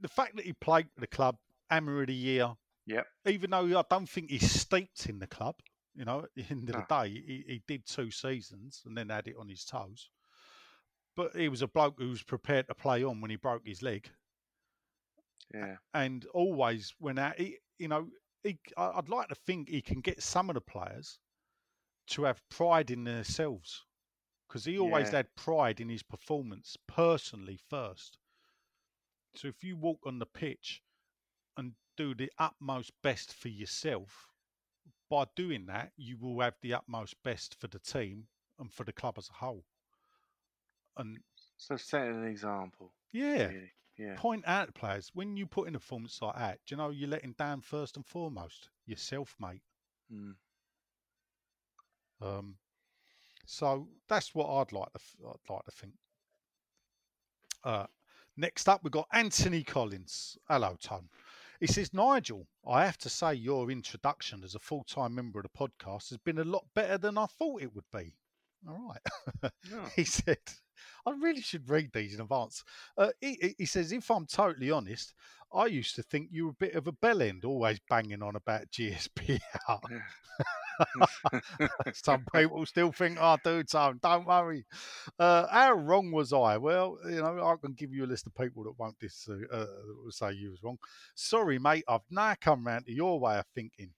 the 0.00 0.08
fact 0.08 0.36
that 0.36 0.44
he 0.44 0.52
played 0.52 0.86
for 0.92 1.00
the 1.00 1.06
club, 1.06 1.36
Hammer 1.70 2.00
of 2.00 2.08
the 2.08 2.14
Year, 2.14 2.52
Yep. 2.86 3.06
even 3.26 3.50
though 3.50 3.78
I 3.78 3.84
don't 3.88 4.08
think 4.08 4.30
he's 4.30 4.50
steeped 4.50 5.06
in 5.08 5.18
the 5.18 5.26
club, 5.26 5.56
you 5.94 6.04
know, 6.04 6.20
at 6.20 6.30
the 6.34 6.44
end 6.50 6.68
of 6.68 6.74
No. 6.74 6.84
the 6.88 6.94
day, 7.02 7.08
he, 7.10 7.44
he 7.46 7.62
did 7.66 7.86
two 7.86 8.10
seasons 8.10 8.82
and 8.84 8.96
then 8.96 9.08
had 9.10 9.28
it 9.28 9.36
on 9.38 9.48
his 9.48 9.64
toes. 9.64 10.10
But 11.16 11.36
he 11.36 11.48
was 11.48 11.62
a 11.62 11.68
bloke 11.68 11.94
who 11.98 12.08
was 12.08 12.22
prepared 12.22 12.66
to 12.68 12.74
play 12.74 13.04
on 13.04 13.20
when 13.20 13.30
he 13.30 13.36
broke 13.36 13.66
his 13.66 13.82
leg 13.82 14.10
Yeah. 15.54 15.76
and 15.92 16.26
always 16.34 16.92
went 16.98 17.18
out. 17.18 17.38
He, 17.38 17.58
you 17.78 17.88
know, 17.88 18.08
he, 18.42 18.58
I'd 18.76 19.08
like 19.08 19.28
to 19.28 19.34
think 19.34 19.68
he 19.68 19.80
can 19.80 20.00
get 20.00 20.22
some 20.22 20.50
of 20.50 20.54
the 20.54 20.60
players 20.60 21.18
to 22.08 22.24
have 22.24 22.42
pride 22.50 22.90
in 22.90 23.04
themselves 23.04 23.84
because 24.54 24.66
he 24.66 24.78
always 24.78 25.10
Yeah. 25.10 25.10
had 25.10 25.34
pride 25.34 25.80
in 25.80 25.88
his 25.88 26.04
performance 26.04 26.76
personally 26.86 27.56
first. 27.56 28.18
So 29.34 29.48
if 29.48 29.62
you 29.64 29.76
walk 29.76 30.06
on 30.06 30.18
the 30.18 30.26
pitch 30.26 30.82
and 31.56 31.74
do 31.96 32.14
the 32.14 32.32
utmost 32.38 32.92
best 33.02 33.32
for 33.34 33.48
yourself, 33.48 34.32
by 35.10 35.26
doing 35.36 35.66
that, 35.66 35.92
you 35.96 36.16
will 36.16 36.40
have 36.40 36.60
the 36.60 36.74
utmost 36.74 37.22
best 37.22 37.54
for 37.54 37.68
the 37.68 37.80
team 37.80 38.28
and 38.58 38.72
for 38.72 38.84
the 38.84 38.92
club 38.92 39.18
as 39.18 39.28
a 39.30 39.34
whole. 39.34 39.66
And 40.96 41.22
So 41.56 41.76
setting 41.76 42.22
an 42.22 42.24
example. 42.28 42.92
yeah, 43.12 43.48
Really. 43.48 43.72
Yeah. 43.96 44.16
point 44.16 44.44
out 44.46 44.74
players 44.74 45.10
when 45.14 45.36
you 45.36 45.46
put 45.46 45.68
in 45.68 45.74
a 45.74 45.78
performance 45.80 46.20
like 46.22 46.36
that, 46.36 46.60
do 46.66 46.74
you 46.74 46.76
know 46.76 46.90
you're 46.90 47.08
letting 47.08 47.32
down 47.32 47.60
first 47.62 47.96
and 47.96 48.06
foremost 48.06 48.70
yourself, 48.86 49.36
mate. 49.40 49.62
Mm. 50.12 50.34
Um, 52.20 52.58
so 53.46 53.88
that's 54.08 54.34
what 54.34 54.48
I'd 54.48 54.72
like 54.72 54.92
to 54.92 55.00
I'd 55.26 55.52
like 55.52 55.64
to 55.64 55.70
think. 55.70 55.94
Uh, 57.62 57.86
next 58.36 58.68
up, 58.68 58.82
we've 58.82 58.90
got 58.92 59.08
Anthony 59.12 59.62
Collins. 59.62 60.36
Hello, 60.48 60.76
Tom. 60.80 61.08
He 61.60 61.66
says, 61.66 61.94
Nigel, 61.94 62.46
I 62.68 62.84
have 62.84 62.98
to 62.98 63.08
say 63.08 63.34
your 63.34 63.70
introduction 63.70 64.42
as 64.44 64.54
a 64.54 64.58
full 64.58 64.84
time 64.84 65.14
member 65.14 65.38
of 65.38 65.44
the 65.44 65.48
podcast 65.58 66.10
has 66.10 66.18
been 66.18 66.38
a 66.40 66.44
lot 66.44 66.64
better 66.74 66.98
than 66.98 67.16
I 67.16 67.26
thought 67.26 67.62
it 67.62 67.74
would 67.74 67.90
be. 67.92 68.16
All 68.68 68.88
right. 68.88 69.50
Yeah. 69.70 69.88
he 69.96 70.04
said, 70.04 70.38
I 71.06 71.12
really 71.12 71.40
should 71.40 71.68
read 71.68 71.90
these 71.92 72.14
in 72.14 72.20
advance. 72.20 72.64
Uh, 72.98 73.10
he, 73.20 73.54
he- 73.58 73.66
says, 73.66 73.92
if 73.92 74.10
I'm 74.10 74.26
totally 74.26 74.70
honest, 74.70 75.14
I 75.52 75.66
used 75.66 75.94
to 75.96 76.02
think 76.02 76.28
you 76.30 76.46
were 76.46 76.50
a 76.50 76.54
bit 76.54 76.74
of 76.74 76.86
a 76.86 76.92
bellend, 76.92 77.44
always 77.44 77.78
banging 77.88 78.22
on 78.22 78.36
about 78.36 78.70
GSB 78.70 79.38
out. 79.68 79.84
Some 81.92 82.24
people 82.34 82.64
still 82.66 82.92
think 82.92 83.20
I 83.20 83.36
do, 83.44 83.62
Tom. 83.62 83.98
Don't 84.02 84.26
worry. 84.26 84.64
Uh, 85.18 85.46
how 85.48 85.72
wrong 85.74 86.10
was 86.10 86.32
I? 86.32 86.56
Well, 86.56 86.98
you 87.06 87.16
know, 87.22 87.44
I 87.44 87.54
can 87.60 87.72
give 87.74 87.92
you 87.92 88.04
a 88.04 88.06
list 88.06 88.26
of 88.26 88.34
people 88.34 88.64
that 88.64 88.78
won't 88.78 88.98
dis- 88.98 89.28
uh, 89.28 89.56
uh, 89.56 89.66
say 90.10 90.32
you 90.32 90.50
was 90.50 90.62
wrong. 90.62 90.78
Sorry, 91.14 91.58
mate. 91.58 91.84
I've 91.88 92.00
now 92.10 92.34
come 92.40 92.66
round 92.66 92.86
to 92.86 92.92
your 92.92 93.18
way 93.20 93.38
of 93.38 93.46
thinking. 93.54 93.90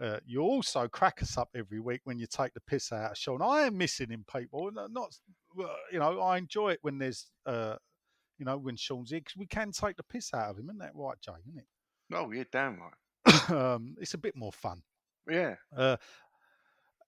Uh, 0.00 0.18
you 0.26 0.40
also 0.40 0.88
crack 0.88 1.22
us 1.22 1.36
up 1.36 1.50
every 1.54 1.78
week 1.78 2.00
when 2.04 2.18
you 2.18 2.26
take 2.26 2.54
the 2.54 2.60
piss 2.60 2.92
out 2.92 3.12
of 3.12 3.18
Sean. 3.18 3.42
I 3.42 3.62
am 3.62 3.76
missing 3.76 4.10
him, 4.10 4.24
people. 4.32 4.70
No- 4.72 4.86
Not, 4.88 5.16
you 5.92 5.98
know, 5.98 6.20
I 6.20 6.38
enjoy 6.38 6.70
it 6.70 6.78
when 6.82 6.98
there's, 6.98 7.30
uh, 7.46 7.76
you 8.38 8.44
know, 8.44 8.56
when 8.58 8.76
Sean's 8.76 9.10
here 9.10 9.20
because 9.20 9.36
we 9.36 9.46
can 9.46 9.70
take 9.70 9.96
the 9.96 10.02
piss 10.02 10.32
out 10.34 10.50
of 10.50 10.58
him, 10.58 10.66
isn't 10.66 10.78
that 10.78 10.92
right, 10.94 11.20
Jay? 11.20 11.32
Isn't 11.46 11.58
it? 11.58 11.66
Oh, 12.14 12.30
you're 12.32 12.46
damn 12.50 12.78
right. 12.80 13.50
um, 13.50 13.94
it's 14.00 14.14
a 14.14 14.18
bit 14.18 14.36
more 14.36 14.52
fun. 14.52 14.82
Yeah. 15.28 15.56
Uh, 15.74 15.96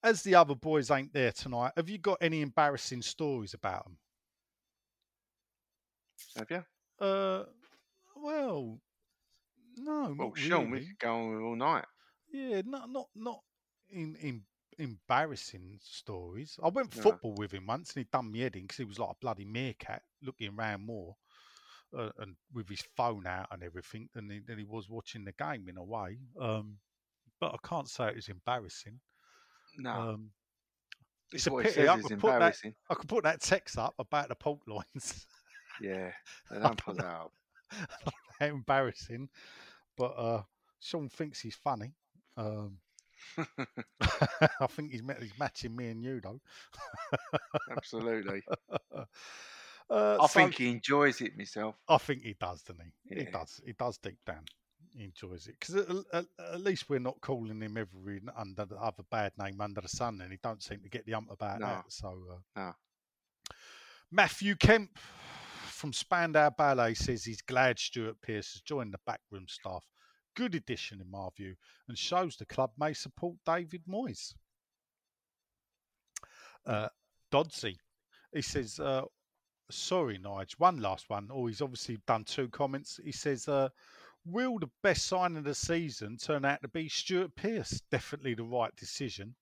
as 0.03 0.23
the 0.23 0.35
other 0.35 0.55
boys 0.55 0.91
ain't 0.91 1.13
there 1.13 1.33
tonight, 1.33 1.73
have 1.77 1.89
you 1.89 1.99
got 1.99 2.19
any 2.21 2.43
embarrassing 2.43 3.03
stories 3.03 3.55
about 3.55 3.85
them? 3.85 3.99
Have 6.37 6.51
you? 6.51 6.65
Uh, 6.99 7.45
well, 8.17 8.81
no, 9.77 10.15
Well, 10.19 10.35
Sean, 10.35 10.71
we 10.71 10.81
really. 10.81 10.87
could 10.87 10.99
go 10.99 11.15
on 11.15 11.43
all 11.43 11.57
night. 11.57 11.85
Yeah, 12.33 12.63
not 12.65 12.91
not 12.91 13.09
not 13.15 13.45
in 13.89 14.17
in 14.17 14.47
embarrassing 14.79 15.79
stories. 15.83 16.59
I 16.63 16.69
went 16.69 16.93
No. 16.93 17.03
football 17.03 17.35
with 17.35 17.53
him 17.53 17.67
once, 17.67 17.95
and 17.95 18.05
he 18.05 18.09
done 18.11 18.33
me 18.33 18.41
head 18.41 18.57
in 18.57 18.63
because 18.63 18.79
he 18.79 18.85
was 18.85 18.99
like 18.99 19.11
a 19.11 19.19
bloody 19.21 19.45
meerkat 19.45 20.03
looking 20.23 20.57
round 20.57 20.85
more, 20.85 21.17
uh, 21.97 22.11
and 22.19 22.37
with 22.53 22.69
his 22.69 22.83
phone 22.83 23.27
out 23.27 23.49
and 23.51 23.63
everything, 23.63 24.09
than 24.15 24.31
he, 24.31 24.41
than 24.41 24.59
he 24.59 24.65
was 24.65 24.89
watching 24.89 25.25
the 25.25 25.33
game 25.33 25.69
in 25.69 25.77
a 25.77 25.85
way. 25.85 26.19
Um, 26.39 26.81
but 27.45 27.53
I 27.63 27.69
can't 27.69 27.89
say 27.89 28.09
it 28.09 28.15
was 28.17 28.29
embarrassing. 28.29 28.99
No. 29.77 29.91
Um, 29.91 30.31
It's 31.31 31.47
it's 31.47 31.47
a 31.47 31.51
pity. 31.63 31.89
I 31.89 32.01
could 32.01 32.19
put 32.19 32.39
that. 32.39 32.57
I 32.89 32.95
could 32.95 33.09
put 33.09 33.25
that 33.25 33.43
text 33.43 33.77
up 33.77 33.95
about 33.99 34.29
the 34.29 34.35
port 34.35 34.61
lines. 34.67 35.27
Yeah. 35.83 36.11
They 36.51 36.59
don't 36.59 36.79
put 36.83 36.97
that 36.97 37.05
up. 37.05 37.33
Embarrassing. 38.41 39.29
But 39.99 40.13
uh, 40.17 40.43
Sean 40.81 41.11
thinks 41.11 41.41
he's 41.41 41.55
funny. 41.57 41.93
Um, 42.39 42.79
I 43.39 44.67
think 44.69 44.93
he's, 44.93 45.03
met, 45.03 45.23
he's 45.23 45.39
matching 45.39 45.77
me 45.77 45.89
and 45.89 46.03
you 46.03 46.21
though. 46.23 46.41
Absolutely. 47.77 48.43
uh, 48.91 49.05
I 49.91 50.17
so- 50.17 50.27
think 50.29 50.55
he 50.55 50.71
enjoys 50.71 51.21
it 51.21 51.37
myself. 51.37 51.75
I 51.89 51.99
think 51.99 52.23
he 52.23 52.37
does, 52.41 52.63
doesn't 52.63 52.83
he? 53.07 53.17
He 53.17 53.25
does. 53.25 53.61
He 53.67 53.75
does 53.75 53.99
deep 53.99 54.19
down. 54.25 54.45
Enjoys 54.97 55.49
it 55.49 55.57
because 55.59 55.75
at, 55.75 55.89
at, 56.13 56.27
at 56.53 56.61
least 56.61 56.89
we're 56.89 57.01
not 57.01 57.21
calling 57.21 57.61
him 57.61 57.77
every 57.77 58.21
under 58.37 58.65
the 58.65 58.77
other 58.77 59.03
bad 59.11 59.33
name 59.37 59.61
under 59.61 59.81
the 59.81 59.89
sun, 59.89 60.21
and 60.21 60.31
he 60.31 60.39
don't 60.43 60.63
seem 60.63 60.81
to 60.83 60.89
get 60.89 61.05
the 61.05 61.15
ump 61.15 61.31
about 61.33 61.59
No. 61.59 61.67
that. 61.67 61.85
So, 61.89 62.17
uh, 62.31 62.61
No. 62.61 62.73
Matthew 64.13 64.55
Kemp 64.55 64.97
from 65.67 65.93
Spandau 65.93 66.51
Ballet 66.51 66.95
says 66.95 67.25
he's 67.25 67.43
glad 67.43 67.79
Stuart 67.81 68.21
Pearce 68.23 68.53
has 68.53 68.63
joined 68.63 68.95
the 68.95 69.01
backroom 69.05 69.47
staff. 69.49 69.85
Good 70.37 70.55
addition, 70.55 71.01
in 71.01 71.11
my 71.11 71.29
view, 71.37 71.57
and 71.89 71.99
shows 71.99 72.37
the 72.37 72.47
club 72.47 72.71
may 72.79 72.93
support 72.93 73.37
David 73.45 73.83
Moyes. 73.89 74.35
Uh, 76.67 76.89
Dodsey, 77.33 77.77
he 78.33 78.43
says, 78.43 78.79
uh, 78.79 79.03
sorry, 79.71 80.19
Nige, 80.19 80.53
one 80.59 80.79
last 80.81 81.11
one. 81.11 81.29
Oh, 81.33 81.47
he's 81.47 81.61
obviously 81.61 81.99
done 82.07 82.25
two 82.25 82.49
comments. 82.49 83.01
He 83.05 83.13
says, 83.13 83.49
uh, 83.49 83.69
will 84.25 84.59
the 84.59 84.71
best 84.83 85.07
sign 85.07 85.37
of 85.37 85.45
the 85.45 85.55
season 85.55 86.17
turn 86.17 86.45
out 86.45 86.63
to 86.63 86.69
be 86.69 86.89
Stuart 86.89 87.35
Pearce? 87.37 87.83
Definitely 87.91 88.35
the 88.35 88.45
right 88.45 88.75
decision. 88.77 89.35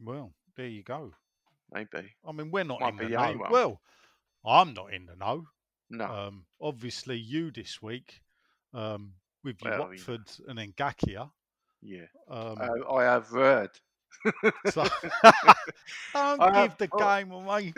Well, 0.00 0.32
there 0.56 0.66
you 0.68 0.82
go. 0.82 1.12
Maybe. 1.72 2.14
I 2.26 2.32
mean, 2.32 2.50
we're 2.50 2.64
not 2.64 2.80
Might 2.80 2.90
in 2.90 2.96
the 2.96 3.08
know. 3.08 3.32
one. 3.38 3.50
Well, 3.50 3.80
I'm 4.44 4.74
not 4.74 4.92
in 4.92 5.06
the 5.06 5.16
know. 5.16 5.46
No. 5.90 6.04
Um, 6.06 6.46
obviously, 6.60 7.16
you 7.16 7.50
this 7.50 7.80
week 7.80 8.20
um, 8.74 9.14
with 9.42 9.56
Well. 9.62 9.80
Watford 9.80 10.28
and 10.48 10.58
then 10.58 10.72
Gakia. 10.72 11.30
yeah. 11.80 12.06
Um, 12.28 12.58
Uh, 12.60 12.92
I 12.94 13.04
have 13.04 13.28
heard. 13.28 13.70
So 14.70 14.82
don't 16.12 16.40
I 16.40 16.46
give 16.62 16.70
have- 16.70 16.78
the 16.78 16.88
oh. 16.92 16.98
game 16.98 17.30
away. 17.32 17.72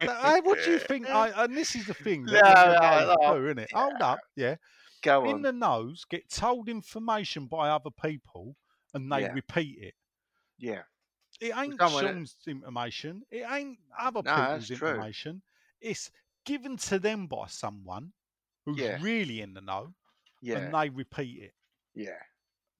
Hey, 0.00 0.40
what 0.42 0.64
do 0.64 0.70
you 0.70 0.78
think? 0.78 1.08
I, 1.08 1.44
and 1.44 1.56
this 1.56 1.74
is 1.74 1.86
the 1.86 1.94
thing. 1.94 2.24
No, 2.24 2.40
no, 2.40 3.14
no, 3.20 3.34
no. 3.34 3.44
isn't 3.44 3.58
it? 3.58 3.70
Hold 3.72 4.00
up, 4.00 4.20
yeah. 4.36 4.56
Go 5.02 5.28
In 5.30 5.42
the 5.42 5.52
nose, 5.52 6.04
get 6.08 6.28
told 6.30 6.68
information 6.68 7.46
by 7.46 7.68
other 7.70 7.90
people, 7.90 8.56
and 8.94 9.10
they 9.12 9.22
Yeah. 9.22 9.32
repeat 9.32 9.78
it. 9.80 9.94
Yeah. 10.58 10.82
It 11.40 11.56
ain't 11.56 11.78
Sean's 11.78 12.36
information. 12.46 13.22
It 13.30 13.44
ain't 13.48 13.78
other 13.98 14.22
No, 14.24 14.34
people's 14.34 14.68
that's 14.68 14.78
true. 14.80 14.88
information. 14.88 15.42
It's 15.80 16.10
given 16.46 16.76
to 16.78 16.98
them 16.98 17.26
by 17.26 17.46
someone 17.48 18.12
who's 18.64 18.78
Yeah. 18.78 18.98
really 19.02 19.42
in 19.42 19.52
the 19.52 19.60
know, 19.60 19.92
Yeah. 20.40 20.58
and 20.58 20.74
they 20.74 20.88
repeat 20.88 21.42
it. 21.42 21.54
Yeah. 21.94 22.18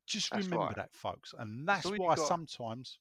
Just 0.06 0.30
That's 0.30 0.46
remember 0.46 0.66
right. 0.66 0.76
that, 0.76 0.94
folks. 0.94 1.34
And 1.36 1.68
that's 1.68 1.86
you 1.90 1.98
why 1.98 2.14
got. 2.14 2.28
sometimes 2.28 2.98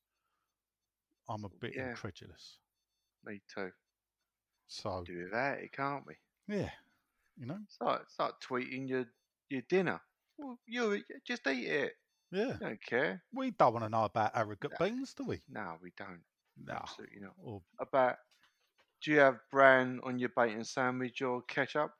I'm 1.30 1.46
a 1.46 1.50
bit 1.50 1.76
Yeah. 1.76 1.90
incredulous. 1.90 2.60
Me 3.24 3.42
too. 3.54 3.72
So 4.68 5.04
Do 5.06 5.24
without 5.24 5.60
it, 5.60 5.72
can't 5.72 6.06
we? 6.06 6.16
yeah, 6.48 6.72
you 7.38 7.46
know, 7.46 7.60
It's 7.64 7.78
like, 7.82 8.02
it's 8.02 8.18
tweeting 8.46 8.88
your, 8.90 9.06
your 9.50 9.62
dinner. 9.64 10.02
Well, 10.38 10.60
you 10.66 11.04
just 11.26 11.48
eat 11.48 11.68
it. 11.68 11.94
yeah. 12.32 12.54
You 12.54 12.58
don't 12.60 12.82
care. 12.84 13.24
We 13.34 13.52
don't 13.52 13.74
want 13.74 13.86
to 13.86 13.90
know 13.90 14.06
about 14.06 14.32
arrogant 14.36 14.74
No. 14.74 14.78
beans, 14.78 15.14
do 15.14 15.26
we? 15.26 15.42
No, 15.50 15.78
we 15.82 15.92
don't. 15.98 16.24
No. 16.58 16.74
Absolutely 16.74 17.20
not. 17.22 17.36
Or 17.44 17.62
About 17.80 18.18
do 19.02 19.12
you 19.12 19.20
have 19.20 19.40
brown 19.52 20.00
on 20.04 20.20
your 20.20 20.30
bacon 20.36 20.64
sandwich 20.64 21.22
or 21.22 21.42
ketchup? 21.44 21.92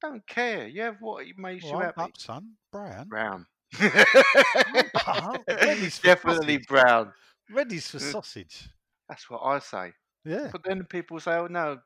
Don't 0.00 0.26
care. 0.26 0.66
You 0.66 0.82
have 0.82 1.00
what 1.00 1.26
it 1.26 1.38
makes 1.38 1.64
well, 1.64 1.72
you 1.72 1.78
happy. 1.80 2.00
up, 2.02 2.18
son. 2.18 2.56
Brown. 2.72 3.08
Brown. 3.08 3.46
For 6.02 6.02
Definitely 6.02 6.58
sausage. 6.58 6.66
brown. 6.68 7.12
Reddy's 7.50 7.90
for 7.90 7.98
Mm. 7.98 8.12
sausage. 8.12 8.68
That's 9.08 9.28
what 9.30 9.42
I 9.42 9.58
say. 9.58 9.92
Yeah. 10.24 10.48
But 10.52 10.62
then 10.64 10.84
people 10.84 11.20
say, 11.20 11.32
"Oh 11.32 11.46
no, 11.46 11.80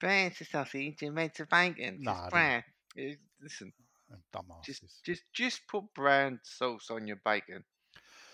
brown's 0.00 0.36
for 0.38 0.44
sausage 0.44 1.02
and 1.02 1.14
red's 1.16 1.36
for 1.38 1.46
bacon. 1.46 1.98
No, 2.02 2.12
I 2.12 2.26
it's 2.26 2.28
brown." 2.30 2.64
Listen, 3.40 3.72
Dumbasses. 4.32 4.64
just 4.64 4.84
just 5.04 5.22
just 5.32 5.66
put 5.68 5.84
brown 5.94 6.40
sauce 6.42 6.90
on 6.90 7.06
your 7.06 7.20
bacon. 7.24 7.64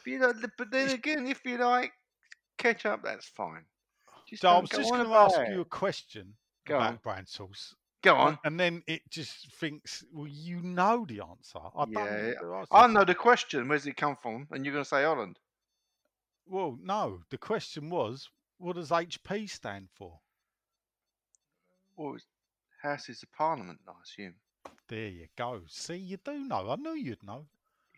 But, 0.04 0.10
you 0.10 0.18
know, 0.18 0.32
but 0.58 0.70
then 0.70 0.90
again, 0.90 1.26
if 1.26 1.44
you 1.44 1.58
like 1.58 1.92
ketchup, 2.58 3.02
that's 3.04 3.28
fine. 3.28 3.64
Just 4.28 4.42
So 4.42 4.48
I 4.48 4.58
was 4.60 4.70
just 4.70 4.90
going 4.90 5.06
to 5.06 5.14
ask 5.14 5.40
you 5.48 5.60
a 5.60 5.64
question 5.64 6.34
Go 6.66 6.76
about 6.76 6.88
on. 6.92 6.96
brown 7.02 7.26
sauce. 7.26 7.74
Go 8.04 8.16
on. 8.16 8.38
And 8.44 8.60
then 8.60 8.82
it 8.86 9.00
just 9.10 9.50
thinks, 9.54 10.04
well, 10.12 10.26
you 10.26 10.60
know 10.60 11.06
the 11.08 11.22
answer. 11.22 11.58
I 11.74 11.84
Yeah, 11.88 12.04
don't 12.04 12.26
need 12.26 12.34
to 12.40 12.54
ask 12.54 12.68
I 12.70 12.86
know 12.86 13.04
the 13.04 13.14
question. 13.14 13.66
Where's 13.66 13.86
it 13.86 13.96
come 13.96 14.16
from? 14.20 14.46
And 14.50 14.64
you're 14.64 14.74
going 14.74 14.84
to 14.84 14.88
say 14.88 15.04
Holland. 15.04 15.38
Well, 16.46 16.78
no. 16.82 17.22
The 17.30 17.38
question 17.38 17.88
was, 17.88 18.28
what 18.58 18.76
does 18.76 18.90
HP 18.90 19.48
stand 19.48 19.88
for? 19.94 20.20
Well, 21.96 22.14
it's 22.14 22.26
Houses 22.82 23.22
of 23.22 23.32
Parliament, 23.32 23.80
I 23.88 23.92
assume. 24.02 24.34
There 24.88 25.08
you 25.08 25.26
go. 25.36 25.62
See, 25.68 25.96
you 25.96 26.18
do 26.18 26.38
know. 26.44 26.68
I 26.70 26.76
knew 26.76 26.94
you'd 26.94 27.22
know. 27.22 27.46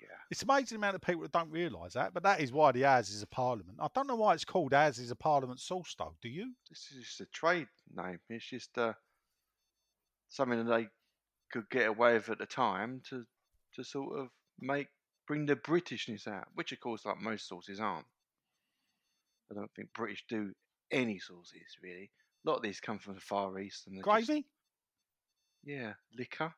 Yeah. 0.00 0.06
It's 0.30 0.42
amazing 0.42 0.76
amount 0.76 0.94
of 0.94 1.00
people 1.00 1.22
that 1.22 1.32
don't 1.32 1.50
realise 1.50 1.94
that, 1.94 2.14
but 2.14 2.22
that 2.22 2.40
is 2.40 2.52
why 2.52 2.70
the 2.70 2.82
Houses 2.82 3.22
of 3.22 3.30
Parliament. 3.30 3.78
I 3.80 3.88
don't 3.92 4.06
know 4.06 4.14
why 4.14 4.34
it's 4.34 4.44
called 4.44 4.72
Houses 4.72 5.10
of 5.10 5.18
Parliament 5.18 5.58
sauce, 5.58 5.96
though. 5.98 6.14
Do 6.22 6.28
you? 6.28 6.52
This 6.70 6.92
is 6.92 7.04
just 7.04 7.20
a 7.22 7.26
trade 7.26 7.66
name. 7.92 8.20
It's 8.28 8.44
just 8.44 8.78
uh, 8.78 8.92
something 10.28 10.64
that 10.64 10.70
they 10.76 10.88
could 11.52 11.68
get 11.70 11.86
away 11.88 12.14
with 12.14 12.28
at 12.30 12.38
the 12.38 12.46
time 12.46 13.00
to 13.10 13.24
to 13.74 13.84
sort 13.84 14.18
of 14.18 14.28
make 14.60 14.88
bring 15.26 15.44
the 15.46 15.56
Britishness 15.56 16.26
out, 16.28 16.46
which 16.54 16.72
of 16.72 16.80
course, 16.80 17.04
like 17.04 17.18
most 17.20 17.48
sauces, 17.48 17.80
aren't. 17.80 18.06
I 19.50 19.54
don't 19.54 19.70
think 19.74 19.92
British 19.94 20.24
do 20.28 20.52
any 20.90 21.18
sauces 21.18 21.76
really. 21.82 22.10
A 22.44 22.48
lot 22.50 22.56
of 22.56 22.62
these 22.62 22.80
come 22.80 22.98
from 22.98 23.14
the 23.14 23.20
Far 23.20 23.58
East 23.58 23.86
and 23.86 23.96
they're 23.96 24.02
just- 24.18 24.26
Gravy? 24.28 24.46
yeah, 25.64 25.94
liquor. 26.16 26.54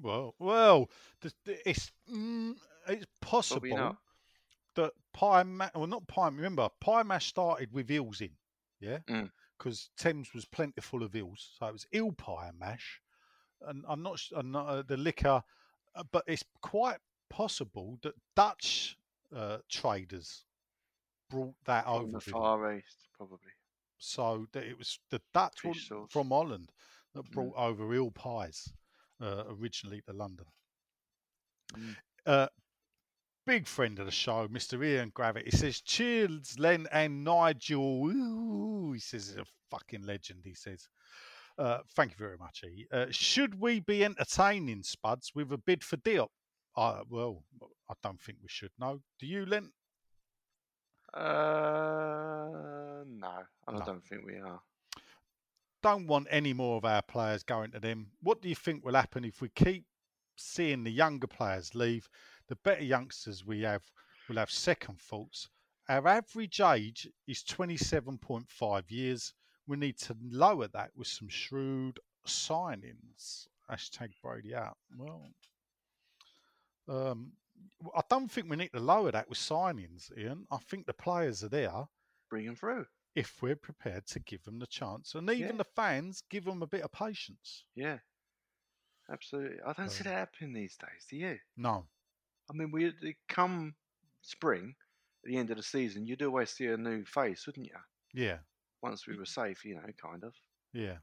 Well, 0.00 0.34
well, 0.38 0.90
it's 1.44 1.90
mm, 2.10 2.54
it's 2.86 3.06
possible 3.20 3.96
that 4.76 4.92
pie 5.12 5.42
ma- 5.42 5.70
well 5.74 5.86
not 5.88 6.06
pie. 6.06 6.28
Remember, 6.28 6.68
pie 6.80 7.02
mash 7.02 7.26
started 7.26 7.72
with 7.72 7.90
eels 7.90 8.20
in, 8.20 8.30
yeah, 8.80 8.98
Mm. 9.08 9.30
Because 9.58 9.90
Thames 9.96 10.32
was 10.34 10.44
plentiful 10.44 11.02
of 11.02 11.14
eels, 11.16 11.50
so 11.58 11.66
it 11.66 11.72
was 11.72 11.86
eel 11.94 12.12
pie 12.12 12.48
and 12.48 12.58
mash. 12.58 13.00
And 13.62 13.84
I'm 13.88 14.02
not, 14.02 14.20
I'm 14.36 14.52
not 14.52 14.66
uh, 14.68 14.82
the 14.82 14.96
liquor, 14.96 15.42
uh, 15.96 16.04
but 16.12 16.22
it's 16.26 16.44
quite 16.62 16.98
possible 17.28 17.98
that 18.02 18.14
Dutch 18.36 18.96
uh, 19.34 19.58
traders 19.68 20.44
brought 21.28 21.54
that 21.64 21.84
From 21.84 21.94
over. 21.94 22.12
the. 22.12 22.20
Far 22.20 22.76
East, 22.76 23.08
probably. 23.16 23.52
So 23.98 24.46
that 24.52 24.64
it 24.64 24.78
was 24.78 24.98
the 25.10 25.20
Dutch 25.34 25.60
from 26.08 26.28
Holland 26.28 26.70
that 27.14 27.24
Mm. 27.24 27.32
brought 27.32 27.56
over 27.56 27.92
eel 27.94 28.10
pies 28.12 28.72
uh, 29.20 29.44
originally 29.48 30.02
to 30.02 30.12
London. 30.12 30.46
Mm. 31.76 31.96
Big 33.48 33.66
friend 33.66 33.98
of 33.98 34.04
the 34.04 34.12
show, 34.12 34.46
Mr. 34.48 34.84
Ian 34.84 35.10
Gravett. 35.10 35.44
He 35.44 35.50
says, 35.56 35.80
Cheers, 35.80 36.58
Len 36.58 36.86
and 36.92 37.24
Nigel. 37.24 38.06
Ooh, 38.06 38.92
he 38.92 39.00
says, 39.00 39.28
he's 39.28 39.38
a 39.38 39.44
fucking 39.70 40.02
legend. 40.04 40.40
He 40.44 40.52
says, 40.52 40.86
uh, 41.58 41.78
Thank 41.96 42.10
you 42.10 42.18
very 42.18 42.36
much, 42.36 42.62
E. 42.64 42.86
Uh, 42.92 43.06
should 43.08 43.58
we 43.58 43.80
be 43.80 44.04
entertaining 44.04 44.82
Spuds 44.82 45.32
with 45.34 45.50
a 45.50 45.56
bid 45.56 45.82
for 45.82 45.96
Diop? 45.96 46.28
Uh, 46.76 47.00
well, 47.08 47.42
I 47.88 47.94
don't 48.02 48.20
think 48.20 48.36
we 48.42 48.48
should. 48.50 48.70
No. 48.78 49.00
Do 49.18 49.26
you, 49.26 49.46
Len? 49.46 49.70
Uh, 51.14 53.02
no, 53.06 53.32
I 53.66 53.72
No. 53.72 53.80
don't 53.80 54.04
think 54.04 54.26
we 54.26 54.36
are. 54.36 54.60
don't 55.82 56.06
want 56.06 56.26
any 56.28 56.52
more 56.52 56.76
of 56.76 56.84
our 56.84 57.00
players 57.00 57.42
going 57.44 57.70
to 57.70 57.80
them. 57.80 58.10
What 58.20 58.42
do 58.42 58.48
you 58.50 58.54
think 58.56 58.84
will 58.84 58.94
happen 58.94 59.24
if 59.24 59.40
we 59.40 59.48
keep 59.48 59.86
seeing 60.36 60.84
the 60.84 60.90
younger 60.90 61.26
players 61.28 61.74
leave? 61.74 62.10
The 62.48 62.56
better 62.56 62.84
youngsters 62.84 63.44
we 63.44 63.62
have 63.62 63.82
will 64.28 64.36
have 64.36 64.50
second 64.50 65.00
thoughts. 65.00 65.48
Our 65.88 66.06
average 66.08 66.60
age 66.60 67.08
is 67.26 67.42
27.5 67.44 68.90
years. 68.90 69.32
We 69.66 69.76
need 69.76 69.98
to 70.00 70.16
lower 70.22 70.68
that 70.68 70.90
with 70.96 71.08
some 71.08 71.28
shrewd 71.28 71.98
signings. 72.26 73.46
Hashtag 73.70 74.10
Brady 74.22 74.54
out. 74.54 74.76
Well, 74.96 75.30
um, 76.88 77.32
I 77.94 78.00
don't 78.08 78.30
think 78.30 78.48
we 78.48 78.56
need 78.56 78.72
to 78.72 78.80
lower 78.80 79.10
that 79.12 79.28
with 79.28 79.38
signings, 79.38 80.10
Ian. 80.16 80.46
I 80.50 80.56
think 80.58 80.86
the 80.86 80.94
players 80.94 81.44
are 81.44 81.48
there 81.50 81.84
Bring 82.30 82.46
them 82.46 82.56
through. 82.56 82.86
if 83.14 83.42
we're 83.42 83.56
prepared 83.56 84.06
to 84.06 84.20
give 84.20 84.42
them 84.44 84.58
the 84.58 84.66
chance. 84.66 85.14
And 85.14 85.28
even 85.30 85.50
Yeah. 85.56 85.56
the 85.58 85.64
fans 85.64 86.22
give 86.30 86.44
them 86.44 86.62
a 86.62 86.66
bit 86.66 86.82
of 86.82 86.92
patience. 86.92 87.64
Yeah, 87.74 87.98
absolutely. 89.10 89.60
I 89.62 89.72
don't 89.74 89.90
see 89.90 90.00
Um, 90.00 90.04
that 90.04 90.18
happening 90.18 90.52
these 90.54 90.76
days. 90.76 91.06
Do 91.10 91.16
you? 91.16 91.38
No. 91.56 91.86
I 92.50 92.54
mean, 92.54 92.70
we 92.70 92.92
come 93.28 93.74
spring, 94.22 94.74
at 95.24 95.30
the 95.30 95.36
end 95.36 95.50
of 95.50 95.56
the 95.56 95.62
season, 95.62 96.06
you'd 96.06 96.22
always 96.22 96.50
see 96.50 96.66
a 96.66 96.76
new 96.76 97.04
face, 97.04 97.46
wouldn't 97.46 97.66
you? 97.66 97.76
Yeah. 98.14 98.38
Once 98.82 99.06
we 99.06 99.16
were 99.16 99.24
safe, 99.26 99.64
you 99.64 99.74
know, 99.74 99.92
kind 100.00 100.24
of. 100.24 100.34
Yeah. 100.72 100.98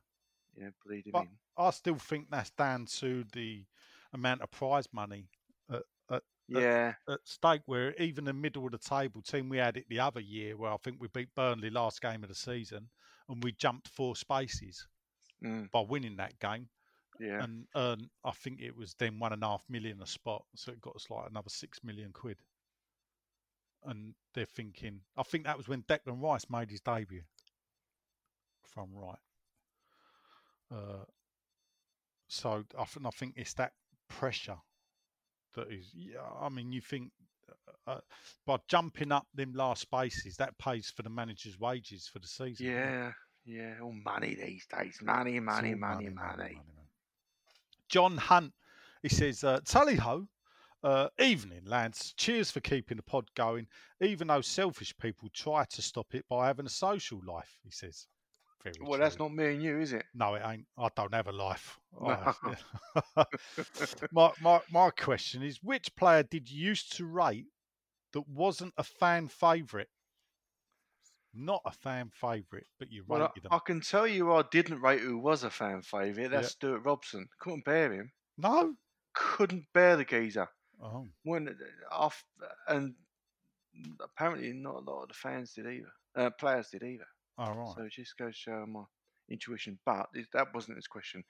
Yeah, 0.55 0.69
bleed 0.85 1.07
him 1.07 1.13
But 1.13 1.21
in. 1.21 1.37
I 1.57 1.69
still 1.71 1.97
think 1.97 2.29
that's 2.29 2.49
down 2.51 2.85
to 2.99 3.23
the 3.33 3.65
amount 4.13 4.41
of 4.41 4.51
prize 4.51 4.87
money 4.93 5.29
at, 5.69 5.83
at, 6.11 6.23
Yeah, 6.47 6.93
at 7.09 7.19
stake, 7.25 7.61
where 7.65 7.93
even 7.95 8.25
the 8.25 8.33
middle 8.33 8.65
of 8.65 8.71
the 8.71 8.77
table 8.77 9.21
team, 9.21 9.49
we 9.49 9.57
had 9.57 9.77
it 9.77 9.85
the 9.89 9.99
other 9.99 10.19
year 10.21 10.55
where 10.57 10.71
I 10.71 10.77
think 10.77 10.97
we 10.99 11.07
beat 11.09 11.33
Burnley 11.35 11.69
last 11.69 12.01
game 12.01 12.23
of 12.23 12.29
the 12.29 12.35
season 12.35 12.89
and 13.29 13.43
we 13.43 13.51
jumped 13.51 13.87
four 13.89 14.15
spaces 14.15 14.87
mm, 15.43 15.69
by 15.71 15.81
winning 15.81 16.17
that 16.17 16.39
game. 16.39 16.69
Yeah, 17.19 17.43
And 17.43 17.67
earn, 17.75 18.09
I 18.23 18.31
think 18.31 18.61
it 18.61 18.75
was 18.75 18.93
then 18.95 19.19
one 19.19 19.33
and 19.33 19.43
a 19.43 19.47
half 19.47 19.63
million 19.69 20.01
a 20.01 20.07
spot. 20.07 20.45
So 20.55 20.71
it 20.71 20.81
got 20.81 20.95
us 20.95 21.09
like 21.09 21.29
another 21.29 21.49
six 21.49 21.83
million 21.83 22.11
quid. 22.13 22.37
And 23.83 24.15
they're 24.33 24.45
thinking, 24.45 25.01
I 25.17 25.23
think 25.23 25.45
that 25.45 25.57
was 25.57 25.67
when 25.67 25.83
Declan 25.83 26.21
Rice 26.21 26.49
made 26.49 26.71
his 26.71 26.81
debut, 26.81 27.23
if 28.65 28.77
I'm 28.77 28.93
right. 28.95 29.19
Uh, 30.71 31.05
so 32.27 32.63
I 32.77 32.85
think, 32.85 33.05
I 33.05 33.09
think 33.11 33.33
it's 33.37 33.53
that 33.55 33.73
pressure 34.09 34.57
that 35.55 35.71
is, 35.71 35.91
yeah, 35.93 36.19
I 36.39 36.49
mean, 36.49 36.71
you 36.71 36.81
think 36.81 37.11
uh, 37.87 37.91
uh, 37.91 37.99
by 38.45 38.57
jumping 38.67 39.11
up 39.11 39.27
them 39.33 39.53
last 39.53 39.81
spaces, 39.83 40.37
that 40.37 40.57
pays 40.57 40.89
for 40.95 41.03
the 41.03 41.09
manager's 41.09 41.59
wages 41.59 42.07
for 42.07 42.19
the 42.19 42.27
season. 42.27 42.71
doesn't 42.73 42.93
it? 42.93 42.99
yeah, 42.99 43.11
yeah. 43.45 43.75
All 43.81 43.93
money 43.93 44.35
these 44.35 44.65
days. 44.67 44.97
Money, 45.01 45.39
It's 45.47 45.61
money, 45.61 45.73
all 45.73 45.75
money, 45.75 46.09
money. 46.09 46.53
man. 46.53 46.74
John 47.89 48.17
Hunt, 48.17 48.53
he 49.01 49.09
says, 49.09 49.43
uh, 49.43 49.59
Tally 49.65 49.95
ho, 49.95 50.27
uh, 50.83 51.09
evening, 51.19 51.61
lads. 51.65 52.13
Cheers 52.17 52.51
for 52.51 52.59
keeping 52.59 52.97
the 52.97 53.03
pod 53.03 53.25
going, 53.35 53.67
even 54.01 54.27
though 54.27 54.41
selfish 54.41 54.95
people 54.97 55.29
try 55.33 55.65
to 55.65 55.81
stop 55.81 56.13
it 56.13 56.25
by 56.29 56.47
having 56.47 56.65
a 56.65 56.69
social 56.69 57.19
life, 57.25 57.59
he 57.63 57.71
says. 57.71 58.07
Very 58.63 58.75
Well, 58.81 58.99
that's 58.99 59.19
not 59.19 59.33
me 59.33 59.53
and 59.53 59.63
you, 59.63 59.79
is 59.79 59.93
it? 59.93 60.05
No, 60.13 60.35
it 60.35 60.41
ain't. 60.45 60.65
I 60.77 60.89
don't 60.95 61.13
have 61.13 61.27
a 61.27 61.31
life. 61.31 61.79
No. 62.01 62.33
My, 64.11 64.31
my, 64.41 64.59
my 64.71 64.89
question 64.89 65.43
is 65.43 65.59
which 65.61 65.95
player 65.95 66.23
did 66.23 66.49
you 66.49 66.67
used 66.67 66.95
to 66.97 67.05
rate 67.05 67.45
that 68.13 68.27
wasn't 68.27 68.73
a 68.77 68.83
fan 68.83 69.27
favourite? 69.27 69.87
Not 71.35 71.61
a 71.65 71.71
fan 71.71 72.09
favourite, 72.11 72.67
but 72.79 72.91
you 72.91 73.03
Well, 73.07 73.21
rated 73.21 73.45
I, 73.51 73.57
I 73.57 73.59
can 73.59 73.81
tell 73.81 74.07
you 74.07 74.31
I 74.33 74.43
didn't 74.51 74.81
rate 74.81 75.01
who 75.01 75.17
was 75.17 75.43
a 75.43 75.49
fan 75.49 75.81
favourite. 75.81 76.29
That's 76.29 76.47
Yeah. 76.47 76.51
Stuart 76.51 76.79
Robson. 76.79 77.27
Couldn't 77.39 77.65
bear 77.65 77.91
him. 77.91 78.11
No? 78.37 78.75
Couldn't 79.13 79.65
bear 79.73 79.97
the 79.97 80.05
geezer. 80.05 80.49
Oh, 80.81 81.07
When 81.23 81.57
off 81.91 82.23
and 82.67 82.95
apparently 83.99 84.53
not 84.53 84.75
a 84.75 84.79
lot 84.79 85.03
of 85.03 85.07
the 85.09 85.13
fans 85.13 85.53
did 85.53 85.67
either. 85.67 85.91
Uh, 86.15 86.29
players 86.29 86.69
did 86.69 86.83
either. 86.83 87.07
all 87.37 87.53
right. 87.57 87.75
So 87.75 87.83
it 87.83 87.91
just 87.91 88.17
goes 88.17 88.35
to 88.35 88.39
show 88.39 88.65
my 88.65 88.83
intuition. 89.29 89.79
But 89.85 90.09
that 90.33 90.53
wasn't 90.53 90.77
his 90.77 90.87
question. 90.87 91.23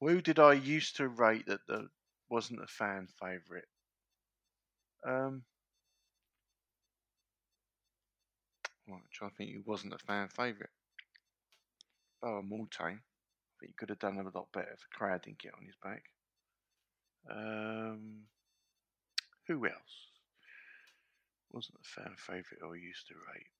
Who 0.00 0.20
did 0.22 0.38
I 0.38 0.54
used 0.54 0.96
to 0.96 1.08
rate 1.08 1.46
that, 1.46 1.66
that 1.68 1.88
wasn't 2.28 2.62
a 2.62 2.66
fan 2.66 3.08
favourite? 3.20 3.64
Um, 5.06 5.44
right, 8.90 9.02
I 9.22 9.28
think 9.30 9.50
he 9.50 9.58
wasn't 9.64 9.94
a 9.94 9.98
fan 9.98 10.28
favourite. 10.28 10.70
Oh, 12.22 12.42
Mortain. 12.42 13.00
I 13.00 13.54
think 13.60 13.72
he 13.72 13.72
could 13.74 13.88
have 13.90 13.98
done 13.98 14.18
a 14.18 14.36
lot 14.36 14.52
better 14.52 14.70
if 14.72 14.80
the 14.80 14.96
crowd 14.96 15.22
didn't 15.22 15.38
get 15.38 15.54
on 15.54 15.64
his 15.64 15.76
back. 15.82 16.04
Um, 17.30 18.22
who 19.46 19.66
else 19.66 20.10
wasn't 21.50 21.78
a 21.80 21.88
fan 21.88 22.14
favourite 22.16 22.62
or 22.62 22.76
used 22.76 23.06
to 23.08 23.14
rate? 23.14 23.59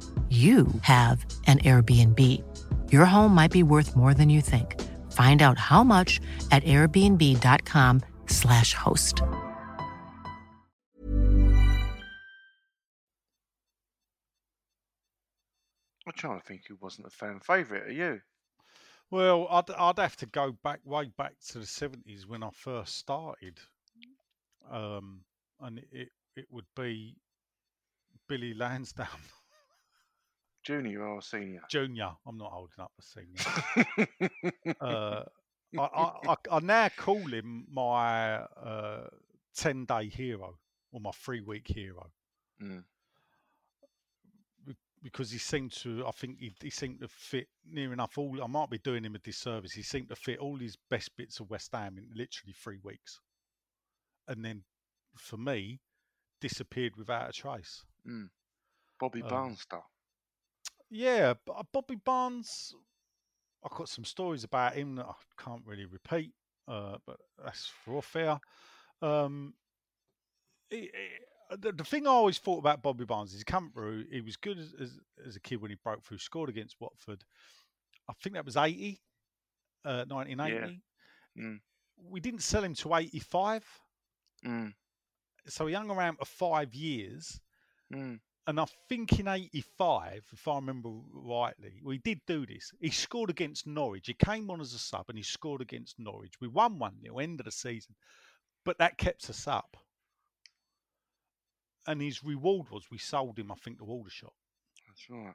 you 0.29 0.67
have 0.83 1.25
an 1.47 1.59
Airbnb. 1.59 2.19
Your 2.89 3.03
home 3.03 3.35
might 3.35 3.51
be 3.51 3.63
worth 3.63 3.97
more 3.97 4.13
than 4.13 4.29
you 4.29 4.39
think. 4.39 4.79
Find 5.11 5.41
out 5.41 5.57
how 5.57 5.83
much 5.83 6.21
at 6.51 6.63
airbnb.com/slash 6.63 8.73
host. 8.73 9.21
I'm 16.07 16.13
trying 16.17 16.39
to 16.39 16.45
think 16.45 16.61
who 16.67 16.77
wasn't 16.81 17.07
a 17.07 17.09
fan 17.09 17.41
favourite. 17.41 17.83
Are 17.83 17.91
you? 17.91 18.21
Well, 19.11 19.47
I'd, 19.49 19.69
I'd 19.71 19.99
have 19.99 20.15
to 20.17 20.25
go 20.25 20.53
back 20.63 20.79
way 20.85 21.11
back 21.17 21.33
to 21.49 21.59
the 21.59 21.65
70s 21.65 22.25
when 22.25 22.43
I 22.43 22.49
first 22.53 22.97
started. 22.97 23.59
Um, 24.69 25.21
and 25.59 25.79
it, 25.91 26.09
it 26.35 26.45
would 26.49 26.65
be 26.75 27.17
Billy 28.27 28.53
Lansdowne 28.53 29.07
Junior 30.63 31.05
or 31.07 31.21
senior? 31.21 31.61
Jr. 31.69 32.15
I'm 32.25 32.37
not 32.37 32.51
old 32.53 32.71
enough 32.77 32.91
for 32.95 33.01
senior. 33.01 34.75
uh, 34.81 35.23
I, 35.79 36.11
I, 36.27 36.35
I, 36.51 36.59
now 36.59 36.89
call 36.97 37.25
him 37.25 37.65
my 37.71 38.35
uh, 38.35 39.07
10 39.55 39.85
day 39.85 40.09
hero 40.09 40.57
or 40.91 40.99
my 40.99 41.11
three 41.11 41.41
week 41.41 41.67
hero 41.67 42.11
Mm. 42.61 42.83
Because 45.03 45.31
he 45.31 45.39
seemed 45.39 45.71
to, 45.71 46.05
I 46.05 46.11
think 46.11 46.37
he, 46.39 46.53
he 46.61 46.69
seemed 46.69 46.99
to 47.01 47.07
fit 47.07 47.47
near 47.65 47.91
enough 47.91 48.19
all. 48.19 48.43
I 48.43 48.45
might 48.45 48.69
be 48.69 48.77
doing 48.77 49.03
him 49.03 49.15
a 49.15 49.19
disservice. 49.19 49.71
He 49.71 49.81
seemed 49.81 50.09
to 50.09 50.15
fit 50.15 50.37
all 50.37 50.57
his 50.57 50.77
best 50.91 51.09
bits 51.17 51.39
of 51.39 51.49
West 51.49 51.71
Ham 51.73 51.97
in 51.97 52.05
literally 52.15 52.53
three 52.53 52.77
weeks. 52.83 53.19
And 54.27 54.45
then 54.45 54.63
for 55.17 55.37
me, 55.37 55.79
disappeared 56.39 56.97
without 56.97 57.29
a 57.29 57.33
trace. 57.33 57.83
Mm. 58.07 58.29
Bobby 58.99 59.23
Um, 59.23 59.29
Barnes. 59.29 59.65
Yeah, 60.91 61.33
uh, 61.49 61.63
Bobby 61.71 61.95
Barnes, 61.95 62.75
I've 63.63 63.71
got 63.71 63.87
some 63.89 64.03
stories 64.03 64.43
about 64.43 64.73
him 64.73 64.95
that 64.95 65.05
I 65.05 65.13
can't 65.41 65.65
really 65.65 65.85
repeat, 65.85 66.33
uh, 66.67 66.97
but 67.07 67.15
that's 67.43 67.67
for 67.85 67.95
off 67.97 68.13
air. 68.15 68.39
Um, 69.01 69.53
he- 70.69 70.91
he- 70.93 71.55
the, 71.57 71.71
the 71.71 71.83
thing 71.85 72.07
I 72.07 72.11
always 72.11 72.37
thought 72.39 72.59
about 72.59 72.81
Bobby 72.83 73.05
Barnes 73.05 73.31
is 73.33 73.39
he 73.39 73.43
come 73.45 73.71
through, 73.71 74.05
he 74.11 74.21
was 74.21 74.35
good 74.37 74.57
as, 74.59 74.73
as, 74.79 74.99
as 75.25 75.35
a 75.35 75.39
kid 75.39 75.61
when 75.61 75.71
he 75.71 75.75
broke 75.81 76.03
through, 76.03 76.17
scored 76.17 76.49
against 76.49 76.75
Watford. 76.79 77.23
I 78.09 78.13
think 78.21 78.35
that 78.35 78.45
was 78.45 78.57
80, 78.57 78.99
uh, 79.85 80.05
1980. 80.07 80.81
Mm. 81.37 81.59
We 82.09 82.19
didn't 82.19 82.41
sell 82.41 82.63
him 82.63 82.73
to 82.75 82.95
85, 82.95 83.65
Mm. 84.45 84.73
so 85.47 85.67
he 85.67 85.73
hung 85.75 85.91
around 85.91 86.17
for 86.17 86.25
five 86.25 86.73
years. 86.73 87.39
Mm. 87.93 88.19
And 88.47 88.59
I 88.59 88.65
think 88.89 89.19
in 89.19 89.27
'85, 89.27 90.23
if 90.33 90.47
I 90.47 90.55
remember 90.55 90.89
rightly, 91.13 91.79
we 91.83 91.99
did 91.99 92.19
do 92.25 92.45
this. 92.45 92.71
He 92.79 92.89
scored 92.89 93.29
against 93.29 93.67
Norwich. 93.67 94.07
He 94.07 94.13
came 94.13 94.49
on 94.49 94.61
as 94.61 94.73
a 94.73 94.79
sub 94.79 95.05
and 95.09 95.17
he 95.17 95.23
scored 95.23 95.61
against 95.61 95.99
Norwich. 95.99 96.33
We 96.41 96.47
won 96.47 96.79
one 96.79 96.95
0 97.03 97.19
end 97.19 97.39
of 97.39 97.45
the 97.45 97.51
season, 97.51 97.95
but 98.65 98.77
that 98.79 98.97
kept 98.97 99.29
us 99.29 99.47
up. 99.47 99.77
And 101.87 102.01
his 102.01 102.23
reward 102.23 102.69
was 102.71 102.89
we 102.91 102.97
sold 102.97 103.37
him, 103.37 103.51
I 103.51 103.55
think, 103.55 103.79
to 103.79 103.85
Aldershot. 103.85 104.33
That's 104.87 105.09
right. 105.09 105.33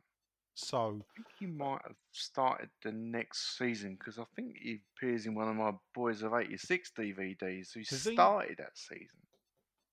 So 0.54 1.02
I 1.10 1.14
think 1.16 1.26
he 1.38 1.46
might 1.46 1.82
have 1.86 1.96
started 2.12 2.70
the 2.82 2.92
next 2.92 3.58
season 3.58 3.96
because 3.98 4.18
I 4.18 4.24
think 4.34 4.56
he 4.60 4.80
appears 4.96 5.26
in 5.26 5.34
one 5.34 5.48
of 5.48 5.54
my 5.56 5.72
Boys 5.94 6.22
of 6.22 6.32
'86 6.32 6.92
DVDs. 6.98 7.66
So 7.66 7.80
he 7.80 7.84
Does 7.84 8.04
he? 8.04 8.14
started 8.14 8.56
that 8.58 8.76
season. 8.76 9.18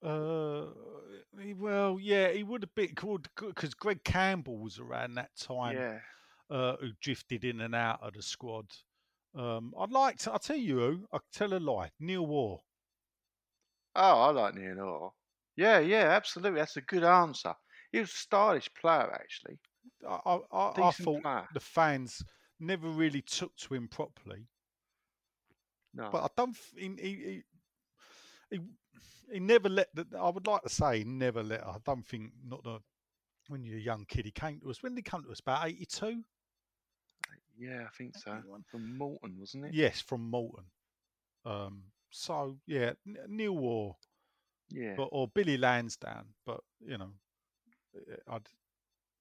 Uh, 0.01 0.65
well, 1.57 1.97
yeah, 1.99 2.29
he 2.29 2.43
would 2.43 2.63
have 2.63 2.75
been 2.75 2.95
called 2.95 3.27
because 3.35 3.73
Greg 3.73 4.03
Campbell 4.03 4.57
was 4.59 4.79
around 4.79 5.15
that 5.15 5.35
time, 5.37 5.75
Yeah. 5.75 5.99
uh, 6.49 6.75
who 6.77 6.89
drifted 7.01 7.43
in 7.43 7.61
and 7.61 7.73
out 7.75 8.01
of 8.01 8.13
the 8.13 8.21
squad. 8.21 8.65
Um, 9.35 9.73
I'd 9.79 9.91
like 9.91 10.17
to. 10.19 10.31
I'll 10.31 10.39
tell 10.39 10.55
you 10.57 10.77
who. 10.79 11.07
I'll 11.11 11.23
tell 11.33 11.53
a 11.53 11.59
lie. 11.59 11.89
Neil 11.99 12.25
Orr. 12.25 12.59
Oh, 13.95 14.21
I 14.21 14.29
like 14.31 14.55
Neil 14.55 14.79
Orr. 14.79 15.11
Yeah, 15.55 15.79
yeah, 15.79 16.09
absolutely. 16.09 16.59
That's 16.59 16.77
a 16.77 16.81
good 16.81 17.03
answer. 17.03 17.53
He 17.91 17.99
was 17.99 18.09
a 18.09 18.13
stylish 18.13 18.69
player, 18.79 19.11
actually. 19.13 19.59
I, 20.07 20.19
I, 20.25 20.39
I, 20.51 20.87
I 20.87 20.91
thought 20.91 21.21
player. 21.21 21.47
the 21.53 21.59
fans 21.59 22.23
never 22.59 22.87
really 22.89 23.21
took 23.21 23.55
to 23.57 23.73
him 23.73 23.87
properly, 23.87 24.47
No. 25.93 26.09
but 26.11 26.23
I 26.23 26.27
don't. 26.37 26.57
He, 26.75 26.91
he, 26.99 27.07
he, 27.07 27.43
he, 28.51 28.59
he 29.31 29.39
never 29.39 29.69
let. 29.69 29.87
The, 29.95 30.05
I 30.19 30.29
would 30.29 30.47
like 30.47 30.61
to 30.63 30.69
say 30.69 30.99
he 30.99 31.03
never 31.03 31.43
let. 31.43 31.65
I 31.65 31.77
don't 31.85 32.05
think 32.05 32.31
not 32.47 32.63
the 32.63 32.79
when 33.47 33.63
you're 33.63 33.77
a 33.77 33.81
young 33.81 34.05
kid. 34.05 34.25
He 34.25 34.31
came 34.31 34.59
to 34.61 34.69
us. 34.69 34.81
When 34.81 34.93
did 34.93 34.99
he 35.05 35.09
come 35.09 35.23
to 35.23 35.31
us? 35.31 35.39
About 35.39 35.67
eighty-two. 35.67 36.23
yeah, 37.57 37.83
I 37.85 37.89
think 37.97 38.17
so. 38.17 38.37
From 38.69 38.97
Morton, 38.97 39.35
wasn't 39.39 39.65
it? 39.65 39.73
Yes, 39.73 40.01
from 40.01 40.29
Morton. 40.29 40.65
Um, 41.45 41.83
so 42.09 42.57
yeah, 42.67 42.93
N- 43.07 43.17
Neil 43.27 43.57
Orr, 43.57 43.95
Yeah. 44.69 44.93
but 44.95 45.09
or 45.11 45.27
Billy 45.27 45.57
Lansdowne, 45.57 46.33
but 46.45 46.61
you 46.85 46.97
know, 46.97 47.11
eh, 47.95 48.15
I'd. 48.27 48.47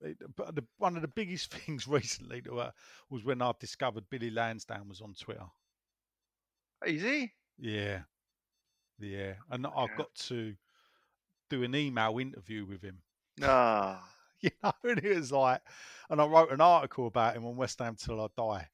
It, 0.04 0.18
but 0.36 0.56
the, 0.56 0.64
one 0.78 0.96
of 0.96 1.02
the 1.02 1.08
biggest 1.08 1.52
things 1.54 1.86
recently 1.86 2.42
to, 2.42 2.58
uh, 2.58 2.70
was 3.08 3.24
when 3.24 3.40
I 3.40 3.52
discovered 3.60 4.04
Billy 4.10 4.30
Lansdowne 4.30 4.88
was 4.88 5.00
on 5.00 5.14
Twitter. 5.14 5.46
Is 6.84 7.02
he? 7.02 7.32
Yeah, 7.58 8.00
yeah, 9.02 9.34
and 9.50 9.66
I 9.66 9.86
got 9.96 10.14
to 10.26 10.54
do 11.50 11.62
an 11.62 11.74
email 11.74 12.18
interview 12.18 12.64
with 12.64 12.82
him. 12.82 12.98
Ah. 13.42 14.08
You 14.42 14.50
know, 14.64 14.72
and 14.82 14.98
it 14.98 15.16
was 15.16 15.30
like, 15.30 15.60
and 16.10 16.20
I 16.20 16.26
wrote 16.26 16.50
an 16.50 16.60
article 16.60 17.06
about 17.06 17.36
him 17.36 17.46
on 17.46 17.54
West 17.54 17.78
Ham 17.78 17.94
till 17.94 18.20
I 18.20 18.26
die. 18.36 18.66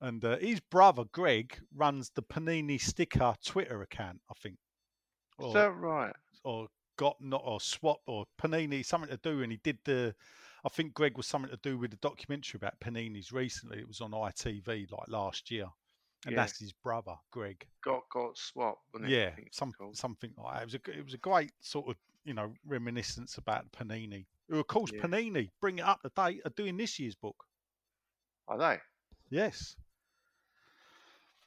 And 0.00 0.24
uh, 0.24 0.38
his 0.38 0.60
brother 0.60 1.04
Greg 1.12 1.58
runs 1.76 2.10
the 2.14 2.22
Panini 2.22 2.80
Sticker 2.80 3.34
Twitter 3.44 3.82
account, 3.82 4.22
I 4.30 4.34
think, 4.42 4.56
Is 5.38 5.44
or, 5.44 5.52
that 5.52 5.76
right? 5.76 6.14
or 6.42 6.68
got 6.96 7.16
not 7.20 7.42
or 7.44 7.60
swap 7.60 8.00
or 8.06 8.24
Panini 8.40 8.82
something 8.82 9.10
to 9.10 9.18
do. 9.18 9.42
And 9.42 9.52
he 9.52 9.58
did 9.62 9.76
the, 9.84 10.14
I 10.64 10.70
think 10.70 10.94
Greg 10.94 11.18
was 11.18 11.26
something 11.26 11.50
to 11.50 11.60
do 11.62 11.76
with 11.76 11.90
the 11.90 11.98
documentary 11.98 12.56
about 12.56 12.80
Paninis 12.80 13.30
recently. 13.30 13.78
It 13.80 13.88
was 13.88 14.00
on 14.00 14.12
ITV 14.12 14.90
like 14.90 15.08
last 15.08 15.50
year, 15.50 15.66
and 16.24 16.32
Yeah. 16.34 16.40
that's 16.42 16.58
his 16.58 16.72
brother 16.72 17.14
Greg. 17.30 17.66
Got 17.82 18.08
got 18.10 18.36
swap, 18.36 18.78
wasn't 18.92 19.12
it? 19.12 19.16
Yeah, 19.16 19.30
some, 19.52 19.72
something 19.92 20.32
like 20.36 20.54
that. 20.54 20.62
It 20.62 20.64
was 20.64 20.74
a 20.74 20.98
it 20.98 21.04
was 21.04 21.14
a 21.14 21.18
great 21.18 21.52
sort 21.60 21.88
of 21.88 21.96
you 22.24 22.34
know 22.34 22.52
reminiscence 22.66 23.38
about 23.38 23.70
Panini, 23.72 24.26
who 24.48 24.58
of 24.58 24.66
course 24.66 24.90
Yeah. 24.92 25.02
Panini 25.02 25.50
bring 25.60 25.78
it 25.78 25.84
up 25.84 26.02
to 26.02 26.10
date 26.16 26.42
are 26.44 26.50
doing 26.50 26.76
this 26.76 26.98
year's 26.98 27.14
book. 27.14 27.44
Are 28.48 28.58
they? 28.58 28.78
Yes. 29.30 29.76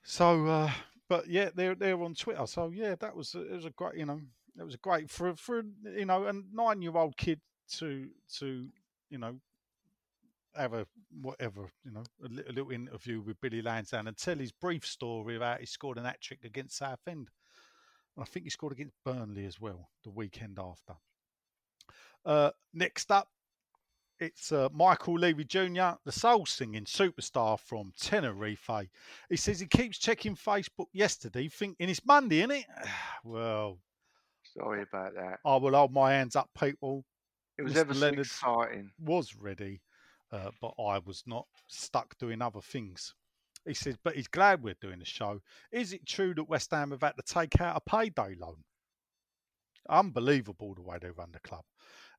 So, 0.04 0.46
uh, 0.48 0.72
but 1.10 1.28
yeah, 1.28 1.50
they're 1.54 1.76
they're 1.76 2.02
on 2.02 2.16
Twitter. 2.16 2.46
So 2.48 2.70
yeah, 2.70 2.96
that 2.96 3.16
was 3.16 3.36
it 3.36 3.52
was 3.52 3.66
a 3.66 3.70
great, 3.72 3.96
you 3.96 4.06
know, 4.06 4.20
it 4.60 4.64
was 4.64 4.74
a 4.76 4.80
great 4.80 5.10
for 5.10 5.36
for 5.36 5.64
you 5.84 6.06
know 6.06 6.26
a 6.26 6.34
nine 6.54 6.82
year 6.82 6.96
old 6.96 7.18
kid 7.18 7.40
to 7.78 8.10
to 8.40 8.70
you 9.10 9.18
know 9.18 9.36
have 10.56 10.74
a 10.74 10.86
whatever 11.22 11.72
you 11.86 11.92
know 11.92 12.04
a, 12.24 12.28
li- 12.28 12.44
a 12.50 12.52
little 12.52 12.72
interview 12.72 13.22
with 13.22 13.40
Billy 13.42 13.62
Lansdowne 13.62 14.08
and 14.08 14.18
tell 14.18 14.38
his 14.38 14.52
brief 14.52 14.86
story 14.86 15.36
about 15.36 15.60
he 15.60 15.66
scored 15.66 15.98
an 15.98 16.06
hat 16.06 16.22
trick 16.22 16.44
against 16.44 16.78
Southend. 16.78 17.30
And 18.16 18.24
I 18.24 18.26
think 18.26 18.46
he 18.46 18.50
scored 18.50 18.74
against 18.74 18.96
Burnley 19.06 19.46
as 19.46 19.60
well 19.60 19.90
the 20.04 20.10
weekend 20.10 20.60
after. 20.60 20.94
Uh, 22.26 22.52
next 22.74 23.10
up, 23.12 23.30
it's 24.20 24.52
uh, 24.52 24.70
Michael 24.74 25.16
Levy 25.18 25.46
Jr., 25.46 25.92
the 26.06 26.12
soul 26.12 26.46
singing 26.46 26.84
superstar 26.84 27.60
from 27.60 27.92
Tenerife. 28.00 28.70
He 29.30 29.38
says 29.38 29.60
he 29.60 29.66
keeps 29.66 29.98
checking 29.98 30.36
Facebook 30.36 30.88
yesterday, 30.94 31.48
thinking 31.48 31.90
it's 31.90 32.06
Monday, 32.06 32.40
isn't 32.40 32.52
it? 32.52 32.66
well, 33.24 33.80
Sorry 34.44 34.82
about 34.84 35.14
that. 35.16 35.40
I 35.46 35.56
will 35.56 35.72
hold 35.74 35.94
my 35.94 36.12
hands 36.12 36.36
up, 36.36 36.50
people. 36.60 37.06
It 37.58 37.64
was 37.64 37.74
Mr. 37.74 37.78
ever 37.78 37.94
so 37.94 38.00
Leonard- 38.02 38.20
exciting. 38.20 38.92
Was 39.00 39.36
ready, 39.36 39.82
uh, 40.32 40.52
but 40.62 40.74
I 40.80 41.00
was 41.00 41.24
not 41.26 41.46
stuck 41.68 42.18
doing 42.18 42.42
other 42.42 42.62
things. 42.62 43.14
He 43.66 43.74
says, 43.74 43.96
but 44.04 44.16
he's 44.16 44.28
glad 44.28 44.64
we're 44.64 44.76
doing 44.82 45.00
the 45.00 45.06
show. 45.06 45.40
Is 45.72 45.94
it 45.94 46.08
true 46.08 46.34
that 46.34 46.50
West 46.50 46.72
Ham 46.72 46.92
have 46.92 47.02
had 47.02 47.16
to 47.18 47.34
take 47.34 47.62
out 47.62 47.78
a 47.78 47.90
payday 47.90 48.36
loan? 48.40 48.64
Unbelievable 49.90 50.74
the 50.74 50.82
way 50.82 50.98
they 51.00 51.10
run 51.12 51.32
the 51.32 51.40
club. 51.40 51.64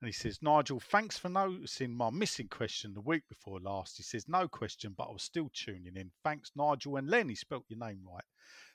And 0.01 0.09
he 0.09 0.13
says, 0.13 0.41
Nigel, 0.43 0.81
thanks 0.81 1.17
for 1.17 1.29
noticing 1.29 1.97
my 1.97 2.11
missing 2.11 2.49
question 2.49 2.93
the 2.93 3.01
week 3.01 3.23
before 3.29 3.61
last. 3.61 3.97
He 3.97 4.03
says, 4.03 4.29
no 4.29 4.49
question, 4.49 4.95
but 4.97 5.05
I 5.05 5.13
was 5.13 5.23
still 5.23 5.49
tuning 5.53 5.97
in. 5.97 6.11
Thanks, 6.25 6.51
Nigel. 6.57 6.97
And 6.97 7.09
Lenny 7.09 7.37
spelt 7.37 7.65
your 7.69 7.79
name 7.79 8.01
right. 8.05 8.25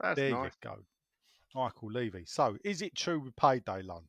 That's 0.01 0.15
there 0.15 0.31
nice. 0.31 0.51
you 0.63 0.69
go. 0.69 0.77
Michael 1.53 1.91
Levy. 1.91 2.23
So, 2.25 2.57
is 2.63 2.81
it 2.81 2.95
true 2.95 3.19
with 3.19 3.35
payday 3.35 3.81
loan? 3.81 4.03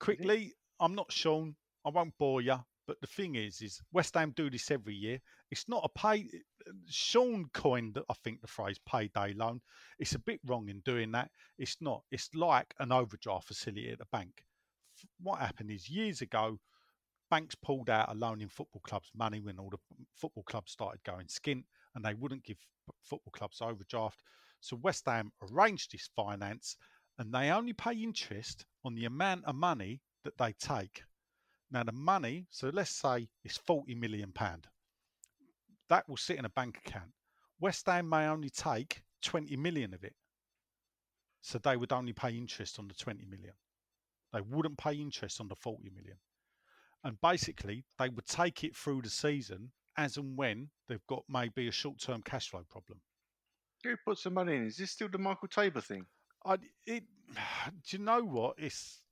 Quickly, 0.00 0.54
I'm 0.80 0.94
not 0.94 1.12
Sean. 1.12 1.54
I 1.86 1.90
won't 1.90 2.16
bore 2.18 2.40
you. 2.40 2.58
But 2.86 3.00
the 3.00 3.06
thing 3.06 3.36
is, 3.36 3.62
is 3.62 3.80
West 3.92 4.14
Ham 4.14 4.32
do 4.36 4.50
this 4.50 4.70
every 4.70 4.94
year. 4.94 5.18
It's 5.50 5.68
not 5.68 5.84
a 5.84 5.98
pay. 5.98 6.28
Sean 6.86 7.46
coined, 7.54 7.98
I 8.10 8.14
think, 8.22 8.40
the 8.40 8.46
phrase 8.46 8.78
payday 8.86 9.32
loan. 9.32 9.60
It's 9.98 10.14
a 10.14 10.18
bit 10.18 10.40
wrong 10.46 10.68
in 10.68 10.80
doing 10.80 11.12
that. 11.12 11.30
It's 11.58 11.76
not. 11.80 12.02
It's 12.10 12.28
like 12.34 12.74
an 12.80 12.92
overdraft 12.92 13.48
facility 13.48 13.90
at 13.90 13.98
the 13.98 14.06
bank. 14.12 14.44
What 15.20 15.40
happened 15.40 15.70
is 15.70 15.88
years 15.88 16.20
ago, 16.20 16.58
banks 17.30 17.54
pulled 17.54 17.88
out 17.88 18.12
a 18.12 18.14
loaning 18.14 18.48
football 18.48 18.82
clubs 18.84 19.10
money 19.14 19.40
when 19.40 19.58
all 19.58 19.70
the 19.70 19.78
football 20.14 20.44
clubs 20.44 20.72
started 20.72 21.02
going 21.04 21.26
skint, 21.26 21.64
and 21.94 22.04
they 22.04 22.14
wouldn't 22.14 22.44
give 22.44 22.58
football 23.02 23.32
clubs 23.32 23.62
overdraft. 23.62 24.22
So 24.60 24.76
West 24.76 25.04
Ham 25.06 25.32
arranged 25.50 25.92
this 25.92 26.10
finance, 26.14 26.76
and 27.18 27.32
they 27.32 27.50
only 27.50 27.72
pay 27.72 27.94
interest 27.94 28.66
on 28.84 28.94
the 28.94 29.06
amount 29.06 29.46
of 29.46 29.54
money 29.54 30.00
that 30.24 30.36
they 30.36 30.52
take. 30.52 31.02
Now 31.74 31.82
the 31.82 31.90
money, 31.90 32.46
so 32.50 32.70
let's 32.72 32.92
say 32.92 33.28
it's 33.42 33.58
forty 33.58 33.96
million 33.96 34.30
pound. 34.30 34.68
That 35.88 36.08
will 36.08 36.16
sit 36.16 36.38
in 36.38 36.44
a 36.44 36.48
bank 36.48 36.78
account. 36.86 37.10
West 37.58 37.86
Ham 37.86 38.08
may 38.08 38.28
only 38.28 38.48
take 38.48 39.02
twenty 39.20 39.56
million 39.56 39.92
of 39.92 40.04
it, 40.04 40.14
so 41.42 41.58
they 41.58 41.76
would 41.76 41.90
only 41.90 42.12
pay 42.12 42.30
interest 42.38 42.78
on 42.78 42.86
the 42.86 42.94
twenty 42.94 43.24
million. 43.24 43.54
They 44.32 44.40
wouldn't 44.40 44.78
pay 44.78 44.94
interest 44.94 45.40
on 45.40 45.48
the 45.48 45.56
forty 45.56 45.90
million, 45.90 46.18
and 47.02 47.20
basically 47.20 47.84
they 47.98 48.08
would 48.08 48.26
take 48.26 48.62
it 48.62 48.76
through 48.76 49.02
the 49.02 49.10
season 49.10 49.72
as 49.96 50.16
and 50.16 50.38
when 50.38 50.70
they've 50.88 51.06
got 51.08 51.24
maybe 51.28 51.66
a 51.66 51.72
short-term 51.72 52.22
cash 52.22 52.50
flow 52.50 52.62
problem. 52.70 53.00
Who 53.82 53.96
put 54.04 54.18
some 54.18 54.34
money 54.34 54.54
in? 54.54 54.64
Is 54.64 54.76
this 54.76 54.92
still 54.92 55.08
the 55.08 55.18
Michael 55.18 55.48
Tabor 55.48 55.80
thing? 55.80 56.06
I 56.46 56.58
it. 56.86 57.02
Do 57.90 57.96
you 57.96 57.98
know 57.98 58.22
what? 58.22 58.54
It's 58.58 59.03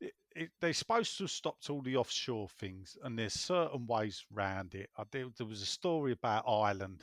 it, 0.00 0.12
it, 0.34 0.50
they're 0.60 0.72
supposed 0.72 1.16
to 1.16 1.24
have 1.24 1.30
stopped 1.30 1.70
all 1.70 1.82
the 1.82 1.96
offshore 1.96 2.48
things, 2.58 2.96
and 3.02 3.18
there's 3.18 3.34
certain 3.34 3.86
ways 3.86 4.24
round 4.30 4.74
it. 4.74 4.90
I, 4.96 5.04
there, 5.10 5.26
there 5.36 5.46
was 5.46 5.62
a 5.62 5.66
story 5.66 6.12
about 6.12 6.44
Ireland, 6.48 7.02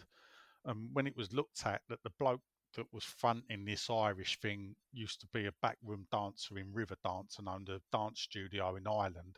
and 0.66 0.90
when 0.94 1.08
it 1.08 1.18
was 1.18 1.34
looked 1.34 1.66
at, 1.66 1.82
that 1.90 2.04
the 2.04 2.12
bloke 2.20 2.42
that 2.76 2.94
was 2.94 3.04
fronting 3.04 3.66
this 3.66 3.90
Irish 3.90 4.40
thing 4.40 4.76
used 4.92 5.22
to 5.22 5.28
be 5.34 5.48
a 5.48 5.54
backroom 5.62 6.06
dancer 6.12 6.58
in 6.60 6.72
Riverdance 6.72 7.40
and 7.40 7.50
owned 7.50 7.70
a 7.70 7.82
dance 7.92 8.22
studio 8.22 8.76
in 8.76 8.86
Ireland. 8.88 9.38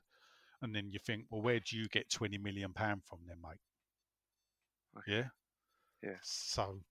And 0.61 0.75
then 0.75 0.91
you 0.91 0.99
think, 0.99 1.25
well, 1.29 1.41
where 1.41 1.59
do 1.59 1.77
you 1.77 1.87
get 1.87 2.09
twenty 2.09 2.37
million 2.37 2.73
pound 2.73 3.03
from, 3.05 3.19
then, 3.25 3.37
mate? 3.41 3.59
Okay. 4.97 5.11
Yeah. 5.11 5.27
Yeah. 6.03 6.17
So, 6.21 6.81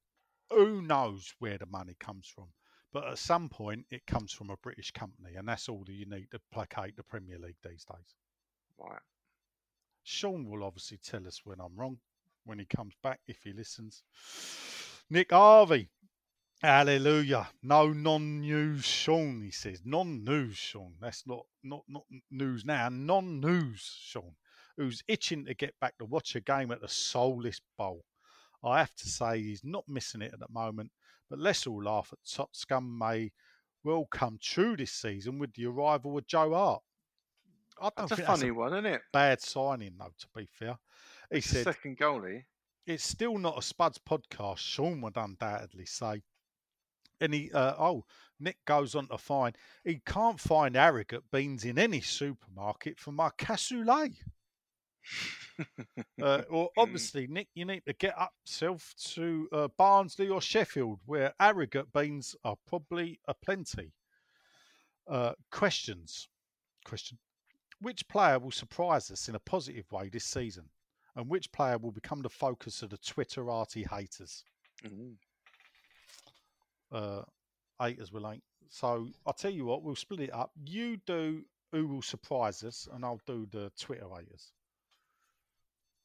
who 0.51 0.82
knows 0.82 1.34
where 1.38 1.59
the 1.59 1.66
money 1.66 1.94
comes 2.01 2.26
from? 2.26 2.47
But 2.92 3.06
at 3.06 3.18
some 3.18 3.48
point, 3.48 3.86
it 3.90 4.06
comes 4.06 4.32
from 4.32 4.50
a 4.50 4.56
British 4.56 4.90
company, 4.90 5.36
and 5.36 5.46
that's 5.46 5.68
all 5.68 5.84
that 5.86 5.92
you 5.92 6.06
need 6.06 6.28
to 6.32 6.40
placate 6.52 6.96
the 6.96 7.04
Premier 7.04 7.38
League 7.38 7.56
these 7.62 7.84
days. 7.84 8.14
Right. 8.78 8.98
Sean 10.02 10.48
will 10.48 10.64
obviously 10.64 10.98
tell 10.98 11.26
us 11.26 11.42
when 11.44 11.60
I'm 11.60 11.76
wrong 11.76 11.98
when 12.44 12.58
he 12.58 12.64
comes 12.64 12.94
back 13.02 13.20
if 13.28 13.38
he 13.44 13.52
listens. 13.52 14.02
Nick 15.08 15.30
Harvey, 15.30 15.88
hallelujah. 16.62 17.48
No 17.62 17.92
non-news, 17.92 18.84
Sean. 18.84 19.42
He 19.42 19.50
says 19.50 19.82
non-news, 19.84 20.56
Sean. 20.56 20.94
That's 21.00 21.26
not 21.26 21.46
not 21.62 21.84
not 21.88 22.04
news 22.30 22.64
now. 22.64 22.88
Non-news, 22.88 23.98
Sean. 24.00 24.34
Who's 24.76 25.02
itching 25.06 25.44
to 25.44 25.54
get 25.54 25.78
back 25.80 25.98
to 25.98 26.04
watch 26.06 26.34
a 26.34 26.40
game 26.40 26.72
at 26.72 26.80
the 26.80 26.88
Soulless 26.88 27.60
Bowl. 27.76 28.04
I 28.64 28.78
have 28.78 28.94
to 28.96 29.08
say 29.08 29.40
he's 29.40 29.62
not 29.64 29.84
missing 29.88 30.22
it 30.22 30.32
at 30.32 30.40
the 30.40 30.48
moment. 30.50 30.90
But 31.31 31.39
let's 31.39 31.66
all 31.66 31.82
laugh 31.82 32.12
at 32.12 32.19
Top 32.28 32.51
Scum 32.55 32.98
may 32.98 33.31
well 33.85 34.07
come 34.11 34.39
true 34.43 34.77
this 34.77 34.93
season 34.93 35.39
with 35.39 35.55
the 35.55 35.66
arrival 35.66 36.19
of 36.19 36.27
Joe 36.27 36.52
Hart. 36.52 36.82
I 37.81 37.90
don't 37.97 38.09
That's 38.09 38.20
a 38.20 38.24
funny 38.24 38.40
that's 38.40 38.51
a 38.51 38.55
one, 38.55 38.73
isn't 38.74 38.86
it? 38.86 39.01
bad 39.12 39.40
signing, 39.40 39.94
though. 39.98 40.12
To 40.19 40.27
be 40.36 40.47
fair, 40.47 40.77
he 41.32 41.40
said 41.40 41.65
Second 41.65 41.98
goalie. 41.98 42.44
it's 42.86 43.05
still 43.05 43.39
not 43.39 43.57
a 43.57 43.62
Spuds 43.62 43.98
podcast. 43.98 44.59
Sean 44.59 45.01
would 45.01 45.16
undoubtedly 45.16 45.86
say. 45.86 46.23
And 47.23 47.32
he, 47.35 47.51
uh, 47.52 47.74
oh, 47.78 48.05
Nick 48.39 48.57
goes 48.66 48.94
on 48.94 49.07
to 49.09 49.19
find 49.19 49.57
he 49.85 50.01
can't 50.05 50.40
find 50.40 50.77
arrogant 50.77 51.24
beans 51.31 51.65
in 51.65 51.78
any 51.78 52.01
supermarket 52.01 52.98
for 52.98 53.12
my 53.12 53.31
cassoulet. 53.39 54.15
Uh, 56.22 56.42
or 56.50 56.68
obviously, 56.76 57.26
Nick, 57.26 57.48
you 57.54 57.64
need 57.64 57.82
to 57.86 57.92
get 57.94 58.18
up 58.18 58.32
self 58.44 58.94
to 58.98 59.48
uh, 59.52 59.68
Barnsley 59.78 60.28
or 60.28 60.40
Sheffield, 60.40 61.00
where 61.06 61.32
arrogant 61.40 61.92
beans 61.92 62.36
are 62.44 62.56
probably 62.66 63.18
aplenty. 63.26 63.92
Uh, 65.08 65.32
questions. 65.50 66.28
Question: 66.84 67.18
Which 67.80 68.06
player 68.08 68.38
will 68.38 68.50
surprise 68.50 69.10
us 69.10 69.28
in 69.28 69.34
a 69.34 69.40
positive 69.40 69.90
way 69.92 70.08
this 70.08 70.24
season, 70.24 70.64
and 71.16 71.28
which 71.28 71.50
player 71.52 71.78
will 71.78 71.92
become 71.92 72.20
the 72.22 72.28
focus 72.28 72.82
of 72.82 72.90
the 72.90 72.98
Twitterati 72.98 73.86
haters? 73.86 74.44
Mm. 74.84 75.14
Uh, 76.92 77.22
haters 77.80 78.12
will 78.12 78.28
ain't. 78.30 78.44
So 78.68 79.08
I'll 79.26 79.32
tell 79.32 79.50
you 79.50 79.64
what, 79.64 79.82
we'll 79.82 79.96
split 79.96 80.20
it 80.20 80.34
up. 80.34 80.52
You 80.64 80.98
do 81.06 81.44
who 81.72 81.86
will 81.86 82.02
surprise 82.02 82.62
us, 82.62 82.88
and 82.92 83.04
I'll 83.04 83.20
do 83.26 83.46
the 83.50 83.70
Twitter 83.78 84.06
haters. 84.08 84.52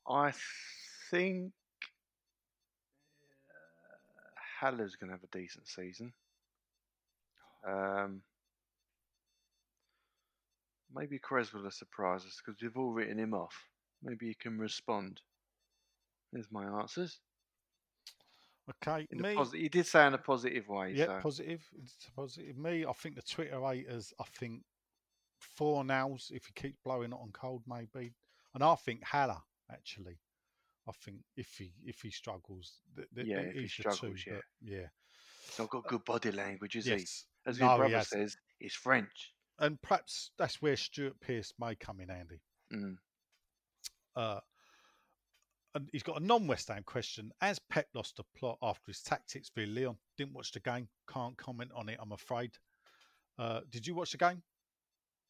I 0.08 0.34
think 1.10 1.52
uh, 3.50 4.66
Haller's 4.66 4.96
going 4.96 5.10
to 5.10 5.16
have 5.16 5.24
a 5.24 5.38
decent 5.38 5.68
season. 5.68 6.14
Um, 7.68 8.22
maybe 10.94 11.18
Cresswell 11.18 11.64
will 11.64 11.72
surprise 11.72 12.26
us 12.26 12.40
because 12.44 12.62
we've 12.62 12.78
all 12.78 12.92
written 12.92 13.18
him 13.18 13.34
off. 13.34 13.56
Maybe 14.04 14.28
he 14.28 14.36
can 14.36 14.60
respond. 14.60 15.22
There's 16.32 16.52
my 16.52 16.66
answers. 16.66 17.20
Okay, 18.84 19.08
me. 19.12 19.36
posi- 19.36 19.62
he 19.62 19.70
did 19.70 19.86
say 19.86 20.06
in 20.08 20.14
a 20.14 20.18
positive 20.18 20.68
way. 20.68 20.94
Yeah, 20.96 21.06
so. 21.06 21.20
positive. 21.22 21.62
It's 21.82 22.10
positive. 22.16 22.58
Me, 22.58 22.86
I 22.86 22.94
think 22.94 23.16
the 23.16 23.22
Twitter 23.22 23.62
haters. 23.62 24.14
I 24.20 24.24
think 24.40 24.64
Fornals 25.60 26.32
if 26.32 26.46
he 26.46 26.54
keeps 26.54 26.78
blowing 26.84 27.12
it 27.12 27.20
on 27.20 27.32
cold, 27.32 27.62
maybe. 27.68 28.14
And 28.54 28.64
I 28.64 28.76
think 28.76 29.04
Haller 29.04 29.38
actually. 29.72 30.18
I 30.88 30.92
think 31.04 31.18
if 31.36 31.50
he 31.58 31.72
if 31.84 32.02
he 32.02 32.12
struggles, 32.12 32.80
th- 32.96 33.08
th- 33.16 33.28
Yeah, 33.28 33.40
if 33.40 33.56
he 33.56 33.68
struggles, 33.68 34.24
two, 34.24 34.32
yeah. 34.32 34.40
yeah. 34.62 34.88
He's 35.48 35.60
not 35.60 35.70
got 35.70 35.88
good 35.88 36.06
body 36.06 36.32
language, 36.32 36.76
is 36.76 36.88
yes. 36.88 37.26
he? 37.46 37.50
As 37.50 37.60
No, 37.60 37.66
his 37.68 37.72
he 37.74 37.78
brother 37.78 37.98
hasn't. 37.98 38.22
says, 38.32 38.38
he's 38.60 38.74
French. 38.74 39.34
And 39.60 39.82
perhaps 39.82 40.32
that's 40.38 40.62
where 40.62 40.76
Stuart 40.76 41.20
Pearce 41.22 41.54
may 41.60 41.76
come 41.76 42.00
in 42.02 42.10
handy. 42.10 42.42
Mm. 42.74 42.98
Uh, 44.16 44.40
and 45.76 45.90
he's 45.92 46.04
got 46.04 46.22
a 46.22 46.26
non-West 46.26 46.70
Ham 46.70 46.84
question. 46.84 47.32
As 47.42 47.60
Pep 47.70 47.88
lost 47.94 48.18
the 48.18 48.24
plot 48.38 48.58
after 48.62 48.84
his 48.92 49.02
tactics 49.02 49.50
via 49.56 49.68
Lyon, 49.68 49.98
didn't 50.18 50.34
watch 50.34 50.52
the 50.52 50.60
game. 50.62 50.88
Can't 51.12 51.38
comment 51.38 51.72
on 51.76 51.90
it. 51.90 51.98
I'm 52.02 52.12
afraid. 52.12 52.52
Uh, 53.38 53.62
did 53.72 53.86
you 53.86 53.94
watch 53.96 54.12
the 54.12 54.18
game? 54.18 54.42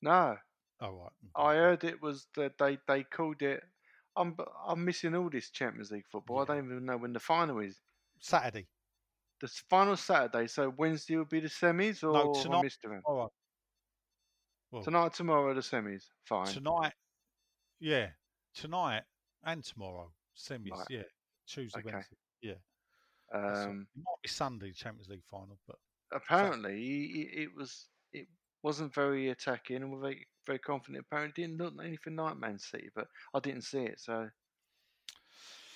No, 0.01 0.37
Oh 0.81 0.91
right. 0.91 1.11
I 1.35 1.55
heard 1.55 1.83
it 1.83 2.01
was 2.01 2.27
that 2.35 2.57
they, 2.57 2.77
they 2.87 3.03
called 3.03 3.41
it. 3.41 3.63
I'm 4.15 4.35
I'm 4.65 4.83
missing 4.85 5.15
all 5.15 5.29
this 5.29 5.49
Champions 5.49 5.91
League 5.91 6.07
football. 6.07 6.39
I 6.39 6.45
don't 6.45 6.65
even 6.65 6.85
know 6.85 6.97
when 6.97 7.13
the 7.13 7.19
final 7.19 7.59
is. 7.59 7.81
Saturday. 8.19 8.67
The 9.41 9.47
final 9.69 9.97
Saturday, 9.97 10.47
so 10.47 10.69
Wednesday 10.69 11.17
will 11.17 11.25
be 11.25 11.41
the 11.41 11.49
semis, 11.49 12.03
or 12.03 12.13
No, 12.13 12.27
have 12.33 12.35
I 12.37 12.43
tonight. 12.43 12.61
missed 12.63 12.81
them? 12.81 13.01
All 13.05 13.17
right. 13.17 13.29
Well, 14.71 14.83
Tonight, 14.83 15.13
tomorrow, 15.13 15.53
the 15.53 15.61
semis. 15.61 16.03
Fine. 16.23 16.47
tonight, 16.47 16.93
yeah, 17.79 18.11
tonight 18.53 19.03
and 19.43 19.63
tomorrow 19.63 20.11
semis. 20.37 20.71
Right. 20.71 20.87
Yeah, 20.89 21.03
Tuesday, 21.47 21.79
Okay. 21.79 21.91
Wednesday. 21.93 22.15
Yeah. 22.41 22.53
Um, 23.33 23.87
it 23.95 23.99
might 23.99 24.21
be 24.23 24.29
Sunday 24.29 24.71
Champions 24.71 25.09
League 25.09 25.23
final, 25.29 25.59
but 25.67 25.77
apparently, 26.13 26.81
it 27.33 27.53
was 27.55 27.89
it 28.13 28.27
wasn't 28.63 28.93
very 28.93 29.29
attacking 29.29 29.83
and 29.83 29.99
very 29.99 30.27
very 30.45 30.59
confident. 30.59 31.05
Apparently, 31.09 31.43
didn't 31.43 31.57
look 31.59 31.73
anything 31.83 32.15
like 32.15 32.37
Man 32.37 32.59
City, 32.59 32.89
but 32.95 33.07
I 33.33 33.39
didn't 33.39 33.63
see 33.63 33.83
it, 33.83 33.99
so 33.99 34.29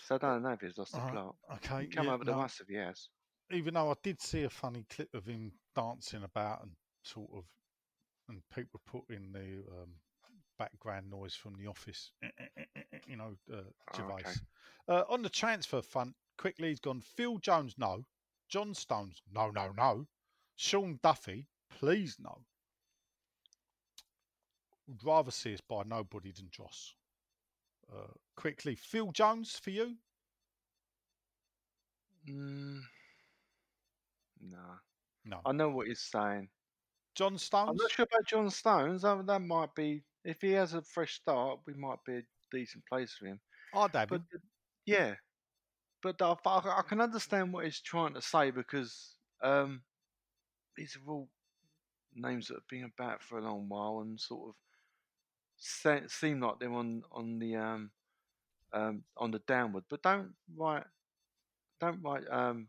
so 0.06 0.16
I 0.16 0.18
don't 0.18 0.42
know 0.44 0.50
if 0.50 0.62
he's 0.62 0.78
lost 0.78 0.94
the 0.94 1.00
Alright, 1.00 1.14
plot. 1.14 1.36
okay. 1.56 1.88
Come 1.88 2.08
yeah, 2.08 2.14
over 2.14 2.24
the 2.26 2.32
no, 2.32 2.44
if 2.44 2.62
he 2.68 2.76
has. 2.76 3.10
even 3.52 3.76
though 3.76 3.92
I 3.92 3.96
did 4.04 4.22
see 4.22 4.44
a 4.44 4.50
funny 4.50 4.86
clip 4.90 5.14
of 5.14 5.26
him 5.26 5.52
dancing 5.76 6.24
about 6.24 6.64
and 6.64 6.72
sort 7.04 7.30
of, 7.36 7.44
and 8.28 8.42
people 8.54 8.82
put 8.86 9.04
in 9.10 9.32
the 9.32 9.64
um, 9.72 9.90
background 10.58 11.10
noise 11.10 11.36
from 11.36 11.56
the 11.58 11.68
office, 11.68 12.12
you 13.08 13.18
know, 13.18 13.36
uh, 13.54 13.62
Oh, 13.98 14.12
okay. 14.14 14.32
Uh, 14.88 15.04
on 15.10 15.22
the 15.22 15.30
transfer 15.30 15.82
front, 15.82 16.16
quickly 16.38 16.70
he's 16.70 16.80
gone. 16.80 17.02
Phil 17.02 17.38
Jones, 17.40 17.76
no. 17.78 18.04
John 18.50 18.74
Stones, 18.74 19.22
no, 19.32 19.52
no, 19.52 19.72
no. 19.78 20.08
Shane 20.56 21.00
Duffy, 21.04 21.48
please 21.70 22.18
no. 22.20 22.44
Would 24.90 25.04
rather 25.04 25.30
see 25.30 25.54
us 25.54 25.62
by 25.62 25.84
nobody 25.84 26.32
than 26.32 26.50
Joss. 26.50 26.96
Uh, 27.94 28.08
quickly, 28.36 28.76
Phil 28.76 29.12
Jones 29.12 29.60
for 29.60 29.70
you? 29.70 29.98
Mm, 32.28 32.82
no, 34.42 34.80
No. 35.26 35.42
I 35.46 35.52
know 35.52 35.70
what 35.70 35.88
he's 35.88 36.02
saying. 36.02 36.50
John 37.14 37.38
Stones? 37.38 37.70
I'm 37.70 37.78
not 37.78 37.92
sure 37.92 38.06
about 38.12 38.26
John 38.28 38.50
Stones. 38.50 39.06
I, 39.06 39.22
that 39.22 39.42
might 39.42 39.76
be 39.76 40.04
if 40.24 40.42
he 40.42 40.52
has 40.54 40.74
a 40.74 40.82
fresh 40.82 41.16
start, 41.16 41.60
we 41.68 41.74
might 41.74 42.04
be 42.06 42.18
a 42.18 42.24
decent 42.52 42.86
place 42.88 43.14
for 43.14 43.28
him. 43.28 43.40
I'd 43.76 43.94
have 43.96 44.10
But 44.10 44.22
yeah, 44.86 45.16
but 46.02 46.22
I, 46.22 46.36
I 46.46 46.80
I 46.80 46.82
can 46.88 47.02
understand 47.02 47.54
what 47.54 47.66
he's 47.66 47.82
trying 47.82 48.16
to 48.16 48.22
say 48.22 48.52
because 48.52 49.18
um, 49.44 49.84
these 50.76 50.98
are 50.98 51.12
all 51.12 51.30
names 52.16 52.48
that 52.48 52.56
have 52.56 52.68
been 52.68 52.92
about 52.98 53.22
for 53.22 53.38
a 53.38 53.42
long 53.44 53.70
while 53.70 54.00
and 54.02 54.20
sort 54.20 54.50
of 54.50 54.56
se- 55.60 56.08
seem 56.08 56.40
like 56.42 56.60
they're 56.60 56.72
on 56.72 57.04
on 57.12 57.40
the 57.40 57.56
um, 57.56 57.92
um, 58.74 59.04
on 59.18 59.32
the 59.32 59.40
downward. 59.40 59.84
But 59.90 60.02
don't 60.02 60.34
write 60.56 60.86
don't 61.80 62.02
write 62.04 62.24
um, 62.30 62.68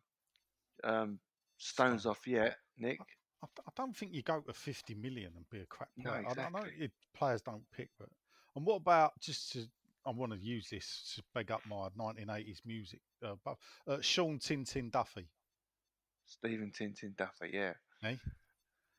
um, 0.85 1.19
Stones 1.59 2.07
off 2.07 2.27
yet, 2.27 2.57
Nick. 2.79 3.01
I, 3.43 3.47
I 3.47 3.71
don't 3.77 3.97
think 3.97 4.13
you 4.13 4.23
go 4.23 4.41
to 4.41 4.53
50 4.53 4.95
million 4.95 5.33
and 5.37 5.49
be 5.51 5.61
a 5.61 5.67
crap 5.67 5.89
No, 5.97 6.11
player. 6.11 6.25
I, 6.29 6.35
don't 6.35 6.53
know 6.53 6.59
exactly. 6.61 6.85
it, 6.87 6.91
players 7.15 7.43
don't 7.43 7.63
pick, 7.75 7.91
but 7.99 8.09
and 8.57 8.65
what 8.67 8.77
about 8.77 9.13
just 9.21 9.53
to? 9.53 9.67
I 10.07 10.11
want 10.11 10.33
to 10.33 10.39
use 10.39 10.69
this 10.71 11.13
to 11.17 11.23
beg 11.35 11.51
up 11.51 11.61
my 11.69 11.89
1980s 11.99 12.61
music. 12.65 13.01
Uh, 13.23 13.35
but 13.45 13.57
uh, 13.87 13.99
Sean 14.01 14.39
Tintin 14.39 14.91
Duffy, 14.91 15.29
Stephen 16.25 16.73
Tintin 16.73 17.15
Duffy, 17.17 17.51
yeah. 17.53 17.75
eh? 18.05 18.15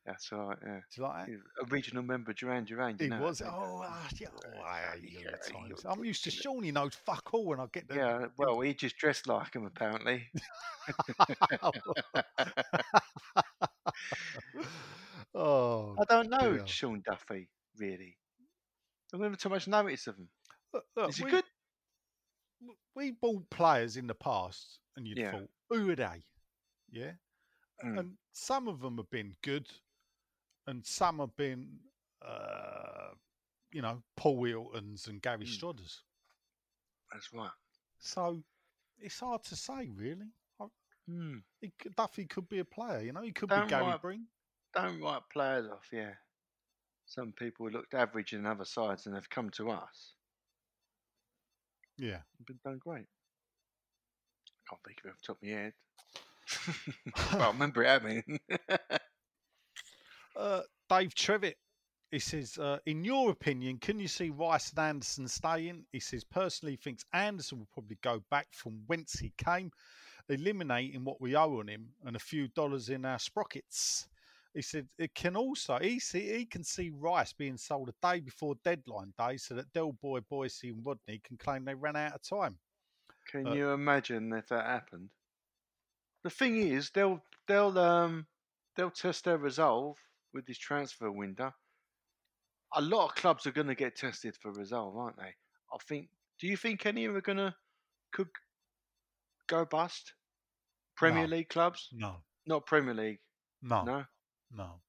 That's 0.04 0.32
right, 0.32 0.58
yeah. 0.66 0.80
Do 0.92 1.00
you 1.00 1.02
like 1.04 1.26
that? 1.26 1.70
Regional 1.70 2.02
member, 2.02 2.32
Duran 2.32 2.64
Duran. 2.64 2.96
He 2.98 3.06
know, 3.06 3.20
was. 3.20 3.40
Oh, 3.40 3.82
ah, 3.84 4.08
yeah, 4.18 4.26
oh, 4.34 4.62
I 4.62 4.96
hate 5.00 5.12
yeah, 5.12 5.30
yeah, 5.48 5.74
I'm 5.88 6.04
used 6.04 6.24
to 6.24 6.30
Sean. 6.30 6.64
He 6.64 6.72
knows 6.72 6.96
fuck 7.06 7.32
all 7.32 7.44
when 7.44 7.60
I 7.60 7.66
get 7.72 7.88
there. 7.88 7.98
Yeah, 7.98 8.26
well, 8.36 8.60
he 8.60 8.74
just 8.74 8.96
dressed 8.96 9.28
like 9.28 9.54
him, 9.54 9.64
apparently. 9.64 10.28
oh, 15.34 15.94
I 16.00 16.04
don't 16.08 16.30
know 16.30 16.54
dear. 16.56 16.66
Shane 16.66 17.02
Duffy, 17.06 17.48
really. 17.78 18.16
I've 19.14 19.20
never 19.20 19.36
too 19.36 19.50
much 19.50 19.68
notice 19.68 20.08
of 20.08 20.16
him. 20.16 20.28
Look, 20.74 20.84
look, 20.96 21.10
Is 21.10 21.18
he 21.18 21.24
we, 21.24 21.30
good? 21.30 21.44
We 22.96 23.12
bought 23.12 23.48
players 23.50 23.96
in 23.96 24.08
the 24.08 24.14
past, 24.14 24.80
and 24.96 25.06
you'd 25.06 25.18
Yeah. 25.18 25.32
thought, 25.32 25.50
who 25.70 25.90
are 25.90 25.96
they? 25.96 26.24
Yeah. 26.90 27.12
Mm. 27.84 27.98
and 27.98 28.16
some 28.32 28.68
of 28.68 28.80
them 28.80 28.96
have 28.98 29.10
been 29.10 29.34
good, 29.42 29.66
and 30.66 30.84
some 30.86 31.18
have 31.18 31.34
been, 31.36 31.68
uh, 32.26 33.10
you 33.72 33.82
know, 33.82 34.02
Paul 34.16 34.38
Wiltons 34.38 35.08
and 35.08 35.20
Gary 35.22 35.44
Mm. 35.46 35.58
Strodders. 35.58 36.00
That's 37.12 37.32
right. 37.32 37.50
So 37.98 38.42
it's 38.98 39.20
hard 39.20 39.42
to 39.44 39.56
say, 39.56 39.88
really. 39.94 40.26
I, 40.60 40.66
he, 41.60 41.72
could- 41.78 41.94
Duffy 41.96 42.26
could 42.26 42.48
be 42.48 42.60
a 42.60 42.64
player, 42.64 43.00
you 43.00 43.12
know. 43.12 43.22
He 43.22 43.32
could 43.32 43.48
Don't 43.48 43.64
be 43.66 43.70
Gary 43.70 43.84
write- 43.86 44.02
Breen. 44.02 44.26
Don't 44.74 45.00
write 45.02 45.22
players 45.32 45.66
off, 45.70 45.88
yeah. 45.92 46.12
Some 47.04 47.32
people 47.32 47.68
looked 47.70 47.92
average 47.94 48.32
in 48.32 48.46
other 48.46 48.64
sides 48.64 49.06
and 49.06 49.14
they've 49.14 49.28
come 49.28 49.50
to 49.50 49.70
us. 49.70 50.14
Yeah. 51.98 52.22
Been 52.46 52.58
done 52.64 52.78
great. 52.78 53.06
Can't 54.68 54.80
think 54.86 55.00
of 55.00 55.06
it 55.06 55.10
off 55.10 55.20
the 55.20 55.26
top 55.26 55.36
of 55.36 55.42
my 55.42 55.54
head. 55.54 55.72
well, 57.34 57.42
I 57.42 57.52
remember 57.52 57.82
it, 57.82 58.02
I. 58.88 58.98
Uh, 60.36 60.62
Dave 60.88 61.14
Trevitt. 61.14 61.56
He 62.10 62.18
says, 62.18 62.58
uh, 62.58 62.78
in 62.84 63.04
your 63.04 63.30
opinion, 63.30 63.78
can 63.78 63.98
you 63.98 64.06
see 64.06 64.28
Rice 64.28 64.68
and 64.70 64.78
Anderson 64.80 65.26
staying? 65.28 65.86
He 65.92 66.00
says, 66.00 66.24
personally 66.24 66.76
thinks 66.76 67.06
Anderson 67.14 67.60
will 67.60 67.68
probably 67.72 67.96
go 68.02 68.22
back 68.30 68.48
from 68.52 68.82
whence 68.86 69.18
he 69.18 69.32
came, 69.38 69.70
eliminating 70.28 71.04
what 71.04 71.22
we 71.22 71.34
owe 71.34 71.58
on 71.60 71.68
him 71.68 71.88
and 72.04 72.14
a 72.14 72.18
few 72.18 72.48
dollars 72.48 72.90
in 72.90 73.06
our 73.06 73.18
sprockets. 73.18 74.08
He 74.52 74.60
said 74.60 74.86
it 74.98 75.14
can 75.14 75.34
also 75.36 75.78
he 75.78 75.98
see 75.98 76.36
he 76.36 76.44
can 76.44 76.62
see 76.62 76.90
Rice 76.90 77.32
being 77.32 77.56
sold 77.56 77.88
a 77.88 78.06
day 78.06 78.20
before 78.20 78.56
deadline 78.62 79.14
day 79.16 79.38
so 79.38 79.54
that 79.54 79.72
Del 79.72 79.92
Boy, 79.92 80.20
Boycie, 80.20 80.70
and 80.74 80.84
Rodney 80.84 81.22
can 81.24 81.38
claim 81.38 81.64
they 81.64 81.74
ran 81.74 81.96
out 81.96 82.12
of 82.12 82.22
time. 82.22 82.58
Can 83.30 83.46
Uh, 83.46 83.54
you 83.54 83.70
imagine 83.70 84.30
if 84.34 84.48
that 84.48 84.66
happened? 84.66 85.08
The 86.24 86.28
thing 86.28 86.56
is, 86.58 86.90
they'll 86.90 87.22
they'll 87.48 87.78
um 87.78 88.26
they'll 88.76 88.90
test 88.90 89.24
their 89.24 89.38
resolve 89.38 89.96
with 90.32 90.46
this 90.46 90.58
transfer 90.58 91.10
window. 91.10 91.52
A 92.74 92.80
lot 92.80 93.06
of 93.06 93.14
clubs 93.14 93.46
are 93.46 93.52
going 93.52 93.66
to 93.66 93.74
get 93.74 93.96
tested 93.96 94.36
for 94.36 94.50
resolve, 94.52 94.96
aren't 94.96 95.16
they? 95.16 95.34
I 95.72 95.76
think. 95.86 96.08
Do 96.40 96.46
you 96.46 96.56
think 96.56 96.86
any 96.86 97.04
of 97.04 97.12
them 97.12 97.18
are 97.18 97.20
going 97.22 97.38
to 97.38 97.54
could 98.12 98.28
go 99.46 99.64
bust? 99.64 100.14
Premier 100.96 101.26
No. 101.26 101.36
League 101.36 101.48
clubs, 101.48 101.88
No, 101.92 102.16
not 102.46 102.66
Premier 102.66 102.94
League. 102.94 103.20
no, 103.62 103.82
No, 103.84 104.04
no. 104.50 104.80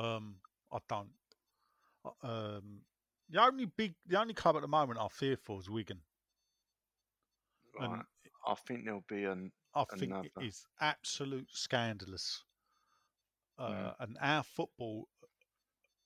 Um, 0.00 0.36
I 0.72 0.78
don't. 0.88 1.10
Uh, 2.04 2.26
Um, 2.26 2.80
the 3.28 3.42
only 3.42 3.66
big, 3.66 3.94
the 4.06 4.18
only 4.18 4.34
club 4.34 4.56
at 4.56 4.62
the 4.62 4.68
moment 4.68 4.98
I 5.00 5.08
fear 5.08 5.36
for 5.36 5.60
is 5.60 5.68
Wigan. 5.68 6.00
right. 7.78 7.90
And 7.90 8.02
I 8.46 8.54
think 8.54 8.84
there'll 8.84 9.04
be 9.08 9.24
an 9.24 9.52
I 9.74 9.84
think 9.96 10.12
it 10.24 10.32
is 10.42 10.64
absolute 10.80 11.48
scandalous. 11.52 12.44
Uh, 13.58 13.70
Mm. 13.70 13.94
And 14.00 14.18
our 14.20 14.42
football, 14.44 15.08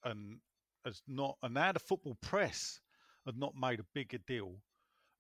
and 0.05 0.41
has 0.85 1.03
not, 1.07 1.37
and 1.43 1.55
now 1.55 1.73
the 1.73 1.79
football 1.81 2.17
press 2.23 2.81
have 3.27 3.37
not 3.37 3.55
made 3.55 3.79
a 3.81 3.85
bigger 3.95 4.19
deal. 4.19 4.63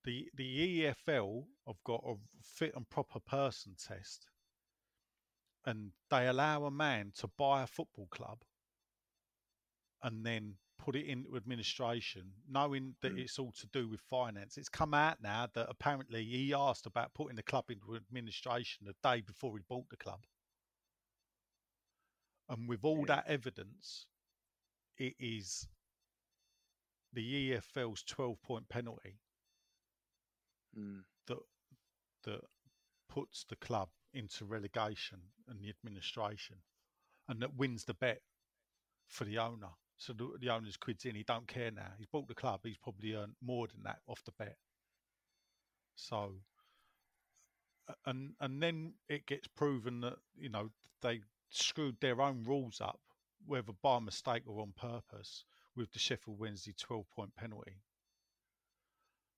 The 0.05 0.29
the 0.35 0.83
EFL 0.85 1.47
have 1.67 1.83
got 1.85 2.03
a 2.07 2.15
fit 2.43 2.75
and 2.75 2.89
proper 2.89 3.21
person 3.21 3.77
test, 3.77 4.27
and 5.65 5.93
they 6.11 6.27
allow 6.27 6.65
a 6.65 6.71
man 6.71 7.13
to 7.17 7.29
buy 7.29 7.63
a 7.63 7.67
football 7.67 8.09
club, 8.11 8.39
and 10.03 10.25
then 10.27 10.57
put 10.79 10.97
it 10.97 11.07
into 11.07 11.37
administration, 11.37 12.33
knowing 12.49 12.97
that 13.03 13.15
Mm. 13.15 13.21
it's 13.21 13.39
all 13.39 13.53
to 13.53 13.67
do 13.69 13.89
with 13.89 14.01
finance. 14.01 14.59
It's 14.59 14.69
come 14.69 14.95
out 14.95 15.21
now 15.23 15.47
that 15.55 15.69
apparently 15.71 16.25
he 16.25 16.53
asked 16.53 16.87
about 16.87 17.15
putting 17.15 17.37
the 17.37 17.43
club 17.45 17.71
into 17.71 17.95
administration 17.95 18.87
the 18.87 18.97
day 19.03 19.21
before 19.21 19.57
he 19.57 19.63
bought 19.69 19.89
the 19.91 19.97
club. 19.97 20.27
And 22.53 22.69
with 22.69 22.85
all 22.85 23.07
Yeah. 23.07 23.07
that 23.07 23.27
evidence, 23.29 24.07
it 24.99 25.15
is 25.19 25.69
the 27.13 27.53
EFL's 27.53 28.03
12 28.05 28.43
point 28.43 28.69
penalty 28.69 29.21
Mm, 30.79 31.05
that 31.27 31.39
that 32.25 32.43
puts 33.09 33.45
the 33.45 33.57
club 33.57 33.89
into 34.13 34.45
relegation 34.45 35.21
and 35.49 35.61
the 35.61 35.71
administration 35.71 36.59
and 37.29 37.41
that 37.43 37.57
wins 37.57 37.85
the 37.87 37.95
bet 37.95 38.23
for 39.09 39.25
the 39.25 39.39
owner. 39.39 39.71
So 39.97 40.13
the, 40.13 40.33
the 40.41 40.51
owner's 40.51 40.77
quids 40.77 41.05
in, 41.07 41.15
he 41.15 41.23
don't 41.23 41.47
care 41.49 41.71
now. 41.71 41.93
He's 41.99 42.07
bought 42.07 42.29
the 42.29 42.35
club, 42.35 42.61
he's 42.65 42.79
probably 42.79 43.15
earned 43.15 43.35
more 43.43 43.67
than 43.69 43.83
that 43.85 44.01
off 44.07 44.25
the 44.25 44.33
bet. 44.33 44.57
So 45.97 46.43
and 48.07 48.35
and 48.41 48.63
then 48.63 48.95
it 49.09 49.27
gets 49.27 49.49
proven 49.49 50.01
that, 50.03 50.19
you 50.37 50.49
know, 50.49 50.71
they 51.03 51.21
screwed 51.53 52.01
their 52.01 52.21
own 52.21 52.45
rules 52.45 52.81
up, 52.81 53.01
whether 53.47 53.73
by 53.83 53.99
mistake 54.01 54.43
or 54.47 54.61
on 54.61 54.73
purpose, 54.73 55.45
with 55.77 55.93
the 55.93 55.99
Sheffield 55.99 56.39
Wednesday 56.39 56.73
twelve 56.79 57.09
point 57.11 57.35
penalty. 57.37 57.83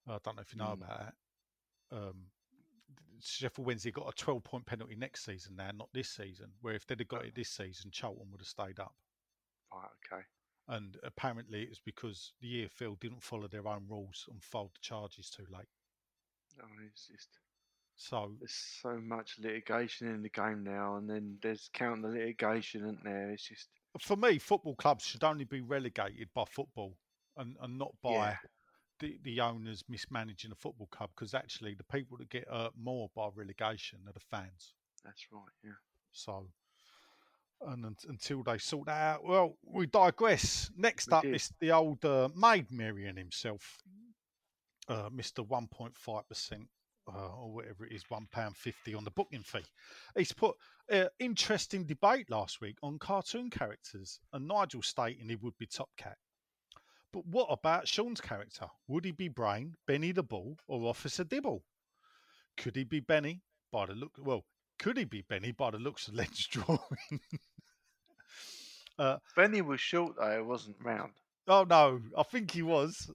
I 0.07 0.19
don't 0.23 0.37
know 0.37 0.43
if 0.43 0.53
you 0.53 0.59
know 0.59 0.73
Mm. 0.73 0.73
about 0.73 0.99
that. 0.99 1.15
Um, 1.97 2.31
Sheffield 3.21 3.67
Wednesday 3.67 3.91
got 3.91 4.09
a 4.09 4.13
12 4.13 4.43
point 4.45 4.67
penalty 4.67 4.97
next 4.97 5.25
season 5.25 5.57
now, 5.57 5.71
not 5.73 5.93
this 5.93 6.09
season. 6.11 6.53
Where 6.61 6.75
if 6.75 6.87
they'd 6.87 6.99
have 7.01 7.09
got 7.09 7.25
it 7.25 7.35
this 7.35 7.49
season, 7.51 7.91
Charlton 7.91 8.31
would 8.31 8.41
have 8.41 8.49
stayed 8.49 8.79
up. 8.81 8.95
Right, 9.73 9.91
okay. 10.13 10.25
And 10.69 10.99
apparently 11.03 11.63
it 11.63 11.71
was 11.71 11.79
because 11.81 12.33
the 12.41 12.65
EFL 12.67 12.97
didn't 13.01 13.23
follow 13.23 13.49
their 13.49 13.67
own 13.67 13.87
rules 13.89 14.29
and 14.31 14.43
filed 14.43 14.75
the 14.75 14.81
charges 14.81 15.31
too 15.31 15.47
late. 15.49 15.69
Oh, 16.61 16.67
it's 16.87 17.07
just 17.09 17.39
So 17.97 18.33
there's 18.41 18.79
so 18.83 18.97
much 19.01 19.37
litigation 19.39 20.09
in 20.09 20.23
the 20.23 20.29
game 20.29 20.65
now, 20.65 20.97
and 20.97 21.09
then 21.09 21.39
there's 21.43 21.71
counting 21.73 22.03
the 22.03 22.09
litigation, 22.09 22.83
isn't 22.83 23.05
there? 23.05 23.31
It's 23.31 23.49
just 23.49 23.69
for 24.01 24.17
me, 24.17 24.39
football 24.39 24.75
clubs 24.75 25.05
should 25.05 25.23
only 25.23 25.45
be 25.45 25.61
relegated 25.61 26.29
by 26.35 26.45
football 26.45 26.97
and, 27.37 27.57
and 27.61 27.79
not 27.79 27.93
by 28.03 28.11
Yeah. 28.11 28.37
the, 28.99 29.19
the 29.23 29.41
owners 29.41 29.85
mismanaging 29.89 30.51
a 30.51 30.57
football 30.57 30.89
club 30.91 31.11
because 31.15 31.33
actually 31.35 31.75
the 31.75 31.85
people 31.85 32.17
that 32.19 32.29
get 32.29 32.49
hurt 32.49 32.73
more 32.77 33.09
by 33.15 33.29
relegation 33.35 34.01
are 34.09 34.13
the 34.13 34.19
fans. 34.21 34.75
that's 35.05 35.27
right. 35.31 35.43
Yeah. 35.63 35.71
So, 36.11 36.49
and 37.67 37.87
un- 37.87 37.97
until 38.09 38.43
they 38.43 38.59
sort 38.59 38.87
that 38.87 39.01
out, 39.01 39.25
well, 39.25 39.57
we 39.65 39.87
digress. 39.87 40.71
Next 40.77 41.07
We 41.09 41.13
up 41.17 41.23
did. 41.23 41.35
is 41.37 41.53
the 41.61 41.71
old 41.71 42.05
uh, 42.05 42.29
Maid 42.35 42.73
Marian 42.73 43.17
himself, 43.17 43.79
uh, 44.89 45.09
Mr. 45.11 45.47
1.5%. 45.47 46.67
Uh, 47.07 47.37
or 47.37 47.53
whatever 47.53 47.85
it 47.85 47.93
is, 47.93 48.09
one 48.09 48.27
pound 48.33 48.57
fifty 48.57 48.95
on 48.95 49.05
the 49.05 49.11
booking 49.11 49.43
fee. 49.43 49.65
He's 50.17 50.33
put 50.33 50.57
uh, 50.91 51.07
interesting 51.19 51.85
debate 51.85 52.31
last 52.31 52.61
week 52.63 52.77
on 52.83 52.99
cartoon 52.99 53.51
characters, 53.51 54.21
and 54.33 54.49
Nigel 54.49 54.83
stating 54.83 55.29
he 55.29 55.37
would 55.37 55.57
be 55.59 55.67
Top 55.67 55.91
Cat. 55.99 56.17
But 57.13 57.27
what 57.27 57.49
about 57.51 57.87
Sean's 57.87 58.21
character? 58.21 58.67
Would 58.89 59.05
he 59.05 59.13
be 59.13 59.29
Brain, 59.29 59.75
Benny 59.87 60.13
the 60.13 60.23
Bull, 60.23 60.57
or 60.67 60.89
Officer 60.89 61.25
Dibble? 61.25 61.63
Could 62.57 62.75
he 62.75 62.85
be 62.85 63.01
Benny 63.01 63.43
by 63.71 63.87
the 63.87 63.95
look? 63.95 64.13
Well, 64.19 64.45
could 64.79 64.97
he 64.97 65.05
be 65.05 65.23
Benny 65.23 65.53
by 65.53 65.71
the 65.73 65.79
looks 65.79 66.09
of 66.09 66.15
Len's 66.17 66.47
drawing? 66.47 67.21
uh, 68.99 69.19
Benny 69.37 69.61
was 69.61 69.81
short 69.81 70.17
though; 70.17 70.39
it 70.39 70.45
wasn't 70.47 70.77
round. 70.83 71.13
oh 71.49 71.65
no, 71.65 72.01
I 72.17 72.23
think 72.23 72.51
he 72.51 72.63
was. 72.63 73.11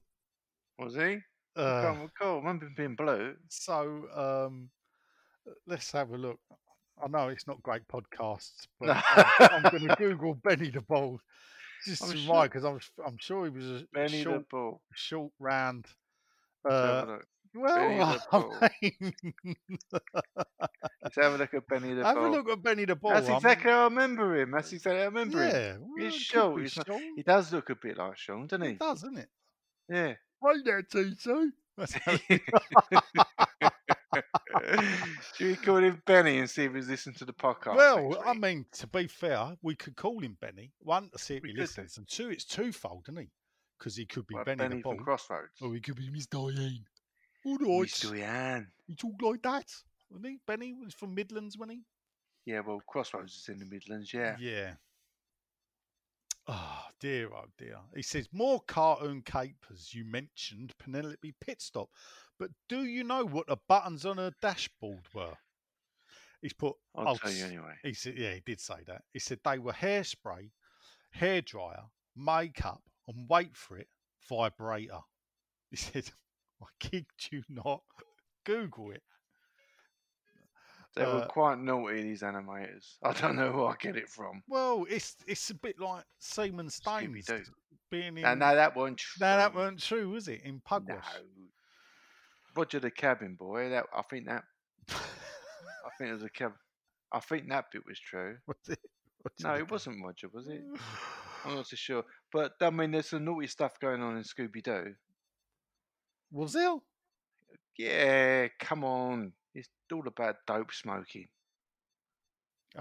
Was 0.77 0.95
he? 0.95 1.17
I 1.55 1.61
Uh, 1.61 1.95
recall. 2.03 2.35
I 2.35 2.37
remember 2.39 2.65
him 2.67 2.73
being 2.77 2.95
blue. 2.95 3.35
so 3.49 4.05
um, 4.47 4.69
let's 5.67 5.91
have 5.91 6.11
a 6.11 6.17
look. 6.17 6.39
I 7.03 7.07
know 7.07 7.29
it's 7.29 7.47
not 7.47 7.63
great 7.63 7.87
podcasts, 7.87 8.67
but 8.79 8.87
No. 8.87 9.01
I'm, 9.49 9.65
I'm 9.65 9.71
going 9.71 9.87
to 9.87 9.95
Google 9.97 10.33
Benny 10.35 10.69
the 10.69 10.81
Bull 10.81 11.19
just 11.85 12.03
I'm 12.03 12.11
to 12.11 12.17
sure- 12.17 12.43
because 12.43 12.63
I'm 12.65 12.79
I'm 13.05 13.17
sure 13.17 13.45
he 13.45 13.51
was 13.51 13.65
a 13.65 13.83
Benny 13.93 14.17
the 14.17 14.23
short, 14.23 14.49
Bull. 14.49 14.81
short 14.93 15.31
round. 15.39 15.85
Uh, 16.69 17.17
well, 17.55 18.19
the. 18.31 18.37
I 18.61 18.69
mean, 18.81 19.13
Let's 21.01 21.15
have 21.15 21.33
a 21.33 21.37
look 21.37 21.53
at 21.53 21.67
Benny 21.67 21.93
the 21.93 22.03
have 22.05 22.17
a 22.17 22.29
look 22.29 22.49
at 22.49 22.61
Benny 22.61 22.85
the 22.85 22.95
Bull. 22.95 23.11
That's 23.11 23.29
exactly 23.29 23.71
how 23.71 23.81
I 23.81 23.83
remember 23.85 24.37
him. 24.39 24.51
That's 24.51 24.71
exactly 24.73 24.97
how 24.99 25.03
I 25.03 25.05
remember 25.05 25.41
him. 25.43 25.51
yeah, 25.51 25.77
well, 25.79 26.05
it 26.05 26.11
could 26.11 26.13
short, 26.21 26.61
he's 26.61 26.77
not- 26.77 27.01
He 27.15 27.23
does 27.23 27.51
look 27.53 27.69
a 27.69 27.75
bit 27.75 27.97
like 27.97 28.17
Sean, 28.17 28.45
doesn't 28.47 28.65
he? 28.65 28.71
It 28.73 28.79
does, 28.79 29.01
doesn't 29.01 29.17
it? 29.17 29.29
Yeah. 29.89 30.13
Right 30.41 30.57
there, 30.63 30.81
TC. 30.83 31.51
That's 31.77 31.93
how 31.93 32.17
Should 35.35 35.47
we 35.47 35.55
call 35.55 35.77
him 35.77 36.01
Benny 36.05 36.39
and 36.39 36.49
see 36.49 36.63
if 36.65 36.73
he's 36.73 36.89
listened 36.89 37.17
to 37.17 37.25
the 37.25 37.33
podcast? 37.33 37.75
Well, 37.75 38.21
I 38.25 38.33
mean, 38.33 38.65
to 38.73 38.87
be 38.87 39.07
fair, 39.07 39.55
we 39.61 39.75
could 39.75 39.95
call 39.95 40.19
him 40.19 40.37
Benny. 40.41 40.71
One, 40.79 41.09
to 41.11 41.17
see 41.19 41.35
if 41.37 41.43
We 41.43 41.49
he 41.49 41.53
could 41.55 41.59
do. 41.59 41.61
listens, 41.63 41.97
and 41.97 42.07
two, 42.07 42.29
it's 42.29 42.45
twofold, 42.45 43.05
isn't 43.09 43.21
he? 43.21 43.29
Because 43.77 43.95
he 43.95 44.05
could 44.05 44.27
be 44.27 44.35
Like 44.35 44.45
Benny, 44.45 44.57
Benny 44.57 44.75
the 44.77 44.81
from 44.81 44.97
Crossroads. 44.97 45.53
or 45.61 45.73
he 45.73 45.79
could 45.79 45.95
be 45.95 46.09
Miss 46.09 46.25
Diane. 46.25 46.83
All 47.45 47.57
Miss 47.81 47.99
Diane. 48.01 48.67
he 48.87 48.95
talked 48.95 49.21
like 49.21 49.41
that, 49.43 49.71
wasn't 50.09 50.27
he? 50.31 50.37
Benny 50.45 50.73
was 50.73 50.93
from 50.93 51.15
Midlands, 51.15 51.57
wasn't 51.57 51.77
he? 52.45 52.51
Yeah, 52.51 52.61
well, 52.65 52.81
Crossroads 52.87 53.33
is 53.35 53.47
in 53.49 53.59
the 53.59 53.65
Midlands, 53.65 54.13
yeah. 54.13 54.35
Yeah. 54.39 54.71
Oh 56.51 56.85
dear, 56.99 57.29
oh 57.31 57.45
dear. 57.59 57.77
He 57.95 58.01
says 58.01 58.27
more 58.31 58.59
cartoon 58.67 59.21
capers. 59.21 59.93
You 59.93 60.03
mentioned 60.03 60.73
Penelope 60.79 61.35
Pitstop, 61.45 61.89
but 62.39 62.49
do 62.67 62.85
you 62.85 63.03
know 63.03 63.23
what 63.23 63.45
the 63.45 63.57
buttons 63.67 64.03
on 64.03 64.17
her 64.17 64.31
dashboard 64.41 65.03
were? 65.13 65.37
He's 66.41 66.53
put. 66.53 66.73
I'll 66.95 67.09
oh, 67.09 67.15
tell 67.17 67.31
you 67.31 67.45
anyway. 67.45 67.75
He 67.83 67.93
said, 67.93 68.17
yeah, 68.17 68.33
he 68.33 68.41
did 68.43 68.59
say 68.59 68.77
that. 68.87 69.03
He 69.13 69.19
said 69.19 69.39
they 69.45 69.59
were 69.59 69.73
hairspray, 69.73 70.49
hairdryer, 71.15 71.83
makeup, 72.15 72.81
and 73.07 73.29
wait 73.29 73.55
for 73.55 73.77
it, 73.77 73.87
vibrator. 74.27 75.01
He 75.69 75.75
said, 75.77 76.09
I 76.63 76.65
kid 76.79 77.05
you 77.31 77.43
not. 77.47 77.81
Google 78.43 78.89
it. 78.89 79.03
They 80.95 81.05
were 81.05 81.23
uh, 81.23 81.27
quite 81.27 81.59
naughty, 81.59 82.01
these 82.01 82.21
animators. 82.23 82.97
I 83.03 83.13
don't 83.13 83.35
know 83.35 83.51
where 83.51 83.67
I 83.67 83.75
get 83.79 83.95
it 83.95 84.09
from. 84.09 84.43
Well, 84.47 84.85
it's 84.89 85.15
it's 85.27 85.49
a 85.49 85.55
bit 85.55 85.79
like 85.79 86.03
Seaman 86.19 86.69
Staines 86.69 87.29
being 87.91 88.17
in. 88.17 88.23
No, 88.23 88.33
no, 88.33 88.55
that 88.55 88.75
wasn't 88.75 88.97
true. 88.97 89.25
No, 89.25 89.37
that 89.37 89.55
weren't 89.55 89.79
true, 89.79 90.09
was 90.09 90.27
it? 90.27 90.41
In 90.43 90.61
Pugwash. 90.61 90.87
No. 90.87 91.45
Roger 92.55 92.79
the 92.79 92.91
cabin 92.91 93.35
boy. 93.35 93.69
That 93.69 93.85
I 93.95 94.01
think 94.03 94.25
that 94.25 94.43
I 94.89 95.89
think 95.97 96.09
it 96.09 96.13
was 96.13 96.23
a 96.23 96.29
cabin. 96.29 96.57
I 97.11 97.19
think 97.19 97.49
that 97.49 97.65
bit 97.71 97.83
was 97.87 97.99
true. 97.99 98.37
Was 98.47 98.57
it? 98.69 98.79
No, 99.43 99.53
it? 99.53 99.61
it 99.61 99.71
wasn't 99.71 100.03
Roger, 100.03 100.27
was 100.33 100.47
it? 100.47 100.61
I'm 101.45 101.55
not 101.55 101.67
so 101.67 101.75
sure. 101.75 102.03
But 102.31 102.53
I 102.61 102.69
mean, 102.69 102.91
there's 102.91 103.09
some 103.09 103.25
naughty 103.25 103.47
stuff 103.47 103.79
going 103.79 104.01
on 104.01 104.17
in 104.17 104.23
Scooby 104.23 104.63
Doo. 104.63 104.95
Was 106.31 106.53
there? 106.53 106.75
Yeah, 107.77 108.47
come 108.59 108.83
on. 108.83 109.33
All 109.91 110.07
about 110.07 110.35
dope 110.45 110.71
smoking. 110.73 111.27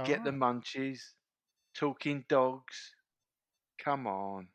Get 0.04 0.22
the 0.24 0.30
munchies, 0.30 1.00
talking 1.74 2.24
dogs. 2.28 2.92
Come 3.82 4.06
on. 4.06 4.48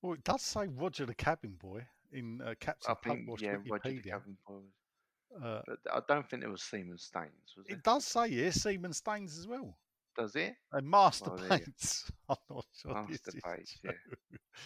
Well, 0.00 0.14
it 0.14 0.24
does 0.24 0.42
say 0.42 0.68
Roger 0.68 1.06
the 1.06 1.14
Cabin 1.14 1.56
Boy 1.60 1.86
in 2.12 2.40
uh, 2.40 2.54
Captain 2.60 2.92
I 2.92 3.08
think, 3.08 3.28
yeah, 3.40 3.50
Roger 3.50 3.62
the 3.64 3.70
Wikipedia. 3.70 4.10
cabin 4.10 4.36
boy. 4.46 4.54
was- 4.54 5.42
Uh, 5.42 5.62
But 5.66 5.78
I 5.92 6.00
don't 6.08 6.28
think 6.30 6.42
it 6.42 6.48
was 6.48 6.62
Seaman 6.62 6.96
Staines, 6.98 7.54
was 7.56 7.66
it? 7.68 7.72
it 7.74 7.82
does 7.82 8.06
say 8.06 8.30
here 8.30 8.50
Seaman 8.50 8.92
Staines 8.94 9.36
as 9.38 9.46
well. 9.46 9.76
Does 10.18 10.34
it? 10.34 10.54
And 10.72 10.88
Master 10.90 11.30
Well, 11.30 11.36
there 11.38 11.44
you 11.44 11.50
go. 11.50 11.56
Paints. 11.64 12.10
I'm 12.28 12.36
not 12.50 12.64
sure 12.76 12.92
Master 12.92 13.32
Paints, 13.44 13.78
yeah. 13.84 13.92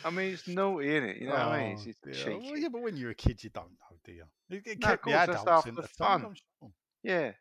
I 0.04 0.10
mean, 0.10 0.32
it's 0.32 0.48
naughty, 0.48 0.88
isn't 0.96 1.08
it? 1.10 1.16
You 1.18 1.26
know 1.26 1.32
what 1.34 1.40
I 1.42 1.62
mean? 1.62 1.72
It's, 1.72 1.86
Oh, 1.86 2.08
it's 2.08 2.18
cheeky. 2.18 2.38
Well, 2.50 2.56
yeah, 2.56 2.68
but 2.68 2.80
when 2.82 2.96
you're 2.96 3.10
a 3.10 3.14
kid, 3.14 3.44
you 3.44 3.50
don't 3.50 3.66
know, 3.70 3.96
do 4.04 4.12
you? 4.12 4.24
It, 4.48 4.62
it 4.66 4.78
No, 4.80 4.88
kept 4.88 5.04
the 5.04 5.10
course, 5.10 5.28
adults 5.28 5.48
half 5.48 5.64
the 5.76 5.82
fun. 5.82 6.24
I'm 6.24 6.34
sure. 6.34 6.70
yeah. 7.02 7.32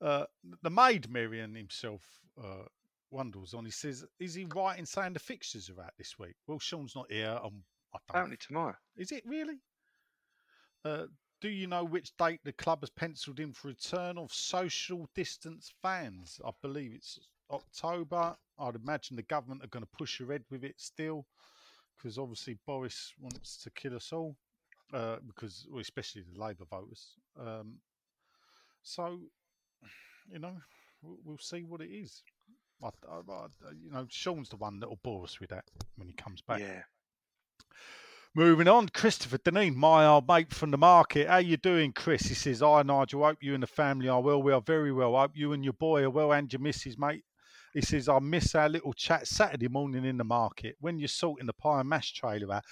Uh, 0.00 0.24
the 0.62 0.70
maid 0.70 1.10
Miriam 1.10 1.54
himself 1.54 2.02
uh, 2.42 2.64
wonders 3.10 3.54
on. 3.54 3.64
He 3.64 3.70
says, 3.70 4.04
"Is 4.18 4.34
he 4.34 4.46
right 4.54 4.78
in 4.78 4.84
saying 4.86 5.14
the 5.14 5.18
fixtures 5.18 5.70
are 5.70 5.82
out 5.82 5.92
this 5.96 6.18
week?" 6.18 6.34
Well, 6.46 6.58
Sean's 6.58 6.94
not 6.94 7.10
here. 7.10 7.30
Um, 7.42 7.62
I 7.94 7.98
don't. 7.98 8.10
Apparently 8.10 8.36
tomorrow. 8.36 8.74
Is 8.96 9.10
it 9.12 9.22
really? 9.26 9.58
Uh, 10.84 11.06
do 11.40 11.48
you 11.48 11.66
know 11.66 11.84
which 11.84 12.16
date 12.16 12.40
the 12.44 12.52
club 12.52 12.80
has 12.80 12.90
penciled 12.90 13.40
in 13.40 13.52
for 13.52 13.68
return 13.68 14.18
of 14.18 14.32
social 14.32 15.08
distance 15.14 15.72
fans? 15.82 16.40
I 16.44 16.50
believe 16.62 16.92
it's 16.94 17.18
October. 17.50 18.36
I'd 18.58 18.74
imagine 18.74 19.16
the 19.16 19.22
government 19.22 19.62
are 19.62 19.68
going 19.68 19.84
to 19.84 19.98
push 19.98 20.20
ahead 20.20 20.44
with 20.50 20.64
it 20.64 20.74
still, 20.78 21.26
because 21.96 22.18
obviously 22.18 22.58
Boris 22.66 23.12
wants 23.20 23.58
to 23.58 23.70
kill 23.70 23.94
us 23.94 24.12
all, 24.12 24.36
uh, 24.94 25.16
because 25.26 25.66
well, 25.70 25.80
especially 25.80 26.22
the 26.22 26.40
Labour 26.40 26.64
voters. 26.70 27.14
Um, 27.38 27.76
so, 28.82 29.18
you 30.32 30.38
know, 30.38 30.56
we'll, 31.02 31.38
see 31.38 31.64
what 31.64 31.82
it 31.82 31.90
is. 31.90 32.22
I, 32.82 32.88
I, 33.10 33.32
I, 33.32 33.46
you 33.82 33.90
know, 33.90 34.06
Sean's 34.08 34.48
the 34.48 34.56
one 34.56 34.80
that 34.80 34.88
will 34.88 35.00
bore 35.02 35.24
us 35.24 35.38
with 35.38 35.50
that 35.50 35.64
when 35.96 36.08
he 36.08 36.14
comes 36.14 36.40
back. 36.40 36.60
Yeah. 36.60 36.82
Moving 38.36 38.68
on, 38.68 38.90
Christopher 38.90 39.38
Deneen, 39.38 39.76
my 39.76 40.04
old 40.04 40.28
mate 40.28 40.52
from 40.52 40.70
the 40.70 40.76
market. 40.76 41.26
How 41.26 41.38
you 41.38 41.56
doing, 41.56 41.94
Chris? 41.94 42.26
He 42.26 42.34
says, 42.34 42.60
"Hi, 42.60 42.82
Nigel. 42.82 43.24
Hope 43.24 43.42
you 43.42 43.54
and 43.54 43.62
the 43.62 43.66
family 43.66 44.10
are 44.10 44.20
well. 44.20 44.42
We 44.42 44.52
are 44.52 44.60
very 44.60 44.92
well. 44.92 45.16
Hope 45.16 45.30
you 45.34 45.54
and 45.54 45.64
your 45.64 45.72
boy 45.72 46.02
are 46.02 46.10
well, 46.10 46.34
and 46.34 46.52
your 46.52 46.60
missus, 46.60 46.98
mate." 46.98 47.24
He 47.72 47.80
says, 47.80 48.10
"I 48.10 48.18
miss 48.18 48.54
our 48.54 48.68
little 48.68 48.92
chat 48.92 49.26
Saturday 49.26 49.68
morning 49.68 50.04
in 50.04 50.18
the 50.18 50.24
market 50.24 50.76
when 50.80 50.98
you're 50.98 51.08
sorting 51.08 51.46
the 51.46 51.54
pie 51.54 51.80
and 51.80 51.88
mash 51.88 52.12
trailer 52.12 52.56
out." 52.56 52.64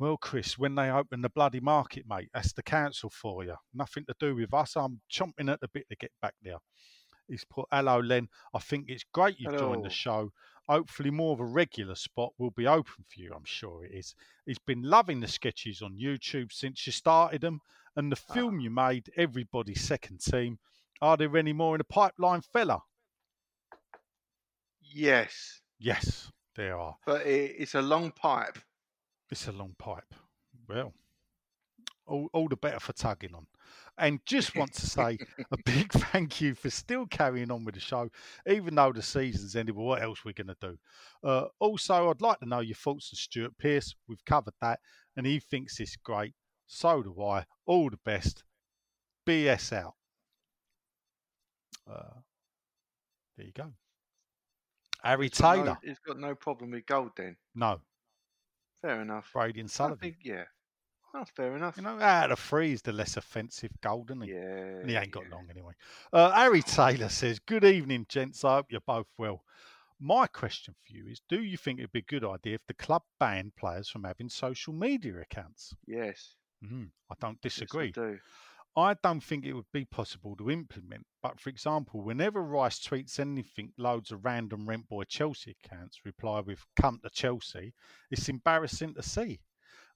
Well, 0.00 0.16
Chris, 0.16 0.58
when 0.58 0.74
they 0.74 0.90
open 0.90 1.22
the 1.22 1.30
bloody 1.30 1.60
market, 1.60 2.04
mate, 2.08 2.30
that's 2.34 2.52
the 2.52 2.64
council 2.64 3.08
for 3.08 3.44
you. 3.44 3.54
Nothing 3.72 4.04
to 4.06 4.16
do 4.18 4.34
with 4.34 4.52
us. 4.52 4.74
I'm 4.74 5.00
chomping 5.08 5.48
at 5.48 5.60
the 5.60 5.68
bit 5.68 5.88
to 5.90 5.94
get 5.94 6.10
back 6.20 6.34
there. 6.42 6.58
He's 7.28 7.44
put, 7.44 7.68
"Hello, 7.70 8.00
Len. 8.00 8.28
I 8.52 8.58
think 8.58 8.86
it's 8.88 9.04
great 9.12 9.38
you've 9.38 9.56
joined 9.56 9.84
the 9.84 9.90
show. 9.90 10.32
Hopefully, 10.68 11.10
more 11.10 11.32
of 11.32 11.40
a 11.40 11.44
regular 11.44 11.94
spot 11.94 12.32
will 12.38 12.50
be 12.50 12.66
open 12.66 13.04
for 13.08 13.20
you. 13.20 13.32
I'm 13.34 13.44
sure 13.44 13.84
it 13.84 13.92
is." 13.92 14.14
He's 14.46 14.58
been 14.58 14.82
loving 14.82 15.20
the 15.20 15.28
sketches 15.28 15.82
on 15.82 15.96
YouTube 15.96 16.52
since 16.52 16.86
you 16.86 16.92
started 16.92 17.40
them, 17.40 17.60
and 17.96 18.12
the 18.12 18.20
ah. 18.28 18.34
film 18.34 18.60
you 18.60 18.70
made, 18.70 19.10
Everybody's 19.16 19.80
Second 19.80 20.20
Team. 20.20 20.58
Are 21.00 21.16
there 21.16 21.36
any 21.36 21.52
more 21.52 21.74
in 21.74 21.78
the 21.78 21.84
pipeline, 21.84 22.40
fella? 22.40 22.82
Yes. 24.80 25.60
Yes, 25.78 26.30
there 26.56 26.78
are. 26.78 26.96
But 27.06 27.26
it, 27.26 27.56
it's 27.58 27.74
a 27.74 27.82
long 27.82 28.10
pipe. 28.10 28.58
It's 29.30 29.46
a 29.46 29.52
long 29.52 29.74
pipe. 29.78 30.14
Well, 30.68 30.92
all, 32.06 32.28
all 32.32 32.48
the 32.48 32.56
better 32.56 32.80
for 32.80 32.92
tugging 32.92 33.34
on. 33.34 33.46
And 33.98 34.20
just 34.26 34.54
want 34.56 34.72
to 34.74 34.86
say 34.86 35.18
a 35.50 35.56
big 35.64 35.92
thank 36.12 36.40
you 36.40 36.54
for 36.54 36.70
still 36.70 37.06
carrying 37.06 37.50
on 37.50 37.64
with 37.64 37.74
the 37.74 37.80
show, 37.80 38.08
even 38.46 38.74
though 38.76 38.92
the 38.92 39.02
season's 39.02 39.56
ended. 39.56 39.74
But 39.74 39.82
what 39.82 40.02
else 40.02 40.24
we're 40.24 40.32
going 40.32 40.46
to 40.48 40.56
do? 40.60 40.78
Uh, 41.22 41.46
also, 41.58 42.08
I'd 42.10 42.20
like 42.20 42.38
to 42.40 42.46
know 42.46 42.60
your 42.60 42.76
thoughts 42.76 43.10
on 43.12 43.16
Stuart 43.16 43.58
Pearce. 43.58 43.94
We've 44.06 44.24
covered 44.24 44.54
that, 44.60 44.80
and 45.16 45.26
he 45.26 45.40
thinks 45.40 45.80
it's 45.80 45.96
great. 45.96 46.34
So 46.66 47.02
do 47.02 47.20
I. 47.22 47.44
All 47.66 47.90
the 47.90 47.98
best. 48.04 48.44
BS 49.26 49.72
out. 49.72 49.94
Uh, 51.90 52.20
there 53.36 53.46
you 53.46 53.52
go. 53.52 53.72
Harry 55.02 55.28
He's 55.28 55.38
got 55.38 55.54
Taylor. 55.54 55.64
No, 55.64 55.76
he's 55.82 55.98
got 55.98 56.18
no 56.18 56.34
problem 56.34 56.70
with 56.70 56.86
gold 56.86 57.12
then. 57.16 57.36
No. 57.54 57.80
Fair 58.82 59.00
enough. 59.02 59.30
Brady 59.32 59.60
and 59.60 59.68
I 59.68 59.72
Sullivan. 59.72 59.98
think, 59.98 60.16
yeah. 60.22 60.44
That's 61.14 61.30
fair 61.30 61.56
enough. 61.56 61.76
You 61.76 61.82
know, 61.82 62.00
out 62.00 62.30
of 62.30 62.38
three 62.38 62.72
is 62.72 62.82
the 62.82 62.92
less 62.92 63.16
offensive 63.16 63.70
gold, 63.80 64.10
isn't 64.10 64.22
he? 64.22 64.32
yeah. 64.32 64.80
And 64.80 64.90
he 64.90 64.96
ain't 64.96 65.10
got 65.10 65.24
yeah. 65.28 65.34
long 65.34 65.46
anyway. 65.50 65.72
Uh, 66.12 66.30
Harry 66.32 66.62
Taylor 66.62 67.08
says, 67.08 67.38
Good 67.38 67.64
evening, 67.64 68.06
gents. 68.08 68.44
I 68.44 68.56
hope 68.56 68.66
you're 68.70 68.80
both 68.86 69.06
well. 69.16 69.42
My 70.00 70.26
question 70.26 70.74
for 70.86 70.92
you 70.92 71.06
is 71.08 71.20
Do 71.28 71.42
you 71.42 71.56
think 71.56 71.78
it'd 71.78 71.92
be 71.92 72.00
a 72.00 72.02
good 72.02 72.24
idea 72.24 72.54
if 72.54 72.66
the 72.66 72.74
club 72.74 73.02
banned 73.18 73.56
players 73.56 73.88
from 73.88 74.04
having 74.04 74.28
social 74.28 74.72
media 74.72 75.18
accounts? 75.20 75.74
Yes. 75.86 76.34
Mhm, 76.62 76.90
I 77.10 77.14
don't 77.20 77.38
yes, 77.42 77.58
I 77.58 77.64
disagree. 77.64 77.92
do. 77.92 78.18
I 78.76 78.94
don't 79.02 79.20
think 79.22 79.44
it 79.44 79.54
would 79.54 79.72
be 79.72 79.84
possible 79.86 80.36
to 80.36 80.50
implement. 80.50 81.04
But 81.20 81.40
for 81.40 81.50
example, 81.50 82.02
whenever 82.02 82.42
Rice 82.42 82.78
tweets 82.78 83.18
anything, 83.18 83.72
loads 83.76 84.12
of 84.12 84.24
random 84.24 84.68
rent 84.68 84.88
boy 84.88 85.02
Chelsea 85.04 85.56
accounts 85.64 86.04
reply 86.04 86.40
with 86.40 86.64
"Come 86.80 87.00
to 87.02 87.10
Chelsea." 87.10 87.74
It's 88.10 88.28
embarrassing 88.28 88.94
to 88.94 89.02
see. 89.02 89.40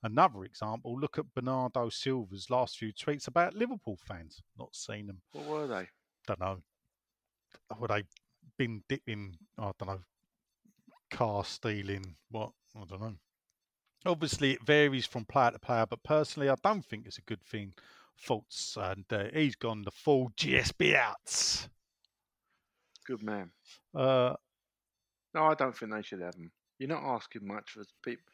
Another 0.03 0.45
example: 0.45 0.99
look 0.99 1.19
at 1.19 1.33
Bernardo 1.35 1.89
Silva's 1.89 2.51
last 2.51 2.79
few 2.79 2.93
tweets 2.93 3.29
about 3.29 3.55
Liverpool 3.55 3.99
fans. 4.07 4.41
Not 4.59 4.75
seen 4.75 5.07
them. 5.07 5.21
What 5.33 5.47
were 5.47 5.67
they? 5.67 5.89
Don't 6.27 6.41
know. 6.41 6.63
Were 7.79 7.89
they 7.89 8.03
been 8.59 8.83
dipping? 8.89 9.37
I 9.59 9.71
don't 9.79 9.87
know. 9.87 10.01
Car 11.11 11.45
stealing? 11.45 12.17
What? 12.31 12.53
I 12.75 12.85
don't 12.85 13.01
know. 13.01 13.15
Obviously, 14.05 14.53
it 14.53 14.65
varies 14.65 15.07
from 15.07 15.25
player 15.25 15.53
to 15.53 15.59
player, 15.59 15.87
but 15.87 16.03
personally, 16.03 16.49
I 16.49 16.57
don't 16.63 16.85
think 16.85 17.07
it's 17.07 17.19
a 17.19 17.23
good 17.23 17.43
thing. 17.43 17.73
Faults, 18.17 18.77
and 18.81 19.05
uh, 19.13 19.25
he's 19.33 19.55
gone 19.55 19.83
the 19.83 19.91
full 19.91 20.31
GSB 20.37 20.95
outs. 20.97 21.69
Good 23.07 23.23
man. 23.23 23.51
Uh, 23.95 24.35
No, 25.35 25.45
I 25.45 25.55
don't 25.55 25.77
think 25.77 25.93
they 25.93 26.03
should 26.03 26.21
have 26.21 26.35
them. 26.35 26.51
You're 26.79 26.89
not 26.89 27.05
asking 27.05 27.47
much 27.47 27.71
for 27.71 27.85
people, 28.05 28.32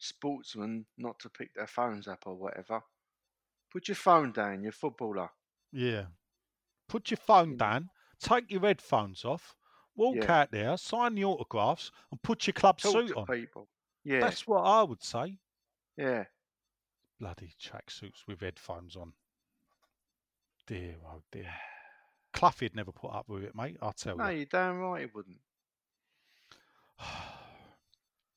sportsmen 0.00 0.84
not 0.98 1.18
to 1.20 1.28
pick 1.30 1.54
their 1.54 1.66
phones 1.68 2.08
up 2.08 2.24
or 2.26 2.34
whatever. 2.34 2.82
Put 3.72 3.86
your 3.88 3.94
phone 3.94 4.32
down, 4.32 4.62
you're 4.64 4.72
footballer. 4.72 5.30
yeah. 5.72 6.06
Put 6.88 7.08
your 7.12 7.18
phone 7.18 7.56
down, 7.56 7.88
take 8.18 8.50
your 8.50 8.62
headphones 8.62 9.24
off, 9.24 9.54
walk 9.94 10.16
Yeah. 10.16 10.40
out 10.40 10.50
there, 10.50 10.76
sign 10.76 11.14
the 11.14 11.24
autographs, 11.24 11.92
and 12.10 12.20
put 12.20 12.48
your 12.48 12.54
club 12.54 12.78
Talk 12.78 12.90
suit 12.92 13.08
to 13.10 13.18
on. 13.18 13.26
people. 13.26 13.68
Yeah, 14.02 14.18
That's 14.18 14.44
what 14.44 14.62
I 14.62 14.82
would 14.82 15.04
say. 15.04 15.38
yeah. 15.96 16.24
Bloody 17.20 17.54
tracksuits 17.60 18.26
with 18.26 18.40
headphones 18.40 18.96
on. 18.96 19.12
Dear, 20.66 20.96
oh 21.06 21.22
dear. 21.30 21.54
Cluffy'd 22.32 22.74
never 22.74 22.90
put 22.92 23.12
up 23.12 23.28
with 23.28 23.44
it, 23.44 23.54
mate. 23.54 23.76
I'll 23.82 23.92
tell 23.92 24.16
No, 24.16 24.24
you. 24.24 24.30
No, 24.30 24.36
you're 24.36 24.46
damn 24.46 24.78
right 24.78 25.00
he 25.02 25.06
wouldn't. 25.14 25.40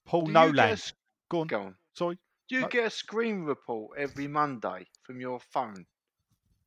Paul 0.05 0.23
Do 0.25 0.31
you 0.31 0.33
get 0.37 0.55
Nolan. 0.55 0.77
Go 1.33 1.41
on. 1.41 1.47
Go 1.47 1.61
on. 1.61 1.75
Sorry. 1.93 2.17
Do 2.47 2.55
you 2.55 2.61
No. 2.61 2.67
get 2.67 2.85
a 2.85 2.89
screen 2.91 3.43
report 3.43 3.97
every 3.97 4.27
Monday 4.27 4.85
from 5.01 5.19
your 5.19 5.39
phone? 5.39 5.87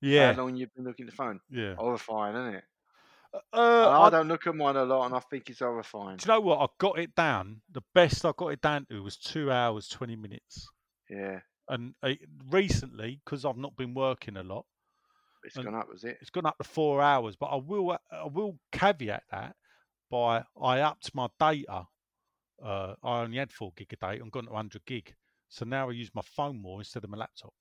Yeah. 0.00 0.32
How 0.32 0.42
long 0.42 0.56
you've 0.56 0.74
been 0.74 0.84
looking 0.84 1.06
at 1.06 1.12
the 1.12 1.16
phone? 1.16 1.40
Yeah. 1.48 1.76
Horrifying, 1.76 2.34
isn't 2.34 2.54
it? 2.56 2.64
Uh, 3.52 3.88
I, 3.88 4.06
I, 4.06 4.10
don't 4.10 4.26
look 4.28 4.46
at 4.48 4.56
mine 4.56 4.76
a 4.76 4.84
lot, 4.84 5.06
and 5.06 5.14
I 5.14 5.20
think 5.20 5.50
it's 5.50 5.60
horrifying. 5.60 6.16
do 6.16 6.24
you 6.26 6.34
know 6.34 6.40
what? 6.40 6.58
I 6.58 6.66
got 6.78 6.98
it 6.98 7.14
down. 7.14 7.60
The 7.70 7.82
best 7.94 8.24
I 8.24 8.32
got 8.36 8.48
it 8.48 8.60
down 8.60 8.86
to 8.86 9.02
was 9.02 9.16
two 9.16 9.52
hours, 9.52 9.88
20 9.88 10.16
minutes. 10.16 10.68
Yeah, 11.08 11.40
And 11.68 11.94
uh, 12.02 12.14
recently, 12.50 13.20
because 13.24 13.44
I've 13.44 13.58
not 13.58 13.76
been 13.76 13.94
working 13.94 14.36
a 14.36 14.42
lot, 14.42 14.64
it's 15.44 15.54
And- 15.56 15.66
gone 15.66 15.74
up, 15.76 15.88
was 15.88 16.02
it? 16.02 16.18
it's 16.20 16.30
gone 16.30 16.46
up 16.46 16.56
to 16.58 16.64
four 16.64 17.00
hours. 17.02 17.36
But 17.36 17.46
I 17.46 17.56
will, 17.56 17.92
uh, 17.92 17.98
I 18.10 18.26
will 18.26 18.58
caveat 18.72 19.22
that 19.30 19.54
by 20.10 20.42
I 20.60 20.80
upped 20.80 21.14
my 21.14 21.28
data. 21.38 21.86
Uh, 22.62 22.94
I 23.02 23.22
only 23.22 23.38
had 23.38 23.52
four 23.52 23.72
gig 23.76 23.92
a 23.92 23.96
day. 23.96 24.18
I'm 24.20 24.30
gone 24.30 24.46
to 24.46 24.50
100 24.52 24.84
gig. 24.86 25.14
So 25.48 25.64
now 25.64 25.88
I 25.88 25.92
use 25.92 26.10
my 26.14 26.22
phone 26.22 26.60
more 26.60 26.80
instead 26.80 27.04
of 27.04 27.10
my 27.10 27.18
laptop. 27.18 27.54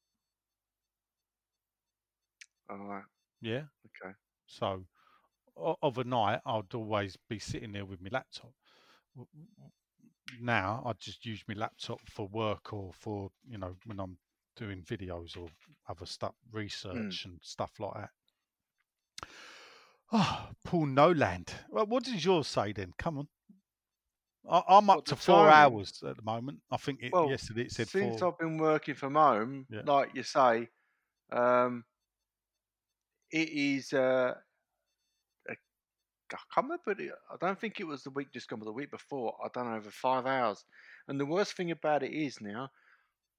All 2.70 2.78
right. 2.78 3.04
Yeah. 3.42 3.66
Okay. 3.86 4.14
So 4.48 4.86
o- 5.58 5.78
of 5.82 5.98
a 5.98 6.04
night, 6.04 6.42
I'd 6.46 6.74
always 6.76 7.18
be 7.30 7.40
sitting 7.40 7.74
there 7.74 7.86
with 7.86 8.02
my 8.02 8.10
laptop. 8.12 8.54
Now 10.40 10.84
I 10.86 10.94
just 10.94 11.26
use 11.26 11.44
my 11.48 11.56
laptop 11.56 12.00
for 12.10 12.28
work 12.28 12.72
or 12.74 12.94
for 12.94 13.32
you 13.48 13.58
know 13.58 13.76
when 13.86 14.00
I'm 14.00 14.20
doing 14.56 14.84
videos 14.84 15.36
or 15.36 15.50
other 15.88 16.06
stuff, 16.06 16.36
research 16.52 17.26
and 17.26 17.40
stuff 17.44 17.80
like 17.80 17.94
that. 17.96 18.12
Oh, 20.12 20.50
Paul 20.64 20.88
Nolan. 20.88 21.46
Well, 21.70 21.86
what 21.86 22.04
does 22.06 22.26
yours 22.26 22.48
say 22.48 22.72
then? 22.74 22.94
Come 22.98 23.18
on. 23.20 23.28
I, 24.50 24.62
I'm 24.70 24.90
up 24.90 24.98
What, 24.98 25.06
to 25.06 25.16
four 25.16 25.50
timing? 25.50 25.52
hours 25.52 26.04
at 26.08 26.16
the 26.18 26.22
moment. 26.24 26.60
I 26.72 26.78
think 26.78 27.02
it, 27.02 27.14
Well, 27.14 27.30
yesterday 27.30 27.64
it 27.64 27.72
said 27.72 27.88
Since 27.88 28.22
four. 28.22 28.28
I've 28.30 28.38
been 28.38 28.58
working 28.58 28.96
from 28.96 29.16
home, 29.16 29.68
Yeah. 29.70 29.82
like 29.84 30.14
you 30.16 30.24
say, 30.24 30.70
um, 31.32 31.84
it 33.32 33.50
is. 33.50 33.94
Uh, 33.94 34.36
a, 35.50 35.54
I 35.54 35.56
can't 36.54 36.66
remember. 36.68 36.92
It, 36.92 37.12
I 37.32 37.36
don't 37.40 37.60
think 37.60 37.80
it 37.80 37.88
was 37.88 38.04
the 38.04 38.10
week 38.12 38.32
just 38.34 38.48
gone, 38.50 38.60
but 38.60 38.66
the 38.66 38.72
week 38.74 38.92
before. 38.92 39.36
I 39.44 39.48
done 39.54 39.74
over 39.74 39.92
five 39.92 40.26
hours. 40.26 40.64
And 41.08 41.20
the 41.20 41.26
worst 41.26 41.54
thing 41.56 41.72
about 41.72 42.04
it 42.04 42.12
is 42.12 42.42
now, 42.42 42.70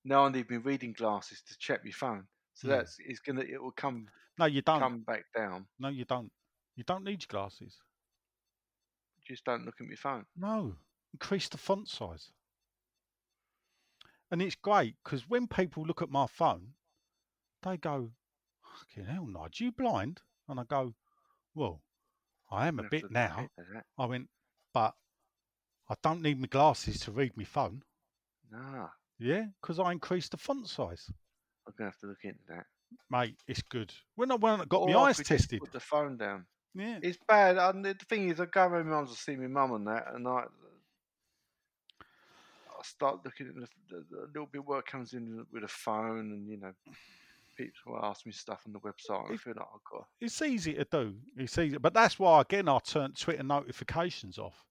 now 0.04 0.24
I 0.26 0.30
need 0.30 0.50
my 0.50 0.56
reading 0.58 0.92
glasses 0.92 1.42
to 1.42 1.56
check 1.58 1.80
my 1.84 1.90
phone. 1.90 2.26
So 2.54 2.68
Hmm. 2.68 2.74
that's 2.74 2.96
it's 3.00 3.20
gonna. 3.20 3.42
It 3.42 3.60
will 3.62 3.72
come 3.72 4.06
No, 4.38 4.46
you 4.46 4.62
don't. 4.62 4.80
come 4.80 5.00
back 5.02 5.24
down. 5.34 5.66
No, 5.78 5.88
you 5.88 6.04
don't. 6.04 6.30
You 6.76 6.84
don't 6.84 7.04
need 7.04 7.22
your 7.22 7.28
glasses. 7.28 7.80
Just 9.26 9.44
don't 9.44 9.64
look 9.64 9.80
at 9.80 9.86
my 9.86 9.96
phone. 9.96 10.24
No, 10.36 10.76
increase 11.16 11.48
the 11.48 11.56
font 11.56 11.88
size. 11.88 12.30
And 14.30 14.42
it's 14.42 14.54
great 14.54 14.96
because 15.02 15.28
when 15.28 15.46
people 15.48 15.84
look 15.84 16.02
at 16.02 16.10
my 16.10 16.26
phone, 16.26 16.74
they 17.62 17.78
go, 17.78 18.12
"Fucking 18.62 19.06
hell, 19.06 19.26
Nigel, 19.26 19.66
you 19.66 19.72
blind?" 19.72 20.20
And 20.46 20.60
I 20.60 20.64
go, 20.64 20.94
"Well, 21.54 21.82
I 22.50 22.68
am 22.68 22.78
a 22.78 22.82
bit 22.84 23.10
now." 23.10 23.48
I 23.96 24.04
went, 24.04 24.28
"But 24.74 24.94
I 25.88 25.94
don't 26.02 26.20
need 26.22 26.38
my 26.38 26.48
glasses 26.48 27.00
to 27.00 27.12
read 27.12 27.34
my 27.36 27.44
phone." 27.44 27.82
Nah, 28.50 28.90
Yeah, 29.18 29.46
because 29.60 29.78
I 29.78 29.92
increased 29.92 30.32
the 30.32 30.36
font 30.36 30.68
size, 30.68 31.10
I'm 31.66 31.72
gonna 31.78 31.90
have 31.90 31.98
to 32.00 32.06
look 32.08 32.24
into 32.24 32.44
that. 32.48 32.66
mate. 33.08 33.42
It's 33.46 33.62
good. 33.62 33.94
When 34.16 34.30
I 34.30 34.34
went 34.34 34.60
and 34.60 34.68
got 34.68 34.82
Or 34.82 34.88
my 34.88 35.00
I 35.00 35.08
eyes 35.08 35.18
tested, 35.18 35.60
Put 35.60 35.72
the 35.72 35.80
phone 35.80 36.18
down. 36.18 36.46
yeah, 36.74 36.98
It's 37.02 37.18
bad. 37.26 37.56
And 37.56 37.84
the 37.84 37.94
thing 37.94 38.28
is, 38.28 38.38
I 38.40 38.44
go 38.46 38.66
around 38.66 38.86
my 38.86 38.96
mum's 38.96 39.12
to 39.12 39.16
see 39.16 39.36
my 39.36 39.46
mum 39.46 39.72
and 39.72 39.86
that, 39.86 40.12
and 40.14 40.28
I, 40.28 40.44
I 40.44 40.46
start 42.86 43.20
looking 43.24 43.48
at 43.48 43.54
the, 43.54 43.68
the, 43.88 44.04
the 44.10 44.20
little 44.28 44.46
bit 44.46 44.60
of 44.60 44.66
work 44.66 44.86
comes 44.86 45.12
in 45.12 45.44
with 45.52 45.64
a 45.64 45.68
phone, 45.68 46.32
and 46.32 46.48
you 46.48 46.56
know, 46.58 46.72
people 47.56 47.98
ask 48.02 48.26
me 48.26 48.32
stuff 48.32 48.62
on 48.66 48.72
the 48.72 48.80
website. 48.80 49.24
And 49.26 49.34
I 49.34 49.36
feel 49.36 49.54
like 49.56 49.66
I've 49.74 49.90
got. 49.90 50.06
it's 50.20 50.40
easy 50.42 50.74
to 50.74 50.84
do. 50.84 51.14
It's 51.36 51.56
easy, 51.58 51.78
but 51.78 51.94
that's 51.94 52.18
why 52.18 52.40
again 52.40 52.68
I 52.68 52.78
turn 52.78 53.12
Twitter 53.12 53.42
notifications 53.42 54.38
off. 54.38 54.64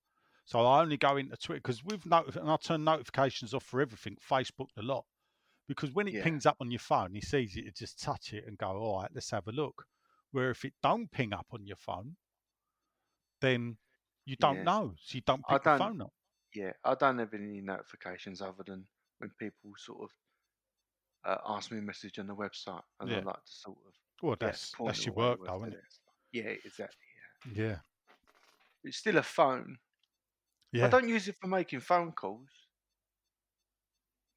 So 0.47 0.59
I 0.63 0.81
only 0.81 0.97
go 0.97 1.17
into 1.17 1.35
Twitter 1.37 1.59
because 1.61 1.83
with 1.83 2.01
notif- 2.03 2.35
and 2.35 2.49
I 2.51 2.57
turn 2.57 2.83
notifications 2.83 3.53
off 3.55 3.63
for 3.63 3.81
everything, 3.81 4.15
Facebook 4.29 4.67
a 4.77 4.83
lot, 4.83 5.05
because 5.67 5.91
when 5.91 6.07
it 6.07 6.13
Yeah. 6.13 6.23
pings 6.23 6.45
up 6.45 6.57
on 6.61 6.69
your 6.69 6.79
phone, 6.79 7.15
it's 7.15 7.33
easy 7.33 7.63
to 7.63 7.71
just 7.71 7.99
touch 8.01 8.31
it 8.33 8.45
and 8.47 8.55
go, 8.57 8.67
all 8.67 9.01
right, 9.01 9.09
let's 9.13 9.31
have 9.31 9.47
a 9.47 9.51
look. 9.51 9.85
Where 10.31 10.51
if 10.51 10.63
it 10.63 10.73
don't 10.83 11.09
ping 11.11 11.33
up 11.33 11.47
on 11.51 11.65
your 11.65 11.77
phone, 11.77 12.17
then 13.41 13.77
you 14.25 14.35
don't 14.35 14.57
Yeah. 14.57 14.63
know, 14.63 14.95
so 15.01 15.15
you 15.15 15.21
don't 15.21 15.43
pick 15.47 15.63
the 15.63 15.69
don't- 15.71 15.79
phone 15.79 16.01
up. 16.03 16.13
Yeah, 16.55 16.71
I 16.85 16.95
don't 16.95 17.19
have 17.19 17.33
any 17.33 17.59
notifications 17.59 18.41
other 18.41 18.63
than 18.65 18.85
when 19.19 19.29
people 19.37 19.71
sort 19.77 20.03
of 20.03 20.09
uh, 21.25 21.37
ask 21.55 21.71
me 21.71 21.79
a 21.79 21.81
message 21.81 22.17
on 22.17 22.27
the 22.27 22.35
website, 22.35 22.83
and 23.01 23.11
I 23.11 23.19
like 23.19 23.35
to 23.35 23.51
sort 23.51 23.77
of. 23.85 23.93
Well, 24.21 24.37
that's 24.39 24.73
that's 24.85 25.05
your 25.05 25.15
work 25.15 25.39
though, 25.45 25.65
isn't 25.65 25.73
it? 25.73 25.83
Yeah, 26.31 26.43
exactly. 26.43 27.07
Yeah, 27.53 27.63
Yeah, 27.63 27.77
it's 28.83 28.97
still 28.97 29.17
a 29.17 29.23
phone. 29.23 29.77
yeah. 30.71 30.85
I 30.85 30.89
don't 30.89 31.09
use 31.09 31.27
it 31.27 31.35
for 31.41 31.47
making 31.47 31.81
phone 31.81 32.13
calls. 32.13 32.49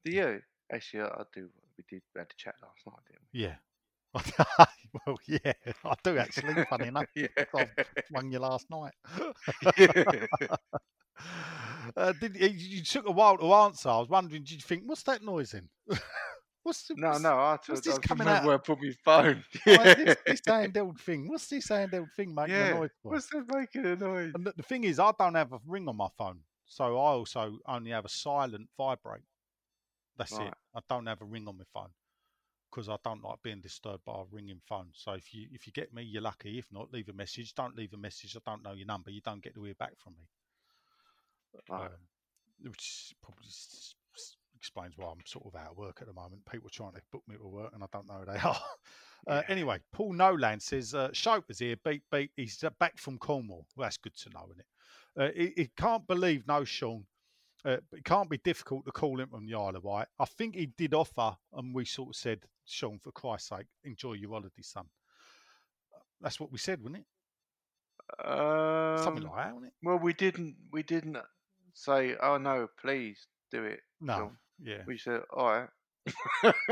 Do 0.03 0.11
you? 0.11 0.41
Actually, 0.71 1.03
I, 1.03 1.23
do. 1.33 1.49
We 1.77 1.83
did 1.89 2.01
we 2.13 2.19
had 2.19 2.27
a 2.29 2.35
chat 2.37 2.55
last 2.61 2.85
night, 2.85 2.99
didn't 3.07 3.21
we? 3.33 3.39
Yeah. 3.41 3.55
well, 5.05 5.17
yeah, 5.27 5.53
I 5.85 5.93
do 6.03 6.17
actually. 6.17 6.65
Funny 6.69 6.87
enough, 6.87 7.05
we? 7.15 7.29
I 7.55 7.67
rang 8.11 8.31
you 8.31 8.39
last 8.39 8.69
night. 8.69 8.93
Yeah. 9.77 10.47
Uh, 11.99 12.13
did, 12.13 12.37
you, 12.37 12.81
took 12.81 13.07
a 13.07 13.11
while 13.11 13.37
to 13.37 13.53
answer. 13.53 13.89
I 13.89 13.97
was 13.97 14.07
wondering, 14.07 14.43
did 14.43 14.53
you 14.53 14.61
think, 14.61 14.83
what's 14.85 15.03
that 15.03 15.21
noise 15.21 15.53
in? 15.53 15.67
what's 16.63 16.87
the, 16.87 16.95
No, 16.95 17.09
what's, 17.09 17.21
no, 17.21 17.33
I 17.33 17.51
what's 17.51 17.67
told 17.67 17.83
this 17.83 17.95
I 17.95 17.99
coming 17.99 18.27
out? 18.27 18.45
where 18.45 18.55
I 18.55 18.57
put 18.57 18.81
my 18.81 18.93
phone. 19.03 19.43
Like, 19.65 19.79
Yeah. 19.79 19.93
this, 19.95 20.17
this 20.25 20.41
handheld 20.41 20.97
thing. 21.01 21.27
What's 21.27 21.47
this 21.47 21.67
handheld 21.67 22.07
thing 22.15 22.33
making 22.33 22.55
a 22.55 22.57
yeah. 22.57 22.73
noise 22.73 22.91
for? 23.03 23.11
What's 23.11 23.27
that 23.31 23.45
making 23.53 23.85
a 23.85 23.97
noise? 23.97 24.31
And 24.33 24.45
the, 24.45 24.53
the 24.55 24.63
thing 24.63 24.85
is, 24.85 24.97
I 24.97 25.11
don't 25.19 25.35
have 25.35 25.51
a 25.51 25.59
ring 25.67 25.89
on 25.89 25.97
my 25.97 26.07
phone, 26.17 26.39
so 26.65 26.85
I 26.85 27.01
also 27.01 27.59
only 27.67 27.91
have 27.91 28.05
a 28.05 28.09
silent 28.09 28.69
vibrate. 28.77 29.23
That's 30.17 30.31
it. 30.33 30.53
I 30.73 30.79
don't 30.87 31.05
have 31.07 31.21
a 31.21 31.25
ring 31.25 31.47
on 31.49 31.57
my 31.57 31.65
phone 31.73 31.89
because 32.71 32.87
I 32.87 32.95
don't 33.03 33.23
like 33.23 33.41
being 33.43 33.61
disturbed 33.61 34.05
by 34.05 34.13
a 34.13 34.23
ringing 34.31 34.61
phone. 34.67 34.87
So 34.93 35.13
if 35.13 35.33
you 35.33 35.47
if 35.51 35.67
you 35.67 35.73
get 35.73 35.93
me, 35.93 36.03
you're 36.03 36.21
lucky. 36.21 36.59
If 36.59 36.67
not, 36.71 36.93
leave 36.93 37.09
a 37.09 37.13
message. 37.13 37.53
Don't 37.55 37.75
leave 37.75 37.93
a 37.93 37.97
message. 37.97 38.37
I 38.37 38.39
don't 38.49 38.63
know 38.63 38.73
your 38.73 38.87
number. 38.87 39.11
You 39.11 39.21
don't 39.21 39.41
get 39.43 39.55
to 39.55 39.63
hear 39.63 39.75
back 39.75 39.93
from 39.97 40.13
me. 40.17 40.25
Right. 41.69 41.85
Um, 41.85 41.91
which 42.61 43.13
probably 43.23 43.45
explains 44.55 44.97
why 44.97 45.07
I'm 45.07 45.17
sort 45.25 45.45
of 45.45 45.55
out 45.55 45.71
of 45.71 45.77
work 45.77 45.97
at 46.01 46.07
the 46.07 46.13
moment. 46.13 46.43
People 46.51 46.67
are 46.67 46.71
trying 46.71 46.93
to 46.93 47.01
book 47.11 47.23
me 47.27 47.35
to 47.37 47.47
work, 47.47 47.71
and 47.73 47.83
I 47.83 47.87
don't 47.93 48.07
know 48.07 48.19
who 48.25 48.25
they 48.31 48.39
are. 48.43 48.61
Uh, 49.27 49.41
Yeah. 49.41 49.41
Anyway, 49.49 49.79
Paul 49.91 50.13
Nolan 50.13 50.59
says 50.59 50.93
uh, 50.93 51.09
Shoper's 51.13 51.59
here. 51.59 51.75
Beat, 51.83 52.03
beat. 52.11 52.31
He's 52.35 52.63
uh, 52.63 52.69
back 52.79 52.97
from 52.97 53.17
Cornwall. 53.17 53.65
Well, 53.75 53.85
that's 53.85 53.97
good 53.97 54.15
to 54.17 54.29
know, 54.29 54.47
isn't 54.51 54.59
it? 54.59 55.59
Uh, 55.59 55.63
can't 55.77 56.07
believe 56.07 56.47
no 56.47 56.63
Sean. 56.63 57.05
Uh, 57.65 57.77
it 57.91 58.05
can't 58.05 58.29
be 58.29 58.37
difficult 58.37 58.85
to 58.85 58.91
call 58.91 59.19
him 59.19 59.27
from 59.29 59.45
the 59.45 59.55
Isle 59.55 59.75
of 59.75 59.83
Wight. 59.83 60.07
I 60.19 60.25
think 60.25 60.55
he 60.55 60.67
did 60.77 60.93
offer, 60.93 61.35
and 61.53 61.75
we 61.75 61.83
sort 61.83 62.09
of 62.09 62.15
said, 62.15 62.39
Sean, 62.65 62.99
for 62.99 63.11
Christ's 63.11 63.49
sake, 63.49 63.67
enjoy 63.83 64.13
your 64.13 64.31
holiday, 64.31 64.61
son. 64.61 64.85
That's 66.21 66.39
what 66.39 66.51
we 66.51 66.57
said, 66.57 66.79
wasn't 66.81 66.97
it? 66.97 67.05
Something 69.03 69.23
Um, 69.25 69.29
like 69.29 69.45
that, 69.45 69.53
wasn't 69.53 69.65
it? 69.65 69.73
Well, 69.83 69.99
we 69.99 70.13
didn't. 70.13 70.55
We 70.71 70.83
didn't 70.83 71.17
say, 71.79 72.15
"Oh 72.21 72.37
no, 72.37 72.67
please 72.79 73.27
do 73.51 73.63
it." 73.63 73.81
No, 74.01 74.15
Sean." 74.17 74.37
yeah. 74.61 74.83
We 74.85 74.97
said, 74.97 75.21
"All 75.31 75.45
right." 75.51 75.69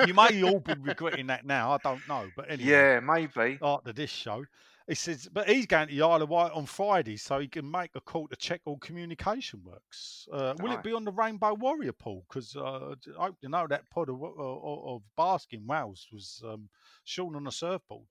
you 0.07 0.13
may 0.13 0.41
all 0.43 0.59
be 0.59 0.73
regretting 0.81 1.27
that 1.27 1.45
now. 1.45 1.71
I 1.71 1.77
don't 1.83 2.07
know, 2.07 2.27
but 2.35 2.49
anyway. 2.49 2.69
Yeah, 2.71 2.99
maybe. 2.99 3.59
after 3.61 3.93
this 3.93 4.09
show. 4.09 4.45
He 4.87 4.95
says, 4.95 5.27
but 5.33 5.49
he's 5.49 5.65
going 5.65 5.89
to 5.89 5.93
the 5.93 6.01
Isle 6.01 6.21
of 6.21 6.29
Wight 6.29 6.53
on 6.53 6.65
Friday, 6.65 7.17
so 7.17 7.39
he 7.39 7.49
can 7.49 7.69
make 7.69 7.91
a 7.95 7.99
call 7.99 8.29
to 8.29 8.37
check 8.37 8.61
all 8.63 8.77
communication 8.77 9.61
works. 9.65 10.29
Uh, 10.31 10.53
will 10.59 10.69
Right. 10.69 10.77
it 10.79 10.83
be 10.83 10.93
on 10.93 11.03
the 11.03 11.11
Rainbow 11.11 11.55
Warrior 11.55 11.91
pool? 11.91 12.23
Because 12.29 12.55
uh, 12.55 12.95
I 13.19 13.25
hope 13.25 13.35
you 13.41 13.49
know 13.49 13.67
that 13.67 13.89
pod 13.89 14.07
of, 14.07 14.23
of, 14.23 14.33
of 14.39 15.01
basking 15.17 15.67
whales 15.67 16.07
was 16.13 16.41
um, 16.47 16.69
shown 17.03 17.35
on 17.35 17.43
the 17.43 17.51
surfboard. 17.51 18.07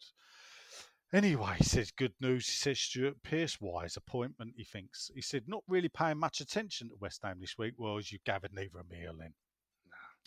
Anyway, 1.17 1.55
he 1.57 1.65
says 1.65 1.91
good 1.91 2.13
news. 2.21 2.47
He 2.47 2.57
says 2.57 2.79
Stuart 2.79 3.23
Pearce 3.23 3.59
wise 3.59 3.97
appointment. 3.97 4.53
He 4.55 4.65
thinks 4.65 5.11
he 5.15 5.23
said 5.23 5.45
not 5.47 5.63
really 5.67 5.89
paying 5.89 6.19
much 6.19 6.43
attention 6.43 6.91
to 6.91 6.95
West 7.01 7.23
Ham 7.25 7.39
this 7.41 7.57
week. 7.57 7.73
Well, 7.79 7.97
as 7.97 8.13
you 8.13 8.19
gathered, 8.27 8.53
neither 8.53 8.81
am 8.81 8.91
I, 8.93 9.11
Len. 9.11 9.33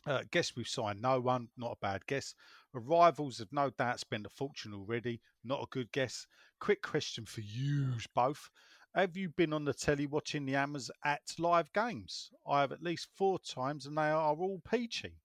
Uh, 0.07 0.23
guess 0.31 0.55
we've 0.55 0.67
signed 0.67 0.99
no 0.99 1.19
one. 1.19 1.49
Not 1.55 1.73
a 1.73 1.79
bad 1.79 2.07
guess. 2.07 2.33
Arrivals 2.73 3.37
have 3.37 3.49
no 3.51 3.69
doubt 3.69 3.99
spent 3.99 4.25
a 4.25 4.29
fortune 4.29 4.73
already. 4.73 5.21
Not 5.43 5.61
a 5.61 5.67
good 5.69 5.91
guess. 5.91 6.25
Quick 6.59 6.81
question 6.81 7.23
for 7.27 7.41
you 7.41 7.93
both. 8.15 8.49
Have 8.95 9.15
you 9.15 9.29
been 9.29 9.53
on 9.53 9.65
the 9.65 9.75
telly 9.75 10.07
watching 10.07 10.47
the 10.47 10.53
Hammers 10.53 10.89
at 11.05 11.21
live 11.37 11.71
games? 11.71 12.31
I 12.49 12.61
have 12.61 12.71
at 12.71 12.81
least 12.81 13.09
four 13.15 13.37
times 13.37 13.85
and 13.85 13.95
they 13.95 14.09
are 14.09 14.35
all 14.35 14.59
peachy. 14.67 15.17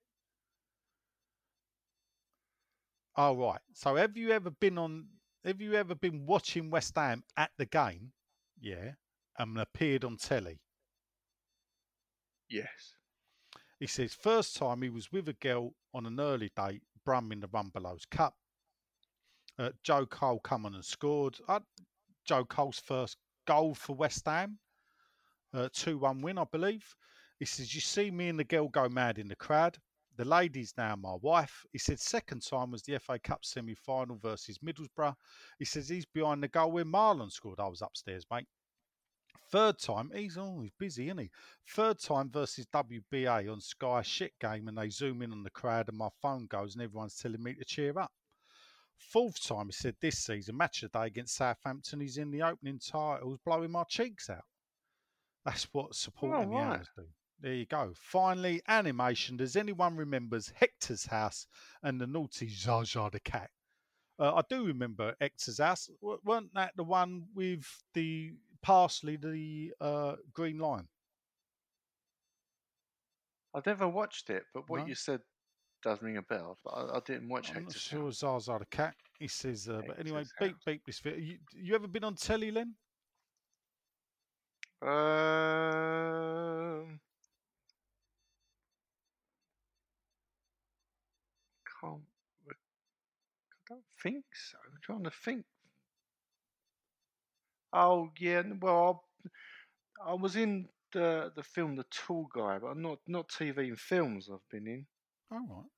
Oh, 3.16 3.34
right. 3.34 3.60
So 3.72 3.96
have 3.96 4.18
you 4.18 4.30
ever 4.30 4.50
been 4.50 4.76
on, 4.76 5.06
have 5.44 5.60
you 5.60 5.74
ever 5.74 5.94
been 5.94 6.26
watching 6.26 6.70
West 6.70 6.94
Ham 6.96 7.22
at 7.36 7.50
the 7.58 7.66
game? 7.66 8.12
Yeah. 8.60 8.92
And 9.38 9.58
appeared 9.58 10.04
on 10.04 10.16
telly? 10.16 10.60
Yes. 12.48 12.94
He 13.80 13.86
says 13.86 14.14
first 14.14 14.56
time 14.56 14.82
he 14.82 14.90
was 14.90 15.10
with 15.10 15.28
a 15.28 15.34
girl 15.34 15.74
on 15.92 16.06
an 16.06 16.20
early 16.20 16.50
date, 16.56 16.82
Brum 17.04 17.32
in 17.32 17.40
the 17.40 17.48
Rumbelows 17.48 18.08
Cup. 18.10 18.34
Uh, 19.58 19.70
Joe 19.82 20.06
Cole 20.06 20.40
come 20.40 20.66
on 20.66 20.74
and 20.74 20.84
scored. 20.84 21.38
Uh, 21.48 21.60
Joe 22.24 22.44
Cole's 22.44 22.78
first 22.78 23.18
goal 23.46 23.74
for 23.74 23.94
West 23.94 24.24
Ham, 24.26 24.58
uh, 25.52 25.68
two 25.72 25.98
one 25.98 26.20
win, 26.22 26.38
I 26.38 26.44
believe. 26.50 26.84
He 27.38 27.44
says 27.44 27.74
you 27.74 27.80
see 27.80 28.10
me 28.10 28.28
and 28.28 28.38
the 28.38 28.44
girl 28.44 28.68
go 28.68 28.88
mad 28.88 29.18
in 29.18 29.28
the 29.28 29.36
crowd. 29.36 29.76
The 30.16 30.24
lady's 30.24 30.74
now 30.76 30.94
my 30.96 31.14
wife. 31.20 31.66
He 31.72 31.78
said 31.78 31.98
second 31.98 32.42
time 32.42 32.70
was 32.70 32.82
the 32.82 32.98
FA 32.98 33.18
Cup 33.18 33.44
semi 33.44 33.74
final 33.74 34.16
versus 34.16 34.58
Middlesbrough. 34.58 35.14
He 35.58 35.64
says 35.64 35.88
he's 35.88 36.06
behind 36.06 36.42
the 36.42 36.48
goal 36.48 36.70
where 36.70 36.84
Marlon 36.84 37.30
scored. 37.30 37.58
I 37.58 37.68
was 37.68 37.82
upstairs, 37.82 38.24
mate. 38.30 38.46
Third 39.50 39.78
time, 39.78 40.10
he's 40.14 40.38
oh, 40.38 40.66
busy, 40.78 41.06
isn't 41.06 41.18
he? 41.18 41.30
Third 41.68 41.98
time 42.00 42.30
versus 42.30 42.66
WBA 42.72 43.50
on 43.50 43.60
Sky 43.60 44.02
shit 44.02 44.32
game, 44.40 44.68
and 44.68 44.78
they 44.78 44.88
zoom 44.88 45.22
in 45.22 45.32
on 45.32 45.42
the 45.42 45.50
crowd, 45.50 45.88
and 45.88 45.98
my 45.98 46.08
phone 46.22 46.46
goes, 46.46 46.74
and 46.74 46.82
everyone's 46.82 47.16
telling 47.16 47.42
me 47.42 47.54
to 47.54 47.64
cheer 47.64 47.98
up. 47.98 48.10
Fourth 48.96 49.44
time, 49.44 49.66
he 49.66 49.72
said 49.72 49.96
this 50.00 50.18
season, 50.18 50.56
match 50.56 50.82
of 50.82 50.92
the 50.92 50.98
day 50.98 51.06
against 51.06 51.36
Southampton, 51.36 52.00
he's 52.00 52.16
in 52.16 52.30
the 52.30 52.42
opening 52.42 52.78
titles, 52.78 53.38
blowing 53.44 53.70
my 53.70 53.84
cheeks 53.84 54.30
out. 54.30 54.44
That's 55.44 55.68
what 55.72 55.86
oh, 55.86 55.92
supporting 55.92 56.50
the 56.50 56.56
right. 56.56 56.62
Hammers 56.64 56.88
do. 56.96 57.04
There 57.40 57.52
you 57.52 57.66
go. 57.66 57.92
Finally, 57.94 58.62
animation. 58.68 59.36
Does 59.36 59.56
anyone 59.56 59.96
remembers 59.96 60.52
Hector's 60.54 61.04
house 61.04 61.46
and 61.82 62.00
the 62.00 62.06
naughty 62.06 62.46
Zsa 62.48 62.82
Zsa 62.84 63.10
the 63.12 63.20
cat? 63.20 63.50
Uh, 64.18 64.34
I 64.36 64.42
do 64.48 64.64
remember 64.64 65.14
Hector's 65.20 65.58
house. 65.58 65.90
W- 66.00 66.20
weren't 66.24 66.54
that 66.54 66.72
the 66.76 66.84
one 66.84 67.24
with 67.34 67.66
the 67.92 68.32
parsley, 68.62 69.16
the 69.16 69.72
uh, 69.80 70.14
green 70.32 70.58
line? 70.58 70.88
I've 73.52 73.66
never 73.66 73.88
watched 73.88 74.30
it, 74.30 74.44
but 74.54 74.68
what 74.68 74.80
No? 74.80 74.86
you 74.86 74.94
said 74.94 75.20
does 75.82 76.00
ring 76.00 76.16
a 76.16 76.22
bell. 76.22 76.56
But 76.64 76.70
I, 76.70 76.96
I 76.96 77.00
didn't 77.04 77.28
watch 77.28 77.50
I'm 77.50 77.56
not 77.56 77.64
Hector's 77.64 77.82
sure 77.82 78.04
House. 78.04 78.20
Zsa 78.20 78.40
Zsa 78.48 78.58
the 78.60 78.66
cat. 78.66 78.94
He 79.18 79.28
says, 79.28 79.68
uh, 79.68 79.82
but 79.86 79.98
anyway, 79.98 80.18
Hector's 80.20 80.32
beep 80.40 80.56
beep 80.64 80.86
this 80.86 81.00
video. 81.00 81.20
You, 81.20 81.38
you 81.52 81.74
ever 81.74 81.88
been 81.88 82.04
on 82.04 82.14
telly, 82.14 82.50
Len? 82.50 82.74
Um, 85.54 87.00
can't. 91.80 92.02
re- 92.46 92.54
I 93.52 93.74
don't 93.74 93.84
think 94.04 94.24
so. 94.34 94.58
I'm 94.72 94.78
trying 94.82 95.04
to 95.04 95.10
think. 95.10 95.44
Oh 97.72 98.10
yeah, 98.20 98.42
well, 98.60 99.04
I, 100.06 100.10
I 100.10 100.14
was 100.14 100.36
in 100.36 100.68
the 100.92 101.32
the 101.34 101.42
film 101.42 101.74
The 101.74 101.84
Tall 101.90 102.28
Guy, 102.32 102.58
but 102.58 102.76
not 102.76 103.00
not 103.08 103.28
TV 103.28 103.58
and 103.68 103.78
films. 103.78 104.28
I've 104.32 104.48
been 104.50 104.68
in. 104.68 104.86
All 105.32 105.38
right. 105.50 105.70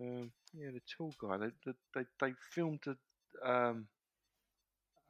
Um, 0.00 0.32
yeah, 0.52 0.70
The 0.72 0.82
Tall 0.96 1.14
Guy. 1.20 1.38
They 1.38 1.50
they 1.64 1.72
they, 1.94 2.04
they 2.20 2.34
filmed 2.50 2.84
a 2.86 3.50
um 3.50 3.86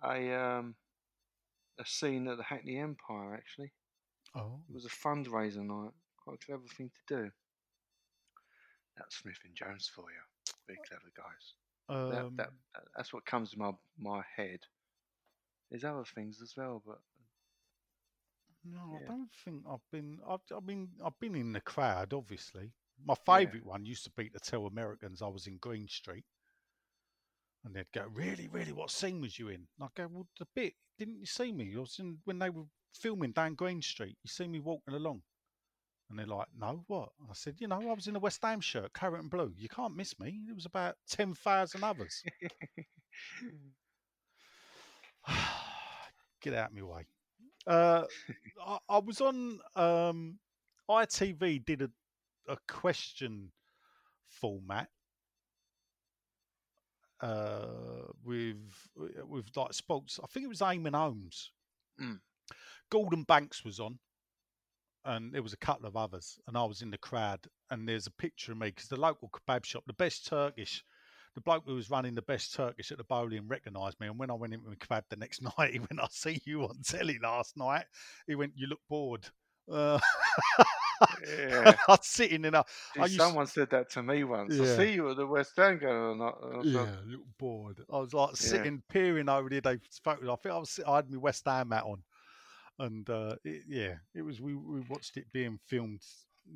a 0.04 0.32
um 0.32 0.76
a 1.80 1.84
scene 1.86 2.28
at 2.28 2.36
the 2.36 2.44
Hackney 2.44 2.78
Empire. 2.78 3.34
Actually, 3.34 3.72
Oh, 4.36 4.60
it 4.68 4.74
was 4.74 4.84
a 4.84 4.88
fundraiser 4.88 5.64
night. 5.64 5.92
Quite 6.22 6.38
a 6.42 6.46
clever 6.46 6.62
thing 6.76 6.90
to 6.90 7.16
do. 7.16 7.30
That's 8.96 9.16
Smith 9.16 9.38
and 9.44 9.54
Jones 9.54 9.90
for 9.92 10.02
you. 10.02 10.54
Very 10.66 10.78
clever 10.88 11.10
guys. 11.16 11.54
Um, 11.88 12.30
that, 12.36 12.50
that 12.74 12.84
that's 12.96 13.12
what 13.12 13.24
comes 13.26 13.50
to 13.52 13.58
my 13.58 13.72
my 13.98 14.22
head. 14.36 14.60
There's 15.70 15.84
other 15.84 16.04
things 16.04 16.40
as 16.40 16.56
well, 16.56 16.82
but 16.86 17.02
no, 18.64 18.96
I 18.96 19.10
don't 19.10 19.30
think 19.44 19.64
I've 19.68 19.88
been. 19.92 20.20
I've, 20.26 20.40
I 20.54 20.60
mean, 20.60 20.88
I've 21.04 21.18
been 21.20 21.34
in 21.34 21.52
the 21.52 21.60
crowd, 21.60 22.12
obviously. 22.14 22.72
My 23.04 23.14
Yeah. 23.26 23.26
favourite 23.26 23.64
one 23.66 23.84
used 23.84 24.04
to 24.04 24.10
be 24.10 24.30
to 24.30 24.38
tell 24.38 24.66
Americans 24.66 25.20
I 25.22 25.28
was 25.28 25.46
in 25.46 25.58
Green 25.58 25.88
Street, 25.88 26.24
and 27.64 27.74
they'd 27.74 27.90
go, 27.92 28.06
"Really, 28.06 28.46
really, 28.48 28.72
what 28.72 28.90
scene 28.90 29.20
was 29.20 29.38
you 29.38 29.48
in?" 29.48 29.66
And 29.76 29.82
I 29.84 29.88
go, 29.94 30.06
"Well, 30.08 30.28
the 30.38 30.46
bit. 30.54 30.74
Didn't 30.98 31.18
you 31.18 31.26
see 31.26 31.50
me? 31.52 31.74
I 31.74 31.80
was 31.80 31.98
in 31.98 32.20
when 32.24 32.38
they 32.38 32.50
were 32.50 32.66
filming 32.92 33.32
down 33.32 33.54
Green 33.56 33.82
Street. 33.82 34.16
You 34.22 34.28
see 34.28 34.46
me 34.46 34.60
walking 34.60 34.94
along." 34.94 35.22
And 36.10 36.18
they're 36.18 36.26
like, 36.26 36.48
no, 36.58 36.84
what? 36.86 37.10
I 37.28 37.32
said, 37.32 37.56
you 37.58 37.68
know, 37.68 37.80
I 37.80 37.92
was 37.94 38.06
in 38.06 38.16
a 38.16 38.20
West 38.20 38.42
Ham 38.42 38.60
shirt, 38.60 38.92
carrot 38.92 39.22
and 39.22 39.30
blue. 39.30 39.52
You 39.56 39.68
can't 39.68 39.96
miss 39.96 40.18
me. 40.20 40.40
There 40.46 40.54
was 40.54 40.66
about 40.66 40.96
10,000 41.08 41.82
others. 41.82 42.22
Get 46.42 46.54
out 46.54 46.70
of 46.70 46.76
my 46.76 46.82
way. 46.82 47.06
Uh, 47.66 48.04
I, 48.64 48.78
I 48.88 48.98
was 48.98 49.20
on 49.22 49.60
um, 49.76 50.38
ITV, 50.90 51.64
did 51.64 51.82
a, 51.82 51.90
a 52.48 52.58
question 52.68 53.50
format 54.28 54.88
uh, 57.20 57.66
with 58.22 58.56
with 59.28 59.46
like 59.56 59.72
sports. 59.72 60.20
I 60.22 60.26
think 60.26 60.44
it 60.44 60.48
was 60.48 60.60
Eamonn 60.60 60.94
Holmes. 60.94 61.52
Mm. 62.00 62.20
Gordon 62.90 63.22
Banks 63.22 63.64
was 63.64 63.80
on, 63.80 63.98
and 65.04 65.32
there 65.32 65.42
was 65.42 65.52
a 65.52 65.58
couple 65.58 65.86
of 65.86 65.96
others, 65.96 66.38
and 66.46 66.56
I 66.56 66.64
was 66.64 66.82
in 66.82 66.90
the 66.90 66.98
crowd. 66.98 67.40
And 67.70 67.88
there's 67.88 68.06
a 68.06 68.12
picture 68.12 68.52
of 68.52 68.58
me 68.58 68.68
because 68.68 68.88
the 68.88 69.00
local 69.00 69.30
kebab 69.30 69.64
shop, 69.64 69.84
the 69.86 69.92
best 69.94 70.26
Turkish, 70.26 70.84
the 71.34 71.40
bloke 71.40 71.64
who 71.66 71.74
was 71.74 71.90
running 71.90 72.14
the 72.14 72.22
best 72.22 72.54
Turkish 72.54 72.92
at 72.92 72.98
the 72.98 73.04
Boleyn 73.04 73.48
recognised 73.48 73.98
me. 74.00 74.06
And 74.06 74.18
when 74.18 74.30
I 74.30 74.34
went 74.34 74.54
into 74.54 74.70
the 74.70 74.76
kebab 74.76 75.02
the 75.10 75.16
next 75.16 75.42
night, 75.58 75.72
he 75.72 75.78
went, 75.78 76.00
"I 76.00 76.06
see 76.10 76.40
you 76.44 76.62
on 76.64 76.80
telly 76.84 77.18
last 77.22 77.56
night." 77.56 77.86
He 78.26 78.34
went, 78.34 78.52
"You 78.56 78.68
look 78.68 78.80
bored." 78.88 79.26
Uh, 79.70 79.98
Yeah. 81.26 81.74
I 81.88 81.92
was 81.92 82.06
sitting 82.06 82.44
in 82.44 82.54
a. 82.54 82.64
Gee, 82.94 83.16
someone 83.16 83.46
said 83.46 83.70
that 83.70 83.90
to 83.90 84.02
me 84.02 84.24
once. 84.24 84.54
Yeah. 84.54 84.62
I 84.62 84.76
see 84.76 84.92
you 84.92 85.10
at 85.10 85.16
the 85.16 85.26
West 85.26 85.58
End 85.58 85.80
going 85.80 85.92
or 85.92 86.16
not. 86.16 86.64
Yeah, 86.64 86.82
a 86.82 87.06
little 87.06 87.26
bored. 87.38 87.80
I 87.92 87.98
was 87.98 88.14
like 88.14 88.30
Yeah. 88.30 88.36
sitting, 88.36 88.82
peering 88.88 89.28
over 89.28 89.48
the 89.48 89.60
day 89.60 89.78
photos. 90.02 90.28
I 90.28 90.36
think 90.36 90.54
I 90.54 90.58
was. 90.58 90.80
I 90.86 90.96
had 90.96 91.10
my 91.10 91.18
West 91.18 91.44
Ham 91.46 91.70
hat 91.70 91.84
on, 91.84 92.02
and 92.78 93.08
uh, 93.08 93.36
it, 93.44 93.62
yeah, 93.68 93.94
it 94.14 94.22
was. 94.22 94.40
We, 94.40 94.54
we 94.54 94.80
watched 94.88 95.16
it 95.16 95.26
being 95.32 95.58
filmed. 95.66 96.02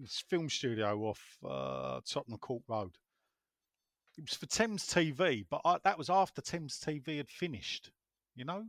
This 0.01 0.23
film 0.28 0.51
studio 0.51 0.99
off 1.05 1.20
uh, 1.49 2.01
Tottenham 2.07 2.39
Court 2.39 2.62
Road. 2.69 2.90
It 4.19 4.23
was 4.28 4.35
for 4.35 4.47
Thames 4.47 4.86
TV, 4.86 5.47
but 5.49 5.61
I, 5.65 5.78
that 5.85 5.97
was 5.97 6.11
after 6.11 6.43
Thames 6.43 6.78
TV 6.85 7.16
had 7.19 7.31
finished. 7.31 7.90
You 8.35 8.45
know, 8.45 8.65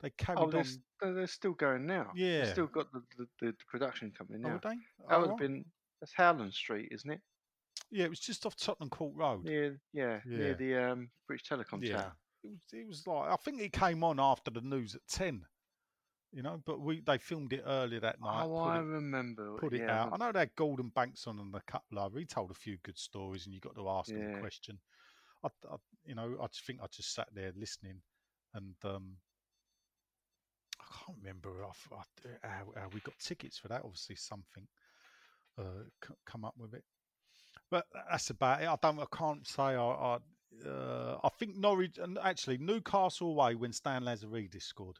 they 0.00 0.10
carried 0.10 0.38
Oh, 0.40 0.50
they're, 0.50 0.60
on. 0.60 0.66
they're 1.00 1.12
they're 1.14 1.26
still 1.26 1.52
going 1.52 1.86
now. 1.86 2.10
Yeah. 2.14 2.44
They've 2.44 2.52
still 2.52 2.66
got 2.68 2.90
the, 2.92 3.02
the, 3.18 3.26
the, 3.40 3.54
production 3.68 4.12
company 4.16 4.38
Oh, 4.42 4.48
now. 4.48 4.52
would 4.54 4.62
they? 4.62 4.68
That 5.08 5.14
Oh, 5.16 5.20
would 5.20 5.30
have 5.30 5.30
right. 5.30 5.38
been 5.40 5.64
that's 6.00 6.12
Howland 6.14 6.54
Street, 6.54 6.88
isn't 6.92 7.10
it? 7.10 7.20
Yeah, 7.90 8.04
it 8.04 8.10
was 8.10 8.20
just 8.20 8.46
off 8.46 8.56
Tottenham 8.56 8.88
Court 8.90 9.12
Road. 9.14 9.44
Near 9.44 9.78
yeah, 9.92 10.20
Yeah. 10.26 10.38
near 10.38 10.54
the 10.54 10.76
um, 10.76 11.10
British 11.26 11.48
Telecom 11.48 11.84
Yeah, 11.86 11.96
tower. 11.96 12.12
it 12.44 12.48
was. 12.50 12.60
It 12.72 12.86
was 12.88 13.06
like 13.06 13.30
I 13.30 13.36
think 13.36 13.60
it 13.60 13.72
came 13.72 14.02
on 14.04 14.18
after 14.18 14.50
the 14.50 14.60
news 14.62 14.94
at 14.94 15.02
ten. 15.08 15.42
You 16.32 16.42
know, 16.42 16.62
but 16.64 16.80
we 16.80 17.00
they 17.00 17.18
filmed 17.18 17.52
it 17.52 17.64
earlier 17.66 18.00
that 18.00 18.20
night. 18.20 18.46
Oh, 18.46 18.56
I 18.58 18.78
it- 18.78 18.84
remember. 18.84 19.56
put 19.56 19.74
it 19.74 19.80
yeah, 19.80 20.02
out. 20.02 20.12
I 20.12 20.16
know 20.16 20.32
they 20.32 20.40
had 20.40 20.54
Gordon 20.54 20.90
Banks 20.94 21.26
on 21.26 21.38
and 21.38 21.54
a 21.54 21.60
couple 21.60 21.98
of. 21.98 22.14
He 22.14 22.24
told 22.24 22.50
a 22.50 22.54
few 22.54 22.78
good 22.82 22.98
stories, 22.98 23.46
and 23.46 23.54
you 23.54 23.60
got 23.60 23.74
to 23.74 23.88
ask 23.88 24.10
him 24.10 24.28
a 24.36 24.40
question. 24.40 24.78
I, 25.42 25.48
I, 25.70 25.76
you 26.04 26.14
know, 26.14 26.36
I 26.40 26.46
just 26.46 26.64
think 26.64 26.80
I 26.82 26.86
just 26.86 27.14
sat 27.14 27.28
there 27.34 27.52
listening, 27.56 28.00
and 28.54 28.74
um, 28.84 29.16
I 30.80 30.84
can't 31.04 31.18
remember 31.20 31.64
I, 31.64 31.94
I, 31.94 32.48
how, 32.48 32.64
how 32.76 32.88
we 32.92 33.00
got 33.00 33.18
tickets 33.18 33.58
for 33.58 33.68
that. 33.68 33.82
Obviously, 33.84 34.16
something 34.16 34.66
uh, 35.58 35.84
c- 36.06 36.14
come 36.26 36.44
up 36.44 36.54
with 36.56 36.74
it, 36.74 36.84
but 37.70 37.86
that's 38.08 38.30
about 38.30 38.62
it. 38.62 38.68
I 38.68 38.76
don't. 38.80 39.00
I 39.00 39.06
can't 39.16 39.46
say. 39.46 39.62
I. 39.62 39.74
I, 39.76 40.18
uh, 40.66 41.18
I 41.22 41.28
think 41.38 41.56
Norwich 41.56 41.98
and 41.98 42.18
actually 42.18 42.58
Newcastle 42.58 43.28
away 43.28 43.54
when 43.54 43.72
Stan 43.72 44.02
Lazaridis 44.02 44.62
scored 44.62 44.98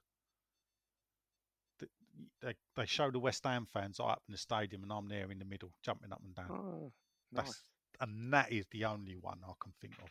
they 2.43 2.55
they 2.77 2.87
show 2.87 3.11
the 3.11 3.19
West 3.19 3.45
Ham 3.45 3.67
fans 3.67 4.01
up 4.01 4.23
in 4.29 4.33
the 4.33 4.39
stadium, 4.39 4.83
and 4.83 4.93
I'm 4.93 5.09
there 5.09 5.31
in 5.31 5.39
the 5.39 5.45
middle, 5.45 5.73
jumping 5.83 6.13
up 6.13 6.23
and 6.25 6.35
down. 6.35 6.51
Oh, 6.51 6.93
That's 7.33 7.49
nice. 7.49 7.63
and 8.01 8.33
that 8.33 8.53
is 8.53 8.67
the 8.71 8.85
only 8.85 9.17
one 9.17 9.41
I 9.45 9.53
can 9.63 9.73
think 9.81 9.95
of. 10.03 10.11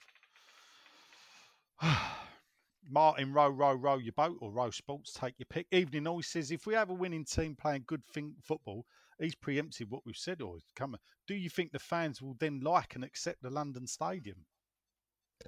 Martin, 2.90 3.34
row, 3.34 3.50
row, 3.50 3.74
row 3.74 3.98
your 3.98 4.14
boat, 4.14 4.38
or 4.42 4.52
row 4.52 4.72
sports, 4.72 5.14
take 5.14 5.36
your 5.38 5.46
pick. 5.50 5.68
Evening 5.72 6.08
always 6.08 6.28
says 6.28 6.52
if 6.52 6.66
we 6.66 6.74
have 6.74 6.90
a 6.90 6.94
winning 6.94 7.26
team 7.26 7.56
playing 7.56 7.84
good 7.88 8.06
thing 8.14 8.34
football, 8.42 8.86
he's 9.20 9.36
preempted 9.36 9.90
what 9.90 10.06
we've 10.06 10.16
said. 10.16 10.42
Or 10.42 10.58
come, 10.76 10.96
do 11.28 11.36
you 11.36 11.50
think 11.50 11.72
the 11.72 11.80
fans 11.80 12.22
will 12.22 12.36
then 12.40 12.62
like 12.62 12.96
and 12.96 13.04
accept 13.04 13.42
the 13.42 13.50
London 13.50 13.86
Stadium? 13.86 14.46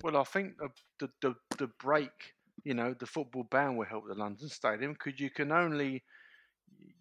Well, 0.03 0.17
I 0.17 0.23
think 0.23 0.57
the, 0.57 0.69
the 0.99 1.09
the 1.21 1.35
the 1.57 1.67
break, 1.79 2.35
you 2.63 2.73
know, 2.73 2.93
the 2.93 3.05
football 3.05 3.43
ban 3.43 3.75
will 3.75 3.85
help 3.85 4.07
the 4.07 4.15
London 4.15 4.49
Stadium 4.49 4.93
because 4.93 5.19
you 5.19 5.29
can 5.29 5.51
only 5.51 6.03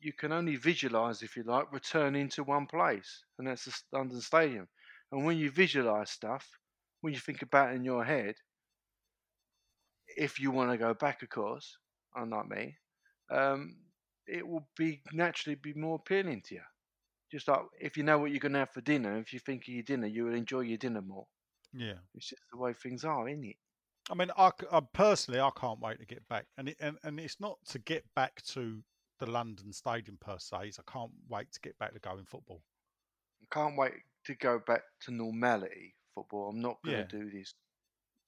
you 0.01 0.13
can 0.13 0.33
only 0.33 0.57
visualize, 0.57 1.23
if 1.23 1.37
you 1.37 1.43
like, 1.43 1.73
returning 1.73 2.29
to 2.31 2.45
one 2.45 2.67
place, 2.67 3.25
and 3.39 3.47
that's 3.47 3.65
the 3.65 3.75
London 3.93 4.21
Stadium. 4.21 4.69
And 5.13 5.25
when 5.25 5.39
you 5.39 5.51
visualize 5.51 6.11
stuff, 6.11 6.49
when 7.01 7.13
you 7.13 7.21
think 7.21 7.43
about 7.43 7.73
it 7.73 7.77
in 7.77 7.85
your 7.85 8.05
head, 8.05 8.37
if 10.17 10.41
you 10.41 10.51
want 10.51 10.71
to 10.71 10.79
go 10.79 10.95
back, 10.95 11.23
of 11.23 11.29
course, 11.29 11.77
unlike 12.15 12.49
me, 12.49 12.77
um, 13.31 13.77
it 14.27 14.47
will 14.47 14.67
be 14.77 15.03
naturally 15.13 15.57
be 15.57 15.75
more 15.75 15.97
appealing 15.97 16.43
to 16.47 16.57
you. 16.57 16.63
Just 17.31 17.49
like 17.49 17.61
if 17.81 17.97
you 17.97 18.03
know 18.03 18.19
what 18.19 18.31
you're 18.31 18.41
going 18.41 18.53
to 18.53 18.61
have 18.61 18.73
for 18.73 18.81
dinner, 18.81 19.19
if 19.19 19.33
you 19.33 19.39
think 19.39 19.63
of 19.63 19.75
your 19.75 19.83
dinner, 19.83 20.07
you 20.07 20.25
will 20.25 20.35
enjoy 20.35 20.61
your 20.61 20.79
dinner 20.79 21.03
more. 21.03 21.27
Yeah. 21.73 21.95
It's 22.15 22.29
just 22.29 22.43
the 22.51 22.59
way 22.59 22.73
things 22.73 23.05
are, 23.05 23.29
isn't 23.29 23.45
it? 23.45 23.57
I 24.11 24.15
mean, 24.15 24.31
I, 24.37 24.51
I 24.73 24.81
personally, 24.93 25.41
I 25.41 25.51
can't 25.57 25.81
wait 25.81 26.01
to 26.01 26.07
get 26.07 26.27
back, 26.29 26.47
and 26.59 26.71
it, 26.71 26.77
and 26.81 26.97
and 27.05 27.21
it's 27.21 27.39
not 27.39 27.59
to 27.69 27.79
get 27.79 28.05
back 28.17 28.43
to 28.49 28.83
the 29.21 29.31
London 29.31 29.73
Stadium 29.73 30.17
per 30.21 30.39
se. 30.39 30.57
It's 30.69 30.79
I 30.81 30.91
can't 30.91 31.13
wait 31.29 31.53
to 31.53 31.61
get 31.61 31.79
back 31.79 31.93
to 31.93 32.01
going 32.01 32.25
football. 32.25 32.63
I 33.43 33.55
can't 33.55 33.77
wait 33.77 33.93
to 34.25 34.35
go 34.35 34.59
back 34.67 34.83
to 35.03 35.13
normality 35.13 35.95
football. 36.15 36.51
I'm 36.51 36.61
not 36.61 36.79
going 36.85 36.97
Yeah. 36.99 37.05
to 37.05 37.19
do 37.21 37.31
this. 37.31 37.55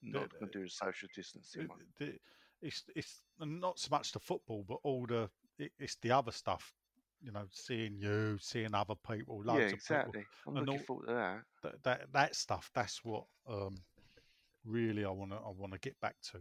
Not 0.02 0.30
going 0.32 0.50
to 0.50 0.58
do 0.58 0.64
the 0.64 0.70
social 0.70 1.08
distancing 1.14 1.68
one. 1.68 1.78
the- 1.98 2.18
it's 2.60 2.84
it's 2.94 3.22
not 3.40 3.78
so 3.80 3.88
much 3.90 4.12
the 4.12 4.20
football, 4.20 4.64
but 4.68 4.78
all 4.84 5.04
the 5.06 5.28
it, 5.58 5.72
it's 5.80 5.96
the 5.96 6.12
other 6.12 6.30
stuff. 6.32 6.72
You 7.20 7.30
know, 7.32 7.46
seeing 7.50 7.98
you, 7.98 8.36
seeing 8.40 8.74
other 8.74 8.94
people, 8.96 9.42
loads 9.44 9.46
Yeah, 9.46 9.54
of 9.54 9.70
people. 9.70 9.74
exactly. 9.74 10.26
I'm 10.46 10.56
and 10.56 10.66
looking 10.66 10.80
all- 10.80 10.86
forward 10.86 11.06
to 11.08 11.14
that. 11.14 11.42
That, 11.62 11.82
that 11.84 12.12
that 12.12 12.36
stuff. 12.36 12.70
That's 12.74 13.04
what 13.04 13.24
um, 13.48 13.76
really 14.64 15.04
I 15.04 15.10
want 15.10 15.30
to 15.32 15.38
I 15.38 15.48
want 15.50 15.72
to 15.72 15.78
get 15.78 15.98
back 16.00 16.16
to. 16.32 16.40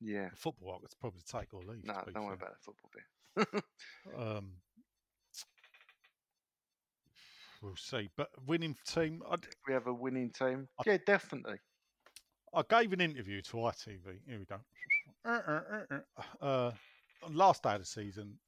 Yeah. 0.00 0.28
The 0.30 0.36
football, 0.36 0.74
I 0.76 0.80
could 0.80 0.98
probably 1.00 1.22
take 1.22 1.54
or 1.54 1.62
leave. 1.62 1.84
No, 1.84 1.94
don't 2.12 2.24
worry 2.24 2.34
about 2.34 2.52
the 2.52 2.60
football 2.62 2.90
bit. 2.92 3.04
Um, 4.16 4.52
we'll 7.62 7.76
see. 7.76 8.08
But 8.16 8.28
winning 8.46 8.76
team, 8.86 9.22
I, 9.30 9.36
we 9.66 9.74
have 9.74 9.86
a 9.86 9.92
winning 9.94 10.30
team. 10.30 10.68
I- 10.78 10.82
Yeah, 10.86 10.98
definitely. 11.06 11.56
I 12.54 12.62
gave 12.68 12.92
an 12.92 13.00
interview 13.00 13.42
to 13.42 13.56
ITV. 13.56 14.20
Here 14.28 14.38
we 14.38 14.44
go. 14.44 14.60
Uh, 16.40 16.70
last 17.32 17.62
day 17.64 17.74
of 17.74 17.80
the 17.80 17.86
season, 17.86 18.38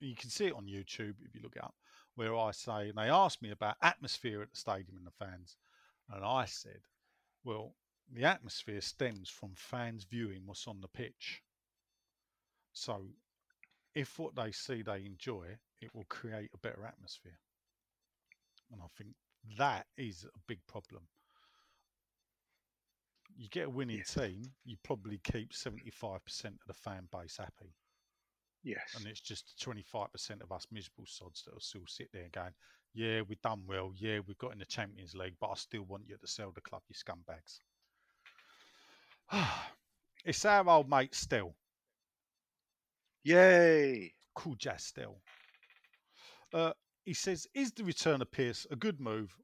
you 0.00 0.16
can 0.16 0.30
see 0.30 0.46
it 0.46 0.54
on 0.54 0.64
YouTube 0.66 1.14
if 1.24 1.34
you 1.34 1.40
look 1.42 1.54
it 1.54 1.62
up, 1.62 1.74
where 2.16 2.34
I 2.34 2.50
say, 2.50 2.88
and 2.88 2.98
they 2.98 3.08
asked 3.08 3.40
me 3.40 3.52
about 3.52 3.76
atmosphere 3.82 4.42
at 4.42 4.50
the 4.50 4.56
stadium 4.56 4.96
and 4.96 5.06
the 5.06 5.24
fans. 5.24 5.56
And 6.12 6.24
I 6.24 6.46
said, 6.46 6.80
well, 7.44 7.76
the 8.12 8.24
atmosphere 8.24 8.80
stems 8.80 9.28
from 9.30 9.52
fans 9.54 10.06
viewing 10.10 10.42
what's 10.44 10.66
on 10.66 10.80
the 10.80 10.88
pitch. 10.88 11.40
So 12.72 13.02
if 13.94 14.18
what 14.18 14.34
they 14.36 14.52
see 14.52 14.82
they 14.82 15.04
enjoy, 15.06 15.58
it 15.80 15.94
will 15.94 16.04
create 16.04 16.50
a 16.54 16.58
better 16.58 16.84
atmosphere. 16.84 17.38
And 18.72 18.82
I 18.82 18.88
think 18.88 19.14
that 19.56 19.86
is 19.96 20.24
a 20.24 20.38
big 20.48 20.66
problem. 20.66 21.06
You 23.36 23.48
get 23.48 23.66
a 23.66 23.70
winning 23.70 24.02
Yes. 24.02 24.04
team, 24.04 24.54
you 24.64 24.78
probably 24.78 25.18
keep 25.18 25.52
75% 25.52 26.60
of 26.60 26.66
the 26.66 26.72
fan 26.72 27.08
base 27.10 27.36
happy. 27.36 27.74
Yes. 28.62 28.94
And 28.94 29.06
it's 29.06 29.20
just 29.20 29.58
25% 29.60 30.40
of 30.42 30.50
us 30.50 30.66
miserable 30.70 31.04
sods 31.06 31.42
that 31.42 31.52
will 31.52 31.60
still 31.60 31.86
sit 31.86 32.10
there 32.12 32.28
going, 32.30 32.54
yeah, 32.94 33.20
we've 33.22 33.40
done 33.42 33.64
well. 33.66 33.92
Yeah, 33.96 34.20
we've 34.20 34.38
got 34.38 34.52
in 34.52 34.58
the 34.60 34.64
Champions 34.64 35.14
League, 35.14 35.36
but 35.40 35.50
I 35.50 35.54
still 35.56 35.82
want 35.82 36.08
you 36.08 36.16
to 36.16 36.26
sell 36.26 36.52
the 36.52 36.60
club, 36.62 36.82
you 36.88 36.94
scumbags. 36.94 37.60
it's 40.24 40.44
our 40.44 40.68
old 40.68 40.88
mate 40.88 41.14
Still, 41.14 41.54
Yay. 43.24 44.12
cool 44.34 44.54
jazz 44.56 44.84
Still. 44.84 45.20
Uh, 46.52 46.72
he 47.04 47.14
says, 47.14 47.46
is 47.54 47.72
the 47.72 47.84
return 47.84 48.22
of 48.22 48.30
Pearce 48.30 48.66
a 48.70 48.76
good 48.76 49.00
move? 49.00 49.34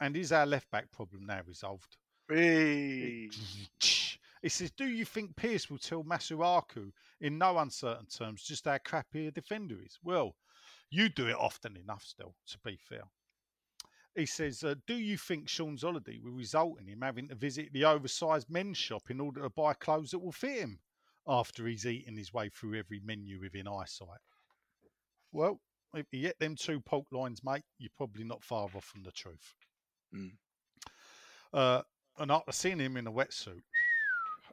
And 0.00 0.16
is 0.16 0.32
our 0.32 0.46
left 0.46 0.70
back 0.70 0.90
problem 0.90 1.26
now 1.26 1.40
resolved? 1.46 1.96
Hey. 2.28 3.30
He 4.42 4.50
says, 4.50 4.70
Do 4.72 4.84
you 4.84 5.06
think 5.06 5.34
Pearce 5.36 5.70
will 5.70 5.78
tell 5.78 6.04
Masuaku 6.04 6.92
in 7.22 7.38
no 7.38 7.56
uncertain 7.56 8.04
terms 8.04 8.42
just 8.42 8.66
how 8.66 8.76
crappy 8.84 9.26
a 9.26 9.30
defender 9.30 9.76
is? 9.82 9.98
Well, 10.04 10.36
you 10.90 11.08
do 11.08 11.28
it 11.28 11.36
often 11.36 11.78
enough 11.78 12.02
still, 12.02 12.34
to 12.48 12.58
be 12.62 12.76
fair. 12.76 13.04
He 14.14 14.26
says, 14.26 14.62
uh, 14.62 14.74
Do 14.86 14.96
you 14.96 15.16
think 15.16 15.48
Sean's 15.48 15.82
holiday 15.82 16.18
will 16.22 16.32
result 16.32 16.78
in 16.78 16.86
him 16.86 17.00
having 17.00 17.28
to 17.28 17.34
visit 17.34 17.72
the 17.72 17.86
oversized 17.86 18.50
men's 18.50 18.76
shop 18.76 19.04
in 19.08 19.18
order 19.18 19.40
to 19.40 19.48
buy 19.48 19.72
clothes 19.72 20.10
that 20.10 20.18
will 20.18 20.30
fit 20.30 20.60
him 20.60 20.78
after 21.26 21.66
he's 21.66 21.86
eaten 21.86 22.16
his 22.16 22.32
way 22.32 22.48
through 22.48 22.78
every 22.78 23.00
menu 23.04 23.40
within 23.40 23.68
eyesight? 23.68 24.20
Well, 25.32 25.60
if 25.94 26.06
you 26.12 26.22
get 26.22 26.38
them 26.38 26.56
two 26.56 26.80
pork 26.80 27.06
lines, 27.12 27.42
mate, 27.44 27.64
you're 27.78 27.90
probably 27.96 28.24
not 28.24 28.42
far 28.42 28.68
off 28.74 28.84
from 28.84 29.02
the 29.02 29.12
truth. 29.12 29.54
Mm. 30.14 30.32
Uh, 31.52 31.82
and 32.18 32.30
after 32.30 32.52
seeing 32.52 32.78
him 32.78 32.96
in 32.96 33.06
a 33.06 33.12
wetsuit, 33.12 33.62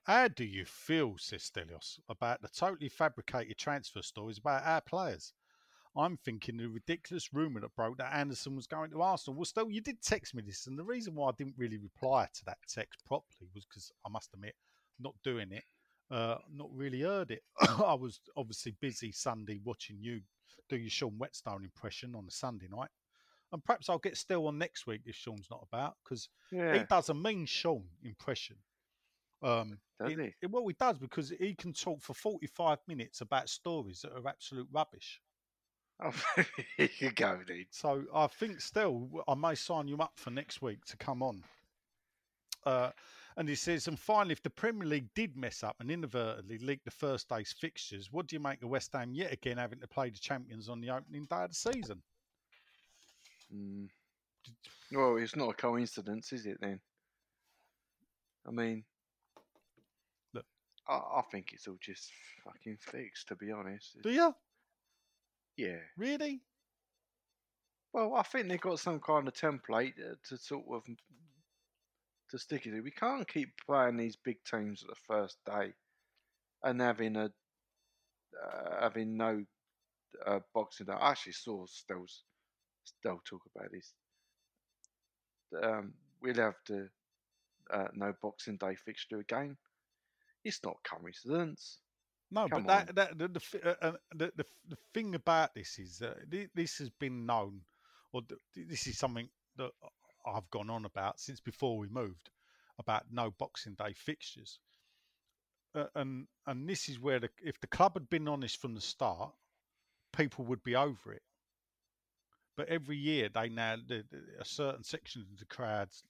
how 0.03 0.27
do 0.27 0.43
you 0.43 0.65
feel, 0.65 1.15
says 1.17 1.43
Stelios, 1.43 1.99
about 2.09 2.41
the 2.41 2.47
totally 2.47 2.89
fabricated 2.89 3.57
transfer 3.57 4.01
stories 4.01 4.39
about 4.39 4.65
our 4.65 4.81
players? 4.81 5.33
I'm 5.95 6.17
thinking 6.17 6.57
the 6.57 6.67
ridiculous 6.67 7.33
rumour 7.33 7.59
that 7.61 7.75
broke 7.75 7.97
that 7.97 8.15
Anderson 8.15 8.55
was 8.55 8.65
going 8.65 8.91
to 8.91 9.01
Arsenal. 9.01 9.35
Well, 9.35 9.45
still, 9.45 9.69
you 9.69 9.81
did 9.81 10.01
text 10.01 10.33
me 10.33 10.41
this, 10.41 10.65
and 10.65 10.79
the 10.79 10.83
reason 10.83 11.15
why 11.15 11.29
I 11.29 11.33
didn't 11.37 11.57
really 11.57 11.77
reply 11.77 12.27
to 12.33 12.45
that 12.45 12.57
text 12.67 13.05
properly 13.05 13.49
was 13.53 13.65
because 13.65 13.91
I 14.05 14.09
must 14.09 14.33
admit, 14.33 14.55
not 14.99 15.15
doing 15.23 15.51
it, 15.51 15.65
uh, 16.11 16.37
not 16.53 16.69
really 16.73 17.01
heard 17.01 17.31
it. 17.31 17.43
I 17.61 17.93
was 17.93 18.19
obviously 18.35 18.75
busy 18.81 19.11
Sunday 19.11 19.59
watching 19.63 19.97
you 19.99 20.21
do 20.69 20.77
your 20.77 20.89
Sean 20.89 21.17
Whetstone 21.17 21.63
impression 21.63 22.15
on 22.15 22.25
a 22.27 22.31
Sunday 22.31 22.67
night. 22.69 22.89
And 23.53 23.63
perhaps 23.63 23.89
I'll 23.89 23.97
get 23.97 24.15
still 24.17 24.47
on 24.47 24.57
next 24.57 24.87
week 24.87 25.01
if 25.05 25.15
Sean's 25.15 25.47
not 25.51 25.65
about 25.71 25.95
because 26.03 26.29
Yeah. 26.51 26.73
he 26.77 26.83
does 26.89 27.09
a 27.09 27.13
mean 27.13 27.45
Sean 27.45 27.83
impression. 28.03 28.55
Um, 29.41 29.79
Does 29.99 30.11
it- 30.13 30.19
he? 30.19 30.33
it- 30.43 30.51
well, 30.51 30.67
he 30.67 30.73
does 30.79 30.97
because 30.99 31.31
he 31.31 31.55
can 31.55 31.73
talk 31.73 32.01
for 32.01 32.13
45 32.13 32.77
minutes 32.87 33.21
about 33.21 33.49
stories 33.49 34.01
that 34.01 34.13
are 34.13 34.27
absolute 34.27 34.67
rubbish. 34.71 35.21
Oh, 36.03 36.11
here 36.77 36.89
you 36.99 37.11
go, 37.11 37.41
dude. 37.45 37.67
So 37.71 38.05
I 38.13 38.27
think 38.27 38.61
still 38.61 39.09
I 39.27 39.35
may 39.35 39.55
sign 39.55 39.87
you 39.87 39.97
up 39.97 40.13
for 40.15 40.29
next 40.31 40.61
week 40.61 40.85
to 40.85 40.97
come 40.97 41.21
on. 41.21 41.43
Uh, 42.65 42.91
and 43.37 43.47
he 43.47 43.55
says, 43.55 43.87
and 43.87 43.99
finally, 43.99 44.33
if 44.33 44.43
the 44.43 44.49
Premier 44.49 44.87
League 44.87 45.09
did 45.15 45.35
mess 45.35 45.63
up 45.63 45.75
and 45.79 45.89
inadvertently 45.89 46.57
leak 46.59 46.81
the 46.83 46.91
first 46.91 47.29
day's 47.29 47.53
fixtures, 47.53 48.11
what 48.11 48.27
do 48.27 48.35
you 48.35 48.39
make 48.39 48.61
of 48.63 48.69
West 48.69 48.91
Ham 48.93 49.13
yet 49.13 49.31
again 49.31 49.57
having 49.57 49.79
to 49.79 49.87
play 49.87 50.09
the 50.09 50.17
champions 50.17 50.69
on 50.69 50.81
the 50.81 50.89
opening 50.89 51.25
day 51.25 51.43
of 51.43 51.49
the 51.49 51.55
season? 51.55 52.01
Mm. 53.53 53.89
Well, 54.91 55.17
it's 55.17 55.35
not 55.35 55.49
a 55.49 55.53
coincidence, 55.53 56.33
is 56.33 56.45
it? 56.45 56.57
Then, 56.59 56.79
I 58.47 58.51
mean, 58.51 58.83
Look. 60.33 60.45
I, 60.87 60.95
I 60.95 61.21
think 61.31 61.53
it's 61.53 61.67
all 61.67 61.77
just 61.79 62.11
fucking 62.43 62.77
fixed. 62.79 63.27
To 63.29 63.35
be 63.35 63.51
honest, 63.51 63.97
Do 64.01 64.11
you 64.11 64.33
yeah. 65.57 65.77
really? 65.97 66.41
Well, 67.93 68.15
I 68.15 68.23
think 68.23 68.47
they've 68.47 68.59
got 68.59 68.79
some 68.79 68.99
kind 68.99 69.27
of 69.27 69.33
template 69.33 69.93
uh, 69.99 70.15
to 70.29 70.37
sort 70.37 70.65
of 70.71 70.83
to 72.31 72.39
stick 72.39 72.65
it 72.65 72.71
to. 72.71 72.81
We 72.81 72.91
can't 72.91 73.27
keep 73.27 73.49
playing 73.65 73.97
these 73.97 74.15
big 74.15 74.37
teams 74.43 74.83
at 74.83 74.89
the 74.89 74.95
first 75.07 75.37
day 75.45 75.73
and 76.63 76.81
having 76.81 77.15
a 77.17 77.31
uh, 78.43 78.81
having 78.81 79.17
no 79.17 79.43
uh, 80.25 80.39
boxing. 80.53 80.87
Day. 80.87 80.93
I 80.93 81.11
actually 81.11 81.33
saw 81.33 81.65
Stel's 81.65 82.23
Stel 82.83 83.21
talk 83.25 83.41
about 83.55 83.71
this. 83.71 83.93
Um, 85.61 85.93
we'll 86.21 86.35
have 86.35 86.55
the 86.67 86.89
uh, 87.71 87.87
no 87.93 88.13
Boxing 88.21 88.57
Day 88.57 88.75
fixture 88.75 89.19
again. 89.19 89.57
It's 90.43 90.63
not 90.63 90.77
coincidence. 90.83 91.79
No, 92.31 92.47
Come 92.47 92.63
but 92.63 92.67
that, 92.67 92.89
on. 92.89 92.95
that 92.95 93.17
the, 93.17 93.27
the, 93.27 93.69
uh, 93.69 93.87
uh, 93.87 93.97
the 94.15 94.31
the 94.37 94.45
the 94.69 94.77
thing 94.93 95.15
about 95.15 95.53
this 95.53 95.77
is 95.79 95.99
that 95.99 96.17
this 96.55 96.77
has 96.77 96.89
been 96.89 97.25
known, 97.25 97.61
or 98.13 98.21
th- 98.21 98.67
this 98.67 98.87
is 98.87 98.97
something 98.97 99.29
that 99.57 99.71
I've 100.25 100.49
gone 100.51 100.69
on 100.69 100.85
about 100.85 101.19
since 101.19 101.39
before 101.39 101.77
we 101.77 101.87
moved 101.87 102.29
about 102.79 103.11
no 103.11 103.31
Boxing 103.31 103.75
Day 103.75 103.93
fixtures, 103.93 104.59
uh, 105.75 105.85
and 105.95 106.27
and 106.47 106.67
this 106.67 106.89
is 106.89 106.99
where 106.99 107.19
the, 107.19 107.29
if 107.43 107.59
the 107.59 107.67
club 107.67 107.93
had 107.93 108.09
been 108.09 108.27
honest 108.27 108.59
from 108.59 108.73
the 108.73 108.81
start, 108.81 109.33
people 110.13 110.45
would 110.45 110.63
be 110.63 110.75
over 110.75 111.13
it. 111.13 111.23
But 112.57 112.67
every 112.69 112.97
year 112.97 113.29
they 113.29 113.49
now 113.49 113.75
the, 113.77 114.05
the, 114.09 114.21
a 114.39 114.45
certain 114.45 114.83
section 114.83 115.21
of 115.21 115.37
the 115.39 115.45
crowds, 115.45 116.03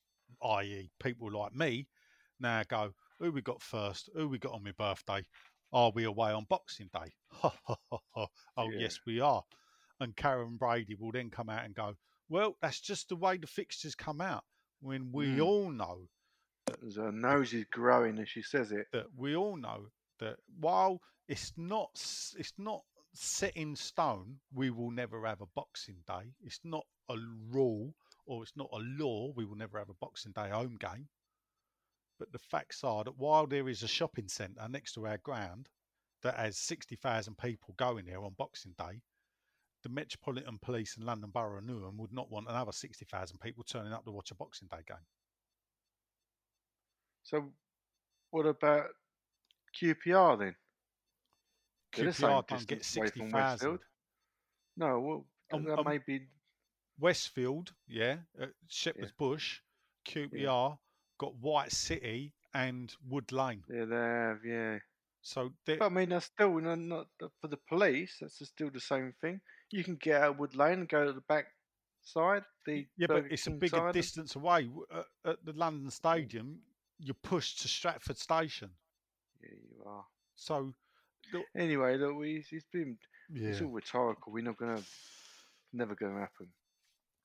i.e., 0.43 0.91
people 1.01 1.31
like 1.31 1.53
me, 1.53 1.87
now 2.39 2.63
go, 2.63 2.93
"Who 3.19 3.31
we 3.31 3.41
got 3.41 3.61
first? 3.61 4.09
Who 4.15 4.27
we 4.27 4.39
got 4.39 4.53
on 4.53 4.63
my 4.63 4.71
birthday? 4.71 5.25
Are 5.71 5.91
we 5.91 6.03
away 6.03 6.31
on 6.31 6.45
Boxing 6.49 6.89
Day? 6.93 7.13
Oh, 8.57 8.69
Yeah. 8.71 8.79
yes, 8.79 8.99
we 9.05 9.19
are. 9.19 9.43
And 9.99 10.15
Karren 10.15 10.57
Brady 10.57 10.95
will 10.95 11.11
then 11.11 11.29
come 11.29 11.49
out 11.49 11.63
and 11.65 11.73
go, 11.73 11.95
Well, 12.31 12.55
that's 12.61 12.79
just 12.79 13.09
the 13.09 13.17
way 13.17 13.35
the 13.35 13.45
fixtures 13.45 13.93
come 13.93 14.21
out. 14.21 14.45
When 14.79 15.11
we 15.11 15.35
Mm. 15.35 15.45
all 15.45 15.69
know 15.69 16.07
As 16.81 16.95
her 16.95 17.11
nose 17.11 17.53
is 17.53 17.65
growing 17.65 18.17
as 18.19 18.29
she 18.29 18.41
says 18.41 18.71
it. 18.71 18.87
that 18.93 19.13
we 19.13 19.35
all 19.35 19.57
know 19.57 19.91
that 20.19 20.39
while 20.47 21.01
it's 21.27 21.51
not 21.57 21.91
it's 22.37 22.57
not 22.57 22.85
set 23.13 23.57
in 23.57 23.75
stone, 23.75 24.39
we 24.53 24.69
will 24.69 24.91
never 24.91 25.25
have 25.25 25.41
a 25.41 25.45
Boxing 25.47 26.01
Day. 26.07 26.33
It's 26.39 26.63
not 26.63 26.87
a 27.09 27.17
rule 27.49 27.93
or 28.25 28.43
it's 28.43 28.55
not 28.55 28.69
a 28.71 28.77
law. 28.79 29.33
We 29.33 29.43
will 29.43 29.57
never 29.57 29.77
have 29.77 29.89
a 29.89 29.93
Boxing 29.95 30.31
Day 30.31 30.49
home 30.49 30.77
game. 30.77 31.09
But 32.17 32.31
the 32.31 32.39
facts 32.39 32.81
are 32.85 33.03
that 33.03 33.17
while 33.17 33.45
there 33.45 33.67
is 33.67 33.83
a 33.83 33.87
shopping 33.89 34.29
centre 34.29 34.69
next 34.69 34.93
to 34.93 35.05
our 35.05 35.17
ground 35.17 35.67
that 36.21 36.35
has 36.37 36.57
60,000 36.59 37.37
people 37.37 37.73
going 37.73 38.05
there 38.05 38.23
on 38.23 38.33
Boxing 38.35 38.73
Day, 38.77 39.01
the 39.83 39.89
Metropolitan 39.89 40.57
Police 40.61 40.97
and 40.97 41.05
London 41.05 41.29
Borough 41.31 41.57
of 41.57 41.63
Newham 41.63 41.97
would 41.97 42.13
not 42.13 42.31
want 42.31 42.47
another 42.49 42.71
60,000 42.71 43.37
people 43.39 43.63
turning 43.63 43.93
up 43.93 44.05
to 44.05 44.11
watch 44.11 44.31
a 44.31 44.35
Boxing 44.35 44.67
Day 44.69 44.81
game. 44.87 44.97
So, 47.23 47.51
what 48.31 48.45
about 48.45 48.87
QPR 49.79 50.39
then? 50.39 50.55
They're 51.95 52.05
the 52.05 52.11
QPR 52.11 52.47
don't 52.47 52.67
get 52.67 52.79
distance 52.79 52.97
away 52.97 53.07
from 53.07 53.31
60,000. 53.31 53.33
Westfield. 53.33 53.79
No, 54.77 54.99
well, 54.99 55.25
Um, 55.53 55.63
that 55.65 55.79
um, 55.79 55.85
may 55.85 55.97
be 55.97 56.27
Westfield, 56.99 57.73
yeah, 57.87 58.17
at 58.39 58.51
Shepherd's 58.67 59.11
Bush, 59.11 59.59
QPR 60.07 60.77
got 61.17 61.35
White 61.35 61.71
City 61.71 62.33
and 62.53 62.95
Wood 63.07 63.31
Lane. 63.31 63.63
yeah, 63.69 63.85
they 63.85 63.95
have, 63.95 64.45
yeah. 64.45 64.79
So 65.21 65.51
But 65.65 65.81
I 65.83 65.89
mean, 65.89 66.09
that's 66.09 66.25
still 66.25 66.59
not, 66.59 66.79
not 66.79 67.07
for 67.39 67.47
the 67.47 67.59
police. 67.69 68.17
That's 68.21 68.45
still 68.47 68.71
the 68.71 68.79
same 68.79 69.13
thing. 69.21 69.39
You 69.71 69.83
can 69.83 69.95
get 69.95 70.21
out 70.21 70.37
Wood 70.37 70.55
Lane 70.55 70.79
and 70.79 70.89
go 70.89 71.05
to 71.05 71.13
the 71.13 71.21
back 71.21 71.45
side. 72.01 72.43
The 72.65 72.85
yeah, 72.97 73.07
but 73.07 73.15
Burger 73.15 73.27
it's 73.31 73.47
a 73.47 73.51
bigger 73.51 73.85
and- 73.85 73.93
distance 73.93 74.35
away. 74.35 74.69
At, 74.93 75.05
at 75.25 75.45
the 75.45 75.53
London 75.53 75.89
Stadium, 75.89 76.59
you're 76.99 77.15
pushed 77.23 77.61
to 77.61 77.67
Stratford 77.67 78.17
Station. 78.17 78.69
Yeah, 79.41 79.55
you 79.69 79.89
are. 79.89 80.05
So 80.35 80.73
Anyway, 81.55 81.97
look, 81.97 82.17
we, 82.17 82.43
it's 82.51 82.65
been 82.71 82.97
yeah, 83.33 83.49
it's 83.49 83.61
all 83.61 83.69
rhetorical. 83.69 84.33
We're 84.33 84.43
not 84.43 84.57
gonna, 84.57 84.81
never 85.73 85.95
gonna 85.95 86.19
happen. 86.19 86.47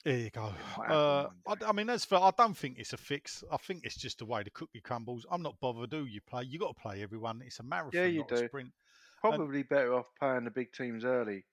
there 0.05 0.19
you 0.19 0.31
go. 0.31 0.53
Uh, 0.89 1.29
I. 1.47 1.55
I 1.67 1.73
mean, 1.73 1.91
as 1.91 2.05
for 2.05 2.17
I 2.17 2.31
don't 2.37 2.57
think 2.57 2.79
it's 2.79 2.93
a 2.93 2.97
fix. 2.97 3.43
I 3.51 3.57
think 3.57 3.85
it's 3.85 3.97
just 3.97 4.19
the 4.19 4.25
way 4.25 4.43
the 4.43 4.51
cookie 4.51 4.81
crumbles. 4.81 5.27
I'm 5.31 5.43
not 5.43 5.59
bothered 5.61 5.93
who 5.93 6.05
you 6.05 6.21
play. 6.21 6.45
You 6.45 6.59
got 6.59 6.77
to 6.77 6.81
play 6.81 7.03
everyone. 7.03 7.43
It's 7.45 7.59
a 7.59 7.63
marathon, 7.63 8.13
you 8.13 8.21
not 8.21 8.33
a 8.33 8.37
do. 8.37 8.47
sprint. 8.47 8.71
Probably 9.21 9.63
better 9.63 9.95
off 9.95 10.07
playing 10.21 10.45
the 10.45 10.51
big 10.51 10.73
teams 10.73 11.05
early. 11.05 11.45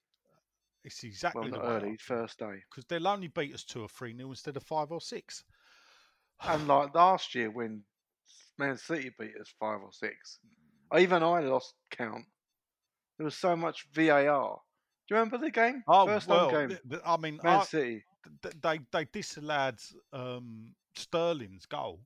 It's 0.83 1.03
exactly 1.03 1.49
Well, 1.49 1.49
the 1.51 1.59
not 1.59 1.65
way 1.65 1.83
early, 1.83 1.97
first 1.97 2.39
day. 2.39 2.63
because 2.69 2.85
they'll 2.85 3.07
only 3.07 3.27
beat 3.27 3.53
us 3.53 3.63
two 3.63 3.81
or 3.81 3.87
three 3.87 4.13
nil 4.13 4.29
instead 4.29 4.57
of 4.57 4.63
five 4.63 4.91
or 4.91 5.01
six. 5.01 5.43
And 6.41 6.67
like 6.67 6.93
last 6.93 7.35
year 7.35 7.49
when 7.49 7.83
Man 8.57 8.77
City 8.77 9.11
beat 9.17 9.35
us 9.39 9.53
five 9.59 9.81
or 9.81 9.91
six, 9.93 10.39
even 10.97 11.23
I 11.23 11.39
lost 11.41 11.73
count. 11.91 12.25
There 13.17 13.25
was 13.25 13.35
so 13.37 13.55
much 13.55 13.87
VAR. 13.93 14.61
Do 15.07 15.15
you 15.15 15.17
remember 15.17 15.37
the 15.37 15.51
game? 15.51 15.83
Oh 15.87 16.05
First 16.05 16.27
well, 16.27 16.49
game, 16.49 16.77
I 17.05 17.17
mean, 17.17 17.39
Man 17.43 17.61
I- 17.61 17.65
City. 17.65 18.03
they 18.61 18.79
they 18.91 19.05
disallowed 19.05 19.79
um, 20.11 20.75
Sterling's 20.95 21.65
goal, 21.65 22.01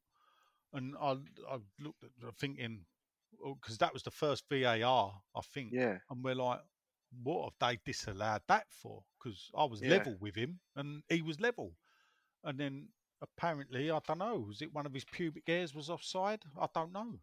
and 0.73 0.95
I 0.99 1.11
I 1.49 1.57
looked 1.79 2.03
at 2.03 2.35
thinking 2.35 2.85
because 3.61 3.77
that 3.77 3.93
was 3.93 4.03
the 4.03 4.11
first 4.11 4.45
VAR 4.49 5.21
I 5.35 5.41
think, 5.53 5.73
Yeah, 5.73 5.97
and 6.09 6.23
we're 6.23 6.35
like, 6.35 6.59
what 7.11 7.53
have 7.53 7.59
they 7.59 7.77
disallowed 7.85 8.43
that 8.47 8.71
for? 8.71 9.05
Because 9.17 9.49
I 9.55 9.65
was 9.65 9.81
Yeah. 9.81 9.89
level 9.89 10.17
with 10.17 10.35
him 10.35 10.59
and 10.75 11.03
he 11.09 11.21
was 11.21 11.39
level, 11.39 11.77
and 12.43 12.59
then 12.59 12.89
apparently 13.21 13.91
I 13.91 13.99
don't 13.99 14.19
know, 14.19 14.39
was 14.39 14.61
it 14.61 14.73
one 14.73 14.85
of 14.85 14.93
his 14.93 15.05
pubic 15.05 15.43
hairs 15.47 15.73
was 15.75 15.89
offside? 15.89 16.43
I 16.59 16.67
don't 16.73 16.91
know. 16.91 17.19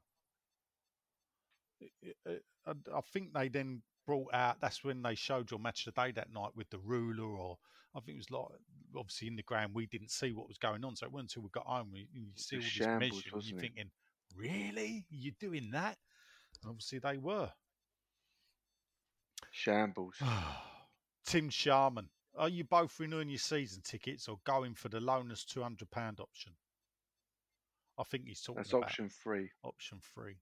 It- 1.81 1.93
it- 2.03 2.19
it- 2.25 2.47
I 2.67 2.75
I 2.93 3.01
think 3.03 3.33
they 3.33 3.49
then 3.49 3.83
brought 4.07 4.33
out. 4.35 4.61
That's 4.61 4.85
when 4.85 5.03
they 5.03 5.15
showed 5.15 5.51
your 5.51 5.61
match 5.61 5.85
today 5.85 6.13
that 6.13 6.31
night 6.31 6.55
with 6.55 6.71
the 6.71 6.79
ruler, 6.79 7.25
or 7.39 7.59
I 7.95 8.01
think 8.01 8.15
it 8.17 8.19
was 8.19 8.31
like 8.31 8.49
obviously 8.97 9.29
in 9.29 9.37
the 9.37 9.43
ground 9.43 9.75
we 9.75 9.87
didn't 9.87 10.11
see 10.11 10.33
what 10.33 10.49
was 10.49 10.59
going 10.59 10.85
on. 10.85 10.97
So 10.97 11.07
it 11.07 11.13
wasn't 11.13 11.31
until 11.33 11.43
we 11.43 11.51
got 11.51 11.67
home 11.67 11.91
we 11.91 12.09
you 12.13 12.33
see 12.37 12.59
all 12.59 12.71
this 12.71 12.89
shambles, 12.89 12.93
measure, 12.93 13.31
and 13.31 13.43
you're 13.45 13.55
it? 13.55 13.59
thinking, 13.59 13.91
really, 14.35 15.07
you're 15.11 15.35
doing 15.39 15.71
that? 15.73 15.99
And 16.63 16.71
obviously 16.71 16.99
they 16.99 17.19
were. 17.19 17.53
Shambles. 19.51 20.17
Tim 21.27 21.49
Sharman, 21.49 22.09
are 22.37 22.49
you 22.49 22.65
both 22.65 22.99
renewing 23.01 23.29
your 23.29 23.39
season 23.39 23.83
tickets 23.83 24.29
or 24.29 24.39
going 24.45 24.75
for 24.75 24.89
the 24.89 25.01
loaners 25.01 25.45
two 25.45 25.63
hundred 25.63 25.91
pound 25.91 26.21
option? 26.21 26.53
I 27.99 28.03
think 28.03 28.25
he's 28.27 28.41
talking 28.41 28.59
That's 28.59 28.73
about 28.73 28.85
option 28.85 29.09
three. 29.09 29.51
option 29.63 30.01
three. 30.15 30.37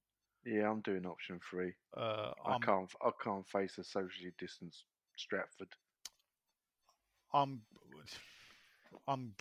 Yeah, 0.45 0.70
I'm 0.70 0.81
doing 0.81 1.07
option 1.07 1.39
three. 1.49 1.74
Uh, 1.97 2.33
I 2.45 2.59
can't. 2.59 2.91
I 3.03 3.11
can't 3.23 3.47
face 3.47 3.79
a 3.79 3.85
socially 3.85 4.33
distanced 4.39 4.85
Stratford. 5.16 5.69
I'm, 7.33 7.62
I'm, 9.07 9.35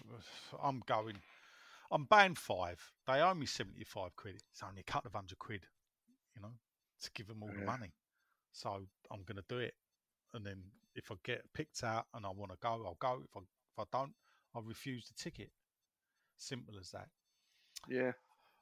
I'm 0.62 0.82
going. 0.86 1.16
I'm 1.92 2.06
band 2.06 2.38
five. 2.38 2.80
They 3.08 3.20
owe 3.22 3.34
me 3.34 3.46
seventy 3.46 3.84
five 3.84 4.16
quid. 4.16 4.36
It's 4.52 4.64
only 4.68 4.82
a 4.82 4.92
couple 4.92 5.10
of 5.10 5.16
hundred 5.16 5.40
quid, 5.40 5.66
you 6.36 6.42
know, 6.42 6.54
to 7.02 7.12
give 7.14 7.28
them 7.28 7.42
all 7.42 7.50
the 7.58 7.66
money. 7.66 7.94
So 8.52 8.86
I'm 9.12 9.24
going 9.24 9.38
to 9.38 9.44
do 9.48 9.58
it. 9.60 9.74
And 10.34 10.46
then 10.46 10.62
if 10.96 11.12
I 11.12 11.16
get 11.24 11.42
picked 11.54 11.84
out 11.84 12.06
and 12.14 12.26
I 12.26 12.30
want 12.30 12.52
to 12.52 12.58
go, 12.62 12.70
I'll 12.70 12.98
go. 13.00 13.22
If 13.24 13.36
I 13.36 13.40
if 13.40 13.80
I 13.80 13.98
don't, 13.98 14.14
I'll 14.56 14.62
refuse 14.62 15.08
the 15.08 15.14
ticket. 15.14 15.52
Simple 16.38 16.76
as 16.80 16.92
that. 16.92 17.08
Yeah. 17.88 18.12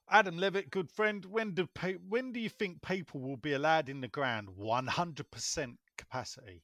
Adam 0.09 0.37
Levitt, 0.37 0.71
good 0.71 0.91
friend. 0.91 1.25
When 1.25 1.53
do 1.53 1.67
pe- 1.67 1.95
when 1.95 2.31
do 2.33 2.39
you 2.39 2.49
think 2.49 2.81
people 2.81 3.21
will 3.21 3.37
be 3.37 3.53
allowed 3.53 3.89
in 3.89 4.01
the 4.01 4.07
ground 4.07 4.49
100% 4.57 5.77
capacity? 5.97 6.63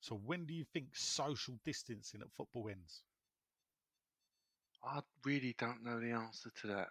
So 0.00 0.14
when 0.16 0.44
do 0.46 0.54
you 0.54 0.64
think 0.64 0.94
social 0.94 1.58
distancing 1.64 2.20
at 2.20 2.32
football 2.36 2.68
ends? 2.68 3.02
I 4.84 5.00
really 5.24 5.54
don't 5.58 5.82
know 5.82 5.98
the 5.98 6.12
answer 6.12 6.50
to 6.60 6.66
that. 6.68 6.88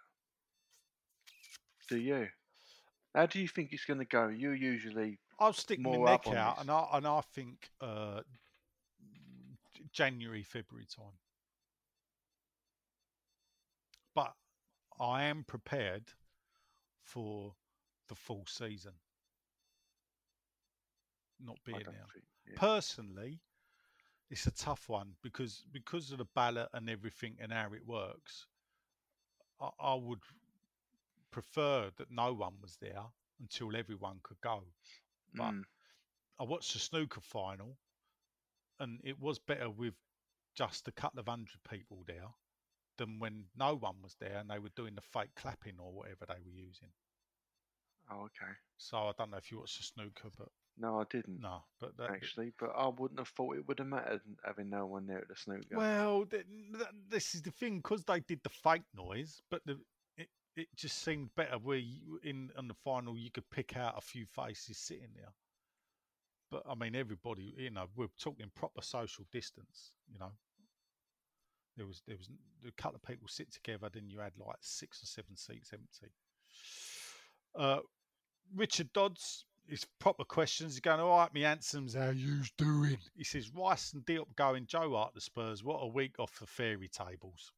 Do 1.88 1.98
you? 1.98 2.28
How 3.14 3.26
do 3.28 3.40
you 3.40 3.48
think 3.48 3.74
it's 3.74 3.86
going 3.86 4.00
to 4.00 4.06
go? 4.06 4.28
You 4.28 4.52
usually 4.52 5.20
I'll 5.40 5.54
stick 5.54 5.80
my 5.80 5.92
More 5.92 6.06
neck 6.06 6.22
up 6.26 6.28
on 6.28 6.38
out, 6.38 6.56
this. 6.56 6.62
and 6.62 6.72
I 6.72 6.88
and 6.94 7.08
I 7.08 7.22
think 7.22 7.70
uh, 7.82 8.22
January, 9.92 10.44
February 10.44 10.88
time. 10.96 11.18
But 14.16 14.34
I 15.00 15.24
am 15.24 15.44
prepared 15.44 16.04
for 17.02 17.54
the 18.10 18.16
full 18.16 18.46
season. 18.48 18.94
Not 21.44 21.58
I 21.68 21.72
being 21.72 21.80
don't 21.84 21.94
there. 21.94 22.06
think. 22.14 22.26
Yeah. 22.48 22.54
Personally, 22.58 23.42
it's 24.30 24.48
a 24.48 24.52
tough 24.52 24.90
one 24.90 25.12
because 25.22 25.64
because 25.72 26.12
of 26.12 26.18
the 26.20 26.28
ballot 26.36 26.70
and 26.74 26.90
everything 26.90 27.36
and 27.40 27.52
how 27.52 27.74
it 27.74 27.86
works. 27.86 28.48
I, 29.62 29.70
I 29.80 29.94
would 29.96 30.20
prefer 31.34 31.92
that 31.98 32.12
no 32.12 32.34
one 32.34 32.62
was 32.62 32.78
there 32.78 33.04
until 33.42 33.76
everyone 33.76 34.22
could 34.24 34.40
go. 34.42 34.64
But 35.36 35.56
Mm. 35.56 35.66
I 36.40 36.44
watched 36.44 36.74
the 36.74 36.80
snooker 36.80 37.22
final, 37.22 37.78
and 38.80 39.02
it 39.04 39.20
was 39.20 39.40
better 39.40 39.70
with 39.70 39.96
just 40.56 40.88
a 40.88 40.92
couple 40.92 41.20
of 41.20 41.28
hundred 41.28 41.64
people 41.70 42.04
there 42.08 42.30
than 42.98 43.20
when 43.20 43.50
no 43.56 43.76
one 43.76 44.02
was 44.02 44.16
there 44.16 44.38
and 44.38 44.50
they 44.50 44.60
were 44.60 44.70
doing 44.70 44.96
the 44.96 45.02
fake 45.02 45.36
clapping 45.36 45.80
or 45.80 45.94
whatever 45.94 46.26
they 46.28 46.42
were 46.44 46.52
using. 46.52 46.94
Oh, 48.12 48.24
okay. 48.24 48.54
So 48.78 48.98
I 48.98 49.12
don't 49.18 49.32
know 49.32 49.38
if 49.38 49.52
you 49.52 49.60
watched 49.60 49.78
the 49.78 49.84
snooker, 49.84 50.30
but 50.38 50.50
No, 50.78 51.00
I 51.02 51.06
didn't 51.10 51.42
no, 51.42 51.66
but 51.80 51.98
that, 51.98 52.10
actually. 52.12 52.52
But 52.60 52.72
I 52.76 52.88
wouldn't 52.88 53.20
have 53.20 53.30
thought 53.30 53.58
it 53.58 53.68
would 53.68 53.80
have 53.80 53.88
mattered 53.88 54.22
having 54.46 54.70
no 54.70 54.86
one 54.86 55.08
there 55.08 55.20
at 55.20 55.28
the 55.28 55.36
snooker. 55.36 55.76
Well, 55.78 56.26
th- 56.26 56.46
th- 56.74 56.88
this 57.10 57.36
is 57.36 57.42
the 57.42 57.52
thing 57.52 57.78
because 57.78 58.04
they 58.06 58.20
did 58.20 58.42
the 58.44 58.50
fake 58.50 58.84
noise, 58.94 59.42
but 59.50 59.62
the, 59.66 59.80
it 60.56 60.68
just 60.76 61.04
seemed 61.04 61.34
better 61.36 61.58
where 61.58 61.78
you, 61.78 62.20
in 62.24 62.50
on 62.58 62.68
the 62.68 62.74
final 62.74 63.18
you 63.18 63.32
could 63.32 63.50
pick 63.50 63.76
out 63.78 63.98
a 63.98 64.02
few 64.02 64.26
faces 64.26 64.78
sitting 64.78 65.10
there. 65.16 65.34
But 66.52 66.64
I 66.70 66.76
mean, 66.76 66.96
everybody, 66.96 67.54
you 67.58 67.72
know, 67.72 67.86
we're 67.96 68.08
talking 68.20 68.52
proper 68.56 68.82
social 68.82 69.26
distance. 69.32 69.94
You 70.12 70.20
know, 70.20 70.32
there 71.76 71.88
was 71.88 72.04
there 72.08 72.18
was 72.18 72.30
a 72.68 72.72
couple 72.82 72.98
of 72.98 73.04
people 73.04 73.28
sit 73.28 73.52
together, 73.52 73.90
then 73.92 74.10
you 74.10 74.20
had 74.20 74.34
like 74.38 74.58
six 74.62 75.02
or 75.02 75.08
seven 75.08 75.36
seats 75.36 75.72
empty. 75.74 76.14
Uh, 77.56 77.80
Richard 78.56 78.92
Dodds, 78.94 79.46
his 79.68 79.86
proper 80.00 80.24
questions. 80.24 80.74
He's 80.74 80.82
going, 80.82 81.00
all 81.00 81.18
right, 81.18 81.34
me 81.34 81.42
handsomes, 81.42 81.96
how 81.96 82.10
you's 82.10 82.52
doing? 82.58 82.98
He 83.16 83.24
says, 83.24 83.52
Rice 83.56 83.94
and 83.94 84.06
Diop 84.06 84.36
going, 84.36 84.66
Joe 84.68 84.96
Hart 84.96 85.14
the 85.16 85.22
Spurs, 85.22 85.64
what 85.64 85.80
a 85.80 85.88
week 85.88 86.20
off 86.20 86.40
the 86.40 86.46
fairy 86.46 86.90
tables. 86.90 87.52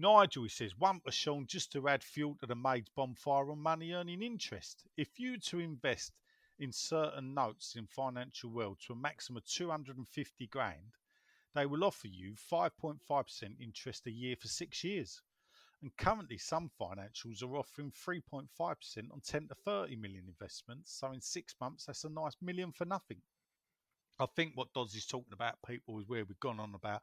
Nigel, 0.00 0.44
he 0.44 0.48
says, 0.48 0.78
one 0.78 1.00
for 1.00 1.10
Sean 1.10 1.44
just 1.44 1.72
to 1.72 1.88
add 1.88 2.04
fuel 2.04 2.36
to 2.36 2.46
the 2.46 2.54
maid's 2.54 2.88
bonfire 2.88 3.50
on 3.50 3.58
money 3.58 3.92
earning 3.92 4.22
interest. 4.22 4.84
If 4.96 5.18
you 5.18 5.38
to 5.38 5.58
invest 5.58 6.12
in 6.56 6.70
certain 6.70 7.34
notes 7.34 7.74
in 7.74 7.88
financial 7.88 8.50
world 8.50 8.78
to 8.86 8.92
a 8.92 8.96
maximum 8.96 9.38
of 9.38 9.46
250 9.46 10.46
grand, 10.46 10.94
they 11.52 11.66
will 11.66 11.82
offer 11.82 12.06
you 12.06 12.34
5.5% 12.34 13.60
interest 13.60 14.06
a 14.06 14.12
year 14.12 14.36
for 14.36 14.46
six 14.46 14.84
years. 14.84 15.20
And 15.82 15.96
currently, 15.96 16.38
some 16.38 16.70
financials 16.80 17.42
are 17.42 17.56
offering 17.56 17.90
3.5% 17.90 18.48
on 19.12 19.20
10 19.20 19.48
to 19.48 19.54
30 19.54 19.96
million 19.96 20.26
investments. 20.28 20.92
So, 20.92 21.10
in 21.10 21.20
six 21.20 21.56
months, 21.60 21.86
that's 21.86 22.04
a 22.04 22.08
nice 22.08 22.36
million 22.40 22.70
for 22.70 22.84
nothing. 22.84 23.22
I 24.20 24.26
think 24.34 24.52
what 24.54 24.72
Dodds 24.72 24.94
is 24.94 25.06
talking 25.06 25.32
about, 25.32 25.54
people, 25.66 25.98
is 25.98 26.08
where 26.08 26.24
we've 26.24 26.40
gone 26.40 26.58
on 26.58 26.74
about 26.74 27.02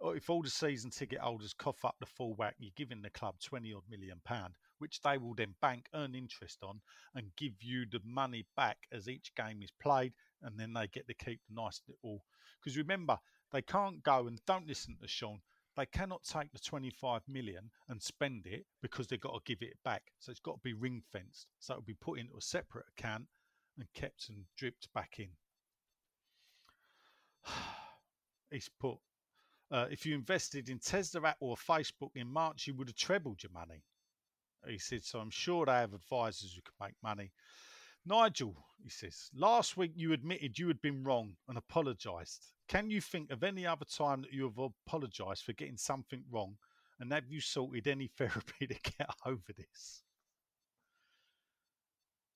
oh, 0.00 0.10
if 0.10 0.30
all 0.30 0.42
the 0.42 0.50
season 0.50 0.90
ticket 0.90 1.18
holders 1.18 1.54
cough 1.54 1.84
up 1.84 1.96
the 2.00 2.06
full 2.06 2.34
whack, 2.34 2.54
you're 2.58 2.72
giving 2.76 3.02
the 3.02 3.10
club 3.10 3.36
20 3.44 3.72
odd 3.72 3.82
million 3.88 4.20
pound, 4.24 4.54
which 4.78 5.00
they 5.02 5.18
will 5.18 5.34
then 5.34 5.54
bank, 5.60 5.86
earn 5.94 6.14
interest 6.14 6.62
on, 6.62 6.80
and 7.14 7.36
give 7.36 7.62
you 7.62 7.86
the 7.90 8.00
money 8.04 8.46
back 8.56 8.78
as 8.92 9.08
each 9.08 9.34
game 9.34 9.62
is 9.62 9.70
played, 9.80 10.12
and 10.42 10.58
then 10.58 10.72
they 10.72 10.86
get 10.86 11.06
to 11.06 11.14
keep 11.14 11.40
the 11.48 11.60
nice 11.60 11.80
little. 11.88 12.24
Because 12.62 12.76
remember, 12.76 13.18
they 13.52 13.62
can't 13.62 14.02
go 14.02 14.26
and 14.26 14.40
don't 14.46 14.66
listen 14.66 14.96
to 15.00 15.08
Sean. 15.08 15.40
They 15.76 15.86
cannot 15.86 16.22
take 16.22 16.52
the 16.52 16.58
25 16.60 17.22
million 17.26 17.70
and 17.88 18.00
spend 18.00 18.46
it 18.46 18.64
because 18.80 19.08
they've 19.08 19.20
got 19.20 19.34
to 19.34 19.40
give 19.44 19.60
it 19.60 19.76
back. 19.84 20.02
So 20.20 20.30
it's 20.30 20.40
got 20.40 20.54
to 20.54 20.60
be 20.62 20.72
ring 20.72 21.02
fenced. 21.12 21.48
So 21.58 21.74
it'll 21.74 21.82
be 21.82 21.94
put 21.94 22.18
into 22.18 22.36
a 22.36 22.40
separate 22.40 22.86
account 22.96 23.24
and 23.76 23.86
kept 23.92 24.28
and 24.28 24.44
dripped 24.56 24.88
back 24.94 25.16
in. 25.18 25.30
He's 28.50 28.70
put, 28.80 28.98
uh, 29.70 29.86
if 29.90 30.06
you 30.06 30.14
invested 30.14 30.68
in 30.68 30.78
Tesla 30.78 31.34
or 31.40 31.56
Facebook 31.56 32.10
in 32.14 32.28
March, 32.28 32.66
you 32.66 32.74
would 32.74 32.88
have 32.88 32.96
trebled 32.96 33.42
your 33.42 33.52
money. 33.52 33.82
He 34.66 34.78
said, 34.78 35.04
so 35.04 35.18
I'm 35.18 35.30
sure 35.30 35.66
they 35.66 35.72
have 35.72 35.92
advisors 35.94 36.54
who 36.54 36.62
can 36.62 36.86
make 36.86 36.94
money. 37.02 37.32
Nigel, 38.06 38.54
he 38.82 38.90
says, 38.90 39.30
last 39.34 39.76
week 39.76 39.92
you 39.94 40.12
admitted 40.12 40.58
you 40.58 40.68
had 40.68 40.80
been 40.82 41.02
wrong 41.02 41.32
and 41.48 41.56
apologised. 41.58 42.52
Can 42.68 42.90
you 42.90 43.00
think 43.00 43.30
of 43.30 43.42
any 43.42 43.66
other 43.66 43.84
time 43.84 44.22
that 44.22 44.32
you 44.32 44.44
have 44.44 44.58
apologised 44.86 45.44
for 45.44 45.52
getting 45.54 45.76
something 45.76 46.22
wrong? 46.30 46.56
And 47.00 47.12
have 47.12 47.28
you 47.28 47.40
sorted 47.40 47.88
any 47.88 48.06
therapy 48.18 48.66
to 48.66 48.74
get 48.74 49.10
over 49.26 49.52
this? 49.56 50.03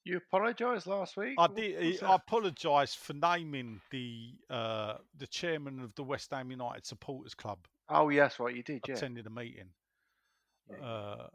You 0.04 0.16
apologised 0.16 0.86
last 0.86 1.16
week. 1.16 1.34
I 1.38 1.46
did. 1.48 1.76
I 2.02 2.06
that? 2.06 2.14
apologise 2.14 2.94
for 2.94 3.12
naming 3.14 3.80
the 3.90 4.30
uh, 4.48 4.94
the 5.18 5.26
chairman 5.26 5.80
of 5.80 5.94
the 5.96 6.02
West 6.02 6.30
Ham 6.32 6.50
United 6.50 6.86
Supporters 6.86 7.34
Club 7.34 7.58
Oh, 7.90 8.08
yes, 8.10 8.38
right. 8.38 8.54
You 8.54 8.62
did. 8.62 8.82
Yeah. 8.86 8.94
attended 8.94 9.26
a 9.26 9.30
meeting. 9.30 9.70
Yeah. 10.70 10.86
Uh, 10.86 11.26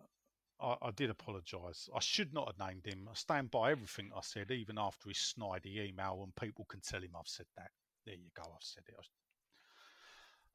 I, 0.62 0.76
I 0.88 0.92
did 0.92 1.10
apologise. 1.10 1.90
I 1.96 2.00
should 2.00 2.34
not 2.34 2.48
have 2.48 2.68
named 2.70 2.86
him. 2.86 3.08
I 3.10 3.16
stand 3.16 3.50
by 3.52 3.72
everything 3.72 4.12
I 4.16 4.22
said, 4.22 4.52
even 4.52 4.78
after 4.78 5.10
his 5.10 5.18
snidey 5.18 5.90
email, 5.90 6.22
and 6.24 6.36
people 6.36 6.66
can 6.70 6.82
tell 6.82 7.02
him 7.02 7.16
I've 7.18 7.28
said 7.28 7.48
that. 7.58 7.72
There 8.06 8.16
you 8.16 8.30
go. 8.36 8.44
I've 8.44 8.62
said 8.62 8.84
it. 8.88 8.96
I- 9.00 9.04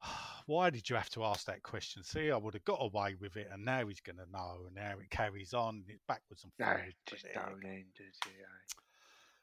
Why 0.45 0.69
did 0.69 0.89
you 0.89 0.95
have 0.95 1.09
to 1.11 1.23
ask 1.23 1.45
that 1.45 1.63
question? 1.63 2.03
See, 2.03 2.31
I 2.31 2.37
would 2.37 2.53
have 2.53 2.65
got 2.65 2.79
away 2.81 3.15
with 3.19 3.37
it, 3.37 3.49
and 3.51 3.63
now 3.63 3.87
he's 3.87 4.01
going 4.01 4.17
to 4.17 4.31
know, 4.31 4.65
and 4.65 4.75
now 4.75 4.99
it 4.99 5.09
carries 5.09 5.53
on. 5.53 5.83
It's 5.87 6.01
backwards 6.07 6.43
and 6.43 6.53
forwards. 6.57 6.95
but 7.05 7.13
just 7.13 7.25
you 7.25 7.31
don't 7.35 7.65
end 7.65 7.85
it. 7.99 8.33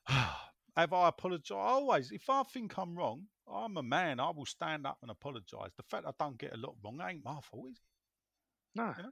Yeah. 0.08 0.26
Have 0.76 0.92
I 0.92 1.08
apologised? 1.08 1.52
Always. 1.52 2.10
If 2.10 2.28
I 2.28 2.42
think 2.42 2.76
I'm 2.76 2.94
wrong, 2.94 3.22
I'm 3.50 3.76
a 3.78 3.82
man. 3.82 4.20
I 4.20 4.30
will 4.30 4.44
stand 4.44 4.86
up 4.86 4.98
and 5.00 5.10
apologise. 5.10 5.72
The 5.76 5.82
fact 5.84 6.06
I 6.06 6.12
don't 6.18 6.38
get 6.38 6.54
a 6.54 6.58
lot 6.58 6.74
wrong 6.84 7.00
ain't 7.08 7.24
my 7.24 7.38
fault, 7.40 7.68
is 7.70 7.78
it? 7.78 8.78
No. 8.78 8.94
Yeah. 8.98 9.06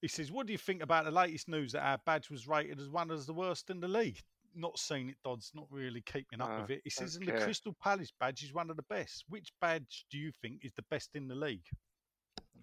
He 0.00 0.08
says, 0.08 0.30
What 0.30 0.46
do 0.46 0.52
you 0.52 0.58
think 0.58 0.82
about 0.82 1.04
the 1.04 1.10
latest 1.10 1.48
news 1.48 1.72
that 1.72 1.84
our 1.84 1.98
badge 2.04 2.30
was 2.30 2.46
rated 2.46 2.80
as 2.80 2.88
one 2.88 3.10
of 3.10 3.26
the 3.26 3.32
worst 3.32 3.70
in 3.70 3.80
the 3.80 3.88
league? 3.88 4.22
Not 4.56 4.78
seen 4.78 5.10
it, 5.10 5.16
Dodds, 5.24 5.52
not 5.54 5.66
really 5.70 6.00
keeping 6.02 6.40
up 6.40 6.48
No, 6.50 6.60
with 6.62 6.70
it. 6.70 6.80
He 6.84 6.90
says, 6.90 7.16
And 7.16 7.26
the. 7.26 7.32
Crystal 7.32 7.76
Palace 7.82 8.12
badge 8.18 8.42
is 8.42 8.52
one 8.54 8.70
of 8.70 8.76
the 8.76 8.84
best. 8.88 9.24
Which 9.28 9.52
badge 9.60 10.06
do 10.10 10.18
you 10.18 10.32
think 10.42 10.64
is 10.64 10.72
the 10.74 10.84
best 10.90 11.10
in 11.14 11.28
the 11.28 11.34
league? 11.34 11.64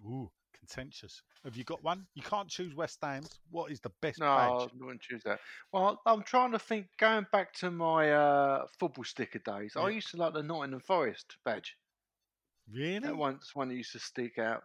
Ooh, 0.04 0.30
contentious. 0.58 1.22
Have 1.44 1.56
you 1.56 1.64
got 1.64 1.82
one? 1.82 2.06
You 2.14 2.22
can't 2.22 2.48
choose 2.48 2.74
West 2.74 2.98
Ham's. 3.02 3.30
What 3.50 3.70
is 3.70 3.80
the 3.80 3.92
best 4.02 4.18
No, 4.20 4.26
I 4.26 4.66
wouldn't 4.78 5.00
choose 5.02 5.22
that. 5.24 5.38
Well, 5.72 6.00
I'm 6.04 6.22
trying 6.22 6.52
to 6.52 6.58
think. 6.58 6.86
Going 6.98 7.26
back 7.32 7.52
to 7.54 7.70
my 7.70 8.12
uh, 8.12 8.66
football 8.78 9.04
sticker 9.04 9.38
days, 9.38 9.74
I 9.76 9.88
used 9.90 10.10
to 10.10 10.16
like 10.16 10.34
the 10.34 10.42
Nottingham 10.42 10.80
Forest 10.80 11.36
badge. 11.44 11.76
Really? 12.72 12.98
That 12.98 13.16
one's 13.16 13.50
one 13.54 13.68
that 13.68 13.74
used 13.76 13.92
to 13.92 13.98
stick 13.98 14.38
out. 14.38 14.64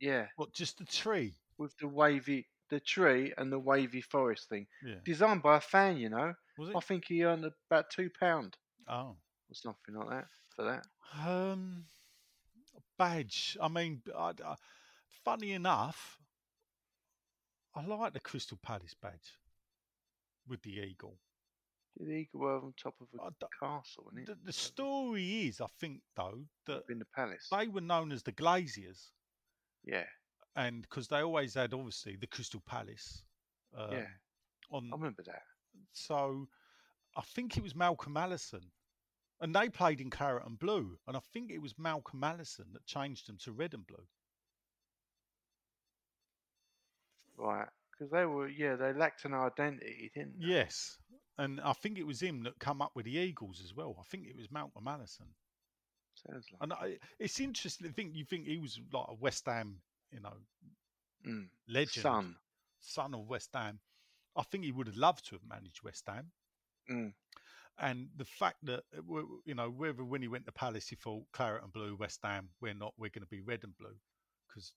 Yeah, 0.00 0.26
What, 0.36 0.52
just 0.52 0.78
the 0.78 0.84
tree? 0.84 1.34
with 1.58 1.76
the 1.78 1.88
wavy, 1.88 2.46
the 2.70 2.78
tree 2.78 3.32
and 3.36 3.50
the 3.50 3.58
wavy 3.58 4.00
forest 4.00 4.48
thing. 4.48 4.66
Yeah. 4.84 4.94
Designed 5.04 5.42
by 5.42 5.56
a 5.56 5.60
fan, 5.60 5.96
you 5.96 6.08
know. 6.08 6.34
Was 6.58 6.70
I 6.74 6.80
think 6.80 7.04
he 7.06 7.24
earned 7.24 7.44
about 7.70 7.90
two 7.90 8.10
pound 8.18 8.56
Oh. 8.88 9.16
or 9.48 9.54
something 9.54 9.94
like 9.94 10.08
that 10.10 10.26
for 10.56 10.64
that. 10.64 10.84
Um, 11.26 11.84
badge. 12.98 13.56
I 13.60 13.68
mean, 13.68 14.02
I, 14.16 14.32
I, 14.44 14.54
funny 15.24 15.52
enough, 15.52 16.18
I 17.74 17.84
like 17.84 18.12
the 18.12 18.20
Crystal 18.20 18.58
Palace 18.62 18.94
badge 19.00 19.38
with 20.48 20.62
the 20.62 20.80
eagle. 20.80 21.18
The 21.98 22.10
eagle 22.10 22.40
were 22.40 22.56
on 22.56 22.74
top 22.82 22.94
of 23.00 23.08
a 23.18 23.22
I 23.24 23.28
d- 23.40 23.46
castle, 23.60 24.04
wasn't 24.06 24.26
The, 24.26 24.32
it? 24.32 24.44
the 24.44 24.52
story 24.52 25.46
is, 25.48 25.60
I 25.60 25.66
think, 25.80 26.00
though, 26.16 26.44
that 26.66 26.82
in 26.90 26.98
the 26.98 27.06
palace. 27.14 27.48
they 27.50 27.66
were 27.68 27.80
known 27.80 28.12
as 28.12 28.22
the 28.22 28.32
Glaziers, 28.32 29.10
Yeah, 29.84 30.04
and 30.56 30.82
because 30.82 31.08
they 31.08 31.20
always 31.22 31.54
had, 31.54 31.74
obviously, 31.74 32.16
the 32.16 32.26
Crystal 32.26 32.62
Palace. 32.66 33.22
Um, 33.76 33.92
yeah, 33.92 34.06
On 34.70 34.88
I 34.92 34.96
remember 34.96 35.22
that. 35.26 35.42
So, 35.92 36.48
I 37.16 37.22
think 37.22 37.56
it 37.56 37.62
was 37.62 37.74
Malcolm 37.74 38.16
Allison, 38.16 38.70
and 39.40 39.54
they 39.54 39.68
played 39.68 40.00
in 40.00 40.10
claret 40.10 40.46
and 40.46 40.58
blue, 40.58 40.98
and 41.06 41.16
I 41.16 41.20
think 41.32 41.50
it 41.50 41.62
was 41.62 41.78
Malcolm 41.78 42.24
Allison 42.24 42.66
that 42.72 42.86
changed 42.86 43.28
them 43.28 43.38
to 43.44 43.52
red 43.52 43.74
and 43.74 43.86
blue. 43.86 44.06
Right, 47.36 47.68
because 47.90 48.10
they 48.10 48.26
were, 48.26 48.48
yeah, 48.48 48.76
they 48.76 48.92
lacked 48.92 49.24
an 49.24 49.34
identity, 49.34 50.10
didn't 50.14 50.40
they? 50.40 50.48
Yes, 50.48 50.98
and 51.38 51.60
I 51.60 51.72
think 51.72 51.98
it 51.98 52.06
was 52.06 52.20
him 52.20 52.42
that 52.44 52.58
come 52.58 52.80
up 52.82 52.92
with 52.94 53.04
the 53.06 53.16
Eagles 53.18 53.60
as 53.64 53.74
well. 53.74 53.96
I 53.98 54.04
think 54.04 54.26
it 54.26 54.36
was 54.36 54.50
Malcolm 54.50 54.88
Allison. 54.88 55.34
Sounds 56.14 56.46
like. 56.52 56.62
And 56.62 56.72
I, 56.72 56.98
it's 57.18 57.40
interesting 57.40 57.86
to 57.86 57.92
think 57.92 58.14
you 58.14 58.24
think 58.24 58.46
he 58.46 58.58
was 58.58 58.80
like 58.92 59.06
a 59.08 59.14
West 59.14 59.46
Ham, 59.46 59.80
you 60.12 60.20
know, 60.20 60.34
Mm. 61.26 61.50
legend, 61.68 62.02
Son. 62.02 62.36
son 62.80 63.14
of 63.14 63.26
West 63.28 63.50
Ham. 63.54 63.80
I 64.38 64.42
think 64.44 64.64
he 64.64 64.72
would 64.72 64.86
have 64.86 64.96
loved 64.96 65.26
to 65.26 65.34
have 65.36 65.44
managed 65.44 65.82
West 65.82 66.06
Ham. 66.06 66.32
Mm. 66.90 67.12
and 67.78 68.08
the 68.16 68.24
fact 68.24 68.58
that 68.64 68.84
uh, 68.96 69.02
you 69.44 69.54
know 69.54 69.70
whether 69.70 70.04
when 70.04 70.22
he 70.22 70.28
went 70.28 70.46
to 70.46 70.52
Palace 70.52 70.88
he 70.88 70.96
thought 70.96 71.24
claret 71.32 71.62
and 71.62 71.72
blue, 71.72 71.96
West 71.96 72.20
Ham, 72.22 72.50
we're 72.60 72.74
not, 72.74 72.94
we're 72.96 73.10
going 73.10 73.22
to 73.22 73.28
be 73.28 73.40
red 73.40 73.64
and 73.64 73.76
blue, 73.76 73.96
because 74.48 74.74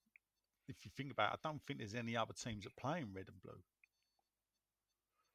if 0.68 0.86
you 0.86 0.92
think 0.96 1.12
about 1.12 1.34
it, 1.34 1.40
I 1.44 1.50
don't 1.50 1.62
think 1.66 1.80
there's 1.80 1.96
any 1.96 2.18
other 2.18 2.34
teams 2.34 2.66
that 2.66 2.76
play 2.78 3.02
in 3.02 3.14
red 3.14 3.30
and 3.30 3.42
blue. 3.42 3.62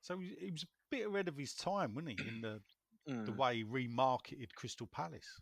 So 0.01 0.19
he, 0.20 0.35
he 0.40 0.51
was 0.51 0.62
a 0.62 0.69
bit 0.90 1.07
ahead 1.07 1.28
of 1.28 1.36
his 1.36 1.55
time, 1.55 1.94
wasn't 1.94 2.19
he, 2.20 2.27
in 2.28 2.40
the 2.40 2.62
the 3.27 3.32
Mm, 3.32 3.35
way 3.35 3.57
he 3.59 3.65
remarketed 3.65 4.55
Crystal 4.55 4.86
Palace? 4.89 5.40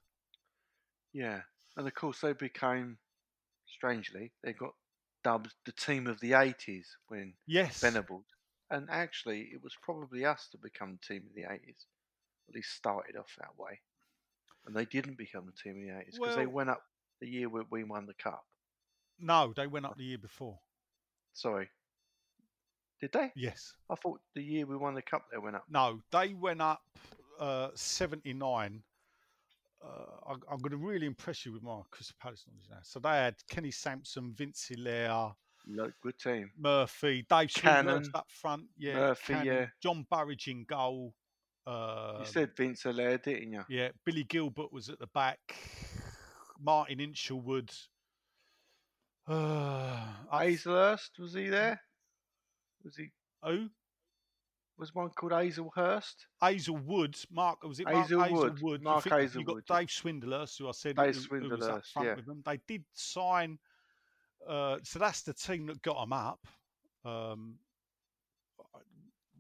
yeah, 1.13 1.43
and 1.77 1.87
of 1.87 1.95
course 1.95 2.21
they 2.21 2.33
became, 2.33 2.99
strangely, 3.67 4.33
they 4.43 4.53
got 4.55 4.75
dubbed 5.25 5.55
the 5.67 5.73
team 5.73 6.07
of 6.07 6.21
the 6.21 6.35
'80s 6.35 6.97
when 7.09 7.37
Yes, 7.47 7.99
Venables, 7.99 8.27
and 8.71 8.89
actually 8.91 9.51
it 9.53 9.63
was 9.63 9.77
probably 9.83 10.25
us 10.25 10.49
to 10.53 10.59
become 10.59 10.99
the 11.01 11.15
team 11.15 11.25
of 11.29 11.35
the 11.35 11.43
'80s. 11.43 11.87
At 12.49 12.55
least 12.55 12.75
started 12.75 13.17
off 13.17 13.35
that 13.39 13.59
way, 13.59 13.81
and 14.67 14.77
they 14.77 14.85
didn't 14.85 15.19
become 15.19 15.47
the 15.47 15.53
team 15.53 15.81
of 15.81 15.87
the 15.87 15.93
'80s 15.93 16.19
because 16.21 16.37
they 16.37 16.47
went 16.47 16.71
up 16.71 16.83
the 17.21 17.29
year 17.29 17.49
we, 17.49 17.85
won 17.85 18.07
the 18.07 18.15
cup. 18.15 18.45
no, 19.19 19.53
they 19.57 19.67
went 19.67 19.87
up 19.87 19.97
the 19.97 20.05
year 20.05 20.19
before. 20.19 20.59
Sorry, 21.33 21.69
did 23.01 23.13
they? 23.13 23.33
Yes, 23.35 23.75
I 23.91 23.95
thought 23.95 24.21
the 24.35 24.43
year 24.43 24.67
we 24.67 24.77
won 24.77 24.95
the 24.95 25.03
cup 25.03 25.27
they 25.33 25.39
went 25.39 25.57
up. 25.57 25.65
no, 25.69 26.01
they 26.11 26.35
went 26.35 26.61
up 26.61 26.83
uh, 27.41 27.71
seventy 27.75 28.33
nine. 28.33 28.83
Uh, 29.83 30.31
I, 30.31 30.33
I'm 30.51 30.59
going 30.61 30.71
to 30.71 30.79
really 30.79 31.07
impress 31.07 31.45
you 31.45 31.53
with 31.53 31.63
my 31.63 31.81
Crystal 31.91 32.17
Palace 32.19 32.47
knowledge 32.49 32.65
now. 32.71 32.79
So 32.83 33.01
they 33.01 33.11
had 33.11 33.35
Kenny 33.51 33.71
Sansom, 33.71 34.33
Vince 34.35 34.67
Hilaire, 34.67 35.33
Look, 35.67 35.93
good 36.03 36.19
team. 36.19 36.51
Murphy, 36.59 37.25
Dave 37.29 37.51
Cannon, 37.55 38.03
Swindlehurst 38.03 38.15
up 38.15 38.31
front, 38.31 38.65
yeah, 38.77 38.95
Murphy, 38.95 39.33
Cannon, 39.33 39.47
yeah. 39.47 39.67
John 39.83 40.07
Burridge 40.11 40.49
in 40.49 40.65
goal. 40.65 41.15
Uh, 41.67 42.17
you 42.21 42.27
said 42.27 42.55
Vince 42.57 42.83
Hilaire, 42.83 43.19
didn't 43.19 43.53
you? 43.53 43.65
yeah, 43.69 43.89
Billy 44.05 44.25
Gilbert 44.25 44.73
was 44.73 44.91
at 44.91 44.99
the 44.99 45.07
back. 45.09 45.39
Martin 46.61 46.99
Hinshelwood. 46.99 47.71
Uh, 49.27 50.01
Hazelhurst 50.33 51.19
was 51.19 51.33
he 51.35 51.49
there? 51.49 51.81
Was 52.85 52.97
he? 52.97 53.09
who? 53.43 53.69
Was 54.77 54.95
one 54.95 55.09
called 55.11 55.33
Hazelhurst? 55.33 56.27
Hazelwood, 56.41 57.17
Mark, 57.31 57.63
was 57.63 57.79
it 57.79 57.85
Mark 57.85 57.97
Hazelwood, 57.97 58.53
Hazelwood? 58.53 58.81
You 58.81 58.85
Mark 58.85 59.05
think- 59.05 59.35
You 59.35 59.45
got 59.45 59.65
Dave 59.67 59.89
Swindlehurst, 59.89 60.59
who 60.59 60.69
I 60.69 60.73
said 60.73 60.97
Dave 60.97 61.15
who, 61.15 61.39
who 61.39 61.49
was 61.49 61.67
up 61.67 61.87
front 61.87 62.09
yeah. 62.09 62.15
with 62.17 62.27
them. 62.27 62.43
They 62.45 62.59
did 62.67 62.85
sign, 62.93 63.59
uh, 64.49 64.79
so 64.83 64.99
that's 64.99 65.23
the 65.23 65.35
team 65.35 65.67
that 65.67 65.83
got 65.83 66.01
them 66.01 66.13
up. 66.13 66.41
Um, 67.05 67.57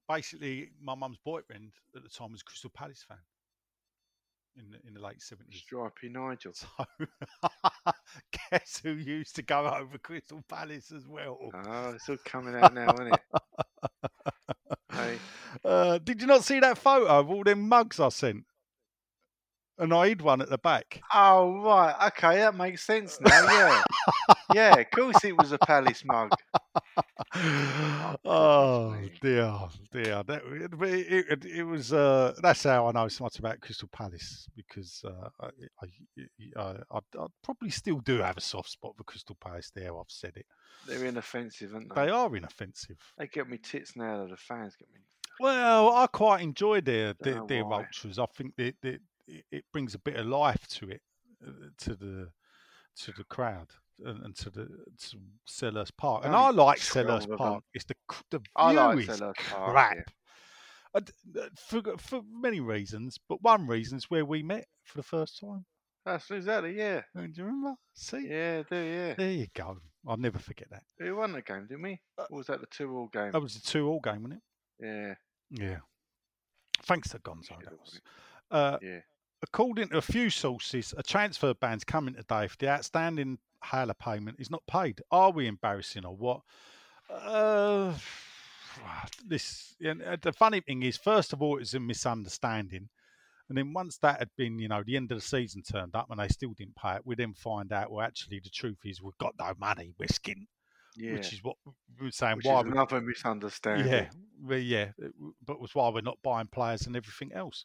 basically, 0.08 0.70
my 0.80 0.94
mum's 0.94 1.18
boyfriend 1.24 1.72
at 1.96 2.02
the 2.02 2.08
time 2.08 2.32
was 2.32 2.40
a 2.42 2.44
Crystal 2.44 2.70
Palace 2.74 3.04
fan 3.06 3.18
in 4.56 4.70
the, 4.70 4.78
in 4.86 4.94
the 4.94 5.00
late 5.00 5.18
70s. 5.18 5.54
Stripey 5.54 6.08
Nigel. 6.08 6.52
So, 6.76 6.86
guess 8.50 8.80
who 8.82 8.92
used 8.92 9.36
to 9.36 9.42
go 9.42 9.66
over 9.66 9.98
Crystal 9.98 10.42
Palace 10.48 10.92
as 10.92 11.06
well? 11.06 11.38
Oh, 11.52 11.90
it's 11.90 12.08
all 12.08 12.16
coming 12.24 12.54
out 12.54 12.74
now, 12.74 12.92
isn't 12.94 13.14
it? 13.14 13.20
Hey. 14.92 15.18
Uh, 15.64 15.98
did 15.98 16.20
you 16.20 16.28
not 16.28 16.44
see 16.44 16.60
that 16.60 16.78
photo 16.78 17.06
of 17.08 17.28
all 17.28 17.42
them 17.42 17.68
mugs 17.68 17.98
I 17.98 18.10
sent? 18.10 18.44
And 19.76 19.92
I 19.92 20.08
hid 20.08 20.22
one 20.22 20.40
at 20.40 20.48
the 20.48 20.58
back. 20.58 21.00
Oh 21.12 21.60
right, 21.62 22.08
okay, 22.08 22.36
that 22.36 22.54
makes 22.54 22.86
sense 22.86 23.18
now. 23.20 23.42
Yeah, 23.50 23.82
yeah. 24.54 24.78
Of 24.78 24.90
course, 24.90 25.24
it 25.24 25.36
was 25.36 25.52
a 25.52 25.58
Palace 25.58 26.04
mug. 26.04 26.32
oh 28.24 28.96
dear, 29.20 29.58
dear. 29.92 30.22
That, 30.24 30.42
it, 30.44 31.26
it, 31.30 31.44
it, 31.44 31.62
was. 31.64 31.92
Uh, 31.92 32.34
that's 32.42 32.64
how 32.64 32.88
I 32.88 32.92
know 32.92 33.08
so 33.08 33.24
much 33.24 33.38
about 33.38 33.60
Crystal 33.60 33.88
Palace 33.92 34.48
because 34.56 35.04
uh, 35.04 35.28
I, 35.40 35.48
I, 35.82 36.60
I, 36.60 36.76
I, 36.90 36.98
I 37.18 37.26
probably 37.42 37.70
still 37.70 38.00
do 38.00 38.18
have 38.18 38.36
a 38.36 38.40
soft 38.40 38.70
spot 38.70 38.94
for 38.96 39.04
Crystal 39.04 39.36
Palace. 39.40 39.70
There, 39.74 39.96
I've 39.96 40.04
said 40.08 40.32
it. 40.36 40.46
They're 40.86 41.04
inoffensive, 41.04 41.74
aren't 41.74 41.94
they? 41.94 42.06
They 42.06 42.10
are 42.10 42.36
inoffensive. 42.36 42.98
They 43.18 43.26
get 43.26 43.48
me 43.48 43.58
tits 43.58 43.96
now. 43.96 44.18
Though 44.18 44.28
the 44.28 44.36
fans 44.36 44.76
get 44.76 44.88
me. 44.92 45.00
Well, 45.40 45.90
I 45.92 46.06
quite 46.06 46.42
enjoy 46.42 46.80
their 46.80 47.14
their, 47.20 47.42
their 47.46 47.64
ultras. 47.64 48.18
I 48.18 48.26
think 48.26 48.54
that 48.56 48.74
it, 48.82 49.00
it, 49.26 49.44
it 49.50 49.64
brings 49.72 49.94
a 49.94 49.98
bit 49.98 50.16
of 50.16 50.26
life 50.26 50.66
to 50.68 50.90
it, 50.90 51.00
uh, 51.46 51.50
to 51.78 51.96
the 51.96 52.28
to 52.96 53.12
the 53.12 53.24
crowd 53.24 53.68
and, 54.04 54.24
and 54.24 54.36
to 54.36 54.50
the 54.50 54.66
to 54.98 55.16
Selhurst 55.48 55.96
Park. 55.96 56.24
And 56.24 56.34
I 56.34 56.50
like 56.50 56.80
12 56.82 57.06
Selhurst. 57.26 57.36
Park. 57.36 57.64
It's 57.74 57.84
the 57.84 57.94
the 58.30 58.38
view 58.38 58.48
like 58.76 58.98
is 58.98 59.08
Selhurst 59.08 59.34
Park, 59.50 59.70
crap. 59.70 59.96
yeah. 59.96 60.02
I 60.96 61.00
d- 61.00 61.12
uh, 61.40 61.48
For, 61.56 61.82
for 61.98 62.22
many 62.30 62.60
reasons, 62.60 63.18
but 63.28 63.42
one 63.42 63.66
reason 63.66 63.98
is 63.98 64.10
where 64.10 64.24
we 64.24 64.42
met 64.42 64.66
for 64.84 64.98
the 64.98 65.02
first 65.02 65.40
time. 65.40 65.64
That's 66.06 66.30
exactly 66.30 66.76
yeah, 66.76 67.00
Uh, 67.16 67.22
Do 67.22 67.32
you 67.34 67.44
remember? 67.44 67.74
See, 67.94 68.28
yeah, 68.28 68.62
do 68.68 68.76
yeah. 68.76 69.14
there 69.14 69.30
you 69.32 69.46
go. 69.54 69.78
I'll 70.06 70.18
never 70.18 70.38
forget 70.38 70.68
that. 70.70 70.82
We 71.00 71.10
won 71.12 71.32
the 71.32 71.40
game, 71.42 71.66
didn't 71.66 71.82
we? 71.82 71.98
Uh, 72.18 72.26
Or 72.30 72.38
was 72.38 72.46
that 72.48 72.60
the 72.60 72.66
two-all 72.70 73.08
game? 73.08 73.32
That 73.32 73.40
was 73.40 73.56
a 73.56 73.62
two-all 73.62 74.00
game, 74.00 74.22
wasn't 74.22 74.34
it? 74.80 74.86
Yeah. 74.86 75.14
Yeah. 75.50 75.76
Thanks 76.82 77.08
to 77.10 77.18
Gonzo. 77.20 77.52
Yeah, 77.52 77.56
That 77.64 77.80
was. 77.80 77.80
was. 77.80 78.00
Uh, 78.50 78.78
yeah. 78.82 78.98
according 79.42 79.88
to 79.88 79.96
a 79.96 80.02
few 80.02 80.28
sources, 80.30 80.94
a 80.96 81.02
transfer 81.02 81.54
ban's 81.54 81.84
coming 81.84 82.14
today 82.14 82.44
if 82.44 82.58
the 82.58 82.68
outstanding 82.68 83.38
Haller 83.64 83.94
payment 83.94 84.36
is 84.40 84.50
not 84.50 84.62
paid. 84.66 85.00
Are 85.10 85.30
we 85.30 85.46
embarrassing 85.46 86.04
or 86.04 86.16
what? 86.16 86.40
Uh, 87.10 87.94
this 89.26 89.74
and 89.80 90.02
uh, 90.02 90.16
the 90.20 90.32
funny 90.32 90.60
thing 90.60 90.82
is, 90.82 90.96
first 90.96 91.32
of 91.32 91.42
all, 91.42 91.56
it 91.56 91.60
was 91.60 91.74
a 91.74 91.80
misunderstanding, 91.80 92.88
and 93.48 93.58
then 93.58 93.72
once 93.72 93.98
that 93.98 94.18
had 94.18 94.30
been, 94.36 94.58
you 94.58 94.68
know, 94.68 94.82
the 94.86 94.96
end 94.96 95.10
of 95.12 95.18
the 95.18 95.24
season 95.26 95.62
turned 95.62 95.94
up 95.94 96.06
and 96.10 96.18
they 96.20 96.28
still 96.28 96.52
didn't 96.56 96.76
pay 96.76 96.94
it, 96.96 97.02
we 97.04 97.14
then 97.14 97.34
find 97.34 97.72
out. 97.72 97.90
Well, 97.90 98.04
actually, 98.04 98.40
the 98.40 98.50
truth 98.50 98.78
is 98.84 99.02
we've 99.02 99.18
got 99.18 99.34
no 99.38 99.52
money. 99.58 99.92
We're 99.98 100.06
skint, 100.06 100.46
Yeah. 100.96 101.14
which 101.14 101.32
is 101.32 101.42
what 101.42 101.56
we 101.98 102.06
were 102.06 102.10
saying. 102.10 102.36
Which 102.36 102.46
why 102.46 102.60
is 102.60 102.64
we- 102.64 102.70
another 102.72 103.00
misunderstanding. 103.00 103.86
yeah, 103.92 104.08
well, 104.42 104.58
yeah, 104.58 104.92
but 105.44 105.60
was 105.60 105.74
why 105.74 105.88
we're 105.90 106.00
not 106.00 106.18
buying 106.22 106.48
players 106.48 106.86
and 106.86 106.96
everything 106.96 107.32
else. 107.32 107.64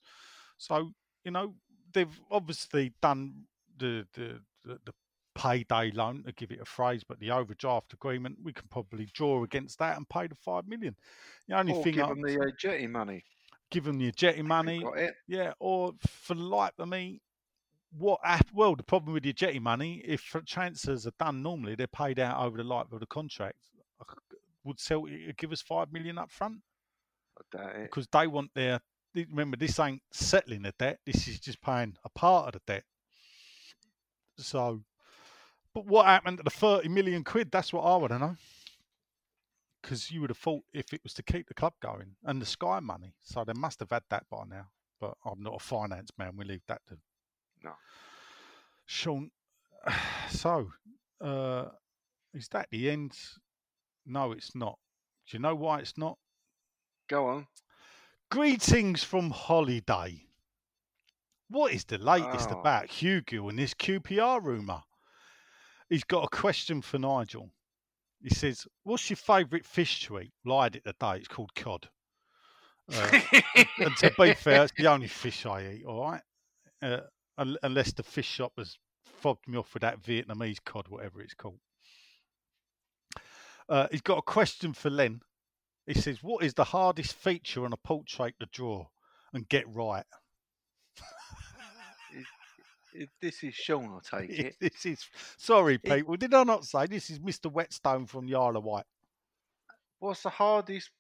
So 0.58 0.92
you 1.24 1.32
know 1.32 1.56
they've 1.94 2.20
obviously 2.30 2.94
done 3.02 3.46
the 3.78 4.06
the 4.14 4.42
the, 4.66 4.78
the 4.86 4.94
payday 5.40 5.92
loan 5.92 6.24
to 6.24 6.34
give 6.34 6.52
it 6.52 6.62
a 6.62 6.66
phrase, 6.66 7.04
but 7.04 7.20
the 7.20 7.32
overdraft 7.32 7.94
agreement 7.94 8.38
we 8.44 8.54
can 8.54 8.68
probably 8.70 9.06
draw 9.14 9.44
against 9.44 9.80
that 9.80 9.98
and 9.98 10.08
pay 10.10 10.28
the 10.28 10.36
five 10.36 10.68
million. 10.68 10.96
The 11.48 11.58
only 11.58 11.74
Or 11.74 11.84
thing 11.84 11.94
give 11.96 12.06
I 12.06 12.10
them 12.10 12.22
the 12.22 12.40
uh, 12.40 12.52
jetty 12.58 12.88
money. 12.88 13.24
give 13.72 13.86
them 13.86 13.98
the 14.00 14.12
jetty 14.12 14.42
money, 14.42 14.84
yeah, 15.28 15.54
or 15.60 15.94
for 16.06 16.36
the 16.36 16.44
life 16.44 16.74
of 16.80 16.90
me. 16.90 17.22
What 17.92 18.20
well 18.54 18.76
the 18.76 18.84
problem 18.84 19.14
with 19.14 19.26
your 19.26 19.34
jetty 19.34 19.60
money 19.60 20.02
if 20.06 20.22
transfers 20.46 21.08
are 21.08 21.14
done 21.18 21.42
normally 21.42 21.74
they're 21.76 21.88
paid 21.88 22.20
out 22.20 22.38
over 22.46 22.56
the 22.58 22.64
life 22.64 22.92
of 22.92 23.00
the 23.00 23.08
contract 23.08 23.58
would 24.64 24.80
sell 24.80 25.06
give 25.38 25.52
us 25.52 25.62
five 25.62 25.92
million 25.92 26.18
up 26.20 26.30
front 26.32 26.62
I 27.40 27.58
doubt 27.58 27.76
it. 27.76 27.92
because 27.92 28.08
they 28.12 28.28
want 28.28 28.52
their. 28.54 28.82
Remember, 29.16 29.58
this 29.58 29.80
ain't 29.80 30.04
settling 30.12 30.62
the 30.62 30.74
debt. 30.78 31.00
This 31.06 31.28
is 31.28 31.40
just 31.40 31.62
paying 31.62 31.96
a 32.06 32.10
part 32.10 32.48
of 32.48 32.54
the 32.54 32.74
debt. 32.74 32.84
So, 34.38 34.84
but 35.80 35.88
what 35.88 36.06
happened 36.08 36.38
to 36.38 36.44
the 36.44 36.50
thirty 36.50 36.90
million 36.90 37.24
quid? 37.24 37.52
That's 37.52 37.72
what 37.72 37.84
I 37.84 37.96
want 37.96 38.12
to 38.12 38.20
know. 38.20 38.36
Because 39.82 40.12
you 40.12 40.20
would 40.22 40.30
have 40.30 40.38
thought 40.38 40.64
if 40.74 40.92
it 40.94 41.00
was 41.04 41.14
to 41.14 41.24
keep 41.24 41.48
the 41.48 41.54
club 41.54 41.74
going 41.82 42.16
and 42.26 42.42
the 42.42 42.46
Sky 42.46 42.82
money, 42.82 43.14
so 43.22 43.46
they 43.46 43.54
must 43.54 43.80
have 43.80 43.92
had 43.92 44.04
that 44.10 44.26
by 44.30 44.44
now. 44.50 44.68
But 45.00 45.14
I'm 45.26 45.42
not 45.42 45.56
a 45.56 45.60
finance 45.60 46.12
man. 46.18 46.36
We 46.36 46.44
leave 46.44 46.64
that 46.68 46.82
to 46.88 46.98
No. 47.64 47.72
Sean. 48.86 49.32
So, 50.30 50.70
uh, 51.22 51.70
is 52.34 52.50
that 52.50 52.68
the 52.70 52.90
end? 52.90 53.18
No, 54.06 54.34
it's 54.34 54.54
not. 54.54 54.78
Do 55.28 55.38
you 55.38 55.42
know 55.42 55.56
why 55.56 55.80
it's 55.80 55.98
not? 55.98 56.18
Go 57.08 57.28
on. 57.28 57.48
Greetings 58.30 59.04
from 59.04 59.32
holiday. 59.32 60.22
What 61.50 61.72
is 61.74 61.86
the 61.86 61.98
latest 61.98 62.50
Oh. 62.52 62.60
about 62.60 62.88
Hugo 62.90 63.48
and 63.50 63.58
this 63.58 63.74
QPR 63.74 64.44
rumour? 64.44 64.84
He's 65.90 66.04
got 66.04 66.24
a 66.24 66.36
question 66.36 66.82
for 66.82 67.00
Nigel. 67.00 67.50
He 68.22 68.30
says, 68.30 68.68
What's 68.84 69.10
your 69.10 69.18
favourite 69.18 69.66
fish 69.66 70.06
to 70.06 70.20
eat? 70.20 70.32
Lied 70.46 70.76
it 70.76 70.84
today. 70.86 71.18
It's 71.18 71.28
called 71.28 71.54
cod. 71.56 71.88
Uh, 72.92 73.22
and 73.80 73.96
to 73.98 74.12
be 74.18 74.34
fair, 74.36 74.64
it's 74.64 74.74
the 74.78 74.88
only 74.88 75.08
fish 75.08 75.46
I 75.46 75.68
eat, 75.74 75.86
all 75.86 76.02
right? 76.02 76.22
Uh, 76.82 77.02
unless 77.64 77.94
the 77.94 78.04
fish 78.04 78.28
shop 78.28 78.54
has 78.58 78.78
fobbed 79.04 79.48
me 79.48 79.58
off 79.58 79.74
with 79.74 79.82
that 79.82 80.02
Vietnamese 80.02 80.64
cod, 80.64 80.88
whatever 80.88 81.22
it's 81.22 81.34
called. 81.34 81.60
Uh, 83.68 83.88
he's 83.92 84.02
got 84.02 84.18
a 84.18 84.24
question 84.24 84.74
for 84.74 84.90
Len. 84.90 85.22
He 85.86 85.94
says, 85.94 86.22
What 86.22 86.44
is 86.44 86.54
the 86.54 86.64
hardest 86.64 87.14
feature 87.14 87.66
on 87.66 87.74
a 87.74 87.78
portrait 87.78 88.36
to 88.40 88.48
draw 88.52 88.88
and 89.34 89.48
get 89.50 89.68
right? 89.74 90.06
This 93.22 93.44
is 93.44 93.54
Sean, 93.54 94.00
I 94.12 94.20
take 94.20 94.30
it. 94.40 94.56
this 94.60 94.86
is, 94.86 95.06
sorry, 95.38 95.78
people, 95.78 96.16
did 96.18 96.34
I 96.34 96.44
not 96.44 96.66
say 96.66 96.88
this 96.88 97.10
is 97.10 97.20
Mr. 97.20 97.52
Whetstone 97.52 98.06
from 98.06 98.28
of 98.28 98.64
Wight? 98.64 98.86
What's 100.00 100.24
the 100.24 100.30
hardest 100.30 100.92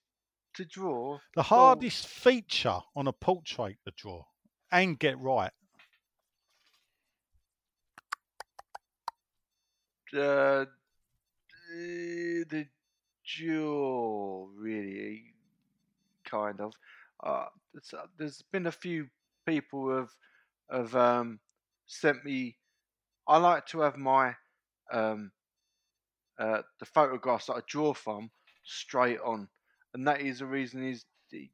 to 0.56 0.66
draw. 0.66 1.20
The 1.36 1.44
hardest 1.44 2.08
feature 2.08 2.80
on 2.96 3.08
a 3.08 3.14
portrait 3.14 3.78
to 3.86 3.94
draw 3.96 4.24
and 4.72 4.98
get 5.00 5.20
right. 5.20 5.52
uh, 10.14 10.66
the 11.72 12.68
jaw, 13.24 14.48
really, 14.58 15.34
kind 16.26 16.60
of. 16.60 16.74
Uh, 17.24 17.46
uh, 17.94 18.06
there's 18.18 18.42
been 18.52 18.68
a 18.68 18.72
few 18.72 19.08
people 19.46 19.84
who 19.84 19.90
have 19.90 20.10
have 20.72 20.96
um, 20.96 21.40
sent 21.90 22.26
me. 22.26 22.58
I 23.28 23.38
like 23.38 23.68
to 23.68 23.82
have 23.82 23.98
my 23.98 24.36
um, 24.92 25.32
uh, 26.40 26.62
the 26.80 26.86
photographs 26.86 27.48
that 27.48 27.56
I 27.56 27.62
draw 27.68 27.94
from 27.94 28.32
straight 28.64 29.20
on, 29.20 29.50
and 29.94 30.08
that 30.08 30.22
is 30.22 30.40
the 30.40 30.48
reason 30.48 30.84
is 30.84 31.06
the- 31.32 31.52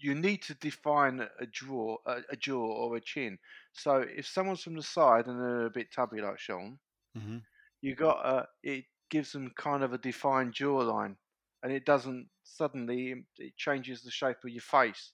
you, 0.00 0.14
need 0.14 0.42
to 0.42 0.54
define 0.54 1.20
a 1.40 1.46
draw, 1.46 1.98
a, 2.06 2.22
a 2.30 2.36
jaw 2.36 2.60
or 2.66 2.96
a 2.96 3.00
chin. 3.00 3.38
So 3.72 3.96
if 3.98 4.26
someone's 4.26 4.62
from 4.62 4.74
the 4.76 4.82
side 4.82 5.26
and 5.26 5.40
they're 5.40 5.66
a 5.66 5.70
bit 5.70 5.92
tubby 5.92 6.20
like 6.20 6.38
Sean, 6.40 6.80
Mm-hmm. 7.16 7.38
you 7.82 7.94
got 7.94 8.24
uh, 8.24 8.46
it 8.62 8.84
gives 9.10 9.32
them 9.32 9.52
kind 9.56 9.82
of 9.84 9.92
a 9.92 9.98
defined 9.98 10.54
jawline, 10.54 11.16
and 11.62 11.72
it 11.72 11.84
doesn't 11.84 12.28
suddenly 12.44 13.12
um, 13.12 13.26
it 13.38 13.56
changes 13.56 14.02
the 14.02 14.10
shape 14.10 14.38
of 14.44 14.50
your 14.50 14.62
face. 14.62 15.12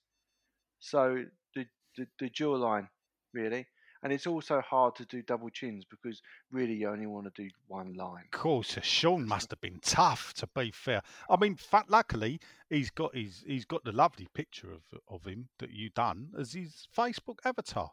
So 0.79 1.25
the 1.55 1.67
the, 1.97 2.07
the 2.19 2.29
jawline 2.29 2.89
really, 3.33 3.67
and 4.03 4.13
it's 4.13 4.27
also 4.27 4.61
hard 4.61 4.95
to 4.95 5.05
do 5.05 5.21
double 5.21 5.49
chins 5.49 5.83
because 5.89 6.21
really 6.51 6.73
you 6.73 6.89
only 6.89 7.05
want 7.07 7.33
to 7.33 7.41
do 7.43 7.49
one 7.67 7.93
line. 7.93 8.23
Of 8.33 8.39
course, 8.39 8.77
uh, 8.77 8.81
Sean 8.81 9.27
must 9.27 9.49
have 9.51 9.61
been 9.61 9.79
tough. 9.81 10.33
To 10.35 10.47
be 10.55 10.71
fair, 10.71 11.01
I 11.29 11.37
mean, 11.37 11.55
fa- 11.55 11.85
luckily 11.87 12.39
he's 12.69 12.89
got 12.89 13.15
his 13.15 13.43
he's 13.45 13.65
got 13.65 13.83
the 13.83 13.91
lovely 13.91 14.27
picture 14.33 14.71
of 14.71 14.81
of 15.09 15.25
him 15.25 15.49
that 15.59 15.71
you 15.71 15.89
done 15.89 16.29
as 16.39 16.53
his 16.53 16.87
Facebook 16.95 17.39
avatar. 17.45 17.91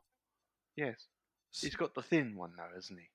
Yes, 0.76 1.06
he's 1.52 1.76
got 1.76 1.94
the 1.94 2.02
thin 2.02 2.36
one 2.36 2.52
though, 2.56 2.74
hasn't 2.74 2.98
he? 3.00 3.06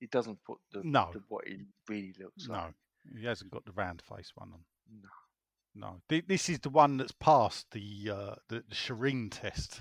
He 0.00 0.06
doesn't 0.08 0.42
put 0.44 0.58
the, 0.72 0.82
No. 0.84 1.10
the 1.12 1.22
what 1.28 1.46
he 1.46 1.58
really 1.88 2.14
looks 2.18 2.48
No, 2.48 2.54
like. 2.54 2.74
No, 3.12 3.20
he 3.20 3.26
hasn't 3.26 3.50
got 3.52 3.64
the 3.64 3.72
round 3.72 4.02
face 4.02 4.32
one 4.34 4.50
on. 4.52 4.60
No. 5.00 5.08
No, 5.74 6.02
this 6.26 6.50
is 6.50 6.58
the 6.58 6.68
one 6.68 6.98
that's 6.98 7.12
passed 7.12 7.70
the 7.70 8.10
uh, 8.12 8.34
the, 8.48 8.62
the 8.68 8.74
Shireen 8.74 9.30
test. 9.30 9.80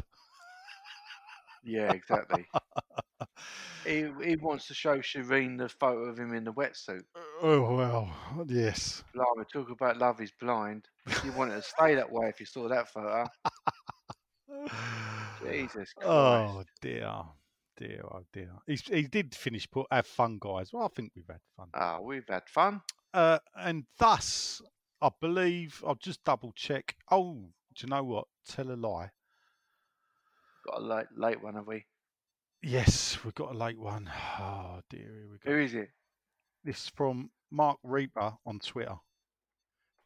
Yeah, 1.63 1.91
exactly. 1.91 2.45
he 3.85 4.07
he 4.23 4.35
wants 4.35 4.67
to 4.67 4.73
show 4.73 4.97
Shireen 4.99 5.57
the 5.57 5.69
photo 5.69 6.05
of 6.05 6.17
him 6.17 6.33
in 6.33 6.43
the 6.43 6.53
wetsuit. 6.53 7.03
Oh 7.41 7.75
well, 7.75 8.11
yes. 8.47 9.03
Blimey, 9.13 9.45
talk 9.51 9.69
about 9.69 9.97
love 9.97 10.21
is 10.21 10.31
blind. 10.39 10.87
You 11.23 11.31
wanted 11.33 11.55
to 11.55 11.61
stay 11.61 11.95
that 11.95 12.11
way 12.11 12.29
if 12.29 12.39
you 12.39 12.45
saw 12.45 12.67
that 12.69 12.89
photo. 12.89 13.25
Jesus 15.43 15.93
Christ. 15.93 16.05
Oh 16.05 16.63
dear, 16.81 17.11
dear, 17.77 18.01
oh 18.03 18.23
dear. 18.31 18.51
He's, 18.67 18.81
he 18.81 19.03
did 19.03 19.35
finish. 19.35 19.69
Put 19.69 19.87
have 19.91 20.07
fun, 20.07 20.37
guys. 20.39 20.71
Well, 20.71 20.85
I 20.85 20.89
think 20.95 21.11
we've 21.15 21.27
had 21.27 21.41
fun. 21.57 21.67
Ah, 21.73 21.99
we've 22.01 22.27
had 22.27 22.47
fun. 22.47 22.81
Uh, 23.13 23.39
and 23.57 23.85
thus, 23.97 24.61
I 25.01 25.09
believe 25.19 25.83
I'll 25.85 25.95
just 25.95 26.23
double 26.23 26.53
check. 26.55 26.95
Oh, 27.09 27.49
do 27.75 27.85
you 27.85 27.89
know 27.89 28.03
what? 28.03 28.27
Tell 28.47 28.71
a 28.71 28.75
lie. 28.75 29.11
Got 30.65 30.79
a 30.81 30.83
late, 30.83 31.05
late 31.15 31.41
one, 31.41 31.55
have 31.55 31.67
we? 31.67 31.85
Yes, 32.61 33.17
we've 33.23 33.33
got 33.35 33.53
a 33.53 33.57
late 33.57 33.79
one. 33.79 34.09
Oh 34.39 34.81
dear, 34.89 34.99
here 35.01 35.27
we 35.31 35.37
go. 35.39 35.51
Who 35.51 35.59
is 35.63 35.73
it? 35.73 35.89
This 36.63 36.83
is 36.83 36.89
from 36.89 37.31
Marc 37.49 37.79
Rieper 37.83 38.37
on 38.45 38.59
Twitter. 38.59 38.95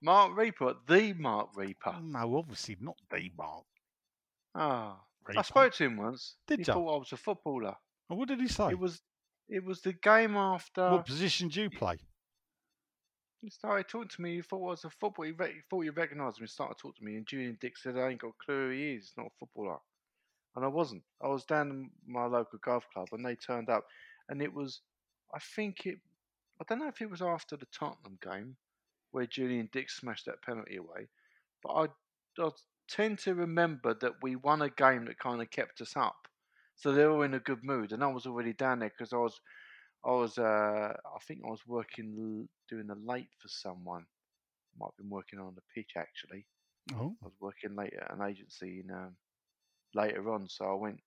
Marc 0.01 0.31
Rieper, 0.37 0.75
the 0.87 1.13
Marc 1.13 1.53
Rieper. 1.55 2.01
No, 2.01 2.37
obviously 2.37 2.77
not 2.79 2.95
the 3.11 3.29
Mark 3.37 3.65
Ah, 4.53 5.01
Reaper. 5.25 5.39
I 5.39 5.41
spoke 5.41 5.73
to 5.73 5.83
him 5.85 5.97
once. 5.97 6.35
Did 6.47 6.59
he 6.59 6.65
ya? 6.65 6.73
thought 6.73 6.95
I 6.95 6.99
was 6.99 7.11
a 7.11 7.17
footballer. 7.17 7.75
Oh, 8.09 8.15
what 8.15 8.29
did 8.29 8.39
he 8.39 8.47
say? 8.47 8.69
It 8.69 8.79
was, 8.79 9.01
it 9.49 9.63
was 9.65 9.81
the 9.81 9.93
game 9.93 10.37
after. 10.37 10.91
what 10.91 11.05
position 11.05 11.49
do 11.49 11.63
you 11.63 11.69
play? 11.69 11.97
He 13.41 13.49
started 13.49 13.87
talking 13.89 14.09
to 14.09 14.21
me. 14.21 14.35
He 14.35 14.41
thought 14.41 14.65
I 14.65 14.69
was 14.71 14.85
a 14.85 14.89
footballer. 14.89 15.27
He, 15.27 15.33
re- 15.33 15.53
he 15.53 15.59
thought 15.69 15.81
he 15.81 15.89
recognised 15.89 16.39
me. 16.39 16.45
He 16.45 16.47
started 16.51 16.77
talking 16.77 16.99
to 16.99 17.03
me, 17.03 17.17
and 17.17 17.27
Julian 17.27 17.57
Dicks 17.59 17.83
said, 17.83 17.97
"I 17.97 18.09
ain't 18.09 18.21
got 18.21 18.29
a 18.29 18.43
clue 18.45 18.69
who 18.69 18.73
he 18.75 18.93
is. 18.93 19.03
He's 19.03 19.13
not 19.17 19.27
a 19.27 19.35
footballer." 19.39 19.77
And 20.55 20.65
I 20.65 20.67
wasn't. 20.69 21.03
I 21.21 21.27
was 21.27 21.45
down 21.45 21.69
in 21.69 21.91
my 22.07 22.25
local 22.25 22.59
golf 22.63 22.85
club, 22.93 23.09
and 23.11 23.25
they 23.25 23.35
turned 23.35 23.69
up, 23.69 23.85
and 24.29 24.41
it 24.41 24.53
was, 24.53 24.81
I 25.33 25.39
think 25.55 25.85
it, 25.85 25.99
I 26.61 26.65
don't 26.67 26.79
know 26.79 26.87
if 26.87 27.01
it 27.01 27.09
was 27.09 27.21
after 27.21 27.57
the 27.57 27.67
Tottenham 27.77 28.17
game, 28.21 28.55
where 29.11 29.25
Julian 29.25 29.69
Dicks 29.71 29.97
smashed 29.97 30.25
that 30.25 30.41
penalty 30.43 30.77
away, 30.77 31.07
but 31.63 31.71
I, 31.73 31.87
I 32.41 32.49
tend 32.89 33.19
to 33.19 33.35
remember 33.35 33.93
that 34.01 34.13
we 34.21 34.35
won 34.35 34.61
a 34.61 34.69
game 34.69 35.05
that 35.05 35.19
kind 35.19 35.41
of 35.41 35.49
kept 35.51 35.81
us 35.81 35.95
up, 35.97 36.27
so 36.75 36.91
they 36.91 37.05
were 37.05 37.25
in 37.25 37.33
a 37.33 37.39
good 37.39 37.63
mood, 37.63 37.91
and 37.91 38.03
I 38.03 38.07
was 38.07 38.25
already 38.25 38.53
down 38.53 38.79
there 38.79 38.89
because 38.89 39.13
I 39.13 39.17
was 39.17 39.39
I 40.05 40.11
was, 40.11 40.37
uh, 40.37 40.93
I 40.95 41.19
think 41.27 41.41
I 41.45 41.49
was 41.49 41.65
working, 41.67 42.47
doing 42.69 42.89
a 42.89 42.95
late 42.95 43.29
for 43.41 43.47
someone. 43.47 44.05
Might 44.79 44.87
have 44.87 44.97
been 44.97 45.09
working 45.09 45.39
on 45.39 45.55
the 45.55 45.61
pitch 45.73 45.91
actually. 45.97 46.45
Oh, 46.93 47.15
I 47.23 47.25
was 47.25 47.33
working 47.41 47.75
late 47.75 47.93
at 47.93 48.13
an 48.13 48.21
agency 48.27 48.81
in, 48.85 48.91
um, 48.91 49.15
later 49.95 50.31
on, 50.31 50.47
so 50.49 50.65
I 50.65 50.73
went 50.73 50.99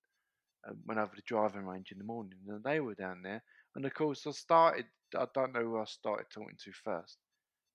uh, 0.67 0.73
went 0.85 0.99
over 0.99 1.15
to 1.15 1.21
driving 1.25 1.65
range 1.65 1.91
in 1.91 1.97
the 1.97 2.03
morning, 2.03 2.39
and 2.47 2.63
they 2.63 2.79
were 2.81 2.95
down 2.95 3.21
there. 3.23 3.41
And 3.75 3.85
of 3.85 3.93
course, 3.93 4.25
I 4.27 4.31
started. 4.31 4.85
I 5.17 5.25
don't 5.33 5.53
know 5.53 5.61
who 5.61 5.77
I 5.79 5.85
started 5.85 6.25
talking 6.33 6.57
to 6.63 6.71
first, 6.83 7.17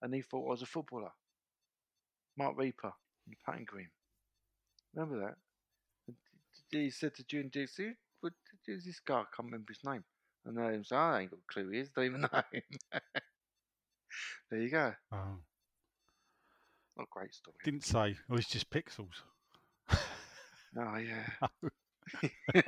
and 0.03 0.15
he 0.15 0.23
thought 0.23 0.47
I 0.47 0.51
was 0.51 0.63
a 0.63 0.67
footballer. 0.67 1.13
Marc 2.37 2.57
Rieper 2.57 2.93
in 3.27 3.31
the 3.31 3.37
patting 3.47 3.65
green. 3.65 3.89
Remember 4.95 5.21
that? 5.21 5.37
And 6.09 6.17
He 6.83 6.91
said 6.91 7.15
to 7.15 7.25
June 7.25 7.49
Dixie, 7.53 7.95
"What 8.21 8.33
who's 8.67 8.85
this 8.85 9.01
guy? 9.01 9.21
I 9.21 9.25
can't 9.35 9.47
remember 9.47 9.73
his 9.73 9.85
name." 9.85 10.05
And 10.47 10.59
then 10.59 10.73
he 10.73 10.79
was, 10.79 10.93
I 10.93 11.23
ain't 11.23 11.31
got 11.31 11.39
a 11.41 11.53
clue 11.53 11.65
who 11.65 11.71
he 11.71 11.79
is. 11.81 11.89
Don't 11.91 12.05
even 12.05 12.21
know 12.33 12.43
him. 12.53 12.63
there 14.51 14.61
you 14.61 14.69
go. 14.71 14.93
oh. 15.13 15.39
Not 16.97 17.05
a 17.05 17.07
great 17.11 17.35
story. 17.35 17.57
didn't 17.65 17.85
say. 17.85 18.17
Oh, 18.31 18.37
it's 18.37 18.47
just 18.49 18.71
pixels. 18.71 19.23
Oh 20.79 20.97
yeah. 20.97 21.25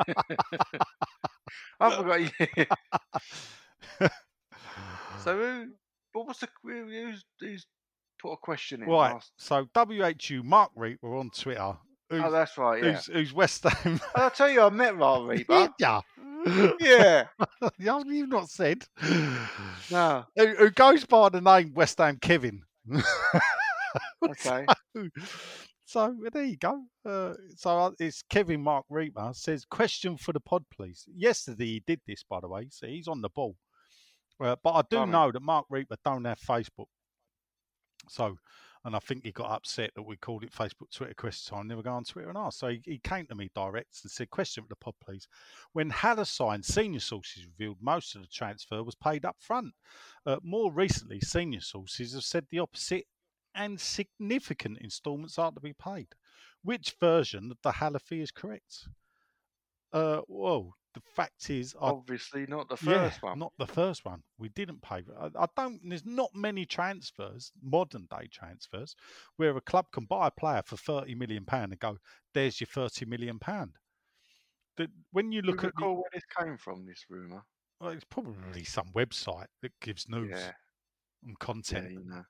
I 1.80 1.96
forgot. 1.96 2.20
you. 2.20 2.30
so 5.22 5.36
who? 5.38 5.66
What 6.12 6.26
was 6.28 6.38
the? 6.38 6.48
who- 6.62 6.86
Who's, 6.86 7.24
who's 7.40 7.66
put 8.20 8.32
a 8.32 8.36
question 8.36 8.82
in? 8.82 8.88
right. 8.88 9.22
So 9.36 9.66
WHU 9.74 10.42
Marc 10.42 10.70
Rieper 10.74 11.18
on 11.20 11.30
Twitter. 11.30 11.60
Oh, 11.60 11.78
who's, 12.10 12.22
Oh, 12.24 12.30
that's 12.30 12.56
right. 12.56 12.82
Yeah. 12.82 12.92
who's, 12.92 13.06
who's 13.06 13.32
West 13.34 13.64
Ham? 13.64 14.00
I'll 14.14 14.30
tell 14.30 14.48
you, 14.48 14.62
I 14.62 14.70
met 14.70 14.96
Marc 14.96 15.22
Rieper. 15.22 15.70
yeah. 15.78 16.00
yeah. 16.80 17.24
Yeah, 17.78 18.02
You've 18.06 18.28
not 18.28 18.48
said. 18.48 18.84
No. 19.90 20.24
Who, 20.36 20.54
who 20.54 20.70
goes 20.70 21.04
by 21.04 21.28
the 21.28 21.40
name 21.40 21.72
West 21.74 21.98
Ham 21.98 22.18
Kevin. 22.20 22.62
Okay. 24.28 24.66
So, 24.94 25.08
so, 25.86 26.16
there 26.32 26.44
you 26.44 26.56
go. 26.56 26.82
Uh, 27.04 27.34
so 27.54 27.78
uh, 27.78 27.90
it's 28.00 28.22
Kevin 28.28 28.60
Marc 28.60 28.84
Rieper 28.90 29.34
says, 29.34 29.64
question 29.64 30.16
for 30.16 30.32
the 30.32 30.40
pod, 30.40 30.64
please. 30.70 31.04
Yesterday 31.14 31.66
he 31.66 31.82
did 31.86 32.00
this, 32.06 32.24
by 32.28 32.40
the 32.40 32.48
way, 32.48 32.66
so 32.70 32.86
he's 32.86 33.08
on 33.08 33.22
the 33.22 33.30
ball. 33.30 33.56
Uh, 34.40 34.56
but 34.62 34.72
I 34.72 34.82
do 34.90 35.06
know 35.06 35.30
that 35.32 35.40
Marc 35.40 35.66
Rieper 35.72 35.96
don't 36.04 36.24
have 36.24 36.40
Facebook. 36.40 36.88
So, 38.08 38.36
and 38.84 38.94
I 38.94 38.98
think 38.98 39.24
he 39.24 39.32
got 39.32 39.50
upset 39.50 39.92
that 39.94 40.02
we 40.02 40.16
called 40.16 40.44
it 40.44 40.52
Facebook 40.52 40.90
Twitter 40.92 41.14
question 41.14 41.56
time. 41.56 41.68
Never 41.68 41.82
go 41.82 41.92
on 41.92 42.04
Twitter 42.04 42.28
and 42.28 42.38
ask. 42.38 42.58
So 42.58 42.68
he, 42.68 42.80
he 42.84 42.98
came 42.98 43.26
to 43.26 43.34
me 43.34 43.50
direct 43.54 43.98
and 44.02 44.10
said, 44.10 44.30
"Question 44.30 44.64
for 44.64 44.68
the 44.68 44.76
pod, 44.76 44.94
please. 45.04 45.26
When 45.72 45.90
Haller 45.90 46.24
signed, 46.24 46.64
senior 46.64 47.00
sources 47.00 47.46
revealed 47.46 47.78
most 47.80 48.14
of 48.14 48.22
the 48.22 48.28
transfer 48.28 48.82
was 48.84 48.94
paid 48.94 49.24
up 49.24 49.36
front. 49.40 49.72
Uh, 50.24 50.36
more 50.42 50.70
recently, 50.70 51.20
senior 51.20 51.60
sources 51.60 52.12
have 52.14 52.24
said 52.24 52.46
the 52.50 52.60
opposite, 52.60 53.06
and 53.56 53.80
significant 53.80 54.78
instalments 54.80 55.38
are 55.38 55.50
to 55.52 55.60
be 55.60 55.72
paid. 55.72 56.08
Which 56.62 56.92
version 57.00 57.50
of 57.52 57.58
the 57.62 57.98
fee 57.98 58.20
is 58.20 58.30
correct? 58.30 58.88
Uh, 59.92 60.22
well, 60.28 60.76
the 60.94 61.00
fact 61.00 61.50
is, 61.50 61.74
I 61.80 61.88
Obviously 61.90 62.46
not 62.46 62.68
the 62.68 62.76
yeah, 62.82 63.08
first 63.10 63.22
one. 63.22 63.38
Not 63.38 63.52
the 63.58 63.66
first 63.66 64.04
one. 64.04 64.22
We 64.38 64.48
didn't 64.48 64.82
pay. 64.82 65.04
I, 65.18 65.30
I 65.38 65.46
don't. 65.56 65.80
There's 65.88 66.04
not 66.06 66.34
many 66.34 66.64
transfers, 66.66 67.52
modern 67.62 68.06
day 68.10 68.28
transfers, 68.32 68.94
where 69.36 69.56
a 69.56 69.60
club 69.60 69.86
can 69.92 70.04
buy 70.06 70.28
a 70.28 70.30
player 70.30 70.62
for 70.64 70.76
thirty 70.76 71.14
million 71.14 71.44
pound 71.44 71.72
and 71.72 71.80
go, 71.80 71.98
"There's 72.34 72.60
your 72.60 72.68
thirty 72.68 73.04
million 73.04 73.38
pound." 73.38 73.78
The, 74.76 74.88
when 75.12 75.32
you 75.32 75.42
Do 75.42 75.48
you 75.52 75.52
look 75.52 75.64
at, 75.64 75.74
the, 75.76 75.86
where 75.94 76.10
this 76.12 76.24
came 76.38 76.56
from? 76.58 76.86
This 76.86 77.04
rumor. 77.08 77.44
well, 77.80 77.90
it's 77.90 78.04
probably 78.04 78.64
some 78.64 78.92
website 78.92 79.48
that 79.62 79.72
gives 79.80 80.08
news 80.08 80.30
Yeah. 80.30 80.52
and 81.22 81.36
Yeah, 81.70 81.86
content. 81.86 81.90
you 81.90 82.04
know. 82.04 82.24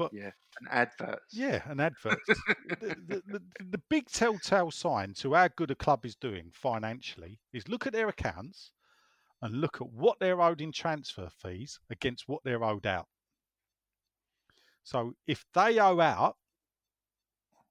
But- 0.00 0.14
yeah, 0.14 0.30
an 0.62 0.68
advert. 0.70 1.20
Yeah, 1.30 1.60
an 1.66 1.78
advert. 1.78 2.18
the, 2.26 2.96
the, 3.06 3.22
the, 3.26 3.42
the 3.70 3.82
big 3.90 4.06
telltale 4.06 4.70
sign 4.70 5.12
to 5.18 5.34
how 5.34 5.48
good 5.48 5.70
a 5.70 5.74
club 5.74 6.06
is 6.06 6.16
doing 6.16 6.50
financially 6.54 7.38
is 7.52 7.68
look 7.68 7.86
at 7.86 7.92
their 7.92 8.08
accounts 8.08 8.72
and 9.42 9.60
look 9.60 9.76
at 9.82 9.92
what 9.92 10.18
they're 10.18 10.40
owed 10.40 10.62
in 10.62 10.72
transfer 10.72 11.28
fees 11.42 11.78
against 11.90 12.28
what 12.28 12.40
they're 12.44 12.64
owed 12.64 12.86
out. 12.86 13.08
So 14.84 15.12
if 15.26 15.44
they 15.52 15.78
owe 15.78 16.00
out 16.00 16.36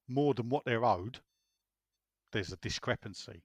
more 0.07 0.35
than 0.35 0.49
what 0.49 0.65
they're 0.65 0.85
owed, 0.85 1.19
there's 2.31 2.51
a 2.51 2.57
discrepancy. 2.57 3.43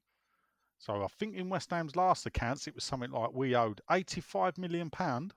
So 0.78 1.02
I 1.02 1.06
think 1.18 1.36
in 1.36 1.48
West 1.48 1.70
Ham's 1.70 1.96
last 1.96 2.26
accounts, 2.26 2.66
it 2.66 2.74
was 2.74 2.84
something 2.84 3.10
like 3.10 3.32
we 3.32 3.56
owed 3.56 3.80
85 3.90 4.58
million 4.58 4.90
pound 4.90 5.32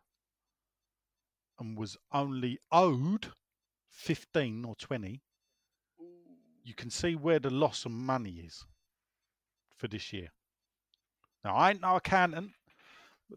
and 1.59 1.77
was 1.77 1.97
only 2.11 2.59
owed 2.71 3.27
15 3.89 4.65
or 4.65 4.75
20. 4.75 5.21
You 6.63 6.73
can 6.73 6.89
see 6.89 7.15
where 7.15 7.39
the 7.39 7.49
loss 7.49 7.85
of 7.85 7.91
money 7.91 8.41
is 8.45 8.65
for 9.77 9.87
this 9.87 10.11
year. 10.11 10.29
Now 11.43 11.55
I 11.55 11.71
ain't 11.71 11.81
no 11.81 11.95
accountant, 11.95 12.51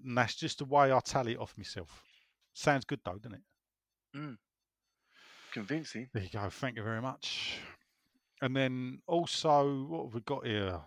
and 0.04 0.18
that's 0.18 0.34
just 0.34 0.58
the 0.58 0.64
way 0.64 0.92
I 0.92 1.00
tally 1.00 1.32
it 1.32 1.38
off 1.38 1.54
myself. 1.56 2.02
Sounds 2.54 2.84
good 2.84 3.00
though, 3.04 3.18
doesn't 3.18 3.38
it? 3.38 4.18
Mm. 4.18 4.36
Convincing. 5.52 6.08
There 6.12 6.22
you 6.22 6.28
go. 6.30 6.48
Thank 6.50 6.76
you 6.76 6.82
very 6.82 7.00
much. 7.00 7.58
And 8.42 8.56
then 8.56 9.00
also, 9.06 9.84
what 9.84 10.04
have 10.04 10.14
we 10.14 10.20
got 10.20 10.46
here? 10.46 10.80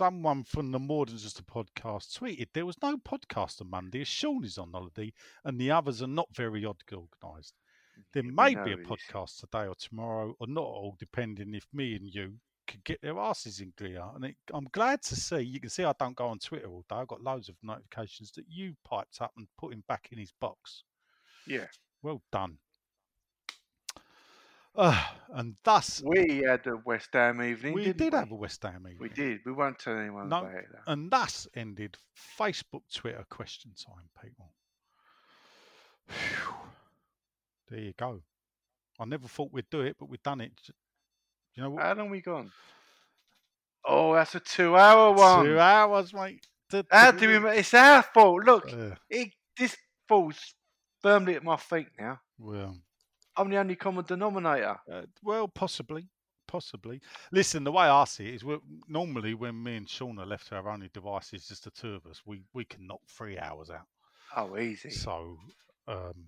Someone 0.00 0.44
from 0.44 0.72
the 0.72 0.78
More 0.78 1.04
Than 1.04 1.18
Just 1.18 1.40
a 1.40 1.42
Podcast 1.42 2.18
tweeted 2.18 2.48
there 2.54 2.64
was 2.64 2.80
no 2.80 2.96
podcast 2.96 3.60
on 3.60 3.68
Monday. 3.68 4.00
as 4.00 4.08
Sean 4.08 4.42
is 4.46 4.56
on 4.56 4.72
holiday, 4.72 5.12
and 5.44 5.60
the 5.60 5.70
others 5.70 6.00
are 6.00 6.06
not 6.06 6.34
very 6.34 6.64
odd 6.64 6.82
organised. 6.90 7.52
There 8.14 8.24
Yeah, 8.24 8.30
may 8.30 8.54
be 8.54 8.72
a 8.72 8.78
podcast 8.78 9.40
today 9.40 9.66
or 9.66 9.74
tomorrow, 9.74 10.34
or 10.40 10.46
not 10.46 10.64
all, 10.64 10.96
depending 10.98 11.54
if 11.54 11.66
me 11.74 11.96
and 11.96 12.08
you 12.08 12.38
could 12.66 12.82
get 12.84 13.02
their 13.02 13.18
asses 13.18 13.60
in 13.60 13.74
gear. 13.76 14.02
And 14.14 14.24
it, 14.24 14.36
I'm 14.54 14.68
glad 14.72 15.02
to 15.02 15.16
see. 15.16 15.40
You 15.42 15.60
can 15.60 15.68
see 15.68 15.84
I 15.84 15.92
don't 15.98 16.16
go 16.16 16.28
on 16.28 16.38
Twitter 16.38 16.68
all 16.68 16.86
day. 16.88 16.96
I've 16.96 17.06
got 17.08 17.20
loads 17.22 17.50
of 17.50 17.56
notifications 17.62 18.32
that 18.36 18.46
you 18.48 18.76
piped 18.88 19.20
up 19.20 19.32
and 19.36 19.48
put 19.58 19.74
him 19.74 19.84
back 19.86 20.08
in 20.12 20.18
his 20.18 20.32
box. 20.40 20.84
Yeah. 21.46 21.66
Well 22.00 22.22
done. 22.32 22.56
Uh, 24.76 25.04
and 25.34 25.56
thus, 25.64 26.02
We 26.04 26.42
had 26.46 26.66
a 26.66 26.76
West 26.84 27.10
Ham 27.12 27.42
evening. 27.42 27.74
we 27.74 27.84
did 27.92 28.00
we? 28.12 28.18
have 28.18 28.30
a 28.30 28.34
West 28.34 28.62
Ham 28.62 28.76
evening. 28.86 28.96
We 29.00 29.08
did. 29.08 29.40
We 29.44 29.52
won't 29.52 29.78
tell 29.78 29.98
anyone 29.98 30.28
No, 30.28 30.38
about 30.40 30.54
it. 30.54 30.66
Though. 30.72 30.92
And 30.92 31.10
thus 31.10 31.46
ended 31.54 31.96
Facebook, 32.38 32.82
Twitter 32.92 33.24
question 33.28 33.72
time, 33.76 34.08
people. 34.22 34.52
Phew. 36.08 36.54
There 37.68 37.80
you 37.80 37.92
go. 37.96 38.22
I 38.98 39.04
never 39.04 39.28
thought 39.28 39.52
we'd 39.52 39.70
do 39.70 39.80
it, 39.80 39.96
but 39.98 40.08
we've 40.08 40.22
done 40.22 40.40
it. 40.40 40.52
You 41.54 41.62
know 41.62 41.70
what? 41.70 41.82
How 41.82 41.94
long 41.94 42.06
have 42.06 42.10
we 42.10 42.20
gone? 42.20 42.50
Oh, 43.84 44.14
that's 44.14 44.34
a 44.34 44.40
two-hour 44.40 45.12
one. 45.14 45.44
Two 45.46 45.58
hours, 45.58 46.12
mate. 46.12 46.46
How 46.90 47.10
do 47.12 47.42
we? 47.42 47.50
It's 47.50 47.72
our 47.74 48.02
fault. 48.02 48.44
Look, 48.44 48.70
Uh, 48.72 48.94
it, 49.08 49.30
this 49.56 49.76
falls 50.06 50.54
firmly 51.00 51.34
at 51.34 51.42
my 51.44 51.56
feet 51.56 51.88
now. 51.98 52.20
well, 52.38 52.76
I'm 53.40 53.50
the 53.50 53.56
only 53.58 53.76
common 53.76 54.04
denominator. 54.04 54.76
uh, 54.92 55.02
well, 55.22 55.48
possibly, 55.48 56.08
possibly. 56.46 57.00
Listen, 57.32 57.64
the 57.64 57.72
way 57.72 57.84
I 57.84 58.04
see 58.04 58.28
it 58.28 58.34
is, 58.34 58.44
normally 58.88 59.34
when 59.34 59.62
me 59.62 59.76
and 59.76 59.88
Sean 59.88 60.18
are 60.18 60.26
left 60.26 60.48
to 60.48 60.56
our 60.56 60.68
only 60.68 60.90
devices, 60.92 61.48
just 61.48 61.64
the 61.64 61.70
two 61.70 61.94
of 61.94 62.06
us, 62.06 62.22
we 62.26 62.42
we 62.52 62.64
can 62.64 62.86
knock 62.86 63.00
three 63.08 63.38
hours 63.38 63.70
out. 63.70 63.86
Oh, 64.36 64.58
easy. 64.58 64.90
So, 64.90 65.38
um, 65.88 66.26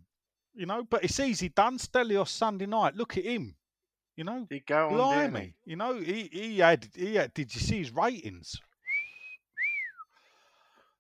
you 0.55 0.66
know, 0.66 0.84
but 0.89 1.05
it's 1.05 1.20
easy 1.20 1.48
done. 1.51 1.78
Stelios 1.78 2.28
Sunday 2.28 2.66
night. 2.66 2.97
Look 2.97 3.16
at 3.16 3.24
him. 3.24 3.56
You 4.16 4.24
know, 4.24 4.47
He 4.51 4.60
go 4.60 4.89
on, 4.89 4.94
blimey. 4.94 5.55
You 5.64 5.76
know, 5.76 5.98
he, 5.98 6.28
he 6.32 6.59
had 6.59 6.89
he 6.94 7.14
had. 7.14 7.32
Did 7.34 7.55
you 7.55 7.60
see 7.60 7.78
his 7.78 7.90
ratings? 7.94 8.60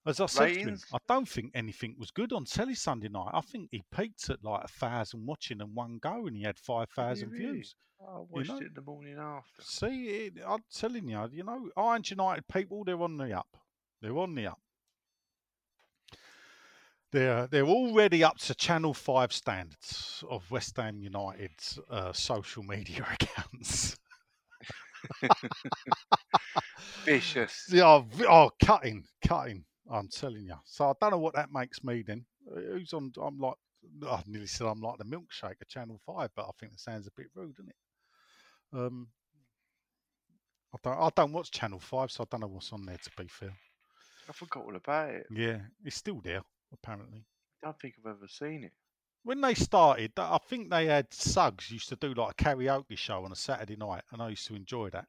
As 0.04 0.20
I 0.20 0.26
said 0.26 0.54
to 0.54 0.60
him, 0.60 0.78
I 0.92 0.98
don't 1.06 1.28
think 1.28 1.52
anything 1.54 1.94
was 1.96 2.10
good 2.10 2.32
on 2.32 2.44
telly 2.44 2.74
Sunday 2.74 3.08
night. 3.08 3.30
I 3.32 3.40
think 3.40 3.68
he 3.70 3.84
peaked 3.94 4.28
at 4.30 4.42
like 4.42 4.64
a 4.64 4.68
thousand 4.68 5.24
watching 5.26 5.60
in 5.60 5.74
one 5.74 5.98
go, 6.02 6.26
and 6.26 6.36
he 6.36 6.42
had 6.42 6.58
five 6.58 6.90
thousand 6.90 7.30
really? 7.30 7.52
views. 7.52 7.76
I 8.00 8.18
watched 8.28 8.50
know? 8.50 8.58
it 8.58 8.74
the 8.74 8.82
morning 8.82 9.16
after. 9.16 9.62
See, 9.62 10.08
it, 10.08 10.34
I'm 10.44 10.64
telling 10.74 11.08
you, 11.08 11.28
you 11.32 11.44
know, 11.44 11.68
Iron 11.76 12.02
United 12.04 12.48
people, 12.48 12.82
they're 12.82 13.00
on 13.00 13.16
the 13.16 13.32
up. 13.32 13.56
They're 14.00 14.18
on 14.18 14.34
the 14.34 14.48
up. 14.48 14.58
They're 17.12 17.46
they're 17.46 17.66
already 17.66 18.24
up 18.24 18.38
to 18.38 18.56
Channel 18.56 18.94
Five 18.94 19.32
standards 19.32 20.24
of 20.28 20.50
West 20.50 20.76
Ham 20.78 21.00
United's 21.00 21.78
uh, 21.88 22.12
social 22.12 22.64
media 22.64 23.06
accounts. 23.12 23.96
Vicious. 27.04 27.66
Yeah, 27.70 27.84
oh, 27.84 28.06
oh, 28.28 28.50
cutting, 28.64 29.04
cutting. 29.24 29.64
I'm 29.92 30.08
telling 30.08 30.46
you. 30.46 30.54
So 30.64 30.88
I 30.88 30.92
don't 31.00 31.10
know 31.10 31.18
what 31.18 31.34
that 31.34 31.52
makes 31.52 31.84
me 31.84 32.02
then. 32.02 32.24
Uh, 32.50 32.60
Who's 32.72 32.92
on? 32.92 33.12
I'm 33.20 33.38
like, 33.38 33.54
I 34.08 34.22
nearly 34.26 34.46
said 34.46 34.66
I'm 34.66 34.80
like 34.80 34.98
the 34.98 35.04
milkshake 35.04 35.60
of 35.60 35.68
Channel 35.68 36.00
Five, 36.04 36.30
but 36.34 36.46
I 36.46 36.50
think 36.58 36.72
that 36.72 36.80
sounds 36.80 37.06
a 37.06 37.10
bit 37.16 37.26
rude, 37.34 37.54
doesn't 37.56 37.70
it? 37.70 37.76
Um, 38.78 39.08
I 40.74 40.78
don't, 40.82 40.98
I 40.98 41.10
don't 41.14 41.32
watch 41.32 41.50
Channel 41.50 41.78
Five, 41.80 42.10
so 42.10 42.24
I 42.24 42.26
don't 42.30 42.40
know 42.40 42.46
what's 42.46 42.72
on 42.72 42.86
there. 42.86 42.96
To 42.96 43.10
be 43.16 43.28
fair, 43.28 43.54
I 44.28 44.32
forgot 44.32 44.64
all 44.64 44.76
about 44.76 45.10
it. 45.10 45.26
yeah, 45.30 45.58
it's 45.84 45.96
still 45.96 46.20
there 46.22 46.42
apparently. 46.72 47.24
I 47.62 47.66
don't 47.66 47.80
think 47.80 47.94
I've 47.98 48.10
ever 48.10 48.28
seen 48.28 48.64
it. 48.64 48.72
When 49.24 49.40
they 49.40 49.54
started, 49.54 50.12
I 50.16 50.38
think 50.48 50.70
they 50.70 50.86
had 50.86 51.12
Suggs 51.12 51.70
used 51.70 51.88
to 51.90 51.96
do 51.96 52.14
like 52.14 52.40
a 52.40 52.44
karaoke 52.44 52.96
show 52.96 53.24
on 53.24 53.30
a 53.30 53.36
Saturday 53.36 53.76
night, 53.76 54.02
and 54.10 54.22
I 54.22 54.30
used 54.30 54.46
to 54.48 54.56
enjoy 54.56 54.90
that. 54.90 55.06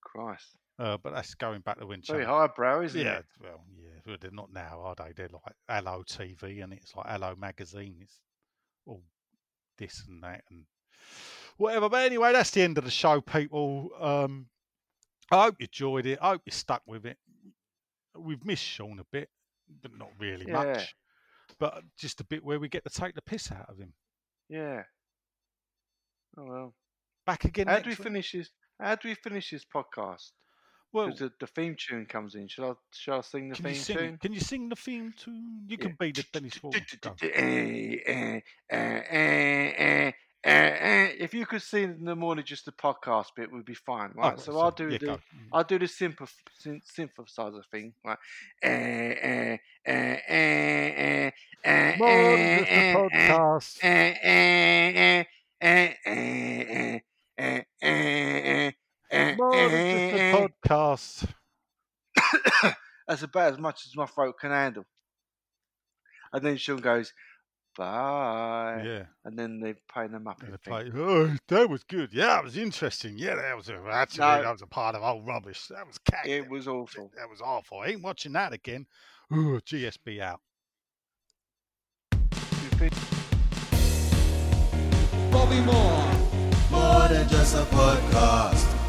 Christ. 0.00 0.56
Uh, 0.78 0.96
but 1.02 1.12
that's 1.14 1.34
going 1.34 1.60
back 1.60 1.78
to 1.78 1.86
when 1.86 2.00
Very 2.06 2.24
highbrow, 2.24 2.82
isn't 2.82 3.00
yeah, 3.00 3.18
it? 3.18 3.24
well, 3.40 3.64
yeah, 3.78 4.16
they're 4.20 4.30
not 4.30 4.52
now, 4.52 4.80
are 4.82 4.94
they? 4.96 5.12
They're 5.14 5.28
like 5.32 5.54
Hello 5.68 6.02
TV, 6.08 6.62
and 6.64 6.72
it's 6.72 6.94
like 6.96 7.06
Hello 7.06 7.34
Magazine. 7.36 7.96
It's 8.00 8.20
all 8.86 9.02
this 9.78 10.02
and 10.08 10.22
that 10.22 10.42
and 10.50 10.64
whatever. 11.58 11.88
But 11.88 12.06
anyway, 12.06 12.32
that's 12.32 12.50
the 12.50 12.62
end 12.62 12.78
of 12.78 12.84
the 12.84 12.90
show, 12.90 13.20
people. 13.20 13.90
Um, 14.00 14.46
I 15.30 15.44
hope 15.44 15.56
you 15.60 15.64
enjoyed 15.66 16.06
it. 16.06 16.18
I 16.22 16.30
hope 16.30 16.42
you 16.46 16.52
stuck 16.52 16.82
with 16.86 17.06
it. 17.06 17.18
We've 18.16 18.44
missed 18.44 18.64
Sean 18.64 18.98
a 18.98 19.04
bit, 19.12 19.28
but 19.82 19.96
not 19.96 20.10
really 20.18 20.46
Yeah. 20.46 20.52
much. 20.64 20.94
But 21.58 21.82
just 21.96 22.20
a 22.20 22.24
bit 22.24 22.42
where 22.44 22.58
we 22.58 22.68
get 22.68 22.82
to 22.84 22.90
take 22.90 23.14
the 23.14 23.22
piss 23.22 23.52
out 23.52 23.68
of 23.68 23.78
him. 23.78 23.92
Yeah. 24.48 24.82
Oh 26.36 26.44
well. 26.44 26.74
Back 27.26 27.44
again. 27.44 27.66
How 27.68 27.78
do 27.78 27.84
we 27.90 27.90
week. 27.90 27.98
finish 28.02 28.32
this? 28.32 28.50
How 28.80 28.94
do 28.96 29.08
we 29.08 29.14
finish 29.14 29.50
this 29.50 29.64
podcast? 29.64 30.32
Well, 30.92 31.08
the, 31.14 31.32
the 31.40 31.46
theme 31.46 31.74
tune 31.78 32.04
comes 32.06 32.34
in. 32.34 32.48
Should 32.48 32.64
I? 32.70 32.72
Should 32.92 33.14
I 33.14 33.20
sing 33.22 33.48
the 33.48 33.54
theme 33.56 33.74
sing? 33.74 33.96
tune? 33.96 34.18
Can 34.18 34.32
you 34.34 34.40
sing 34.40 34.68
the 34.68 34.76
theme 34.76 35.14
tune? 35.16 35.64
You 35.66 35.76
Yeah. 35.80 35.86
can 35.88 35.96
be 35.98 36.12
the 36.12 36.24
Dennis 36.32 36.58
eh. 40.44 41.08
If 41.18 41.32
you 41.34 41.46
could 41.46 41.62
sing 41.62 41.84
in 41.98 42.04
the 42.04 42.16
morning, 42.16 42.44
just 42.44 42.64
the 42.66 42.72
podcast 42.72 43.28
bit 43.36 43.50
would 43.52 43.64
be 43.64 43.74
fine, 43.74 44.10
right? 44.14 44.34
Oh, 44.36 44.40
so 44.40 44.58
I'll 44.58 44.70
do 44.70 44.90
Yeah, 44.90 44.98
the. 44.98 45.20
I'll 45.52 45.64
do 45.64 45.78
the 45.78 45.86
sympath- 45.86 46.34
syn- 46.58 46.82
synthesizer 46.82 47.64
thing, 47.70 47.94
right? 48.04 48.18
More 51.98 52.36
than 52.36 52.58
just 52.58 52.70
a 52.70 52.74
eh, 52.74 52.94
podcast. 52.94 53.78
More 59.12 59.54
than 59.54 60.10
just 60.10 60.14
a 60.14 60.48
podcast. 60.68 61.28
That's 63.08 63.22
about 63.22 63.52
as 63.52 63.58
much 63.58 63.86
as 63.86 63.96
my 63.96 64.06
throat 64.06 64.36
can 64.40 64.50
handle. 64.50 64.84
And 66.32 66.44
then 66.44 66.56
Sean 66.56 66.78
goes, 66.78 67.12
bye. 67.76 68.82
Yeah. 68.84 69.02
And 69.24 69.38
then 69.38 69.60
they 69.60 69.74
play 69.92 70.06
them 70.06 70.26
up. 70.26 70.42
And 70.42 70.52
they 70.52 70.56
play, 70.56 70.90
oh, 70.94 71.36
that 71.48 71.68
was 71.68 71.84
good. 71.84 72.12
Yeah, 72.12 72.26
that 72.26 72.44
was 72.44 72.56
interesting. 72.56 73.18
Yeah, 73.18 73.34
that 73.34 73.56
was 73.56 73.68
a, 73.68 73.78
actually, 73.90 74.20
no, 74.20 74.42
that 74.42 74.52
was 74.52 74.62
a 74.62 74.66
part 74.66 74.94
of 74.94 75.02
old 75.02 75.26
rubbish. 75.26 75.66
That 75.68 75.86
was 75.86 75.98
cack. 75.98 76.26
It 76.26 76.48
was 76.48 76.68
awful. 76.68 77.10
That 77.16 77.28
was 77.28 77.40
awful. 77.40 77.80
I 77.80 77.88
ain't 77.88 78.02
watching 78.02 78.32
that 78.32 78.52
again. 78.52 78.86
Ooh, 79.32 79.60
GSB 79.60 80.20
out. 80.20 80.40
Bobby 85.30 85.60
Moore. 85.60 86.12
More 86.70 87.08
than 87.08 87.28
just 87.28 87.54
a 87.54 87.64
podcast. 87.64 88.81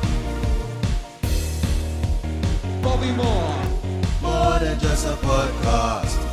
Bobby 2.84 3.12
Moore. 3.14 3.56
More 4.22 4.60
than 4.60 4.78
just 4.78 5.08
a 5.08 5.16
podcast. 5.26 6.33